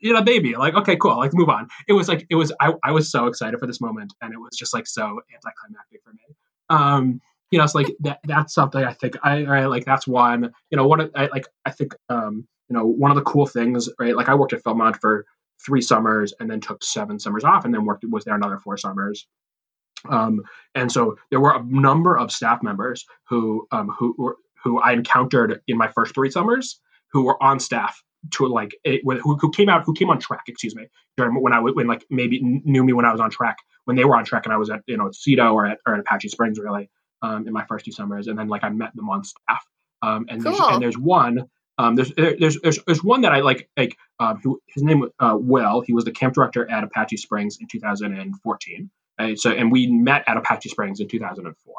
you 0.00 0.12
know 0.12 0.22
baby 0.22 0.54
like 0.54 0.74
okay 0.74 0.96
cool 0.96 1.16
like 1.16 1.32
move 1.34 1.48
on. 1.48 1.68
It 1.88 1.92
was 1.94 2.08
like 2.08 2.26
it 2.30 2.34
was 2.34 2.52
I 2.60 2.72
I 2.84 2.92
was 2.92 3.10
so 3.10 3.26
excited 3.26 3.58
for 3.58 3.66
this 3.66 3.80
moment 3.80 4.12
and 4.20 4.32
it 4.32 4.38
was 4.38 4.56
just 4.56 4.74
like 4.74 4.86
so 4.86 5.02
anticlimactic 5.02 6.02
for 6.04 6.12
me. 6.12 6.36
Um 6.68 7.20
you 7.50 7.58
know 7.58 7.64
it's 7.64 7.74
like 7.74 7.88
that 8.00 8.18
that's 8.24 8.54
something 8.54 8.82
I 8.82 8.94
think 8.94 9.16
I, 9.22 9.44
I 9.44 9.66
like 9.66 9.84
that's 9.84 10.06
one 10.06 10.52
you 10.70 10.76
know 10.76 10.86
one 10.86 11.00
of 11.00 11.10
I 11.14 11.26
like 11.26 11.46
I 11.64 11.70
think 11.70 11.94
um 12.08 12.46
you 12.68 12.76
know 12.76 12.86
one 12.86 13.10
of 13.10 13.16
the 13.16 13.22
cool 13.22 13.46
things 13.46 13.88
right 13.98 14.16
like 14.16 14.28
I 14.28 14.34
worked 14.34 14.52
at 14.52 14.64
Philmont 14.64 14.96
for 15.00 15.26
three 15.64 15.82
summers 15.82 16.34
and 16.40 16.50
then 16.50 16.60
took 16.60 16.82
seven 16.82 17.18
summers 17.18 17.44
off 17.44 17.64
and 17.64 17.72
then 17.72 17.84
worked 17.84 18.04
was 18.08 18.24
there 18.24 18.34
another 18.34 18.58
four 18.58 18.76
summers 18.76 19.26
um, 20.08 20.42
and 20.74 20.90
so 20.90 21.16
there 21.30 21.40
were 21.40 21.54
a 21.54 21.62
number 21.64 22.16
of 22.16 22.30
staff 22.30 22.62
members 22.62 23.04
who 23.28 23.66
um, 23.72 23.88
who 23.98 24.34
who 24.62 24.80
I 24.80 24.92
encountered 24.92 25.60
in 25.66 25.76
my 25.76 25.88
first 25.88 26.14
three 26.14 26.30
summers 26.30 26.80
who 27.12 27.24
were 27.24 27.42
on 27.42 27.60
staff 27.60 28.02
to 28.32 28.46
like 28.46 28.76
a, 28.86 29.00
who, 29.02 29.36
who 29.36 29.50
came 29.50 29.68
out 29.68 29.82
who 29.84 29.94
came 29.94 30.08
on 30.08 30.20
track 30.20 30.42
excuse 30.46 30.76
me 30.76 30.86
during 31.16 31.34
when 31.40 31.52
I 31.52 31.60
when 31.60 31.86
like 31.86 32.04
maybe 32.08 32.40
knew 32.42 32.84
me 32.84 32.92
when 32.92 33.04
I 33.04 33.12
was 33.12 33.20
on 33.20 33.30
track 33.30 33.56
when 33.84 33.96
they 33.96 34.04
were 34.04 34.16
on 34.16 34.24
track 34.24 34.46
and 34.46 34.52
I 34.52 34.56
was 34.56 34.70
at 34.70 34.82
you 34.86 34.96
know 34.96 35.08
at 35.08 35.14
Cito 35.14 35.52
or 35.52 35.66
at, 35.66 35.78
or 35.86 35.94
at 35.94 36.00
Apache 36.00 36.28
Springs 36.28 36.58
really 36.58 36.88
um, 37.22 37.46
in 37.46 37.52
my 37.52 37.64
first 37.64 37.84
two 37.84 37.92
summers. 37.92 38.26
And 38.26 38.38
then 38.38 38.48
like 38.48 38.64
I 38.64 38.68
met 38.68 38.94
them 38.94 39.08
on 39.08 39.24
staff. 39.24 39.64
Um, 40.02 40.26
and 40.28 40.42
cool. 40.42 40.52
there's, 40.52 40.74
and 40.74 40.82
there's 40.82 40.98
one 40.98 41.48
um, 41.78 41.94
there's, 41.94 42.12
there's 42.14 42.60
there's 42.60 42.78
there's 42.86 43.02
one 43.02 43.22
that 43.22 43.32
I 43.32 43.40
like 43.40 43.68
like 43.76 43.96
um, 44.20 44.40
who 44.42 44.60
his 44.68 44.82
name 44.82 45.08
uh, 45.18 45.36
Will. 45.38 45.80
He 45.80 45.94
was 45.94 46.04
the 46.04 46.12
camp 46.12 46.34
director 46.34 46.70
at 46.70 46.84
Apache 46.84 47.16
Springs 47.16 47.58
in 47.60 47.66
2014 47.66 48.90
So, 49.36 49.50
and 49.50 49.70
we 49.70 49.86
met 49.86 50.24
at 50.26 50.36
Apache 50.36 50.68
Springs 50.68 51.00
in 51.00 51.08
2004. 51.08 51.74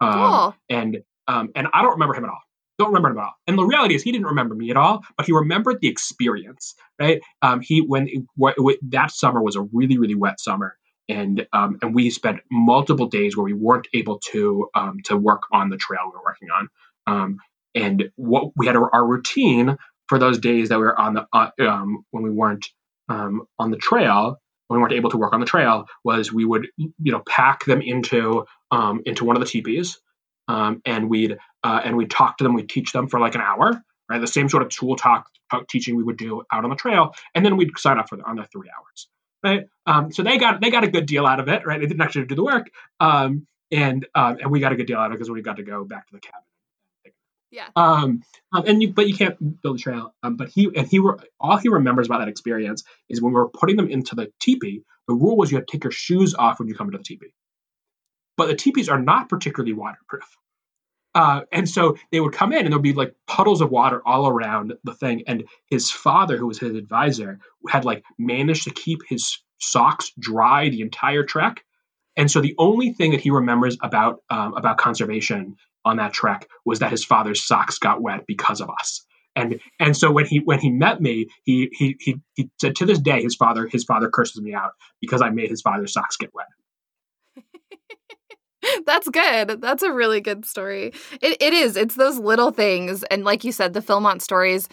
Um, 0.00 0.12
cool. 0.12 0.54
And 0.68 1.02
um, 1.28 1.50
and 1.54 1.68
I 1.72 1.82
don't 1.82 1.92
remember 1.92 2.14
him 2.14 2.24
at 2.24 2.30
all. 2.30 2.40
Don't 2.78 2.88
remember 2.88 3.10
him 3.10 3.18
at 3.18 3.24
all. 3.24 3.34
And 3.46 3.58
the 3.58 3.64
reality 3.64 3.94
is, 3.94 4.02
he 4.02 4.10
didn't 4.10 4.26
remember 4.26 4.54
me 4.54 4.70
at 4.70 4.76
all, 4.76 5.02
but 5.16 5.26
he 5.26 5.32
remembered 5.32 5.80
the 5.80 5.88
experience. 5.88 6.74
Right? 6.98 7.20
Um, 7.42 7.60
he 7.60 7.80
when 7.80 8.26
w- 8.38 8.78
that 8.88 9.12
summer 9.12 9.42
was 9.42 9.56
a 9.56 9.62
really 9.72 9.98
really 9.98 10.14
wet 10.14 10.40
summer, 10.40 10.76
and 11.08 11.46
um, 11.52 11.78
and 11.82 11.94
we 11.94 12.10
spent 12.10 12.40
multiple 12.50 13.06
days 13.06 13.36
where 13.36 13.44
we 13.44 13.52
weren't 13.52 13.88
able 13.94 14.18
to 14.30 14.68
um, 14.74 14.98
to 15.04 15.16
work 15.16 15.42
on 15.52 15.68
the 15.68 15.76
trail 15.76 16.00
we 16.06 16.12
were 16.12 16.24
working 16.24 16.48
on. 16.50 16.68
Um, 17.06 17.38
and 17.74 18.10
what 18.16 18.52
we 18.56 18.66
had 18.66 18.76
our, 18.76 18.92
our 18.94 19.06
routine 19.06 19.76
for 20.08 20.18
those 20.18 20.38
days 20.38 20.68
that 20.68 20.78
we 20.78 20.84
were 20.84 20.98
on 20.98 21.14
the 21.14 21.26
uh, 21.32 21.50
um, 21.60 22.04
when 22.10 22.22
we 22.22 22.30
weren't 22.30 22.66
um, 23.08 23.42
on 23.58 23.70
the 23.70 23.76
trail 23.76 24.38
when 24.72 24.80
we 24.80 24.82
weren't 24.82 24.94
able 24.94 25.10
to 25.10 25.18
work 25.18 25.32
on 25.32 25.40
the 25.40 25.46
trail 25.46 25.86
was 26.02 26.32
we 26.32 26.44
would 26.44 26.66
you 26.76 27.12
know 27.12 27.22
pack 27.28 27.64
them 27.64 27.80
into 27.82 28.44
um, 28.70 29.02
into 29.06 29.24
one 29.24 29.36
of 29.36 29.40
the 29.40 29.48
teepees 29.48 30.00
um, 30.48 30.80
and 30.84 31.08
we'd 31.08 31.36
uh, 31.62 31.80
and 31.84 31.96
we'd 31.96 32.10
talk 32.10 32.38
to 32.38 32.44
them. 32.44 32.54
We'd 32.54 32.68
teach 32.68 32.92
them 32.92 33.08
for 33.08 33.20
like 33.20 33.34
an 33.34 33.40
hour 33.40 33.82
right? 34.08 34.20
The 34.20 34.26
same 34.26 34.48
sort 34.48 34.62
of 34.62 34.68
tool 34.68 34.96
talk, 34.96 35.26
talk 35.50 35.68
teaching 35.68 35.96
we 35.96 36.02
would 36.02 36.16
do 36.16 36.42
out 36.52 36.64
on 36.64 36.70
the 36.70 36.76
trail 36.76 37.14
and 37.34 37.44
then 37.44 37.56
we'd 37.56 37.70
sign 37.78 37.98
up 37.98 38.08
for 38.08 38.16
the, 38.16 38.24
on 38.24 38.36
their 38.36 38.46
three 38.52 38.68
hours 38.68 39.08
right? 39.44 39.66
Um, 39.86 40.12
so 40.12 40.22
they 40.22 40.38
got 40.38 40.60
they 40.60 40.70
got 40.70 40.84
a 40.84 40.88
good 40.88 41.06
deal 41.06 41.26
out 41.26 41.40
of 41.40 41.48
it 41.48 41.66
right? 41.66 41.80
They 41.80 41.86
didn't 41.86 42.02
actually 42.02 42.26
do 42.26 42.34
the 42.34 42.44
work 42.44 42.70
um, 43.00 43.46
and 43.70 44.06
um, 44.14 44.38
and 44.40 44.50
we 44.50 44.60
got 44.60 44.72
a 44.72 44.76
good 44.76 44.86
deal 44.86 44.98
out 44.98 45.06
of 45.06 45.12
it 45.12 45.18
because 45.18 45.30
we 45.30 45.42
got 45.42 45.56
to 45.56 45.62
go 45.62 45.84
back 45.84 46.06
to 46.08 46.14
the 46.14 46.20
cabin 46.20 46.42
yeah. 47.52 47.68
Um, 47.76 48.22
um, 48.52 48.64
and 48.66 48.82
you, 48.82 48.92
but 48.92 49.06
you 49.06 49.14
can't 49.14 49.62
build 49.62 49.78
a 49.78 49.82
trail. 49.82 50.14
Um, 50.22 50.36
but 50.36 50.48
he 50.48 50.70
and 50.74 50.86
he 50.86 50.98
were 50.98 51.20
all 51.38 51.58
he 51.58 51.68
remembers 51.68 52.06
about 52.06 52.18
that 52.18 52.28
experience 52.28 52.82
is 53.08 53.20
when 53.20 53.32
we 53.32 53.38
were 53.38 53.48
putting 53.48 53.76
them 53.76 53.88
into 53.88 54.16
the 54.16 54.32
teepee. 54.40 54.82
The 55.06 55.14
rule 55.14 55.36
was 55.36 55.52
you 55.52 55.58
had 55.58 55.68
to 55.68 55.72
take 55.72 55.84
your 55.84 55.90
shoes 55.90 56.34
off 56.34 56.58
when 56.58 56.68
you 56.68 56.74
come 56.74 56.88
into 56.88 56.98
the 56.98 57.04
teepee. 57.04 57.34
But 58.38 58.48
the 58.48 58.54
teepees 58.54 58.88
are 58.88 59.00
not 59.00 59.28
particularly 59.28 59.74
waterproof. 59.74 60.24
Uh, 61.14 61.42
and 61.52 61.68
so 61.68 61.98
they 62.10 62.20
would 62.20 62.32
come 62.32 62.54
in 62.54 62.64
and 62.64 62.72
there'd 62.72 62.82
be 62.82 62.94
like 62.94 63.14
puddles 63.26 63.60
of 63.60 63.70
water 63.70 64.00
all 64.06 64.26
around 64.26 64.72
the 64.84 64.94
thing. 64.94 65.22
And 65.26 65.44
his 65.68 65.90
father, 65.90 66.38
who 66.38 66.46
was 66.46 66.58
his 66.58 66.74
advisor, 66.74 67.38
had 67.68 67.84
like 67.84 68.02
managed 68.18 68.64
to 68.64 68.70
keep 68.70 69.00
his 69.06 69.38
socks 69.60 70.10
dry 70.18 70.70
the 70.70 70.80
entire 70.80 71.22
trek. 71.22 71.62
And 72.16 72.30
so 72.30 72.40
the 72.40 72.54
only 72.58 72.94
thing 72.94 73.10
that 73.10 73.20
he 73.20 73.30
remembers 73.30 73.76
about 73.82 74.20
um, 74.30 74.54
about 74.54 74.78
conservation 74.78 75.56
on 75.84 75.96
that 75.96 76.12
trek 76.12 76.48
was 76.64 76.78
that 76.78 76.90
his 76.90 77.04
father's 77.04 77.44
socks 77.44 77.78
got 77.78 78.02
wet 78.02 78.24
because 78.26 78.60
of 78.60 78.70
us. 78.70 79.04
And 79.34 79.60
and 79.80 79.96
so 79.96 80.10
when 80.10 80.26
he 80.26 80.40
when 80.40 80.58
he 80.58 80.70
met 80.70 81.00
me, 81.00 81.28
he 81.44 81.68
he 81.72 81.96
he, 82.00 82.16
he 82.34 82.50
said 82.60 82.76
to 82.76 82.86
this 82.86 82.98
day 82.98 83.22
his 83.22 83.34
father 83.34 83.66
his 83.66 83.84
father 83.84 84.10
curses 84.10 84.42
me 84.42 84.52
out 84.52 84.72
because 85.00 85.22
I 85.22 85.30
made 85.30 85.48
his 85.48 85.62
father's 85.62 85.92
socks 85.92 86.16
get 86.16 86.32
wet. 86.34 86.46
That's 88.86 89.08
good. 89.08 89.60
That's 89.60 89.82
a 89.82 89.92
really 89.92 90.20
good 90.20 90.44
story. 90.44 90.92
It 91.20 91.40
it 91.40 91.54
is. 91.54 91.76
It's 91.76 91.94
those 91.94 92.18
little 92.18 92.50
things, 92.50 93.04
and 93.04 93.24
like 93.24 93.42
you 93.42 93.52
said, 93.52 93.72
the 93.72 93.80
Philmont 93.80 94.20
stories, 94.20 94.68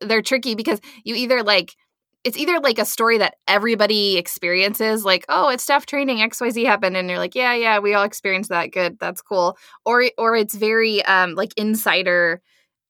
they're 0.00 0.22
tricky 0.22 0.54
because 0.54 0.80
you 1.04 1.14
either 1.14 1.42
like 1.42 1.76
it's 2.22 2.36
either 2.36 2.60
like 2.60 2.78
a 2.78 2.84
story 2.84 3.18
that 3.18 3.36
everybody 3.48 4.18
experiences, 4.18 5.04
like, 5.04 5.24
oh, 5.28 5.48
it's 5.48 5.62
staff 5.62 5.86
training, 5.86 6.18
XYZ 6.18 6.66
happened, 6.66 6.96
and 6.96 7.08
you're 7.08 7.18
like, 7.18 7.34
yeah, 7.34 7.54
yeah, 7.54 7.78
we 7.78 7.94
all 7.94 8.04
experienced 8.04 8.50
that. 8.50 8.72
Good, 8.72 8.98
that's 8.98 9.22
cool. 9.22 9.56
Or 9.84 10.04
or 10.18 10.36
it's 10.36 10.54
very 10.54 11.02
um 11.04 11.34
like 11.34 11.52
insider, 11.56 12.42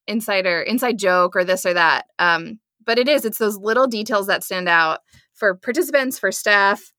insider, 0.06 0.60
inside 0.62 0.98
joke 0.98 1.36
or 1.36 1.44
this 1.44 1.64
or 1.64 1.74
that. 1.74 2.06
Um, 2.18 2.58
but 2.84 2.98
it 2.98 3.08
is, 3.08 3.24
it's 3.24 3.38
those 3.38 3.56
little 3.56 3.86
details 3.86 4.26
that 4.26 4.42
stand 4.42 4.68
out 4.68 5.00
for 5.34 5.54
participants, 5.54 6.18
for 6.18 6.32
staff. 6.32 6.92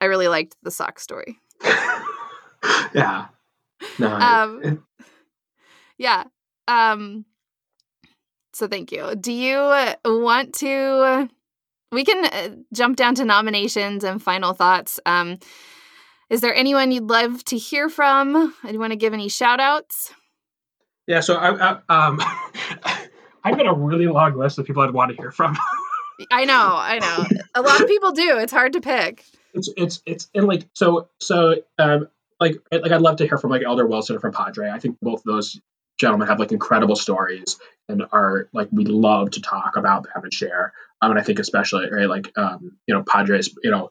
I 0.00 0.04
really 0.06 0.28
liked 0.28 0.56
the 0.62 0.70
sock 0.70 1.00
story. 1.00 1.38
yeah. 2.94 3.26
No. 3.98 4.08
Um, 4.08 4.84
yeah. 5.98 6.24
Um, 6.68 7.24
so 8.52 8.68
thank 8.68 8.92
you. 8.92 9.14
Do 9.16 9.32
you 9.32 9.56
want 10.04 10.54
to 10.54 11.28
we 11.92 12.04
can 12.04 12.24
uh, 12.24 12.56
jump 12.72 12.96
down 12.96 13.14
to 13.16 13.24
nominations 13.24 14.02
and 14.02 14.20
final 14.20 14.54
thoughts. 14.54 14.98
Um, 15.06 15.38
is 16.30 16.40
there 16.40 16.54
anyone 16.54 16.90
you'd 16.90 17.10
love 17.10 17.44
to 17.44 17.58
hear 17.58 17.88
from? 17.88 18.54
Do 18.64 18.72
you 18.72 18.78
want 18.78 18.92
to 18.92 18.96
give 18.96 19.12
any 19.12 19.28
shout 19.28 19.60
outs? 19.60 20.12
Yeah, 21.06 21.20
so 21.20 21.34
I, 21.34 21.78
I, 21.88 22.06
um, 22.06 22.20
I've 23.44 23.56
got 23.56 23.66
a 23.66 23.74
really 23.74 24.06
long 24.06 24.36
list 24.36 24.58
of 24.58 24.66
people 24.66 24.82
I'd 24.82 24.92
want 24.92 25.10
to 25.10 25.16
hear 25.16 25.30
from. 25.30 25.56
I 26.30 26.44
know, 26.44 26.54
I 26.54 26.98
know. 26.98 27.38
A 27.54 27.62
lot 27.62 27.80
of 27.80 27.88
people 27.88 28.12
do. 28.12 28.38
It's 28.38 28.52
hard 28.52 28.72
to 28.74 28.80
pick. 28.80 29.24
It's 29.54 29.68
it's 29.76 30.02
it's 30.06 30.30
and 30.34 30.46
like 30.46 30.66
so 30.72 31.08
so 31.20 31.56
um 31.78 32.08
like 32.40 32.56
like 32.70 32.92
I'd 32.92 33.00
love 33.00 33.16
to 33.16 33.26
hear 33.26 33.36
from 33.36 33.50
like 33.50 33.62
Elder 33.62 33.86
Wilson 33.86 34.14
and 34.14 34.20
from 34.20 34.32
Padre. 34.32 34.70
I 34.70 34.78
think 34.78 34.98
both 35.02 35.22
those 35.24 35.60
gentlemen 35.98 36.28
have 36.28 36.38
like 36.38 36.52
incredible 36.52 36.96
stories 36.96 37.58
and 37.88 38.04
are 38.12 38.48
like 38.52 38.68
we 38.72 38.84
love 38.84 39.30
to 39.32 39.40
talk 39.40 39.76
about 39.76 40.04
them 40.04 40.22
and 40.22 40.32
share. 40.32 40.72
Um, 41.02 41.10
and 41.10 41.20
I 41.20 41.22
think 41.22 41.40
especially 41.40 41.90
right, 41.90 42.08
like 42.08 42.32
um, 42.38 42.78
you 42.86 42.94
know, 42.94 43.02
Padres, 43.02 43.50
you 43.62 43.70
know, 43.70 43.90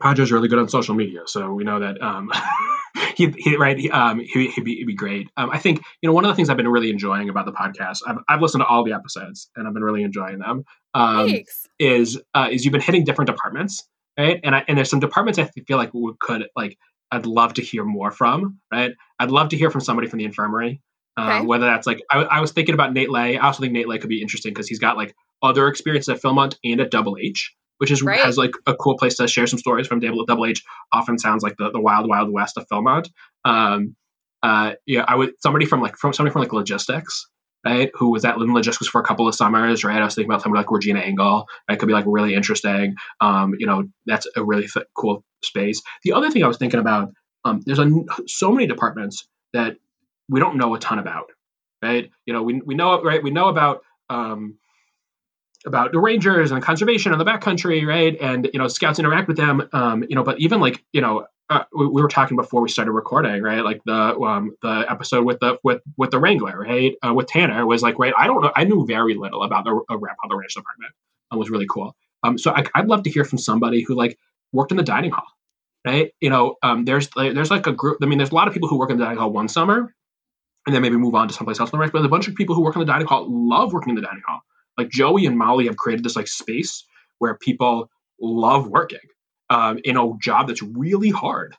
Padres 0.00 0.32
really 0.32 0.48
good 0.48 0.58
on 0.58 0.68
social 0.68 0.94
media, 0.94 1.20
so 1.26 1.52
we 1.52 1.62
know 1.64 1.80
that 1.80 2.02
um, 2.02 2.30
he, 3.16 3.32
he 3.36 3.56
right 3.56 3.78
he, 3.78 3.90
um 3.90 4.18
he, 4.20 4.52
would 4.56 4.64
be, 4.64 4.76
he'd 4.76 4.86
be 4.86 4.94
great. 4.94 5.28
Um, 5.36 5.50
I 5.50 5.58
think 5.58 5.80
you 6.02 6.08
know 6.08 6.12
one 6.12 6.24
of 6.24 6.28
the 6.28 6.34
things 6.34 6.50
I've 6.50 6.56
been 6.56 6.68
really 6.68 6.90
enjoying 6.90 7.28
about 7.28 7.46
the 7.46 7.52
podcast. 7.52 7.98
I've, 8.06 8.18
I've 8.28 8.42
listened 8.42 8.62
to 8.62 8.66
all 8.66 8.84
the 8.84 8.92
episodes 8.92 9.48
and 9.56 9.66
I've 9.66 9.74
been 9.74 9.84
really 9.84 10.02
enjoying 10.02 10.38
them. 10.38 10.64
Um, 10.94 11.28
Thanks. 11.28 11.66
Is 11.78 12.20
uh, 12.34 12.48
is 12.50 12.64
you've 12.64 12.72
been 12.72 12.80
hitting 12.80 13.04
different 13.04 13.30
departments, 13.30 13.86
right? 14.18 14.40
And 14.42 14.54
I, 14.54 14.64
and 14.66 14.76
there's 14.76 14.90
some 14.90 15.00
departments 15.00 15.38
I 15.38 15.44
feel 15.66 15.76
like 15.76 15.94
we 15.94 16.12
could 16.20 16.48
like 16.56 16.76
I'd 17.10 17.26
love 17.26 17.54
to 17.54 17.62
hear 17.62 17.84
more 17.84 18.10
from, 18.10 18.58
right? 18.72 18.92
I'd 19.18 19.30
love 19.30 19.50
to 19.50 19.56
hear 19.56 19.70
from 19.70 19.80
somebody 19.80 20.08
from 20.08 20.18
the 20.18 20.24
infirmary. 20.24 20.80
Um, 21.16 21.28
okay. 21.28 21.46
whether 21.46 21.66
that's 21.66 21.86
like 21.86 22.02
I, 22.10 22.22
I, 22.22 22.40
was 22.40 22.50
thinking 22.50 22.74
about 22.74 22.92
Nate 22.92 23.08
Lay. 23.08 23.38
I 23.38 23.46
also 23.46 23.60
think 23.60 23.72
Nate 23.72 23.86
Lay 23.86 23.98
could 23.98 24.08
be 24.08 24.20
interesting 24.20 24.52
because 24.52 24.66
he's 24.66 24.80
got 24.80 24.96
like 24.96 25.14
other 25.42 25.68
experiences 25.68 26.08
at 26.08 26.22
Philmont 26.22 26.56
and 26.64 26.80
at 26.80 26.90
Double 26.90 27.16
H, 27.20 27.54
which 27.78 27.90
is 27.90 28.02
right. 28.02 28.20
has 28.20 28.36
like 28.36 28.52
a 28.66 28.74
cool 28.74 28.96
place 28.96 29.16
to 29.16 29.28
share 29.28 29.46
some 29.46 29.58
stories 29.58 29.86
from 29.86 30.00
Double, 30.00 30.24
Double 30.24 30.46
H. 30.46 30.62
Often 30.92 31.18
sounds 31.18 31.42
like 31.42 31.56
the, 31.58 31.70
the 31.70 31.80
wild 31.80 32.08
wild 32.08 32.32
west 32.32 32.56
of 32.56 32.66
Philmont. 32.68 33.08
Um, 33.44 33.96
uh, 34.42 34.74
yeah, 34.86 35.04
I 35.06 35.16
would 35.16 35.32
somebody 35.42 35.66
from 35.66 35.80
like 35.80 35.96
from 35.96 36.12
somebody 36.12 36.32
from 36.32 36.42
like 36.42 36.52
logistics, 36.52 37.26
right? 37.64 37.90
Who 37.94 38.10
was 38.10 38.24
at 38.24 38.38
Lynn 38.38 38.52
Logistics 38.52 38.88
for 38.88 39.00
a 39.00 39.04
couple 39.04 39.26
of 39.26 39.34
summers, 39.34 39.84
right? 39.84 39.96
I 39.96 40.04
was 40.04 40.14
thinking 40.14 40.30
about 40.30 40.42
somebody 40.42 40.60
like 40.60 40.70
Regina 40.70 41.00
Engel. 41.00 41.46
Right? 41.68 41.78
Could 41.78 41.86
be 41.86 41.94
like 41.94 42.04
really 42.06 42.34
interesting. 42.34 42.96
Um, 43.20 43.54
you 43.58 43.66
know, 43.66 43.84
that's 44.06 44.26
a 44.36 44.44
really 44.44 44.66
th- 44.66 44.86
cool 44.94 45.24
space. 45.42 45.82
The 46.02 46.12
other 46.12 46.30
thing 46.30 46.44
I 46.44 46.48
was 46.48 46.58
thinking 46.58 46.80
about, 46.80 47.12
um, 47.44 47.62
there's 47.64 47.78
a, 47.78 47.90
so 48.26 48.52
many 48.52 48.66
departments 48.66 49.26
that 49.52 49.76
we 50.28 50.40
don't 50.40 50.56
know 50.56 50.74
a 50.74 50.78
ton 50.78 50.98
about, 50.98 51.30
right? 51.82 52.10
You 52.26 52.34
know, 52.34 52.42
we, 52.42 52.60
we 52.64 52.74
know 52.74 53.02
right. 53.02 53.22
We 53.22 53.30
know 53.30 53.48
about 53.48 53.82
um, 54.10 54.58
about 55.66 55.92
the 55.92 55.98
rangers 55.98 56.50
and 56.50 56.62
conservation 56.62 57.12
in 57.12 57.18
the 57.18 57.24
backcountry, 57.24 57.86
right? 57.86 58.16
And 58.20 58.48
you 58.52 58.58
know, 58.58 58.68
scouts 58.68 58.98
interact 58.98 59.28
with 59.28 59.36
them. 59.36 59.68
Um, 59.72 60.04
you 60.08 60.14
know, 60.14 60.22
but 60.22 60.38
even 60.40 60.60
like 60.60 60.84
you 60.92 61.00
know, 61.00 61.26
uh, 61.50 61.64
we, 61.74 61.86
we, 61.86 62.02
were 62.02 62.08
talking 62.08 62.36
before 62.36 62.62
we 62.62 62.68
started 62.68 62.92
recording, 62.92 63.42
right? 63.42 63.64
Like 63.64 63.82
the 63.84 64.18
um, 64.20 64.56
the 64.62 64.86
episode 64.88 65.24
with 65.24 65.40
the 65.40 65.58
with 65.62 65.82
with 65.96 66.10
the 66.10 66.18
Wrangler, 66.18 66.58
right? 66.58 66.94
Uh, 67.06 67.12
with 67.14 67.26
Tanner 67.26 67.66
was 67.66 67.82
like, 67.82 67.98
right? 67.98 68.14
I 68.18 68.26
don't 68.26 68.42
know. 68.42 68.52
I 68.54 68.64
knew 68.64 68.86
very 68.86 69.14
little 69.14 69.42
about 69.42 69.64
the 69.64 69.70
uh, 69.70 69.96
Rapala 69.96 70.28
the 70.28 70.36
Ranch 70.36 70.54
Department. 70.54 70.92
It 71.32 71.36
was 71.36 71.50
really 71.50 71.66
cool. 71.68 71.94
Um, 72.22 72.38
so 72.38 72.52
I, 72.52 72.80
would 72.80 72.88
love 72.88 73.02
to 73.02 73.10
hear 73.10 73.24
from 73.24 73.38
somebody 73.38 73.82
who 73.82 73.94
like 73.94 74.18
worked 74.52 74.70
in 74.70 74.78
the 74.78 74.82
dining 74.82 75.10
hall, 75.10 75.26
right? 75.84 76.12
You 76.20 76.30
know, 76.30 76.56
um, 76.62 76.84
there's 76.84 77.08
there's 77.14 77.50
like 77.50 77.66
a 77.66 77.72
group. 77.72 77.98
I 78.02 78.06
mean, 78.06 78.18
there's 78.18 78.30
a 78.30 78.34
lot 78.34 78.48
of 78.48 78.54
people 78.54 78.68
who 78.68 78.78
work 78.78 78.90
in 78.90 78.96
the 78.96 79.04
dining 79.04 79.18
hall 79.18 79.30
one 79.30 79.48
summer, 79.48 79.94
and 80.66 80.74
then 80.74 80.80
maybe 80.80 80.96
move 80.96 81.14
on 81.14 81.28
to 81.28 81.34
someplace 81.34 81.60
else 81.60 81.70
in 81.70 81.76
the 81.76 81.80
ranch. 81.80 81.92
But 81.92 82.04
a 82.04 82.08
bunch 82.08 82.28
of 82.28 82.34
people 82.34 82.54
who 82.54 82.62
work 82.62 82.74
in 82.74 82.80
the 82.80 82.86
dining 82.86 83.06
hall 83.06 83.26
love 83.28 83.72
working 83.72 83.90
in 83.90 83.96
the 83.96 84.02
dining 84.02 84.22
hall. 84.26 84.40
Like 84.78 84.90
Joey 84.90 85.26
and 85.26 85.38
Molly 85.38 85.66
have 85.66 85.76
created 85.76 86.04
this 86.04 86.16
like 86.16 86.28
space 86.28 86.84
where 87.18 87.36
people 87.36 87.90
love 88.20 88.68
working 88.68 88.98
um, 89.50 89.78
in 89.84 89.96
a 89.96 90.12
job 90.20 90.48
that's 90.48 90.62
really 90.62 91.10
hard. 91.10 91.56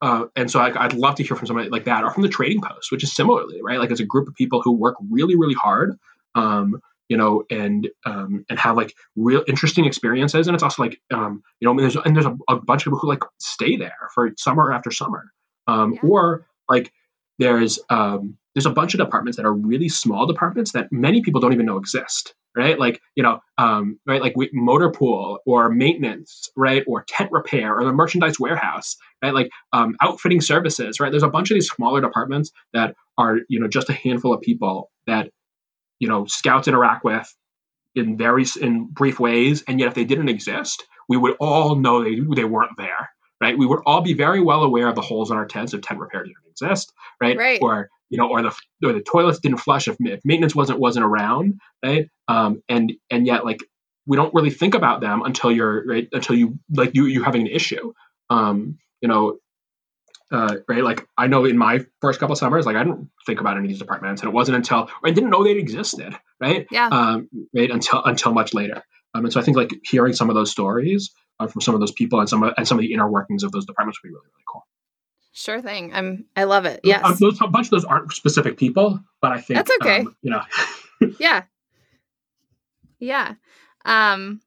Uh, 0.00 0.26
and 0.36 0.50
so 0.50 0.60
I, 0.60 0.86
would 0.86 0.94
love 0.94 1.14
to 1.16 1.22
hear 1.22 1.36
from 1.36 1.46
somebody 1.46 1.68
like 1.70 1.84
that, 1.84 2.04
or 2.04 2.10
from 2.10 2.22
the 2.22 2.28
Trading 2.28 2.60
Post, 2.60 2.92
which 2.92 3.02
is 3.02 3.14
similarly 3.14 3.62
right. 3.62 3.78
Like 3.78 3.90
it's 3.90 4.00
a 4.00 4.04
group 4.04 4.28
of 4.28 4.34
people 4.34 4.60
who 4.60 4.72
work 4.72 4.96
really, 5.10 5.34
really 5.34 5.54
hard, 5.54 5.96
um, 6.34 6.80
you 7.08 7.16
know, 7.16 7.44
and 7.50 7.88
um, 8.04 8.44
and 8.50 8.58
have 8.58 8.76
like 8.76 8.94
real 9.16 9.42
interesting 9.46 9.86
experiences. 9.86 10.46
And 10.46 10.54
it's 10.54 10.62
also 10.62 10.82
like 10.82 11.00
um, 11.12 11.42
you 11.60 11.66
know, 11.66 11.70
and 11.70 11.80
there's 11.80 11.96
and 11.96 12.14
there's 12.14 12.26
a, 12.26 12.36
a, 12.48 12.56
bunch 12.56 12.82
of 12.82 12.90
people 12.90 12.98
who 12.98 13.08
like 13.08 13.22
stay 13.38 13.76
there 13.76 14.10
for 14.14 14.30
summer 14.36 14.72
after 14.72 14.90
summer, 14.90 15.32
um, 15.68 15.94
yeah. 15.94 16.00
or 16.02 16.46
like 16.68 16.92
there's 17.38 17.78
um, 17.88 18.36
there's 18.54 18.66
a 18.66 18.70
bunch 18.70 18.94
of 18.94 18.98
departments 18.98 19.36
that 19.36 19.46
are 19.46 19.52
really 19.52 19.88
small 19.88 20.26
departments 20.26 20.72
that 20.72 20.92
many 20.92 21.22
people 21.22 21.40
don't 21.40 21.52
even 21.52 21.66
know 21.66 21.76
exist 21.76 22.34
right? 22.56 22.78
Like 22.78 23.00
you 23.16 23.22
know 23.22 23.40
um, 23.58 23.98
right 24.06 24.20
like 24.22 24.34
motor 24.52 24.90
pool 24.90 25.38
or 25.46 25.68
maintenance 25.70 26.48
right? 26.56 26.84
Or 26.86 27.04
tent 27.08 27.30
repair 27.32 27.76
or 27.76 27.84
the 27.84 27.92
merchandise 27.92 28.38
warehouse 28.38 28.96
right? 29.22 29.34
Like 29.34 29.50
um, 29.72 29.96
outfitting 30.02 30.40
services 30.40 31.00
right? 31.00 31.10
There's 31.10 31.22
a 31.22 31.28
bunch 31.28 31.50
of 31.50 31.54
these 31.54 31.68
smaller 31.68 32.00
departments 32.00 32.50
that 32.72 32.94
are 33.18 33.38
you 33.48 33.60
know 33.60 33.68
just 33.68 33.90
a 33.90 33.94
handful 33.94 34.32
of 34.32 34.40
people 34.40 34.90
that 35.06 35.30
you 35.98 36.08
know 36.08 36.26
scouts 36.26 36.68
interact 36.68 37.04
with 37.04 37.32
in 37.94 38.16
very 38.16 38.44
in 38.60 38.86
brief 38.86 39.20
ways 39.20 39.62
and 39.68 39.78
yet 39.78 39.88
if 39.88 39.94
they 39.94 40.04
didn't 40.04 40.28
exist 40.28 40.84
we 41.08 41.16
would 41.16 41.36
all 41.38 41.76
know 41.76 42.02
they, 42.02 42.18
they 42.34 42.44
weren't 42.44 42.76
there 42.76 43.10
right 43.44 43.58
we 43.58 43.66
would 43.66 43.80
all 43.86 44.00
be 44.00 44.14
very 44.14 44.40
well 44.40 44.62
aware 44.62 44.88
of 44.88 44.94
the 44.94 45.00
holes 45.00 45.30
in 45.30 45.36
our 45.36 45.46
tents 45.46 45.74
if 45.74 45.80
tent 45.82 46.00
repair 46.00 46.22
didn't 46.22 46.36
exist 46.50 46.92
right, 47.20 47.36
right. 47.36 47.58
or 47.62 47.90
you 48.14 48.18
know, 48.18 48.28
or 48.28 48.42
the 48.42 48.54
or 48.84 48.92
the 48.92 49.00
toilets 49.00 49.40
didn't 49.40 49.58
flush 49.58 49.88
if, 49.88 49.96
if 50.00 50.20
maintenance 50.24 50.54
wasn't 50.54 50.78
wasn't 50.78 51.04
around, 51.04 51.60
right? 51.84 52.08
Um, 52.28 52.62
and 52.68 52.92
and 53.10 53.26
yet 53.26 53.44
like 53.44 53.58
we 54.06 54.16
don't 54.16 54.32
really 54.32 54.50
think 54.50 54.74
about 54.74 55.00
them 55.00 55.22
until 55.22 55.50
you're 55.50 55.84
right 55.84 56.08
until 56.12 56.36
you 56.36 56.58
like 56.72 56.94
you 56.94 57.06
you 57.06 57.24
having 57.24 57.40
an 57.40 57.48
issue. 57.48 57.92
Um, 58.30 58.78
you 59.00 59.08
know, 59.08 59.38
uh, 60.30 60.56
right? 60.68 60.84
Like 60.84 61.06
I 61.18 61.26
know 61.26 61.44
in 61.44 61.58
my 61.58 61.84
first 62.00 62.20
couple 62.20 62.36
summers, 62.36 62.66
like 62.66 62.76
I 62.76 62.84
didn't 62.84 63.10
think 63.26 63.40
about 63.40 63.56
any 63.56 63.66
of 63.66 63.70
these 63.70 63.80
departments, 63.80 64.22
and 64.22 64.28
it 64.28 64.34
wasn't 64.34 64.56
until 64.56 64.88
I 65.04 65.10
didn't 65.10 65.30
know 65.30 65.42
they 65.42 65.52
existed, 65.52 66.14
right? 66.40 66.68
Yeah. 66.70 66.86
Um, 66.88 67.28
right 67.52 67.70
until 67.70 68.04
until 68.04 68.32
much 68.32 68.54
later. 68.54 68.84
Um, 69.14 69.24
and 69.24 69.32
so 69.32 69.40
I 69.40 69.42
think 69.42 69.56
like 69.56 69.70
hearing 69.84 70.12
some 70.12 70.28
of 70.28 70.36
those 70.36 70.50
stories 70.50 71.10
uh, 71.40 71.46
from 71.46 71.60
some 71.60 71.74
of 71.74 71.80
those 71.80 71.92
people 71.92 72.20
and 72.20 72.28
some 72.28 72.42
of, 72.42 72.54
and 72.56 72.66
some 72.66 72.78
of 72.78 72.82
the 72.82 72.92
inner 72.92 73.10
workings 73.10 73.42
of 73.42 73.52
those 73.52 73.66
departments 73.66 74.00
would 74.02 74.08
be 74.08 74.12
really 74.12 74.26
really 74.26 74.44
cool. 74.46 74.66
Sure 75.32 75.60
thing. 75.60 75.92
I'm. 75.92 76.26
I 76.36 76.44
love 76.44 76.64
it. 76.64 76.80
Yes. 76.84 77.04
Um, 77.04 77.16
those, 77.18 77.40
a 77.40 77.48
bunch 77.48 77.66
of 77.66 77.72
those 77.72 77.84
aren't 77.84 78.12
specific 78.12 78.56
people, 78.56 79.00
but 79.20 79.32
I 79.32 79.40
think 79.40 79.58
that's 79.58 79.70
okay. 79.82 80.00
Um, 80.00 80.16
you 80.22 80.30
know. 80.30 80.42
yeah. 81.18 81.42
Yeah. 83.00 83.34
Um. 83.84 84.40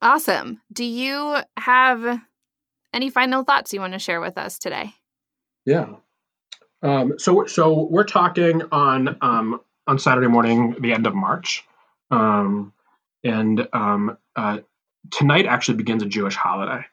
Awesome. 0.00 0.60
Do 0.72 0.84
you 0.84 1.36
have 1.56 2.20
any 2.92 3.10
final 3.10 3.44
thoughts 3.44 3.72
you 3.72 3.78
want 3.78 3.92
to 3.92 4.00
share 4.00 4.20
with 4.20 4.36
us 4.36 4.58
today? 4.58 4.92
Yeah. 5.64 5.86
Um, 6.82 7.16
so 7.16 7.46
so 7.46 7.84
we're 7.84 8.02
talking 8.02 8.62
on 8.72 9.16
um, 9.20 9.60
on 9.86 10.00
Saturday 10.00 10.26
morning, 10.26 10.74
the 10.80 10.92
end 10.92 11.06
of 11.06 11.14
March, 11.14 11.64
um, 12.10 12.72
and 13.22 13.68
um, 13.72 14.18
uh, 14.34 14.58
tonight 15.10 15.46
actually 15.46 15.76
begins 15.76 16.02
a 16.02 16.06
Jewish 16.06 16.36
holiday. 16.36 16.84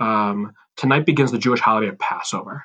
Um, 0.00 0.52
tonight 0.76 1.06
begins 1.06 1.32
the 1.32 1.38
Jewish 1.38 1.60
holiday 1.60 1.88
of 1.88 1.98
Passover, 1.98 2.64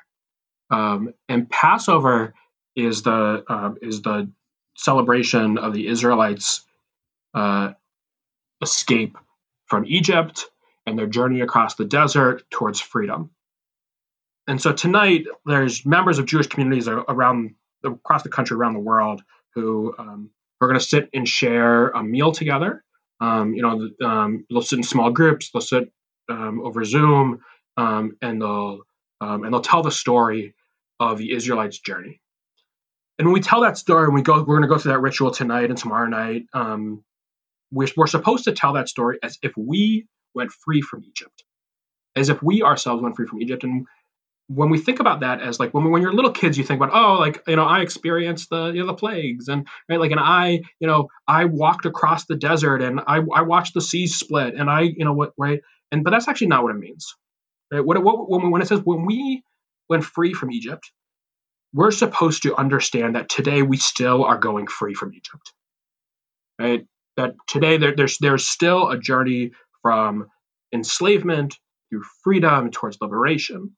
um, 0.70 1.14
and 1.28 1.48
Passover 1.48 2.34
is 2.76 3.02
the 3.02 3.44
uh, 3.48 3.74
is 3.80 4.02
the 4.02 4.30
celebration 4.76 5.58
of 5.58 5.74
the 5.74 5.86
Israelites' 5.86 6.64
uh, 7.34 7.72
escape 8.62 9.16
from 9.66 9.84
Egypt 9.86 10.46
and 10.86 10.98
their 10.98 11.06
journey 11.06 11.40
across 11.40 11.74
the 11.74 11.84
desert 11.84 12.42
towards 12.50 12.80
freedom. 12.80 13.30
And 14.46 14.60
so 14.60 14.72
tonight, 14.72 15.24
there's 15.46 15.86
members 15.86 16.18
of 16.18 16.26
Jewish 16.26 16.48
communities 16.48 16.88
around 16.88 17.54
across 17.84 18.22
the 18.22 18.28
country, 18.28 18.56
around 18.56 18.74
the 18.74 18.80
world, 18.80 19.22
who 19.54 19.94
um, 19.98 20.30
are 20.60 20.68
going 20.68 20.78
to 20.78 20.84
sit 20.84 21.08
and 21.14 21.28
share 21.28 21.88
a 21.90 22.02
meal 22.02 22.32
together. 22.32 22.84
Um, 23.22 23.54
you 23.54 23.62
know, 23.62 23.74
um, 24.04 24.44
they'll 24.50 24.62
sit 24.62 24.78
in 24.78 24.82
small 24.82 25.10
groups. 25.10 25.50
They'll 25.50 25.60
sit 25.62 25.92
um, 26.28 26.60
over 26.66 26.84
Zoom, 26.84 27.40
um, 27.76 28.16
and 28.20 28.42
they'll 28.42 28.80
and 29.20 29.52
they'll 29.52 29.60
tell 29.72 29.82
the 29.82 29.90
story 29.92 30.54
of 30.98 31.18
the 31.18 31.32
Israelites' 31.32 31.78
journey. 31.78 32.20
And 33.18 33.28
when 33.28 33.34
we 33.34 33.40
tell 33.40 33.60
that 33.62 33.78
story, 33.78 34.04
and 34.06 34.14
we 34.14 34.22
go, 34.22 34.38
we're 34.40 34.58
going 34.58 34.68
to 34.68 34.74
go 34.74 34.78
through 34.78 34.92
that 34.92 35.00
ritual 35.00 35.30
tonight 35.30 35.70
and 35.70 35.78
tomorrow 35.78 36.08
night. 36.08 36.46
We're, 37.72 37.88
we're 37.96 38.06
supposed 38.06 38.44
to 38.44 38.52
tell 38.52 38.74
that 38.74 38.88
story 38.88 39.18
as 39.22 39.38
if 39.42 39.52
we 39.56 40.06
went 40.34 40.50
free 40.52 40.82
from 40.82 41.04
Egypt, 41.04 41.44
as 42.16 42.28
if 42.28 42.42
we 42.42 42.62
ourselves 42.62 43.02
went 43.02 43.16
free 43.16 43.26
from 43.26 43.40
Egypt. 43.40 43.64
And 43.64 43.86
when 44.54 44.70
we 44.70 44.78
think 44.78 45.00
about 45.00 45.20
that 45.20 45.40
as 45.40 45.58
like 45.58 45.72
when 45.72 45.90
when 45.90 46.02
you're 46.02 46.12
little 46.12 46.30
kids, 46.30 46.58
you 46.58 46.64
think 46.64 46.80
about 46.80 46.94
oh 46.94 47.18
like 47.18 47.42
you 47.46 47.56
know 47.56 47.64
I 47.64 47.80
experienced 47.80 48.50
the 48.50 48.66
you 48.66 48.80
know 48.80 48.86
the 48.86 48.94
plagues 48.94 49.48
and 49.48 49.66
right 49.88 50.00
like 50.00 50.10
and 50.10 50.20
I 50.20 50.60
you 50.80 50.86
know 50.86 51.08
I 51.26 51.46
walked 51.46 51.86
across 51.86 52.26
the 52.26 52.36
desert 52.36 52.82
and 52.82 53.00
I 53.00 53.20
I 53.34 53.42
watched 53.42 53.74
the 53.74 53.80
seas 53.80 54.16
split 54.16 54.54
and 54.54 54.68
I 54.70 54.82
you 54.82 55.04
know 55.04 55.12
what 55.12 55.32
right 55.38 55.60
and 55.90 56.04
but 56.04 56.10
that's 56.10 56.28
actually 56.28 56.48
not 56.48 56.62
what 56.62 56.74
it 56.74 56.78
means. 56.78 57.14
Right? 57.70 57.84
What, 57.84 58.02
what 58.02 58.28
when, 58.28 58.50
when 58.50 58.62
it 58.62 58.68
says 58.68 58.80
when 58.84 59.06
we 59.06 59.42
went 59.88 60.04
free 60.04 60.34
from 60.34 60.52
Egypt, 60.52 60.90
we're 61.72 61.90
supposed 61.90 62.42
to 62.42 62.56
understand 62.56 63.16
that 63.16 63.28
today 63.28 63.62
we 63.62 63.76
still 63.78 64.24
are 64.24 64.38
going 64.38 64.66
free 64.66 64.94
from 64.94 65.14
Egypt. 65.14 65.52
Right? 66.58 66.86
That 67.16 67.34
today 67.46 67.78
there, 67.78 67.94
there's 67.94 68.18
there's 68.18 68.46
still 68.46 68.90
a 68.90 68.98
journey 68.98 69.52
from 69.82 70.26
enslavement 70.72 71.58
through 71.90 72.02
freedom 72.22 72.70
towards 72.70 72.98
liberation 73.00 73.76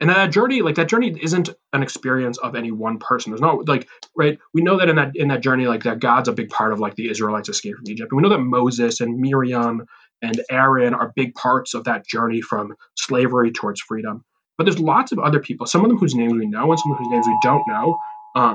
and 0.00 0.10
that 0.10 0.30
journey 0.30 0.62
like 0.62 0.76
that 0.76 0.88
journey 0.88 1.16
isn't 1.20 1.50
an 1.72 1.82
experience 1.82 2.38
of 2.38 2.54
any 2.54 2.70
one 2.70 2.98
person. 2.98 3.32
There's 3.32 3.40
no 3.40 3.64
like 3.66 3.88
right 4.16 4.38
we 4.54 4.62
know 4.62 4.78
that 4.78 4.88
in 4.88 4.96
that 4.96 5.12
in 5.14 5.28
that 5.28 5.42
journey 5.42 5.66
like 5.66 5.84
that 5.84 6.00
god's 6.00 6.28
a 6.28 6.32
big 6.32 6.50
part 6.50 6.72
of 6.72 6.80
like 6.80 6.94
the 6.94 7.10
israelites 7.10 7.48
escape 7.48 7.76
from 7.76 7.88
egypt. 7.88 8.12
And 8.12 8.16
we 8.16 8.22
know 8.22 8.34
that 8.34 8.42
moses 8.42 9.00
and 9.00 9.18
miriam 9.18 9.86
and 10.22 10.40
aaron 10.50 10.94
are 10.94 11.12
big 11.14 11.34
parts 11.34 11.74
of 11.74 11.84
that 11.84 12.06
journey 12.06 12.40
from 12.40 12.74
slavery 12.96 13.52
towards 13.52 13.80
freedom. 13.80 14.24
But 14.56 14.64
there's 14.64 14.80
lots 14.80 15.12
of 15.12 15.18
other 15.18 15.40
people 15.40 15.66
some 15.66 15.84
of 15.84 15.88
them 15.88 15.98
whose 15.98 16.14
names 16.14 16.34
we 16.34 16.46
know 16.46 16.70
and 16.70 16.78
some 16.78 16.92
of 16.92 16.98
whose 16.98 17.08
names 17.08 17.26
we 17.26 17.38
don't 17.42 17.66
know 17.66 17.98
uh, 18.34 18.54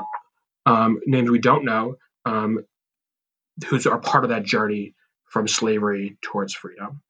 um, 0.65 0.99
names 1.05 1.29
we 1.29 1.39
don't 1.39 1.65
know 1.65 1.95
um, 2.25 2.59
who 3.67 3.79
are 3.89 3.99
part 3.99 4.23
of 4.23 4.29
that 4.29 4.43
journey 4.43 4.95
from 5.25 5.47
slavery 5.47 6.17
towards 6.21 6.53
freedom. 6.53 7.01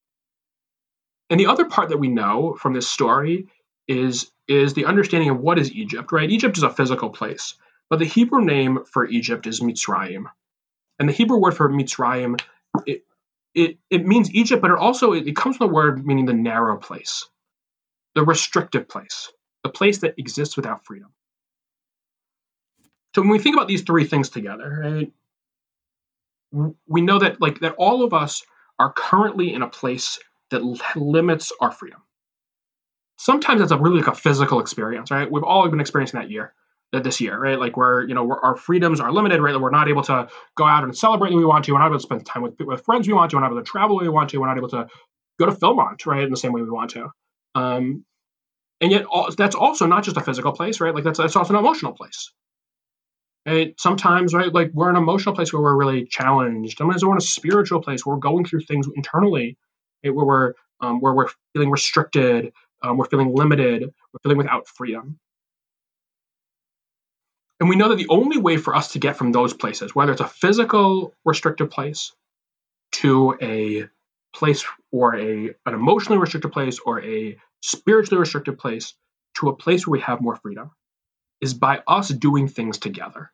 And 1.30 1.40
the 1.40 1.48
other 1.48 1.66
part 1.66 1.90
that 1.90 2.00
we 2.00 2.08
know 2.08 2.56
from 2.60 2.74
this 2.74 2.88
story 2.88 3.48
is 3.88 4.32
is 4.48 4.74
the 4.74 4.86
understanding 4.86 5.30
of 5.30 5.40
what 5.40 5.60
is 5.60 5.72
Egypt, 5.72 6.12
right? 6.12 6.30
Egypt 6.30 6.58
is 6.58 6.64
a 6.64 6.70
physical 6.70 7.10
place, 7.10 7.56
but 7.90 8.00
the 8.00 8.06
Hebrew 8.06 8.44
name 8.44 8.80
for 8.86 9.06
Egypt 9.06 9.48
is 9.48 9.62
Mitzrayim, 9.62 10.26
and 11.00 11.08
the 11.08 11.14
Hebrew 11.14 11.38
word 11.38 11.56
for 11.56 11.70
Mitzrayim 11.70 12.40
it 12.86 13.04
it, 13.54 13.78
it 13.90 14.06
means 14.06 14.34
Egypt, 14.34 14.62
but 14.62 14.72
it 14.72 14.78
also 14.78 15.14
it, 15.14 15.28
it 15.28 15.36
comes 15.36 15.58
from 15.58 15.68
the 15.68 15.74
word 15.74 16.06
meaning 16.06 16.26
the 16.26 16.34
narrow 16.34 16.78
place, 16.78 17.28
the 18.16 18.24
restrictive 18.24 18.88
place, 18.90 19.32
the 19.64 19.70
place 19.70 20.00
that 20.00 20.16
exists 20.18 20.56
without 20.56 20.86
freedom. 20.86 21.10
So 23.16 23.22
when 23.22 23.30
we 23.30 23.40
think 23.40 23.56
about 23.56 23.68
these 23.68 23.84
three 23.84 24.06
things 24.06 24.30
together, 24.30 24.82
right, 26.52 26.74
we 26.88 27.02
know 27.02 27.20
that 27.20 27.42
like 27.42 27.60
that 27.60 27.76
all 27.78 28.04
of 28.04 28.14
us 28.14 28.44
are 28.80 28.92
currently 28.92 29.54
in 29.54 29.62
a 29.62 29.70
place 29.70 30.20
that 30.50 30.64
limits 30.96 31.52
our 31.60 31.72
freedom 31.72 32.02
sometimes 33.24 33.62
it's 33.62 33.72
a 33.72 33.78
really 33.78 33.98
like 33.98 34.08
a 34.08 34.16
physical 34.16 34.60
experience, 34.60 35.10
right? 35.10 35.32
We've 35.32 35.44
all 35.44 35.68
been 35.70 35.80
experiencing 35.80 36.20
that 36.20 36.30
year, 36.30 36.54
that 36.92 37.04
this 37.04 37.22
year, 37.22 37.38
right? 37.40 37.58
Like 37.58 37.78
where 37.78 38.04
you 38.06 38.14
know 38.14 38.30
our 38.44 38.56
freedoms 38.58 39.00
are 39.00 39.12
limited, 39.12 39.42
right? 39.42 39.54
That 39.54 39.60
we're 39.60 39.72
not 39.72 39.88
able 39.88 40.04
to 40.04 40.28
go 40.56 40.66
out 40.66 40.84
and 40.84 40.96
celebrate 40.96 41.30
the 41.30 41.38
way 41.38 41.40
we 41.40 41.46
want 41.46 41.66
to. 41.66 41.72
We're 41.72 41.80
not 41.80 41.88
able 41.88 42.00
to 42.00 42.04
spend 42.04 42.26
time 42.26 42.44
with 42.44 42.56
with 42.60 42.84
friends 42.84 43.08
we 43.08 43.14
want 43.14 43.32
to. 43.32 43.38
We're 43.38 43.42
not 43.42 43.52
able 43.52 43.62
to 43.62 43.70
travel 43.70 43.98
we 43.98 44.10
want 44.10 44.30
to. 44.32 44.38
We're 44.40 44.48
not 44.48 44.58
able 44.58 44.70
to 44.70 44.88
go 45.40 45.46
to 45.46 45.54
Philmont, 45.54 46.06
right? 46.06 46.24
In 46.24 46.30
the 46.30 46.38
same 46.38 46.52
way 46.52 46.62
we 46.62 46.70
want 46.70 46.92
to. 46.92 47.10
Um, 47.56 48.04
and 48.82 48.92
yet, 48.92 49.06
all, 49.06 49.30
that's 49.32 49.56
also 49.56 49.86
not 49.86 50.04
just 50.04 50.18
a 50.18 50.22
physical 50.22 50.52
place, 50.52 50.82
right? 50.82 50.94
Like 50.94 51.06
that's 51.06 51.20
that's 51.20 51.36
also 51.38 51.54
an 51.54 51.60
emotional 51.60 51.94
place. 51.94 52.32
Right? 53.46 53.76
Sometimes, 53.78 54.34
right, 54.34 54.54
like 54.54 54.72
we're 54.74 54.90
in 54.90 54.96
an 54.96 55.02
emotional 55.02 55.36
place 55.36 55.52
where 55.52 55.62
we're 55.62 55.76
really 55.76 56.06
challenged. 56.06 56.78
Sometimes 56.78 57.04
we're 57.04 57.12
in 57.12 57.18
a 57.18 57.22
spiritual 57.22 57.82
place 57.82 58.06
where 58.06 58.16
we're 58.16 58.22
going 58.22 58.46
through 58.46 58.62
things 58.62 58.88
internally, 58.96 59.58
right, 60.04 60.16
where 60.16 60.26
we're 60.26 60.54
um, 60.80 61.00
where 61.00 61.14
we're 61.14 61.28
feeling 61.54 61.72
restricted, 61.72 62.54
um, 62.84 62.98
we're 62.98 63.06
feeling 63.06 63.34
limited. 63.34 63.84
We're 63.84 64.20
feeling 64.22 64.38
without 64.38 64.68
freedom. 64.68 65.20
And 67.60 67.70
we 67.70 67.78
know 67.78 67.90
that 67.90 67.98
the 67.98 68.10
only 68.10 68.38
way 68.38 68.58
for 68.58 68.76
us 68.76 68.92
to 68.92 69.00
get 69.00 69.16
from 69.16 69.32
those 69.32 69.54
places, 69.54 69.96
whether 69.96 70.12
it's 70.12 70.22
a 70.22 70.28
physical 70.28 71.14
restrictive 71.24 71.70
place 71.72 72.12
to 72.94 73.38
a 73.42 73.86
place 74.36 74.66
or 74.92 75.16
a 75.16 75.56
an 75.66 75.74
emotionally 75.74 76.20
restricted 76.20 76.52
place 76.52 76.80
or 76.86 77.02
a 77.04 77.38
spiritually 77.62 78.20
restricted 78.20 78.60
place 78.60 78.94
to 79.36 79.50
a 79.50 79.56
place 79.56 79.88
where 79.88 79.94
we 79.94 80.02
have 80.02 80.22
more 80.22 80.36
freedom, 80.36 80.72
is 81.42 81.54
by 81.54 81.82
us 81.88 82.10
doing 82.10 82.48
things 82.50 82.78
together. 82.80 83.32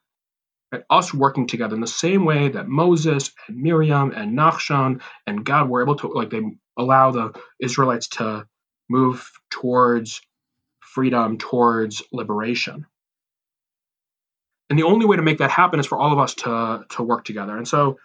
Right? 0.71 0.83
Us 0.89 1.13
working 1.13 1.47
together 1.47 1.73
in 1.73 1.81
the 1.81 1.87
same 1.87 2.25
way 2.25 2.49
that 2.49 2.67
Moses 2.67 3.31
and 3.47 3.57
Miriam 3.57 4.11
and 4.11 4.37
Nachshon 4.37 5.01
and 5.25 5.43
God 5.43 5.69
were 5.69 5.81
able 5.81 5.95
to 5.97 6.07
like 6.09 6.29
they 6.29 6.41
allow 6.77 7.11
the 7.11 7.33
Israelites 7.59 8.09
to 8.09 8.47
move 8.89 9.31
towards 9.49 10.21
freedom, 10.79 11.37
towards 11.37 12.03
liberation. 12.11 12.85
And 14.69 14.77
the 14.77 14.83
only 14.83 15.05
way 15.05 15.15
to 15.15 15.21
make 15.21 15.39
that 15.39 15.51
happen 15.51 15.79
is 15.79 15.87
for 15.87 15.97
all 15.97 16.11
of 16.11 16.19
us 16.19 16.35
to, 16.35 16.85
to 16.89 17.03
work 17.03 17.25
together. 17.25 17.57
And 17.57 17.67
so, 17.67 17.99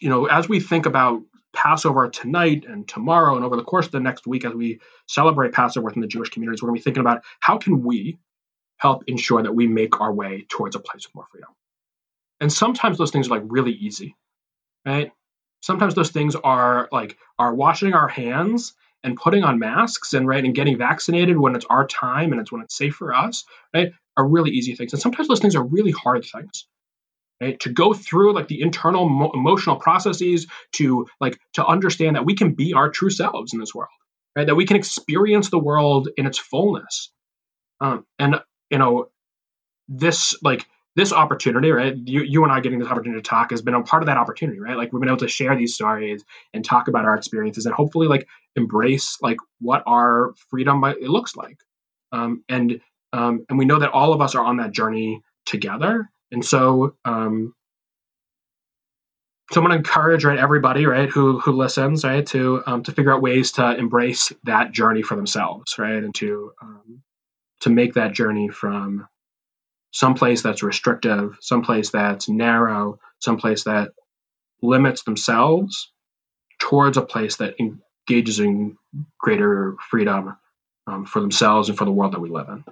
you 0.00 0.08
know, 0.08 0.26
as 0.26 0.48
we 0.48 0.60
think 0.60 0.86
about 0.86 1.22
Passover 1.52 2.08
tonight 2.08 2.66
and 2.68 2.86
tomorrow 2.86 3.34
and 3.34 3.44
over 3.44 3.56
the 3.56 3.64
course 3.64 3.86
of 3.86 3.92
the 3.92 4.00
next 4.00 4.26
week 4.26 4.44
as 4.44 4.52
we 4.52 4.80
celebrate 5.06 5.52
Passover 5.52 5.86
within 5.86 6.02
the 6.02 6.08
Jewish 6.08 6.28
communities, 6.28 6.62
we're 6.62 6.68
going 6.68 6.76
to 6.76 6.80
be 6.80 6.84
thinking 6.84 7.00
about 7.00 7.24
how 7.40 7.58
can 7.58 7.82
we 7.82 8.18
help 8.76 9.04
ensure 9.08 9.42
that 9.42 9.54
we 9.54 9.66
make 9.66 10.00
our 10.00 10.12
way 10.12 10.46
towards 10.48 10.76
a 10.76 10.80
place 10.80 11.06
of 11.06 11.14
more 11.14 11.26
freedom. 11.32 11.50
And 12.40 12.52
sometimes 12.52 12.98
those 12.98 13.10
things 13.10 13.26
are 13.26 13.38
like 13.38 13.42
really 13.46 13.72
easy, 13.72 14.16
right? 14.86 15.10
Sometimes 15.60 15.94
those 15.96 16.10
things 16.10 16.36
are 16.36 16.88
like 16.92 17.16
are 17.38 17.52
washing 17.52 17.94
our 17.94 18.06
hands 18.06 18.74
and 19.04 19.16
putting 19.16 19.44
on 19.44 19.58
masks 19.58 20.12
and 20.12 20.26
right 20.26 20.44
and 20.44 20.54
getting 20.54 20.76
vaccinated 20.78 21.38
when 21.38 21.54
it's 21.54 21.66
our 21.70 21.86
time 21.86 22.32
and 22.32 22.40
it's 22.40 22.52
when 22.52 22.62
it's 22.62 22.76
safe 22.76 22.94
for 22.94 23.14
us 23.14 23.44
right 23.74 23.92
are 24.16 24.26
really 24.26 24.50
easy 24.50 24.74
things. 24.74 24.92
And 24.92 25.00
sometimes 25.00 25.28
those 25.28 25.40
things 25.40 25.54
are 25.54 25.64
really 25.64 25.92
hard 25.92 26.24
things 26.24 26.66
right? 27.40 27.58
To 27.60 27.72
go 27.72 27.94
through 27.94 28.34
like 28.34 28.48
the 28.48 28.60
internal 28.60 29.08
mo- 29.08 29.30
emotional 29.32 29.76
processes 29.76 30.46
to 30.72 31.06
like 31.20 31.38
to 31.54 31.64
understand 31.64 32.16
that 32.16 32.24
we 32.24 32.34
can 32.34 32.54
be 32.54 32.74
our 32.74 32.90
true 32.90 33.10
selves 33.10 33.52
in 33.52 33.60
this 33.60 33.74
world 33.74 33.90
right? 34.36 34.46
That 34.46 34.56
we 34.56 34.66
can 34.66 34.76
experience 34.76 35.50
the 35.50 35.58
world 35.58 36.08
in 36.16 36.26
its 36.26 36.38
fullness. 36.38 37.10
Um, 37.80 38.06
and 38.18 38.36
you 38.70 38.78
know 38.78 39.08
this 39.88 40.36
like 40.42 40.66
this 40.98 41.12
opportunity, 41.12 41.70
right? 41.70 41.94
You, 41.96 42.24
you 42.24 42.42
and 42.42 42.52
I 42.52 42.58
getting 42.58 42.80
this 42.80 42.88
opportunity 42.88 43.22
to 43.22 43.28
talk 43.28 43.52
has 43.52 43.62
been 43.62 43.74
a 43.74 43.82
part 43.82 44.02
of 44.02 44.08
that 44.08 44.16
opportunity, 44.16 44.58
right? 44.58 44.76
Like 44.76 44.92
we've 44.92 44.98
been 44.98 45.08
able 45.08 45.18
to 45.18 45.28
share 45.28 45.56
these 45.56 45.74
stories 45.74 46.24
and 46.52 46.64
talk 46.64 46.88
about 46.88 47.04
our 47.04 47.14
experiences 47.14 47.66
and 47.66 47.74
hopefully 47.74 48.08
like 48.08 48.26
embrace 48.56 49.16
like 49.22 49.36
what 49.60 49.84
our 49.86 50.34
freedom 50.50 50.82
it 50.84 51.08
looks 51.08 51.36
like. 51.36 51.56
Um, 52.10 52.42
and 52.48 52.80
um, 53.12 53.46
and 53.48 53.58
we 53.58 53.64
know 53.64 53.78
that 53.78 53.92
all 53.92 54.12
of 54.12 54.20
us 54.20 54.34
are 54.34 54.44
on 54.44 54.56
that 54.56 54.72
journey 54.72 55.22
together. 55.46 56.10
And 56.32 56.44
so 56.44 56.96
um, 57.04 57.54
so 59.52 59.60
I'm 59.60 59.66
going 59.66 59.70
to 59.70 59.78
encourage 59.78 60.24
right 60.24 60.38
everybody 60.38 60.84
right 60.84 61.08
who 61.08 61.38
who 61.38 61.52
listens 61.52 62.04
right 62.04 62.26
to 62.26 62.62
um, 62.66 62.82
to 62.82 62.92
figure 62.92 63.14
out 63.14 63.22
ways 63.22 63.52
to 63.52 63.76
embrace 63.76 64.32
that 64.44 64.72
journey 64.72 65.02
for 65.02 65.14
themselves 65.14 65.78
right 65.78 66.02
and 66.02 66.14
to 66.16 66.52
um, 66.60 67.02
to 67.60 67.70
make 67.70 67.94
that 67.94 68.12
journey 68.12 68.48
from 68.48 69.06
someplace 69.90 70.42
that's 70.42 70.62
restrictive, 70.62 71.36
someplace 71.40 71.90
that's 71.90 72.28
narrow, 72.28 72.98
someplace 73.18 73.64
that 73.64 73.90
limits 74.62 75.02
themselves 75.02 75.92
towards 76.58 76.96
a 76.96 77.02
place 77.02 77.36
that 77.36 77.54
engages 77.58 78.40
in 78.40 78.76
greater 79.18 79.76
freedom 79.90 80.36
um, 80.86 81.04
for 81.04 81.20
themselves 81.20 81.68
and 81.68 81.78
for 81.78 81.84
the 81.84 81.92
world 81.92 82.12
that 82.12 82.20
we 82.20 82.30
live 82.30 82.48
in. 82.48 82.64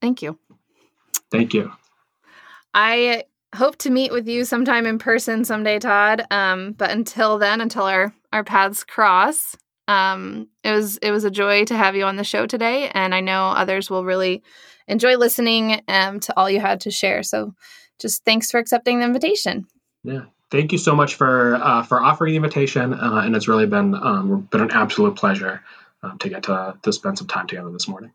Thank 0.00 0.22
you. 0.22 0.38
Thank 1.30 1.54
you. 1.54 1.72
I 2.74 3.24
hope 3.54 3.76
to 3.78 3.90
meet 3.90 4.12
with 4.12 4.28
you 4.28 4.44
sometime 4.44 4.86
in 4.86 4.98
person 4.98 5.44
someday, 5.44 5.78
Todd. 5.78 6.24
Um, 6.30 6.72
but 6.72 6.90
until 6.90 7.38
then, 7.38 7.60
until 7.60 7.84
our 7.84 8.14
our 8.32 8.44
paths 8.44 8.84
cross, 8.84 9.56
um, 9.88 10.48
it 10.64 10.72
was 10.72 10.96
it 10.98 11.10
was 11.10 11.24
a 11.24 11.30
joy 11.30 11.64
to 11.66 11.76
have 11.76 11.96
you 11.96 12.04
on 12.04 12.16
the 12.16 12.24
show 12.24 12.46
today, 12.46 12.90
and 12.90 13.14
I 13.14 13.20
know 13.20 13.46
others 13.46 13.88
will 13.88 14.04
really 14.04 14.42
enjoy 14.88 15.16
listening 15.16 15.82
um, 15.88 16.20
to 16.20 16.36
all 16.36 16.50
you 16.50 16.60
had 16.60 16.80
to 16.82 16.90
share. 16.90 17.22
So, 17.22 17.54
just 17.98 18.24
thanks 18.24 18.50
for 18.50 18.58
accepting 18.58 18.98
the 18.98 19.04
invitation. 19.04 19.66
Yeah, 20.02 20.24
thank 20.50 20.72
you 20.72 20.78
so 20.78 20.94
much 20.94 21.14
for 21.14 21.56
uh, 21.56 21.82
for 21.82 22.02
offering 22.02 22.32
the 22.32 22.36
invitation, 22.36 22.94
uh, 22.94 23.22
and 23.24 23.36
it's 23.36 23.48
really 23.48 23.66
been 23.66 23.94
um, 23.94 24.48
been 24.50 24.60
an 24.62 24.70
absolute 24.72 25.16
pleasure 25.16 25.62
uh, 26.02 26.16
to 26.18 26.28
get 26.28 26.44
to 26.44 26.76
to 26.82 26.92
spend 26.92 27.18
some 27.18 27.28
time 27.28 27.46
together 27.46 27.70
this 27.70 27.88
morning. 27.88 28.12